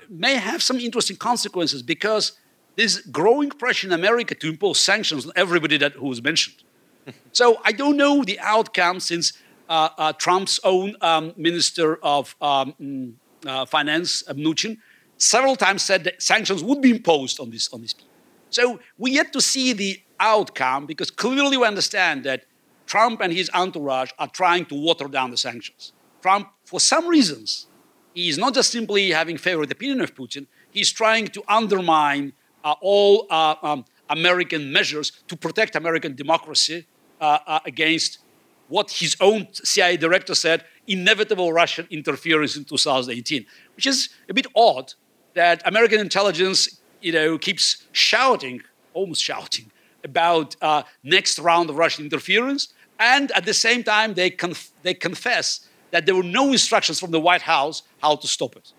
may 0.09 0.35
have 0.35 0.61
some 0.61 0.79
interesting 0.79 1.17
consequences 1.17 1.81
because 1.81 2.33
there's 2.75 2.97
growing 3.01 3.49
pressure 3.49 3.87
in 3.87 3.93
America 3.93 4.35
to 4.35 4.49
impose 4.49 4.79
sanctions 4.79 5.25
on 5.25 5.31
everybody 5.35 5.77
that 5.77 5.93
who 5.93 6.07
was 6.07 6.21
mentioned. 6.21 6.63
so 7.31 7.59
I 7.63 7.71
don't 7.71 7.97
know 7.97 8.23
the 8.23 8.39
outcome 8.39 8.99
since 8.99 9.33
uh, 9.69 9.89
uh, 9.97 10.13
Trump's 10.13 10.59
own 10.63 10.95
um, 11.01 11.33
Minister 11.37 11.97
of 12.03 12.35
um, 12.41 12.73
mm, 12.81 13.13
uh, 13.45 13.65
Finance, 13.65 14.23
Mnuchin, 14.29 14.77
several 15.17 15.55
times 15.55 15.81
said 15.81 16.03
that 16.03 16.21
sanctions 16.21 16.63
would 16.63 16.81
be 16.81 16.91
imposed 16.91 17.39
on, 17.39 17.49
this, 17.49 17.71
on 17.73 17.81
these 17.81 17.93
people. 17.93 18.09
So 18.49 18.79
we 18.97 19.11
yet 19.11 19.33
to 19.33 19.41
see 19.41 19.73
the 19.73 20.01
outcome 20.19 20.85
because 20.85 21.09
clearly 21.09 21.57
we 21.57 21.65
understand 21.65 22.23
that 22.25 22.45
Trump 22.85 23.21
and 23.21 23.33
his 23.33 23.49
entourage 23.53 24.11
are 24.19 24.27
trying 24.27 24.65
to 24.65 24.75
water 24.75 25.07
down 25.07 25.31
the 25.31 25.37
sanctions. 25.37 25.93
Trump, 26.21 26.49
for 26.65 26.79
some 26.79 27.07
reasons, 27.07 27.67
is 28.15 28.37
not 28.37 28.53
just 28.53 28.71
simply 28.71 29.11
having 29.11 29.37
favorite 29.37 29.71
opinion 29.71 30.01
of 30.01 30.13
Putin, 30.15 30.45
he's 30.71 30.91
trying 30.91 31.27
to 31.27 31.43
undermine 31.47 32.33
uh, 32.63 32.75
all 32.81 33.27
uh, 33.29 33.55
um, 33.61 33.85
American 34.09 34.71
measures 34.71 35.11
to 35.27 35.35
protect 35.35 35.75
American 35.75 36.15
democracy 36.15 36.85
uh, 37.19 37.39
uh, 37.47 37.59
against 37.65 38.19
what 38.67 38.91
his 38.91 39.15
own 39.19 39.47
CIA 39.53 39.97
director 39.97 40.35
said 40.35 40.63
inevitable 40.87 41.53
Russian 41.53 41.87
interference 41.89 42.55
in 42.55 42.65
2018, 42.65 43.45
which 43.75 43.85
is 43.85 44.09
a 44.29 44.33
bit 44.33 44.47
odd 44.55 44.93
that 45.33 45.61
American 45.65 45.99
intelligence 45.99 46.81
you 47.01 47.11
know, 47.11 47.37
keeps 47.37 47.85
shouting, 47.91 48.61
almost 48.93 49.21
shouting, 49.21 49.71
about 50.03 50.55
uh, 50.61 50.83
next 51.03 51.39
round 51.39 51.69
of 51.69 51.77
Russian 51.77 52.05
interference, 52.05 52.73
and 52.99 53.31
at 53.31 53.45
the 53.45 53.53
same 53.53 53.83
time 53.83 54.13
they, 54.13 54.29
conf- 54.29 54.71
they 54.83 54.93
confess 54.93 55.67
that 55.93 56.07
there 56.07 56.15
were 56.15 56.23
no 56.23 56.51
instructions 56.51 56.99
from 56.99 57.11
the 57.11 57.19
White 57.19 57.43
House 57.43 57.83
how 58.01 58.15
to 58.15 58.27
stop 58.27 58.55
it. 58.55 58.73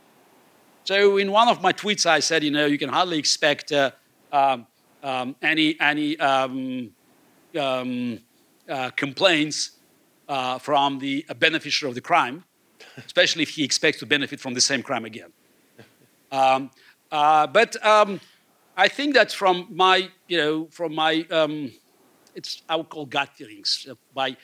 So 0.83 1.17
in 1.17 1.31
one 1.31 1.49
of 1.49 1.63
my 1.63 1.73
tweets, 1.73 2.07
I 2.07 2.19
said, 2.19 2.43
you 2.43 2.51
know, 2.51 2.67
you 2.67 2.77
can 2.77 2.89
hardly 2.89 3.19
expect 3.19 3.71
uh, 3.71 3.93
um, 4.33 4.67
um, 5.03 5.37
any 5.41 5.81
any 5.81 6.19
um, 6.19 6.91
um 7.59 8.19
uh, 8.69 8.91
complaints 8.91 9.59
uh, 10.29 10.59
from 10.59 10.99
the 10.99 11.25
beneficiary 11.39 11.89
of 11.91 11.95
the 11.95 12.01
crime, 12.01 12.43
especially 13.07 13.45
if 13.45 13.51
he 13.51 13.63
expects 13.63 14.01
to 14.01 14.07
benefit 14.07 14.41
from 14.41 14.53
the 14.53 14.61
same 14.61 14.83
crime 14.83 15.05
again. 15.05 15.33
Um, 16.33 16.73
uh, 17.13 17.47
but 17.47 17.77
um, 17.87 18.21
I 18.77 18.89
think 18.89 19.15
that 19.15 19.31
from 19.31 19.69
my, 19.71 20.11
you 20.27 20.37
know, 20.37 20.67
from 20.73 20.93
my, 20.93 21.25
it's 22.35 22.63
I 22.69 22.75
would 22.75 22.89
call 22.89 23.07
gut 23.07 23.29
feelings 23.37 23.87
uh, 23.89 23.95
by 24.13 24.37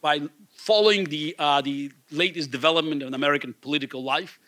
by 0.00 0.20
following 0.54 1.04
the 1.04 1.34
uh, 1.38 1.60
the 1.60 1.90
latest 2.10 2.50
development 2.50 3.02
in 3.02 3.14
American 3.14 3.54
political 3.60 4.02
life 4.02 4.38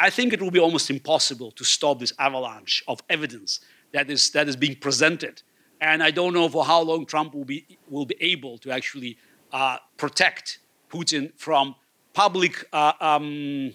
I 0.00 0.08
think 0.08 0.32
it 0.32 0.40
will 0.40 0.50
be 0.50 0.58
almost 0.58 0.88
impossible 0.88 1.50
to 1.52 1.64
stop 1.64 1.98
this 1.98 2.14
avalanche 2.18 2.82
of 2.88 3.02
evidence 3.10 3.60
that 3.92 4.10
is, 4.10 4.30
that 4.30 4.48
is 4.48 4.56
being 4.56 4.76
presented. 4.76 5.42
And 5.78 6.02
I 6.02 6.10
don't 6.10 6.32
know 6.32 6.48
for 6.48 6.64
how 6.64 6.80
long 6.80 7.04
Trump 7.04 7.34
will 7.34 7.44
be, 7.44 7.78
will 7.86 8.06
be 8.06 8.16
able 8.18 8.56
to 8.58 8.70
actually 8.70 9.18
uh, 9.52 9.76
protect 9.98 10.60
Putin 10.88 11.32
from 11.36 11.74
public 12.14 12.64
uh, 12.72 12.94
um, 12.98 13.74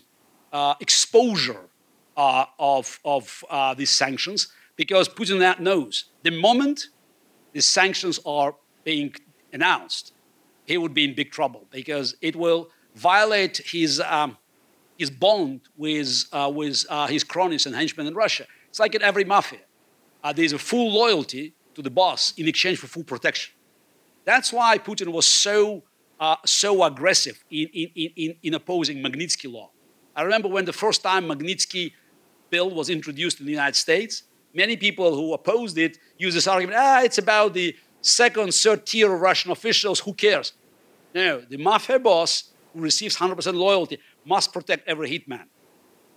uh, 0.51 0.73
exposure 0.79 1.69
uh, 2.17 2.45
of, 2.57 2.99
of 3.05 3.43
uh, 3.51 3.75
these 3.75 3.91
sanctions, 3.91 4.47
because 4.77 5.07
Putin 5.07 5.59
knows 5.59 6.05
the 6.23 6.31
moment 6.31 6.87
the 7.53 7.61
sanctions 7.61 8.19
are 8.25 8.55
being 8.83 9.13
announced, 9.53 10.13
he 10.65 10.77
would 10.77 10.93
be 10.93 11.03
in 11.03 11.15
big 11.15 11.31
trouble 11.31 11.67
because 11.71 12.15
it 12.21 12.35
will 12.35 12.69
violate 12.95 13.57
his 13.57 14.01
um, 14.01 14.37
his 14.97 15.09
bond 15.09 15.61
with, 15.75 16.25
uh, 16.31 16.51
with 16.53 16.85
uh, 16.89 17.07
his 17.07 17.23
cronies 17.23 17.65
and 17.65 17.75
henchmen 17.75 18.07
in 18.07 18.13
Russia. 18.13 18.45
It's 18.69 18.79
like 18.79 18.95
in 18.95 19.01
every 19.01 19.23
mafia. 19.23 19.59
Uh, 20.23 20.33
there's 20.33 20.53
a 20.53 20.57
full 20.57 20.91
loyalty 20.91 21.53
to 21.75 21.81
the 21.81 21.89
boss 21.89 22.33
in 22.37 22.47
exchange 22.47 22.79
for 22.79 22.87
full 22.87 23.03
protection. 23.03 23.53
That's 24.23 24.51
why 24.51 24.77
Putin 24.77 25.09
was 25.09 25.27
so, 25.27 25.83
uh, 26.19 26.37
so 26.45 26.83
aggressive 26.83 27.43
in, 27.51 27.67
in, 27.73 27.89
in, 28.15 28.35
in 28.41 28.53
opposing 28.53 29.03
Magnitsky 29.03 29.51
law. 29.51 29.71
I 30.15 30.23
remember 30.23 30.47
when 30.47 30.65
the 30.65 30.73
first 30.73 31.03
time 31.03 31.25
Magnitsky 31.25 31.91
bill 32.49 32.69
was 32.69 32.89
introduced 32.89 33.39
in 33.39 33.45
the 33.45 33.51
United 33.51 33.75
States, 33.75 34.23
many 34.53 34.77
people 34.77 35.13
who 35.13 35.33
opposed 35.33 35.77
it 35.77 35.97
used 36.17 36.37
this 36.37 36.47
argument, 36.47 36.77
ah, 36.79 37.01
it's 37.01 37.17
about 37.17 37.53
the 37.53 37.75
second, 38.01 38.53
third 38.53 38.85
tier 38.85 39.13
of 39.13 39.21
Russian 39.21 39.51
officials, 39.51 39.99
who 40.01 40.13
cares? 40.13 40.53
No, 41.13 41.41
the 41.41 41.57
mafia 41.57 41.99
boss 41.99 42.51
who 42.73 42.81
receives 42.81 43.17
100% 43.17 43.53
loyalty 43.53 43.99
must 44.25 44.53
protect 44.53 44.87
every 44.87 45.09
hitman. 45.09 45.45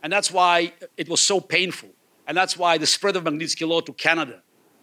And 0.03 0.13
that's 0.13 0.31
why 0.31 0.73
it 0.97 1.09
was 1.09 1.21
so 1.21 1.41
painful. 1.41 1.91
And 2.27 2.37
that's 2.37 2.57
why 2.57 2.79
the 2.79 2.87
spread 2.87 3.17
of 3.17 3.25
Magnitsky 3.25 3.67
Law 3.67 3.81
to 3.81 3.93
Canada 3.93 4.43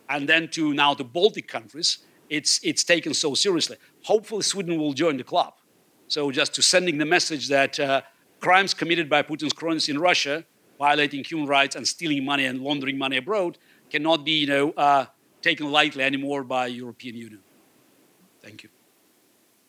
and 0.09 0.27
then 0.27 0.47
to 0.49 0.73
now 0.73 0.93
the 0.93 1.03
Baltic 1.03 1.47
countries, 1.47 1.99
it's, 2.29 2.59
it's 2.63 2.83
taken 2.83 3.13
so 3.13 3.33
seriously. 3.33 3.77
Hopefully, 4.03 4.43
Sweden 4.43 4.79
will 4.79 4.93
join 4.93 5.17
the 5.17 5.23
club. 5.23 5.53
So, 6.07 6.31
just 6.31 6.53
to 6.55 6.61
sending 6.61 6.97
the 6.97 7.05
message 7.05 7.47
that 7.49 7.79
uh, 7.79 8.01
crimes 8.39 8.73
committed 8.73 9.09
by 9.09 9.21
Putin's 9.23 9.53
cronies 9.53 9.89
in 9.89 9.99
Russia, 9.99 10.45
violating 10.77 11.23
human 11.23 11.47
rights 11.47 11.75
and 11.75 11.87
stealing 11.87 12.23
money 12.23 12.45
and 12.45 12.61
laundering 12.61 12.97
money 12.97 13.17
abroad, 13.17 13.57
cannot 13.89 14.25
be 14.25 14.33
you 14.33 14.47
know, 14.47 14.71
uh, 14.71 15.05
taken 15.49 15.67
lightly 15.79 16.03
anymore 16.11 16.43
by 16.43 16.65
European 16.83 17.15
Union. 17.27 17.43
Thank 18.45 18.57
you. 18.63 18.69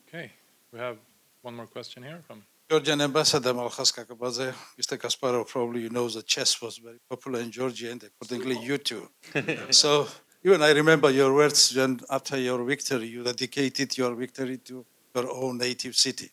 Okay, 0.08 0.28
we 0.72 0.78
have 0.86 0.96
one 1.42 1.54
more 1.60 1.70
question 1.76 2.00
here 2.02 2.20
from 2.26 2.38
Georgian 2.70 3.00
ambassador 3.00 3.52
Malchas 3.54 3.90
Kakabadze, 3.96 4.46
Mr. 4.80 4.94
Kasparov, 5.02 5.46
probably 5.46 5.80
you 5.86 5.90
know 5.96 6.08
that 6.08 6.26
chess 6.26 6.60
was 6.60 6.78
very 6.78 7.00
popular 7.08 7.38
in 7.40 7.50
Georgia 7.58 7.88
and 7.92 8.02
accordingly 8.08 8.58
you 8.68 8.76
too. 8.78 9.04
so 9.82 10.08
even 10.46 10.62
I 10.62 10.72
remember 10.72 11.08
your 11.10 11.32
words 11.40 11.60
when 11.76 12.00
after 12.10 12.36
your 12.48 12.60
victory, 12.64 13.08
you 13.14 13.22
dedicated 13.22 13.96
your 14.02 14.12
victory 14.24 14.58
to 14.68 14.84
your 15.14 15.28
own 15.42 15.58
native 15.58 15.94
city. 15.94 16.28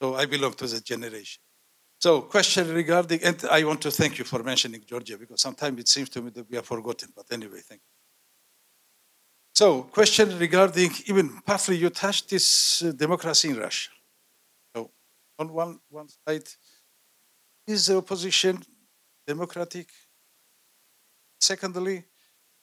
So 0.00 0.14
I 0.16 0.24
belong 0.26 0.54
to 0.60 0.66
that 0.66 0.84
generation. 0.84 1.40
So 2.04 2.10
question 2.22 2.64
regarding, 2.82 3.20
and 3.22 3.38
I 3.58 3.64
want 3.64 3.80
to 3.82 3.90
thank 3.90 4.18
you 4.18 4.24
for 4.24 4.42
mentioning 4.42 4.82
Georgia 4.92 5.16
because 5.22 5.40
sometimes 5.40 5.78
it 5.84 5.88
seems 5.88 6.08
to 6.14 6.22
me 6.22 6.30
that 6.36 6.50
we 6.50 6.56
are 6.60 6.66
forgotten, 6.74 7.08
but 7.18 7.26
anyway, 7.30 7.60
thank 7.70 7.82
you. 7.86 7.95
So 9.56 9.84
question 9.84 10.38
regarding, 10.38 10.90
even 11.06 11.40
partly 11.40 11.78
you 11.78 11.88
touched 11.88 12.28
this 12.28 12.82
uh, 12.82 12.92
democracy 12.92 13.48
in 13.48 13.56
Russia 13.56 13.90
So, 14.74 14.90
on 15.38 15.50
one, 15.50 15.80
one 15.88 16.08
side, 16.08 16.46
is 17.66 17.86
the 17.86 17.96
opposition 17.96 18.62
democratic? 19.26 19.88
Secondly, 21.40 22.04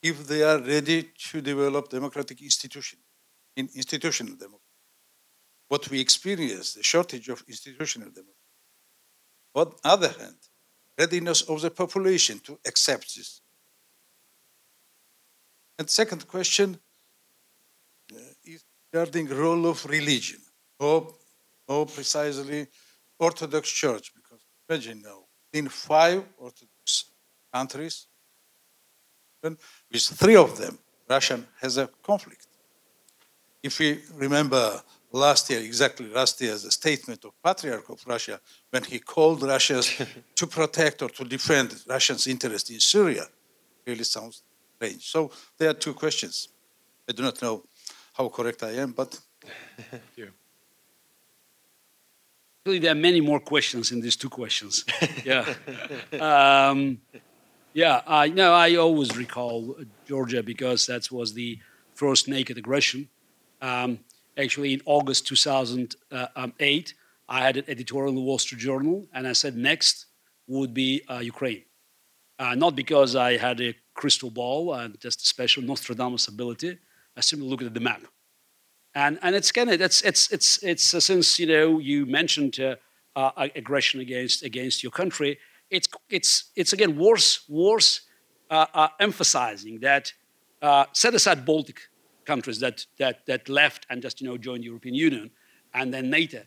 if 0.04 0.24
they 0.28 0.44
are 0.44 0.60
ready 0.60 1.10
to 1.30 1.40
develop 1.40 1.88
democratic 1.88 2.40
institution, 2.40 3.00
in 3.56 3.68
institutional 3.74 4.36
democracy. 4.36 4.62
What 5.66 5.90
we 5.90 5.98
experience, 5.98 6.74
the 6.74 6.84
shortage 6.84 7.28
of 7.28 7.42
institutional 7.48 8.10
democracy. 8.10 8.52
On 9.56 9.66
the 9.70 9.88
other 9.94 10.12
hand, 10.20 10.38
readiness 10.96 11.42
of 11.42 11.60
the 11.60 11.70
population 11.70 12.38
to 12.46 12.60
accept 12.64 13.16
this. 13.16 13.40
And 15.78 15.90
second 15.90 16.26
question 16.28 16.78
uh, 18.12 18.18
is 18.44 18.64
regarding 18.92 19.28
role 19.28 19.66
of 19.66 19.84
religion. 19.86 20.40
or 20.78 21.14
more 21.68 21.86
precisely 21.86 22.66
Orthodox 23.18 23.70
Church, 23.70 24.12
because 24.14 24.40
imagine 24.68 25.02
now, 25.02 25.20
in 25.52 25.68
five 25.68 26.22
Orthodox 26.38 27.10
countries, 27.52 28.06
with 29.42 30.02
three 30.02 30.36
of 30.36 30.56
them, 30.56 30.78
Russia 31.08 31.40
has 31.60 31.76
a 31.76 31.88
conflict. 32.02 32.46
if 33.62 33.78
we 33.78 33.98
remember 34.14 34.82
last 35.10 35.48
year, 35.48 35.60
exactly 35.60 36.06
last 36.08 36.40
year, 36.40 36.52
the 36.52 36.70
statement 36.70 37.24
of 37.24 37.32
Patriarch 37.42 37.88
of 37.88 38.04
Russia 38.06 38.38
when 38.70 38.84
he 38.84 38.98
called 38.98 39.42
Russians 39.42 39.86
to 40.34 40.46
protect 40.46 41.00
or 41.02 41.08
to 41.08 41.24
defend 41.24 41.74
Russians' 41.88 42.26
interest 42.26 42.70
in 42.70 42.80
Syria, 42.80 43.26
really 43.86 44.04
sounds 44.04 44.42
strange. 44.84 45.10
So 45.10 45.30
there 45.58 45.70
are 45.70 45.74
two 45.74 45.94
questions. 45.94 46.48
I 47.08 47.12
do 47.12 47.22
not 47.22 47.40
know 47.42 47.64
how 48.12 48.28
correct 48.28 48.62
I 48.62 48.72
am, 48.72 48.92
but 48.92 49.18
Thank 49.90 50.02
you. 50.16 50.30
Really, 52.64 52.78
there 52.78 52.92
are 52.92 53.02
many 53.10 53.20
more 53.20 53.40
questions 53.40 53.92
in 53.92 54.00
these 54.00 54.16
two 54.16 54.30
questions. 54.30 54.84
yeah. 55.24 55.44
Um, 56.18 56.98
yeah, 57.74 58.00
I 58.06 58.28
know. 58.28 58.54
I 58.54 58.76
always 58.76 59.14
recall 59.16 59.76
Georgia 60.06 60.42
because 60.42 60.86
that 60.86 61.10
was 61.10 61.34
the 61.34 61.58
first 61.94 62.26
naked 62.26 62.56
aggression. 62.56 63.08
Um, 63.60 63.98
actually, 64.38 64.72
in 64.72 64.80
August 64.86 65.26
2008, 65.26 66.94
I 67.28 67.40
had 67.40 67.56
an 67.58 67.64
editorial 67.68 68.08
in 68.10 68.14
the 68.14 68.22
Wall 68.22 68.38
Street 68.38 68.60
Journal, 68.60 69.06
and 69.12 69.28
I 69.28 69.34
said 69.34 69.56
next 69.56 70.06
would 70.46 70.72
be 70.72 71.02
uh, 71.10 71.18
Ukraine. 71.18 71.64
Uh, 72.38 72.54
not 72.54 72.74
because 72.74 73.14
I 73.14 73.36
had 73.36 73.60
a 73.60 73.74
crystal 73.94 74.30
ball 74.30 74.74
and 74.74 75.00
just 75.00 75.22
a 75.22 75.26
special 75.26 75.62
Nostradamus 75.62 76.28
ability. 76.28 76.78
I 77.16 77.20
simply 77.20 77.48
looked 77.48 77.62
at 77.62 77.74
the 77.74 77.80
map 77.80 78.02
and 78.94 79.18
and 79.22 79.34
it's 79.34 79.50
kind 79.52 79.70
of 79.70 79.80
it's 79.80 80.02
it's 80.02 80.30
it's 80.32 80.62
it's 80.62 80.94
uh, 80.94 81.00
since 81.00 81.38
you 81.38 81.46
know 81.46 81.78
you 81.78 82.06
mentioned 82.06 82.58
uh, 82.60 82.76
uh, 83.16 83.48
aggression 83.56 84.00
against 84.00 84.42
against 84.42 84.82
your 84.82 84.92
country 84.92 85.38
it's 85.70 85.88
it's 86.08 86.50
it's 86.56 86.72
again 86.72 86.96
worse 86.96 87.40
worse 87.48 88.02
uh, 88.50 88.66
uh, 88.74 88.88
emphasizing 89.00 89.80
that 89.80 90.12
uh, 90.62 90.84
set 90.92 91.14
aside 91.14 91.44
baltic 91.44 91.88
countries 92.24 92.60
that 92.60 92.86
that 92.98 93.26
that 93.26 93.48
left 93.48 93.86
and 93.90 94.02
just 94.02 94.20
you 94.20 94.28
know 94.28 94.36
joined 94.36 94.62
the 94.62 94.66
european 94.66 94.94
union 94.94 95.30
and 95.74 95.92
then 95.92 96.08
nato 96.10 96.42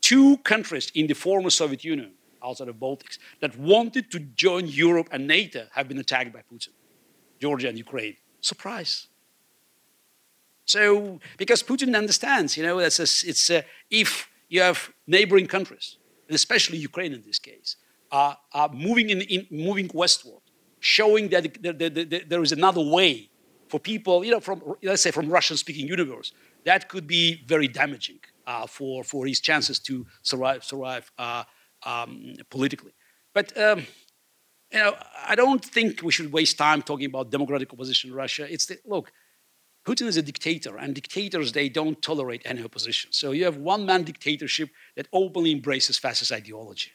two 0.00 0.36
countries 0.38 0.90
in 0.94 1.06
the 1.06 1.14
former 1.14 1.50
soviet 1.50 1.84
union 1.84 2.12
outside 2.42 2.68
of 2.68 2.78
the 2.78 2.86
baltics 2.86 3.18
that 3.40 3.56
wanted 3.58 4.10
to 4.10 4.18
join 4.18 4.66
europe 4.66 5.08
and 5.12 5.26
nato 5.26 5.66
have 5.72 5.88
been 5.88 5.98
attacked 5.98 6.32
by 6.32 6.42
putin 6.52 6.70
georgia 7.40 7.68
and 7.68 7.78
ukraine. 7.78 8.16
Surprise. 8.40 9.08
So, 10.64 11.18
because 11.36 11.62
Putin 11.62 11.96
understands, 11.96 12.56
you 12.56 12.62
know, 12.62 12.78
it's, 12.78 13.00
a, 13.00 13.28
it's 13.28 13.50
a, 13.50 13.64
if 13.90 14.30
you 14.48 14.60
have 14.60 14.90
neighboring 15.06 15.48
countries, 15.48 15.96
and 16.28 16.34
especially 16.36 16.78
Ukraine 16.78 17.12
in 17.12 17.22
this 17.22 17.40
case, 17.40 17.76
are, 18.12 18.38
are 18.52 18.68
moving, 18.72 19.10
in, 19.10 19.20
in, 19.22 19.46
moving 19.50 19.90
westward, 19.92 20.42
showing 20.78 21.28
that 21.30 21.60
the, 21.60 21.72
the, 21.72 21.88
the, 21.88 22.24
there 22.28 22.42
is 22.42 22.52
another 22.52 22.80
way 22.80 23.28
for 23.68 23.80
people, 23.80 24.24
you 24.24 24.30
know, 24.30 24.40
from, 24.40 24.62
let's 24.82 25.02
say, 25.02 25.10
from 25.10 25.28
Russian-speaking 25.28 25.88
universe, 25.88 26.32
that 26.64 26.88
could 26.88 27.06
be 27.06 27.42
very 27.46 27.66
damaging 27.66 28.20
uh, 28.46 28.66
for, 28.66 29.02
for 29.02 29.26
his 29.26 29.40
chances 29.40 29.78
to 29.80 30.06
survive, 30.22 30.62
survive 30.62 31.10
uh, 31.18 31.42
um, 31.82 32.34
politically. 32.50 32.92
But, 33.34 33.56
um, 33.56 33.86
you 34.72 34.78
know, 34.78 34.96
I 35.26 35.34
don't 35.34 35.64
think 35.64 36.02
we 36.02 36.12
should 36.12 36.32
waste 36.32 36.58
time 36.58 36.82
talking 36.82 37.06
about 37.06 37.30
democratic 37.30 37.72
opposition 37.72 38.10
in 38.10 38.16
Russia. 38.16 38.46
It's 38.50 38.66
the, 38.66 38.78
look, 38.84 39.12
Putin 39.86 40.06
is 40.06 40.16
a 40.16 40.22
dictator, 40.22 40.76
and 40.76 40.94
dictators, 40.94 41.52
they 41.52 41.68
don't 41.68 42.00
tolerate 42.02 42.42
any 42.44 42.62
opposition. 42.62 43.12
So 43.12 43.32
you 43.32 43.44
have 43.44 43.56
one 43.56 43.86
man 43.86 44.02
dictatorship 44.02 44.68
that 44.96 45.08
openly 45.12 45.52
embraces 45.52 45.98
fascist 45.98 46.32
ideology. 46.32 46.92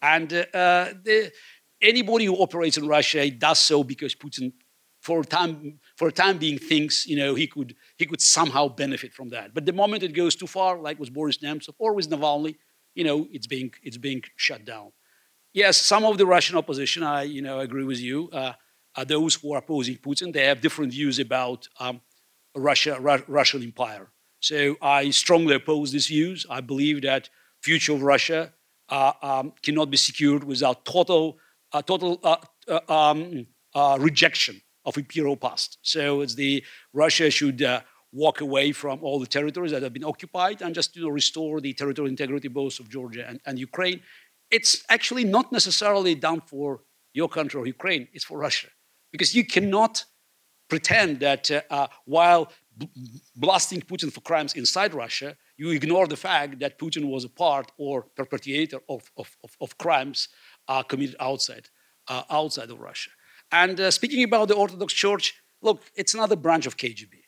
And 0.00 0.32
uh, 0.32 0.46
uh, 0.54 0.92
the, 1.04 1.30
anybody 1.80 2.24
who 2.24 2.36
operates 2.36 2.78
in 2.78 2.88
Russia 2.88 3.30
does 3.30 3.58
so 3.58 3.84
because 3.84 4.14
Putin, 4.14 4.52
for 5.00 5.20
a 5.20 5.24
time, 5.24 5.78
for 5.96 6.08
a 6.08 6.12
time 6.12 6.38
being, 6.38 6.58
thinks 6.58 7.06
you 7.06 7.16
know, 7.16 7.34
he, 7.34 7.46
could, 7.46 7.76
he 7.98 8.06
could 8.06 8.20
somehow 8.20 8.68
benefit 8.68 9.12
from 9.12 9.28
that. 9.28 9.52
But 9.52 9.66
the 9.66 9.72
moment 9.72 10.02
it 10.02 10.14
goes 10.14 10.34
too 10.34 10.46
far, 10.46 10.78
like 10.78 10.98
with 10.98 11.12
Boris 11.12 11.38
Nemtsov 11.38 11.74
or 11.78 11.92
with 11.92 12.08
Navalny, 12.08 12.56
you 12.94 13.04
know, 13.04 13.28
it's 13.30 13.46
being, 13.46 13.72
it's 13.82 13.96
being 13.96 14.22
shut 14.36 14.64
down. 14.64 14.92
Yes, 15.52 15.76
some 15.76 16.04
of 16.04 16.18
the 16.18 16.26
Russian 16.26 16.56
opposition, 16.56 17.02
I 17.02 17.22
you 17.24 17.42
know, 17.42 17.60
agree 17.60 17.84
with 17.84 18.00
you, 18.00 18.30
uh, 18.32 18.52
are 18.96 19.04
those 19.04 19.34
who 19.34 19.52
are 19.54 19.58
opposing 19.58 19.96
Putin. 19.96 20.32
They 20.32 20.46
have 20.46 20.60
different 20.60 20.92
views 20.92 21.18
about 21.18 21.68
um, 21.78 22.00
Russia, 22.54 22.98
Ru- 23.00 23.24
Russian 23.28 23.62
empire. 23.62 24.10
So 24.40 24.76
I 24.82 25.10
strongly 25.10 25.54
oppose 25.54 25.92
these 25.92 26.08
views. 26.08 26.46
I 26.50 26.60
believe 26.60 27.02
that 27.02 27.28
future 27.62 27.92
of 27.92 28.02
Russia 28.02 28.52
uh, 28.88 29.12
um, 29.22 29.52
cannot 29.62 29.90
be 29.90 29.96
secured 29.96 30.44
without 30.44 30.84
total, 30.84 31.38
uh, 31.72 31.82
total 31.82 32.20
uh, 32.24 32.36
uh 32.68 32.80
um, 32.92 33.46
uh, 33.74 33.96
rejection 34.00 34.60
of 34.84 34.96
imperial 34.98 35.36
past. 35.36 35.78
So 35.82 36.20
it's 36.22 36.34
the 36.34 36.64
Russia 36.92 37.30
should 37.30 37.62
walk 38.12 38.40
away 38.40 38.72
from 38.72 39.02
all 39.02 39.18
the 39.18 39.26
territories 39.26 39.72
that 39.72 39.82
have 39.82 39.92
been 39.92 40.04
occupied 40.04 40.60
and 40.62 40.74
just 40.74 40.94
you 40.94 41.02
know, 41.02 41.08
restore 41.08 41.60
the 41.60 41.72
territorial 41.72 42.10
integrity 42.10 42.48
both 42.48 42.78
of 42.78 42.88
Georgia 42.88 43.26
and, 43.26 43.40
and 43.46 43.58
Ukraine. 43.58 44.00
It's 44.50 44.84
actually 44.90 45.24
not 45.24 45.50
necessarily 45.50 46.14
done 46.14 46.42
for 46.42 46.82
your 47.14 47.28
country 47.28 47.60
or 47.60 47.66
Ukraine. 47.66 48.08
It's 48.12 48.24
for 48.24 48.38
Russia 48.38 48.68
because 49.10 49.34
you 49.34 49.44
cannot 49.44 50.04
pretend 50.68 51.20
that 51.20 51.50
uh, 51.50 51.62
uh, 51.70 51.86
while 52.04 52.50
blasting 53.36 53.80
Putin 53.80 54.12
for 54.12 54.20
crimes 54.20 54.54
inside 54.54 54.94
Russia, 54.94 55.36
you 55.56 55.70
ignore 55.70 56.06
the 56.06 56.16
fact 56.16 56.58
that 56.60 56.78
Putin 56.78 57.04
was 57.10 57.24
a 57.24 57.28
part 57.28 57.70
or 57.76 58.02
perpetrator 58.02 58.80
of, 58.88 59.10
of, 59.16 59.36
of, 59.44 59.56
of 59.60 59.78
crimes 59.78 60.28
uh, 60.68 60.82
committed 60.82 61.16
outside, 61.20 61.68
uh, 62.08 62.22
outside 62.30 62.70
of 62.70 62.80
Russia. 62.80 63.10
And 63.50 63.78
uh, 63.78 63.90
speaking 63.90 64.24
about 64.24 64.48
the 64.48 64.54
Orthodox 64.54 64.94
Church, 64.94 65.34
look, 65.60 65.82
it's 65.94 66.14
another 66.14 66.36
branch 66.36 66.66
of 66.66 66.76
KGB. 66.76 67.21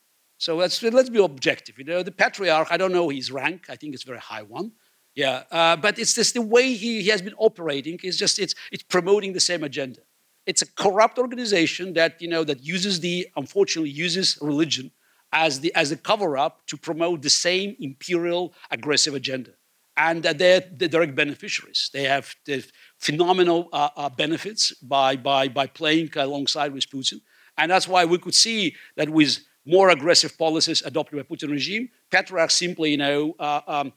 So 0.44 0.56
let's, 0.56 0.82
let's 0.82 1.08
be 1.08 1.24
objective. 1.24 1.78
You 1.78 1.84
know, 1.84 2.02
the 2.02 2.12
patriarch, 2.12 2.68
I 2.70 2.76
don't 2.76 2.92
know 2.92 3.08
his 3.08 3.32
rank, 3.32 3.60
I 3.70 3.76
think 3.76 3.94
it's 3.94 4.04
a 4.04 4.06
very 4.06 4.18
high 4.18 4.42
one. 4.42 4.72
Yeah, 5.14 5.44
uh, 5.50 5.76
but 5.76 5.98
it's 5.98 6.14
just 6.14 6.34
the 6.34 6.42
way 6.42 6.74
he, 6.74 7.00
he 7.00 7.08
has 7.08 7.22
been 7.22 7.32
operating 7.38 7.98
is 8.02 8.18
just, 8.18 8.38
it's, 8.38 8.54
it's 8.70 8.82
promoting 8.82 9.32
the 9.32 9.40
same 9.40 9.64
agenda. 9.64 10.00
It's 10.44 10.60
a 10.60 10.66
corrupt 10.66 11.16
organization 11.18 11.94
that, 11.94 12.20
you 12.20 12.28
know, 12.28 12.44
that 12.44 12.62
uses 12.62 13.00
the, 13.00 13.26
unfortunately, 13.36 13.88
uses 13.88 14.36
religion 14.42 14.90
as, 15.32 15.60
the, 15.60 15.74
as 15.74 15.92
a 15.92 15.96
cover 15.96 16.36
up 16.36 16.66
to 16.66 16.76
promote 16.76 17.22
the 17.22 17.30
same 17.30 17.74
imperial 17.80 18.52
aggressive 18.70 19.14
agenda. 19.14 19.52
And 19.96 20.22
that 20.24 20.36
they're 20.36 20.60
the 20.60 20.88
direct 20.88 21.14
beneficiaries. 21.14 21.88
They 21.94 22.02
have 22.02 22.34
the 22.44 22.62
phenomenal 22.98 23.70
uh, 23.72 23.88
uh, 23.96 24.10
benefits 24.10 24.74
by, 24.74 25.16
by, 25.16 25.48
by 25.48 25.68
playing 25.68 26.10
alongside 26.16 26.74
with 26.74 26.90
Putin. 26.90 27.22
And 27.56 27.70
that's 27.70 27.88
why 27.88 28.04
we 28.04 28.18
could 28.18 28.34
see 28.34 28.74
that 28.96 29.08
with 29.08 29.38
more 29.66 29.90
aggressive 29.90 30.36
policies 30.36 30.82
adopted 30.82 31.16
by 31.18 31.34
Putin 31.34 31.50
regime, 31.50 31.88
Patriarch 32.10 32.50
simply, 32.50 32.90
you 32.90 32.96
know, 32.96 33.34
uh, 33.38 33.60
um, 33.66 33.92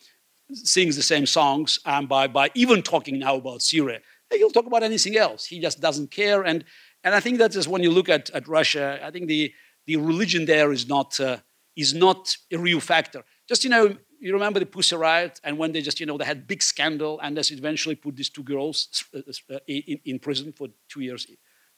sings 0.54 0.96
the 0.96 1.04
same 1.04 1.26
songs 1.26 1.80
and 1.86 2.08
by, 2.08 2.28
by 2.28 2.50
even 2.56 2.82
talking 2.82 3.20
now 3.20 3.36
about 3.36 3.62
Syria 3.62 4.00
he'll 4.36 4.50
talk 4.50 4.66
about 4.66 4.84
anything 4.84 5.18
else. 5.18 5.46
He 5.46 5.60
just 5.60 5.80
doesn't 5.80 6.12
care. 6.12 6.44
And, 6.44 6.64
and 7.04 7.16
I 7.16 7.20
think 7.20 7.38
that 7.38 7.56
is 7.56 7.68
when 7.68 7.84
you 7.84 7.92
look 7.92 8.10
at, 8.10 8.30
at 8.32 8.48
Russia, 8.48 9.00
I 9.04 9.12
think 9.12 9.28
the, 9.28 9.54
the 9.86 9.98
religion 9.98 10.46
there 10.46 10.72
is 10.72 10.88
not, 10.88 11.20
uh, 11.20 11.38
is 11.76 11.94
not 11.94 12.36
a 12.52 12.58
real 12.58 12.80
factor. 12.80 13.24
Just, 13.48 13.64
you 13.64 13.70
know, 13.70 13.96
you 14.20 14.34
remember 14.34 14.60
the 14.60 14.66
Pussy 14.66 14.96
Riot 14.96 15.40
and 15.44 15.58
when 15.58 15.72
they 15.72 15.82
just, 15.82 16.00
you 16.00 16.06
know, 16.06 16.18
they 16.18 16.26
had 16.26 16.48
big 16.48 16.64
scandal 16.64 17.20
and 17.22 17.38
they 17.38 17.42
eventually 17.56 17.96
put 17.96 18.16
these 18.16 18.30
two 18.30 18.44
girls 18.44 19.06
uh, 19.16 19.20
uh, 19.54 19.60
in, 19.68 20.00
in 20.06 20.20
prison 20.20 20.52
for 20.52 20.68
two 20.90 21.02
years. 21.02 21.28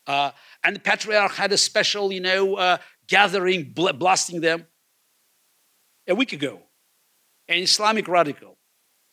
Uh, 0.09 0.31
and 0.63 0.75
the 0.75 0.79
patriarch 0.79 1.33
had 1.33 1.51
a 1.51 1.57
special, 1.57 2.11
you 2.11 2.19
know, 2.19 2.55
uh, 2.55 2.77
gathering, 3.07 3.71
bl- 3.75 3.91
blasting 3.91 4.41
them 4.41 4.65
a 6.07 6.15
week 6.15 6.33
ago. 6.33 6.59
An 7.47 7.59
Islamic 7.59 8.07
radical 8.07 8.57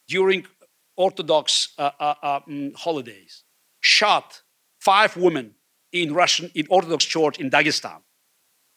during 0.08 0.46
Orthodox 0.96 1.74
uh, 1.76 2.40
mm, 2.48 2.74
holidays, 2.74 3.44
shot 3.80 4.40
five 4.80 5.14
women 5.18 5.54
in 5.92 6.14
Russian, 6.14 6.50
in 6.54 6.66
Orthodox 6.70 7.04
church 7.04 7.38
in 7.38 7.50
Dagestan. 7.50 8.00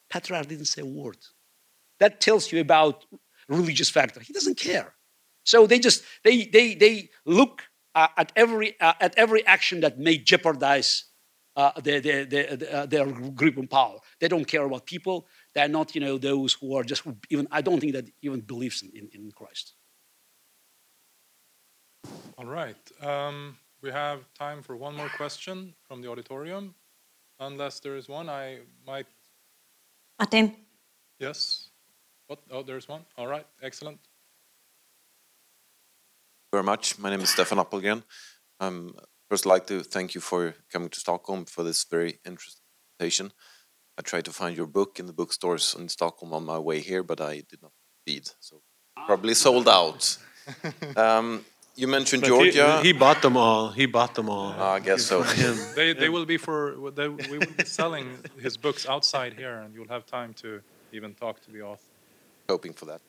Patriarch 0.10 0.48
didn't 0.48 0.66
say 0.66 0.82
a 0.82 0.86
word. 0.86 1.18
That 2.02 2.20
tells 2.20 2.52
you 2.52 2.60
about 2.60 3.06
religious 3.48 3.90
factor. 3.90 4.20
He 4.20 4.34
doesn't 4.34 4.58
care. 4.58 4.94
So 5.46 5.68
they 5.68 5.80
just 5.80 6.04
they 6.26 6.46
they 6.46 6.76
they 6.76 7.12
look 7.26 7.64
uh, 7.96 8.10
at 8.18 8.34
every 8.36 8.76
at 8.82 9.14
every 9.16 9.46
action 9.46 9.80
that 9.82 9.98
may 9.98 10.18
jeopardize 10.18 11.06
uh, 11.60 11.72
their 11.82 12.00
their 12.00 12.26
their, 12.26 12.88
their 12.88 13.06
grip 13.40 13.58
on 13.58 13.68
power. 13.68 13.98
They 14.20 14.30
don't 14.30 14.46
care 14.46 14.64
about 14.64 14.86
people. 14.86 15.28
They're 15.54 15.68
not 15.68 15.94
you 15.94 16.02
know 16.06 16.18
those 16.18 16.54
who 16.54 16.68
are 16.78 16.86
just 16.92 17.04
even. 17.30 17.48
I 17.52 17.62
don't 17.62 17.80
think 17.82 17.94
that 17.94 18.06
even 18.22 18.40
believes 18.40 18.82
in, 18.82 18.90
in, 19.00 19.10
in 19.14 19.32
Christ. 19.32 19.74
All 22.38 22.46
right. 22.46 22.84
Um, 23.02 23.58
we 23.82 23.92
have 23.92 24.20
time 24.34 24.62
for 24.64 24.78
one 24.78 24.96
more 24.96 25.10
question 25.10 25.76
from 25.86 26.02
the 26.02 26.10
auditorium. 26.10 26.76
Unless 27.42 27.82
there 27.82 27.98
is 27.98 28.08
one, 28.08 28.30
I 28.30 28.60
might. 28.88 29.08
Martin. 30.18 30.56
Yes. 31.20 31.70
What? 32.28 32.40
Oh, 32.52 32.64
there's 32.64 32.88
one. 32.88 33.04
All 33.18 33.28
right. 33.28 33.46
Excellent. 33.62 34.00
Thank 36.38 36.54
you 36.54 36.58
very 36.58 36.64
much. 36.64 36.98
My 37.00 37.10
name 37.10 37.22
is 37.22 37.30
Stefan 37.30 37.58
Appelgren. 37.58 38.04
Um, 38.62 38.96
first, 39.30 39.46
like 39.46 39.68
to 39.68 39.84
thank 39.84 40.16
you 40.16 40.22
for 40.22 40.56
coming 40.72 40.90
to 40.90 41.00
Stockholm 41.00 41.46
for 41.46 41.64
this 41.64 41.84
very 41.84 42.20
interesting 42.26 42.64
presentation. 42.98 43.32
I 43.98 44.02
tried 44.02 44.26
to 44.26 44.32
find 44.32 44.56
your 44.56 44.68
book 44.68 45.00
in 45.00 45.06
the 45.08 45.14
bookstores 45.14 45.76
in 45.78 45.90
Stockholm 45.90 46.34
on 46.34 46.46
my 46.46 46.58
way 46.58 46.80
here, 46.80 47.04
but 47.04 47.20
I 47.22 47.44
did 47.50 47.62
not 47.62 47.72
read, 48.08 48.30
so 48.40 48.62
probably 49.06 49.34
sold 49.34 49.68
out. 49.68 50.18
Um, 50.98 51.46
you 51.76 51.88
mentioned 51.88 52.24
Look, 52.24 52.42
he- 52.46 52.52
Georgia. 52.52 52.82
He 52.82 52.92
bought 52.92 53.22
them 53.22 53.38
all. 53.38 53.70
He 53.70 53.86
bought 53.86 54.16
them 54.16 54.30
all. 54.30 54.56
Ah, 54.58 54.74
I 54.74 54.80
guess 54.80 55.06
so. 55.06 55.24
They, 55.76 55.94
they 55.94 56.10
will 56.10 56.26
be 56.26 56.38
for, 56.38 56.92
they, 56.96 57.08
we 57.08 57.38
will 57.38 57.54
be 57.56 57.66
selling 57.66 58.18
his 58.42 58.58
books 58.58 58.88
outside 58.88 59.34
here, 59.34 59.60
and 59.60 59.76
you'll 59.76 59.88
have 59.90 60.08
time 60.08 60.34
to 60.42 60.62
even 60.92 61.14
talk 61.14 61.40
to 61.42 61.52
the 61.52 61.62
author. 61.62 61.92
hoping 62.50 62.74
for 62.74 62.86
that. 62.86 63.02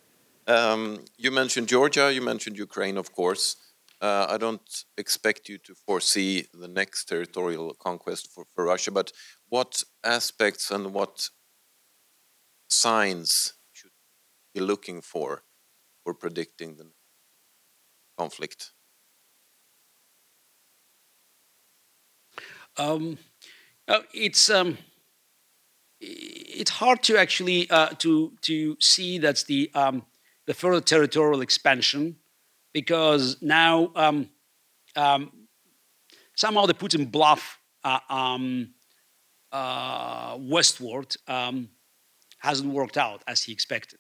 Um, 0.47 1.05
you 1.16 1.30
mentioned 1.30 1.66
Georgia, 1.68 2.12
you 2.12 2.20
mentioned 2.20 2.59
Ukraine, 2.59 2.98
of 2.98 3.10
course. 3.12 3.56
Uh, 4.01 4.27
I 4.31 4.39
don't 4.39 4.85
expect 4.97 5.48
you 5.48 5.59
to 5.59 5.74
foresee 5.74 6.47
the 6.55 6.68
next 6.68 7.05
territorial 7.05 7.74
conquest 7.74 8.31
for, 8.32 8.47
for 8.55 8.64
Russia, 8.64 8.90
but 8.90 9.12
what 9.48 9.82
aspects 10.02 10.70
and 10.70 10.94
what 10.94 11.28
signs 12.68 13.55
should 13.72 13.90
be 14.55 14.60
looking 14.60 15.02
for 15.02 15.43
for 16.02 16.14
predicting 16.14 16.77
the 16.77 16.90
conflict? 18.16 18.70
Um, 22.78 23.18
uh, 23.86 24.01
it's 24.14 24.48
um, 24.48 24.78
it's 26.01 26.70
hard 26.70 27.02
to 27.02 27.18
actually 27.18 27.68
uh, 27.68 27.89
to 27.98 28.32
to 28.43 28.77
see 28.81 29.18
that's 29.18 29.44
the 29.44 29.70
um, 29.74 30.06
the 30.47 30.55
further 30.55 30.81
territorial 30.81 31.43
expansion 31.43 32.16
because 32.72 33.40
now 33.42 33.90
um, 33.94 34.28
um, 34.97 35.32
somehow 36.36 36.66
the 36.66 36.74
Putin 36.74 37.10
bluff 37.10 37.59
uh, 37.84 38.01
um, 38.09 38.74
uh, 39.52 40.36
westward 40.38 41.14
um, 41.26 41.68
hasn't 42.38 42.72
worked 42.72 42.97
out 42.97 43.22
as 43.26 43.42
he 43.42 43.52
expected 43.52 43.98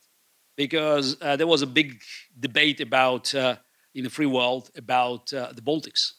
because 0.56 1.16
uh, 1.22 1.36
there 1.36 1.46
was 1.46 1.62
a 1.62 1.66
big 1.66 2.00
debate 2.38 2.80
about 2.80 3.34
uh, 3.34 3.56
in 3.94 4.04
the 4.04 4.10
free 4.10 4.26
world 4.26 4.70
about 4.76 5.32
uh, 5.32 5.52
the 5.52 5.62
Baltics 5.62 6.12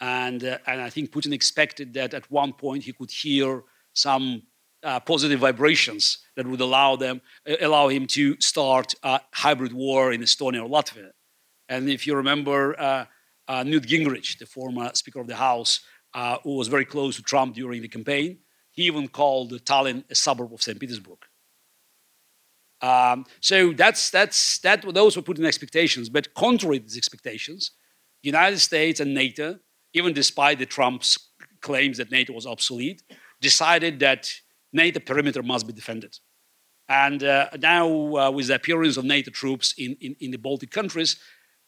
and 0.00 0.44
uh, 0.44 0.58
and 0.66 0.80
I 0.80 0.90
think 0.90 1.10
Putin 1.10 1.32
expected 1.32 1.94
that 1.94 2.14
at 2.14 2.30
one 2.30 2.52
point 2.52 2.84
he 2.84 2.92
could 2.92 3.10
hear 3.10 3.62
some 3.94 4.42
uh, 4.82 5.00
positive 5.00 5.40
vibrations 5.40 6.18
that 6.36 6.46
would 6.46 6.60
allow 6.60 6.96
them 6.96 7.20
allow 7.60 7.88
him 7.88 8.06
to 8.06 8.36
start 8.40 8.94
a 9.02 9.20
hybrid 9.32 9.72
war 9.72 10.12
in 10.12 10.20
Estonia 10.20 10.62
or 10.62 10.68
Latvia. 10.68 11.10
And 11.68 11.88
if 11.88 12.06
you 12.06 12.14
remember, 12.16 12.78
uh, 12.80 13.04
uh, 13.48 13.62
Newt 13.62 13.84
Gingrich, 13.84 14.38
the 14.38 14.46
former 14.46 14.90
Speaker 14.94 15.20
of 15.20 15.26
the 15.26 15.36
House, 15.36 15.80
uh, 16.14 16.38
who 16.42 16.56
was 16.56 16.68
very 16.68 16.84
close 16.84 17.16
to 17.16 17.22
Trump 17.22 17.54
during 17.54 17.82
the 17.82 17.88
campaign, 17.88 18.38
he 18.70 18.84
even 18.84 19.08
called 19.08 19.52
Tallinn 19.64 20.04
a 20.10 20.14
suburb 20.14 20.52
of 20.52 20.62
St. 20.62 20.78
Petersburg. 20.78 21.18
Um, 22.82 23.24
so 23.40 23.72
that's 23.72 24.10
that's 24.10 24.58
that. 24.58 24.82
Those 24.94 25.16
were 25.16 25.22
Putin's 25.22 25.46
expectations, 25.46 26.10
but 26.10 26.34
contrary 26.34 26.78
to 26.78 26.84
these 26.84 26.98
expectations, 26.98 27.70
the 28.22 28.28
United 28.28 28.58
States 28.58 29.00
and 29.00 29.14
NATO, 29.14 29.58
even 29.94 30.12
despite 30.12 30.58
the 30.58 30.66
Trump's 30.66 31.30
claims 31.62 31.96
that 31.96 32.10
NATO 32.10 32.34
was 32.34 32.46
obsolete, 32.46 33.02
decided 33.40 33.98
that 34.00 34.30
NATO 34.72 35.00
perimeter 35.00 35.42
must 35.42 35.66
be 35.66 35.72
defended. 35.72 36.18
And 36.88 37.24
uh, 37.24 37.48
now, 37.60 38.16
uh, 38.16 38.30
with 38.30 38.48
the 38.48 38.54
appearance 38.54 38.96
of 38.96 39.04
NATO 39.04 39.30
troops 39.30 39.74
in, 39.76 39.96
in, 40.00 40.14
in 40.20 40.30
the 40.30 40.38
Baltic 40.38 40.70
countries, 40.70 41.16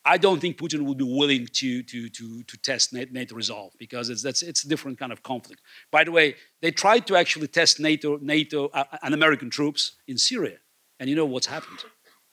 I 0.09 0.17
don't 0.17 0.41
think 0.41 0.57
Putin 0.57 0.81
would 0.87 0.97
be 0.97 1.05
willing 1.05 1.47
to, 1.47 1.83
to, 1.83 2.09
to, 2.09 2.43
to 2.43 2.57
test 2.57 2.95
Na- 2.95 3.05
NATO 3.11 3.35
resolve 3.35 3.75
because 3.79 4.09
it's, 4.09 4.23
that's, 4.23 4.43
it's 4.43 4.65
a 4.65 4.69
different 4.69 4.99
kind 4.99 5.13
of 5.13 5.23
conflict. 5.23 5.61
By 5.91 6.05
the 6.05 6.13
way, 6.13 6.35
they 6.63 6.71
tried 6.71 7.07
to 7.09 7.17
actually 7.17 7.49
test 7.49 7.79
NATO, 7.79 8.19
NATO 8.23 8.69
uh, 8.69 8.85
and 9.03 9.13
American 9.13 9.51
troops 9.51 9.97
in 10.07 10.17
Syria, 10.17 10.57
and 10.99 11.11
you 11.11 11.15
know 11.15 11.27
what's 11.27 11.47
happened. 11.47 11.81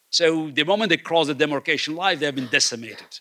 So 0.10 0.50
the 0.52 0.64
moment 0.64 0.90
they 0.90 0.98
crossed 0.98 1.28
the 1.28 1.36
demarcation 1.36 1.98
line, 1.98 2.20
they 2.20 2.28
have 2.28 2.36
been 2.36 2.48
decimated. 2.48 3.20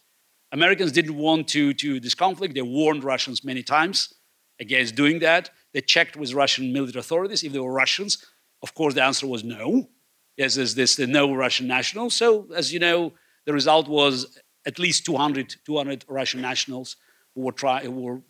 Americans 0.52 0.92
didn't 0.92 1.16
want 1.16 1.48
to, 1.48 1.74
to 1.74 1.98
this 1.98 2.14
conflict. 2.14 2.54
They 2.54 2.62
warned 2.62 3.02
Russians 3.02 3.42
many 3.42 3.64
times 3.64 4.14
against 4.60 4.94
doing 4.94 5.18
that. 5.18 5.50
They 5.72 5.80
checked 5.80 6.16
with 6.16 6.32
Russian 6.32 6.72
military 6.72 7.00
authorities 7.00 7.42
if 7.42 7.52
they 7.52 7.58
were 7.58 7.72
Russians. 7.72 8.24
Of 8.62 8.72
course, 8.74 8.94
the 8.94 9.02
answer 9.02 9.26
was 9.26 9.42
no. 9.42 9.88
Yes, 10.36 10.54
there's 10.54 10.76
this 10.76 10.94
the 10.94 11.08
no 11.08 11.34
Russian 11.34 11.66
nationals. 11.66 12.14
So, 12.14 12.46
as 12.54 12.72
you 12.72 12.78
know, 12.78 13.14
the 13.46 13.52
result 13.52 13.88
was 13.88 14.38
at 14.66 14.78
least 14.78 15.04
200, 15.06 15.56
200 15.64 16.04
Russian 16.08 16.40
nationals 16.40 16.96
who 17.34 17.42
were, 17.42 17.52
try, 17.52 17.84
who 17.84 17.90
were 17.90 18.20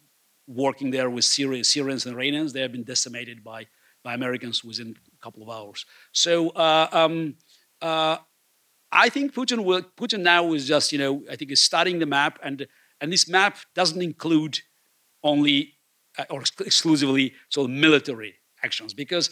working 0.47 0.91
there 0.91 1.11
with 1.11 1.25
Syria, 1.25 1.65
Syrians 1.65 2.07
and 2.07 2.15
Iranians. 2.15 2.53
They 2.53 2.61
have 2.61 2.73
been 2.73 2.85
decimated 2.85 3.43
by, 3.45 3.67
by 4.03 4.15
Americans 4.15 4.65
within 4.65 4.97
a 5.13 5.23
couple 5.25 5.43
of 5.43 5.51
hours. 5.51 5.85
So, 6.13 6.51
uh, 6.51 6.89
um, 6.93 7.37
uh, 7.81 8.19
I 8.95 9.09
think 9.09 9.35
Putin 9.35 9.65
will. 9.65 9.83
Putin 9.83 10.21
now 10.21 10.53
is 10.53 10.69
just, 10.69 10.93
you 10.93 10.99
know, 10.99 11.25
I 11.31 11.35
think 11.35 11.51
is 11.51 11.61
studying 11.61 11.99
the 11.99 12.07
map, 12.07 12.39
and 12.43 12.67
and 13.01 13.13
this 13.13 13.29
map 13.29 13.59
doesn't 13.75 14.01
include 14.01 14.61
only 15.25 15.75
uh, 16.17 16.25
or 16.31 16.41
ex- 16.41 16.53
exclusively 16.61 17.35
sort 17.49 17.69
of 17.69 17.77
military 17.77 18.37
actions 18.63 18.95
because 18.95 19.31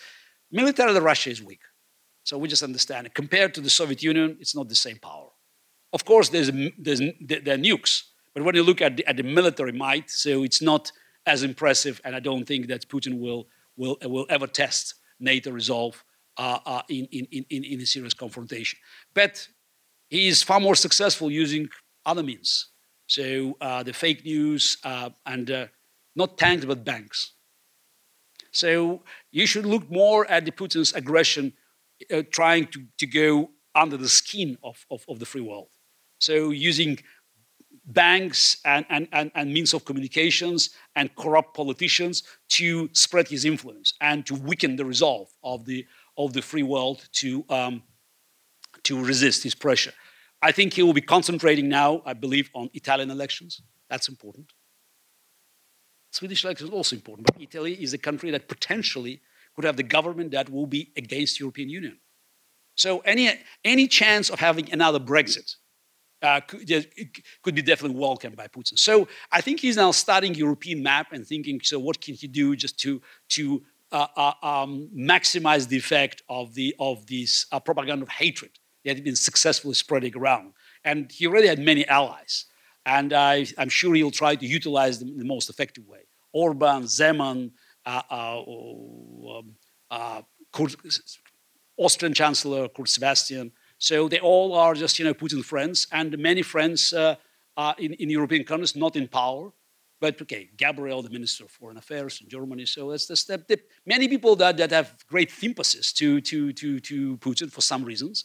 militarily 0.51 0.99
Russia 0.99 1.31
is 1.31 1.41
weak. 1.43 1.62
So 2.24 2.39
we 2.39 2.49
just 2.49 2.62
understand 2.62 3.07
it. 3.07 3.15
Compared 3.15 3.55
to 3.55 3.61
the 3.61 3.70
Soviet 3.70 4.03
Union, 4.03 4.37
it's 4.41 4.55
not 4.55 4.69
the 4.69 4.74
same 4.74 4.99
power. 4.99 5.29
Of 5.93 6.05
course, 6.05 6.31
there's, 6.31 6.51
there's 6.78 7.01
there 7.20 7.55
are 7.55 7.59
nukes, 7.59 8.05
but 8.35 8.44
when 8.44 8.55
you 8.55 8.62
look 8.62 8.81
at 8.81 8.97
the, 8.97 9.06
at 9.06 9.16
the 9.16 9.23
military 9.23 9.73
might, 9.73 10.10
so 10.10 10.43
it's 10.43 10.62
not 10.62 10.90
as 11.27 11.43
impressive, 11.43 12.01
and 12.05 12.16
I 12.16 12.20
don't 12.20 12.44
think 12.44 12.66
that 12.69 12.89
Putin 12.89 13.20
will 13.20 13.47
will 13.77 13.97
will 14.02 14.27
ever 14.28 14.47
test 14.47 14.94
NATO 15.20 15.51
resolve 15.51 16.02
uh, 16.36 16.59
uh, 16.64 16.82
in, 16.89 17.06
in, 17.12 17.44
in, 17.51 17.64
in 17.64 17.81
a 17.81 17.86
serious 17.86 18.14
confrontation. 18.14 18.78
But 19.14 19.48
he 20.09 20.28
is 20.28 20.43
far 20.43 20.60
more 20.60 20.74
successful 20.74 21.31
using 21.31 21.69
other 22.05 22.23
means. 22.23 22.69
So 23.06 23.56
uh, 23.60 23.82
the 23.82 23.93
fake 23.93 24.24
news 24.24 24.78
uh, 24.85 25.10
and 25.27 25.51
uh, 25.51 25.66
not 26.16 26.39
tanks 26.39 26.64
but 26.64 26.85
banks. 26.85 27.32
So 28.51 29.02
you 29.31 29.47
should 29.47 29.66
look 29.66 29.90
more 29.90 30.31
at 30.31 30.44
the 30.44 30.52
Putin's 30.52 30.93
aggression, 30.93 31.52
uh, 32.10 32.23
trying 32.31 32.66
to, 32.69 32.85
to 32.98 33.06
go 33.06 33.51
under 33.74 33.97
the 33.97 34.09
skin 34.09 34.59
of, 34.62 34.85
of, 34.90 35.05
of 35.09 35.19
the 35.19 35.27
free 35.27 35.40
world. 35.40 35.69
So 36.23 36.51
using 36.51 37.01
banks 37.85 38.59
and, 38.65 38.86
and, 38.90 39.09
and, 39.11 39.32
and 39.35 39.53
means 39.53 39.74
of 39.74 39.85
communications 39.85 40.70
and 40.94 41.12
corrupt 41.16 41.57
politicians 41.57 42.23
to 42.51 42.89
spread 42.93 43.27
his 43.27 43.44
influence 43.44 43.94
and 44.01 44.24
to 44.27 44.36
weaken 44.36 44.77
the 44.77 44.85
resolve 44.85 45.28
of 45.43 45.65
the, 45.65 45.85
of 46.16 46.32
the 46.32 46.40
free 46.40 46.62
world 46.62 47.09
to, 47.15 47.44
um, 47.49 47.82
to 48.85 49.05
resist 49.05 49.43
his 49.43 49.57
pressure. 49.57 49.93
I 50.40 50.53
think 50.53 50.74
he 50.74 50.85
will 50.85 50.93
be 50.93 51.01
concentrating 51.01 51.69
now, 51.69 52.03
I 52.07 52.12
believe, 52.12 52.51
on 52.55 52.70
Italian 52.73 53.11
elections. 53.11 53.61
That's 53.90 54.09
important. 54.09 54.53
Swedish 56.12 56.44
elections 56.44 56.70
are 56.70 56.74
also 56.74 56.94
important, 56.94 57.27
but 57.27 57.43
Italy 57.43 57.73
is 57.82 57.94
a 57.94 57.99
country 57.99 58.31
that 58.31 58.47
potentially 58.47 59.20
could 59.57 59.65
have 59.65 59.77
the 59.77 59.82
government 59.82 60.31
that 60.31 60.49
will 60.49 60.69
be 60.69 60.93
against 60.97 61.40
European 61.40 61.69
Union. 61.69 61.99
So 62.77 63.01
any, 63.01 63.28
any 63.65 63.89
chance 63.89 64.31
of 64.31 64.39
having 64.39 64.73
another 64.73 65.01
Brexit 65.01 65.57
uh, 66.23 66.40
could, 66.40 67.55
be 67.55 67.62
definitely 67.62 67.99
welcomed 67.99 68.36
by 68.36 68.47
Putin. 68.47 68.78
So 68.78 69.09
I 69.31 69.40
think 69.40 69.61
he's 69.61 69.77
now 69.77 69.90
studying 69.90 70.35
European 70.35 70.82
map 70.82 71.12
and 71.12 71.27
thinking, 71.27 71.61
so 71.62 71.78
what 71.78 72.01
can 72.01 72.15
he 72.15 72.27
do 72.27 72.57
just 72.57 72.78
to, 72.81 73.03
to 73.31 73.62
uh, 73.90 74.07
uh, 74.16 74.32
um, 74.43 74.89
maximize 74.97 75.69
the 75.69 75.77
effect 75.77 76.23
of, 76.28 76.55
the, 76.55 76.74
of 76.78 77.07
this 77.07 77.47
uh, 77.53 77.61
propaganda 77.61 78.05
of 78.05 78.09
hatred 78.09 78.53
that 78.85 78.97
had 78.97 79.05
been 79.05 79.16
successfully 79.16 79.74
spreading 79.74 80.16
around. 80.16 80.53
And 80.85 81.11
he 81.12 81.27
already 81.27 81.49
had 81.49 81.59
many 81.59 81.86
allies. 81.86 82.47
And 82.86 83.12
I, 83.12 83.47
I'm 83.59 83.69
sure 83.69 83.94
he'll 83.94 84.11
try 84.11 84.35
to 84.35 84.47
utilize 84.47 84.99
them 84.99 85.09
in 85.09 85.19
the 85.19 85.24
most 85.24 85.51
effective 85.51 85.86
way. 85.86 86.01
Orban, 86.32 86.85
Zeman, 86.85 87.53
uh, 87.85 88.03
uh, 88.11 88.43
um, 89.31 89.55
Austrian 91.77 92.15
Chancellor 92.15 92.69
Kurt 92.69 92.89
Sebastian. 92.89 93.53
So 93.83 94.09
they 94.09 94.21
all 94.21 94.55
are 94.55 94.75
just 94.75 94.99
you 95.01 95.05
know 95.05 95.13
Putin 95.13 95.45
friends, 95.45 95.89
and 95.91 96.17
many 96.17 96.43
friends 96.43 96.93
uh, 96.93 97.17
uh, 97.57 97.75
in, 97.79 97.95
in 97.95 98.11
European 98.11 98.45
countries 98.45 98.77
not 98.77 98.95
in 98.95 99.09
power. 99.09 99.51
But 100.01 100.23
okay, 100.23 100.51
Gabriel, 100.57 101.03
the 101.03 101.11
Minister 101.11 101.45
of 101.45 101.51
Foreign 101.51 101.77
Affairs 101.77 102.21
in 102.23 102.29
Germany. 102.29 102.67
So 102.67 102.91
that's 102.91 103.07
the 103.07 103.17
step. 103.17 103.49
The, 103.49 103.61
many 103.85 104.07
people 104.07 104.37
that, 104.37 104.57
that 104.57 104.71
have 104.71 104.95
great 105.09 105.31
sympathies 105.31 105.93
to, 105.93 106.21
to, 106.21 106.53
to, 106.53 106.81
to 106.81 107.17
Putin 107.19 107.51
for 107.53 107.61
some 107.61 107.85
reasons. 107.85 108.25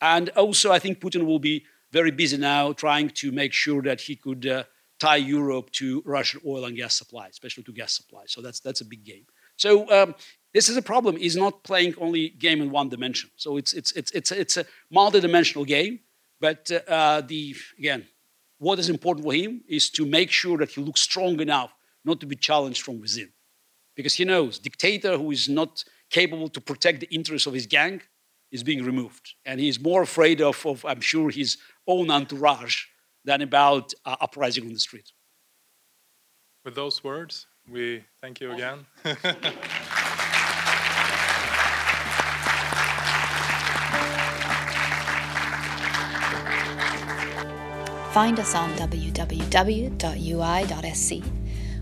And 0.00 0.30
also, 0.30 0.72
I 0.72 0.78
think 0.78 1.00
Putin 1.00 1.26
will 1.26 1.38
be 1.38 1.66
very 1.90 2.10
busy 2.10 2.38
now 2.38 2.72
trying 2.72 3.10
to 3.10 3.30
make 3.30 3.52
sure 3.52 3.82
that 3.82 4.00
he 4.00 4.16
could 4.16 4.46
uh, 4.46 4.64
tie 4.98 5.16
Europe 5.16 5.70
to 5.72 6.02
Russian 6.06 6.40
oil 6.46 6.64
and 6.64 6.76
gas 6.76 6.94
supply, 6.94 7.28
especially 7.28 7.64
to 7.64 7.72
gas 7.72 7.92
supply. 7.94 8.24
So 8.26 8.40
that's, 8.40 8.60
that's 8.60 8.80
a 8.80 8.86
big 8.86 9.04
game. 9.04 9.26
So 9.56 9.90
um, 9.90 10.14
this 10.54 10.68
is 10.68 10.76
a 10.76 10.82
problem. 10.82 11.16
He's 11.16 11.36
not 11.36 11.62
playing 11.62 11.94
only 11.98 12.30
game 12.30 12.62
in 12.62 12.70
one 12.70 12.88
dimension. 12.88 13.30
So 13.36 13.56
it's, 13.56 13.72
it's, 13.72 13.92
it's, 13.92 14.10
it's, 14.12 14.32
it's 14.32 14.56
a 14.56 14.64
multi-dimensional 14.90 15.64
game. 15.64 16.00
But 16.40 16.70
uh, 16.88 17.22
the, 17.26 17.54
again, 17.78 18.06
what 18.58 18.78
is 18.78 18.88
important 18.88 19.26
for 19.26 19.34
him 19.34 19.62
is 19.68 19.90
to 19.90 20.06
make 20.06 20.30
sure 20.30 20.58
that 20.58 20.70
he 20.70 20.80
looks 20.80 21.02
strong 21.02 21.40
enough 21.40 21.72
not 22.04 22.20
to 22.20 22.26
be 22.26 22.36
challenged 22.36 22.82
from 22.82 23.00
within. 23.00 23.30
Because 23.94 24.14
he 24.14 24.24
knows 24.24 24.58
dictator 24.58 25.18
who 25.18 25.30
is 25.30 25.48
not 25.48 25.84
capable 26.10 26.48
to 26.48 26.60
protect 26.60 27.00
the 27.00 27.08
interests 27.14 27.46
of 27.46 27.54
his 27.54 27.66
gang 27.66 28.00
is 28.50 28.62
being 28.62 28.84
removed. 28.84 29.34
And 29.44 29.60
he's 29.60 29.80
more 29.80 30.02
afraid 30.02 30.40
of, 30.40 30.64
of 30.64 30.84
I'm 30.84 31.00
sure, 31.00 31.30
his 31.30 31.58
own 31.86 32.10
entourage 32.10 32.84
than 33.24 33.42
about 33.42 33.92
uh, 34.06 34.16
uprising 34.20 34.64
on 34.64 34.72
the 34.72 34.78
street. 34.78 35.12
With 36.64 36.74
those 36.74 37.04
words, 37.04 37.46
we 37.68 38.04
thank 38.20 38.40
you 38.40 38.52
again. 38.52 38.86
Find 48.12 48.40
us 48.40 48.54
on 48.54 48.70
www.ui.se. 48.74 49.22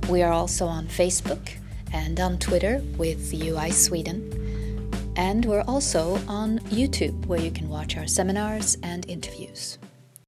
We 0.09 0.23
are 0.23 0.33
also 0.33 0.67
on 0.67 0.87
Facebook 0.87 1.51
and 1.93 2.21
on 2.21 2.39
Twitter 2.39 2.83
with 2.99 3.33
UI 3.33 3.71
Sweden. 3.71 4.93
And 5.17 5.45
we're 5.45 5.63
also 5.63 6.21
on 6.29 6.59
YouTube, 6.71 7.27
where 7.27 7.41
you 7.41 7.51
can 7.51 7.69
watch 7.69 7.97
our 7.97 8.07
seminars 8.07 8.77
and 8.83 9.09
interviews. 9.09 9.79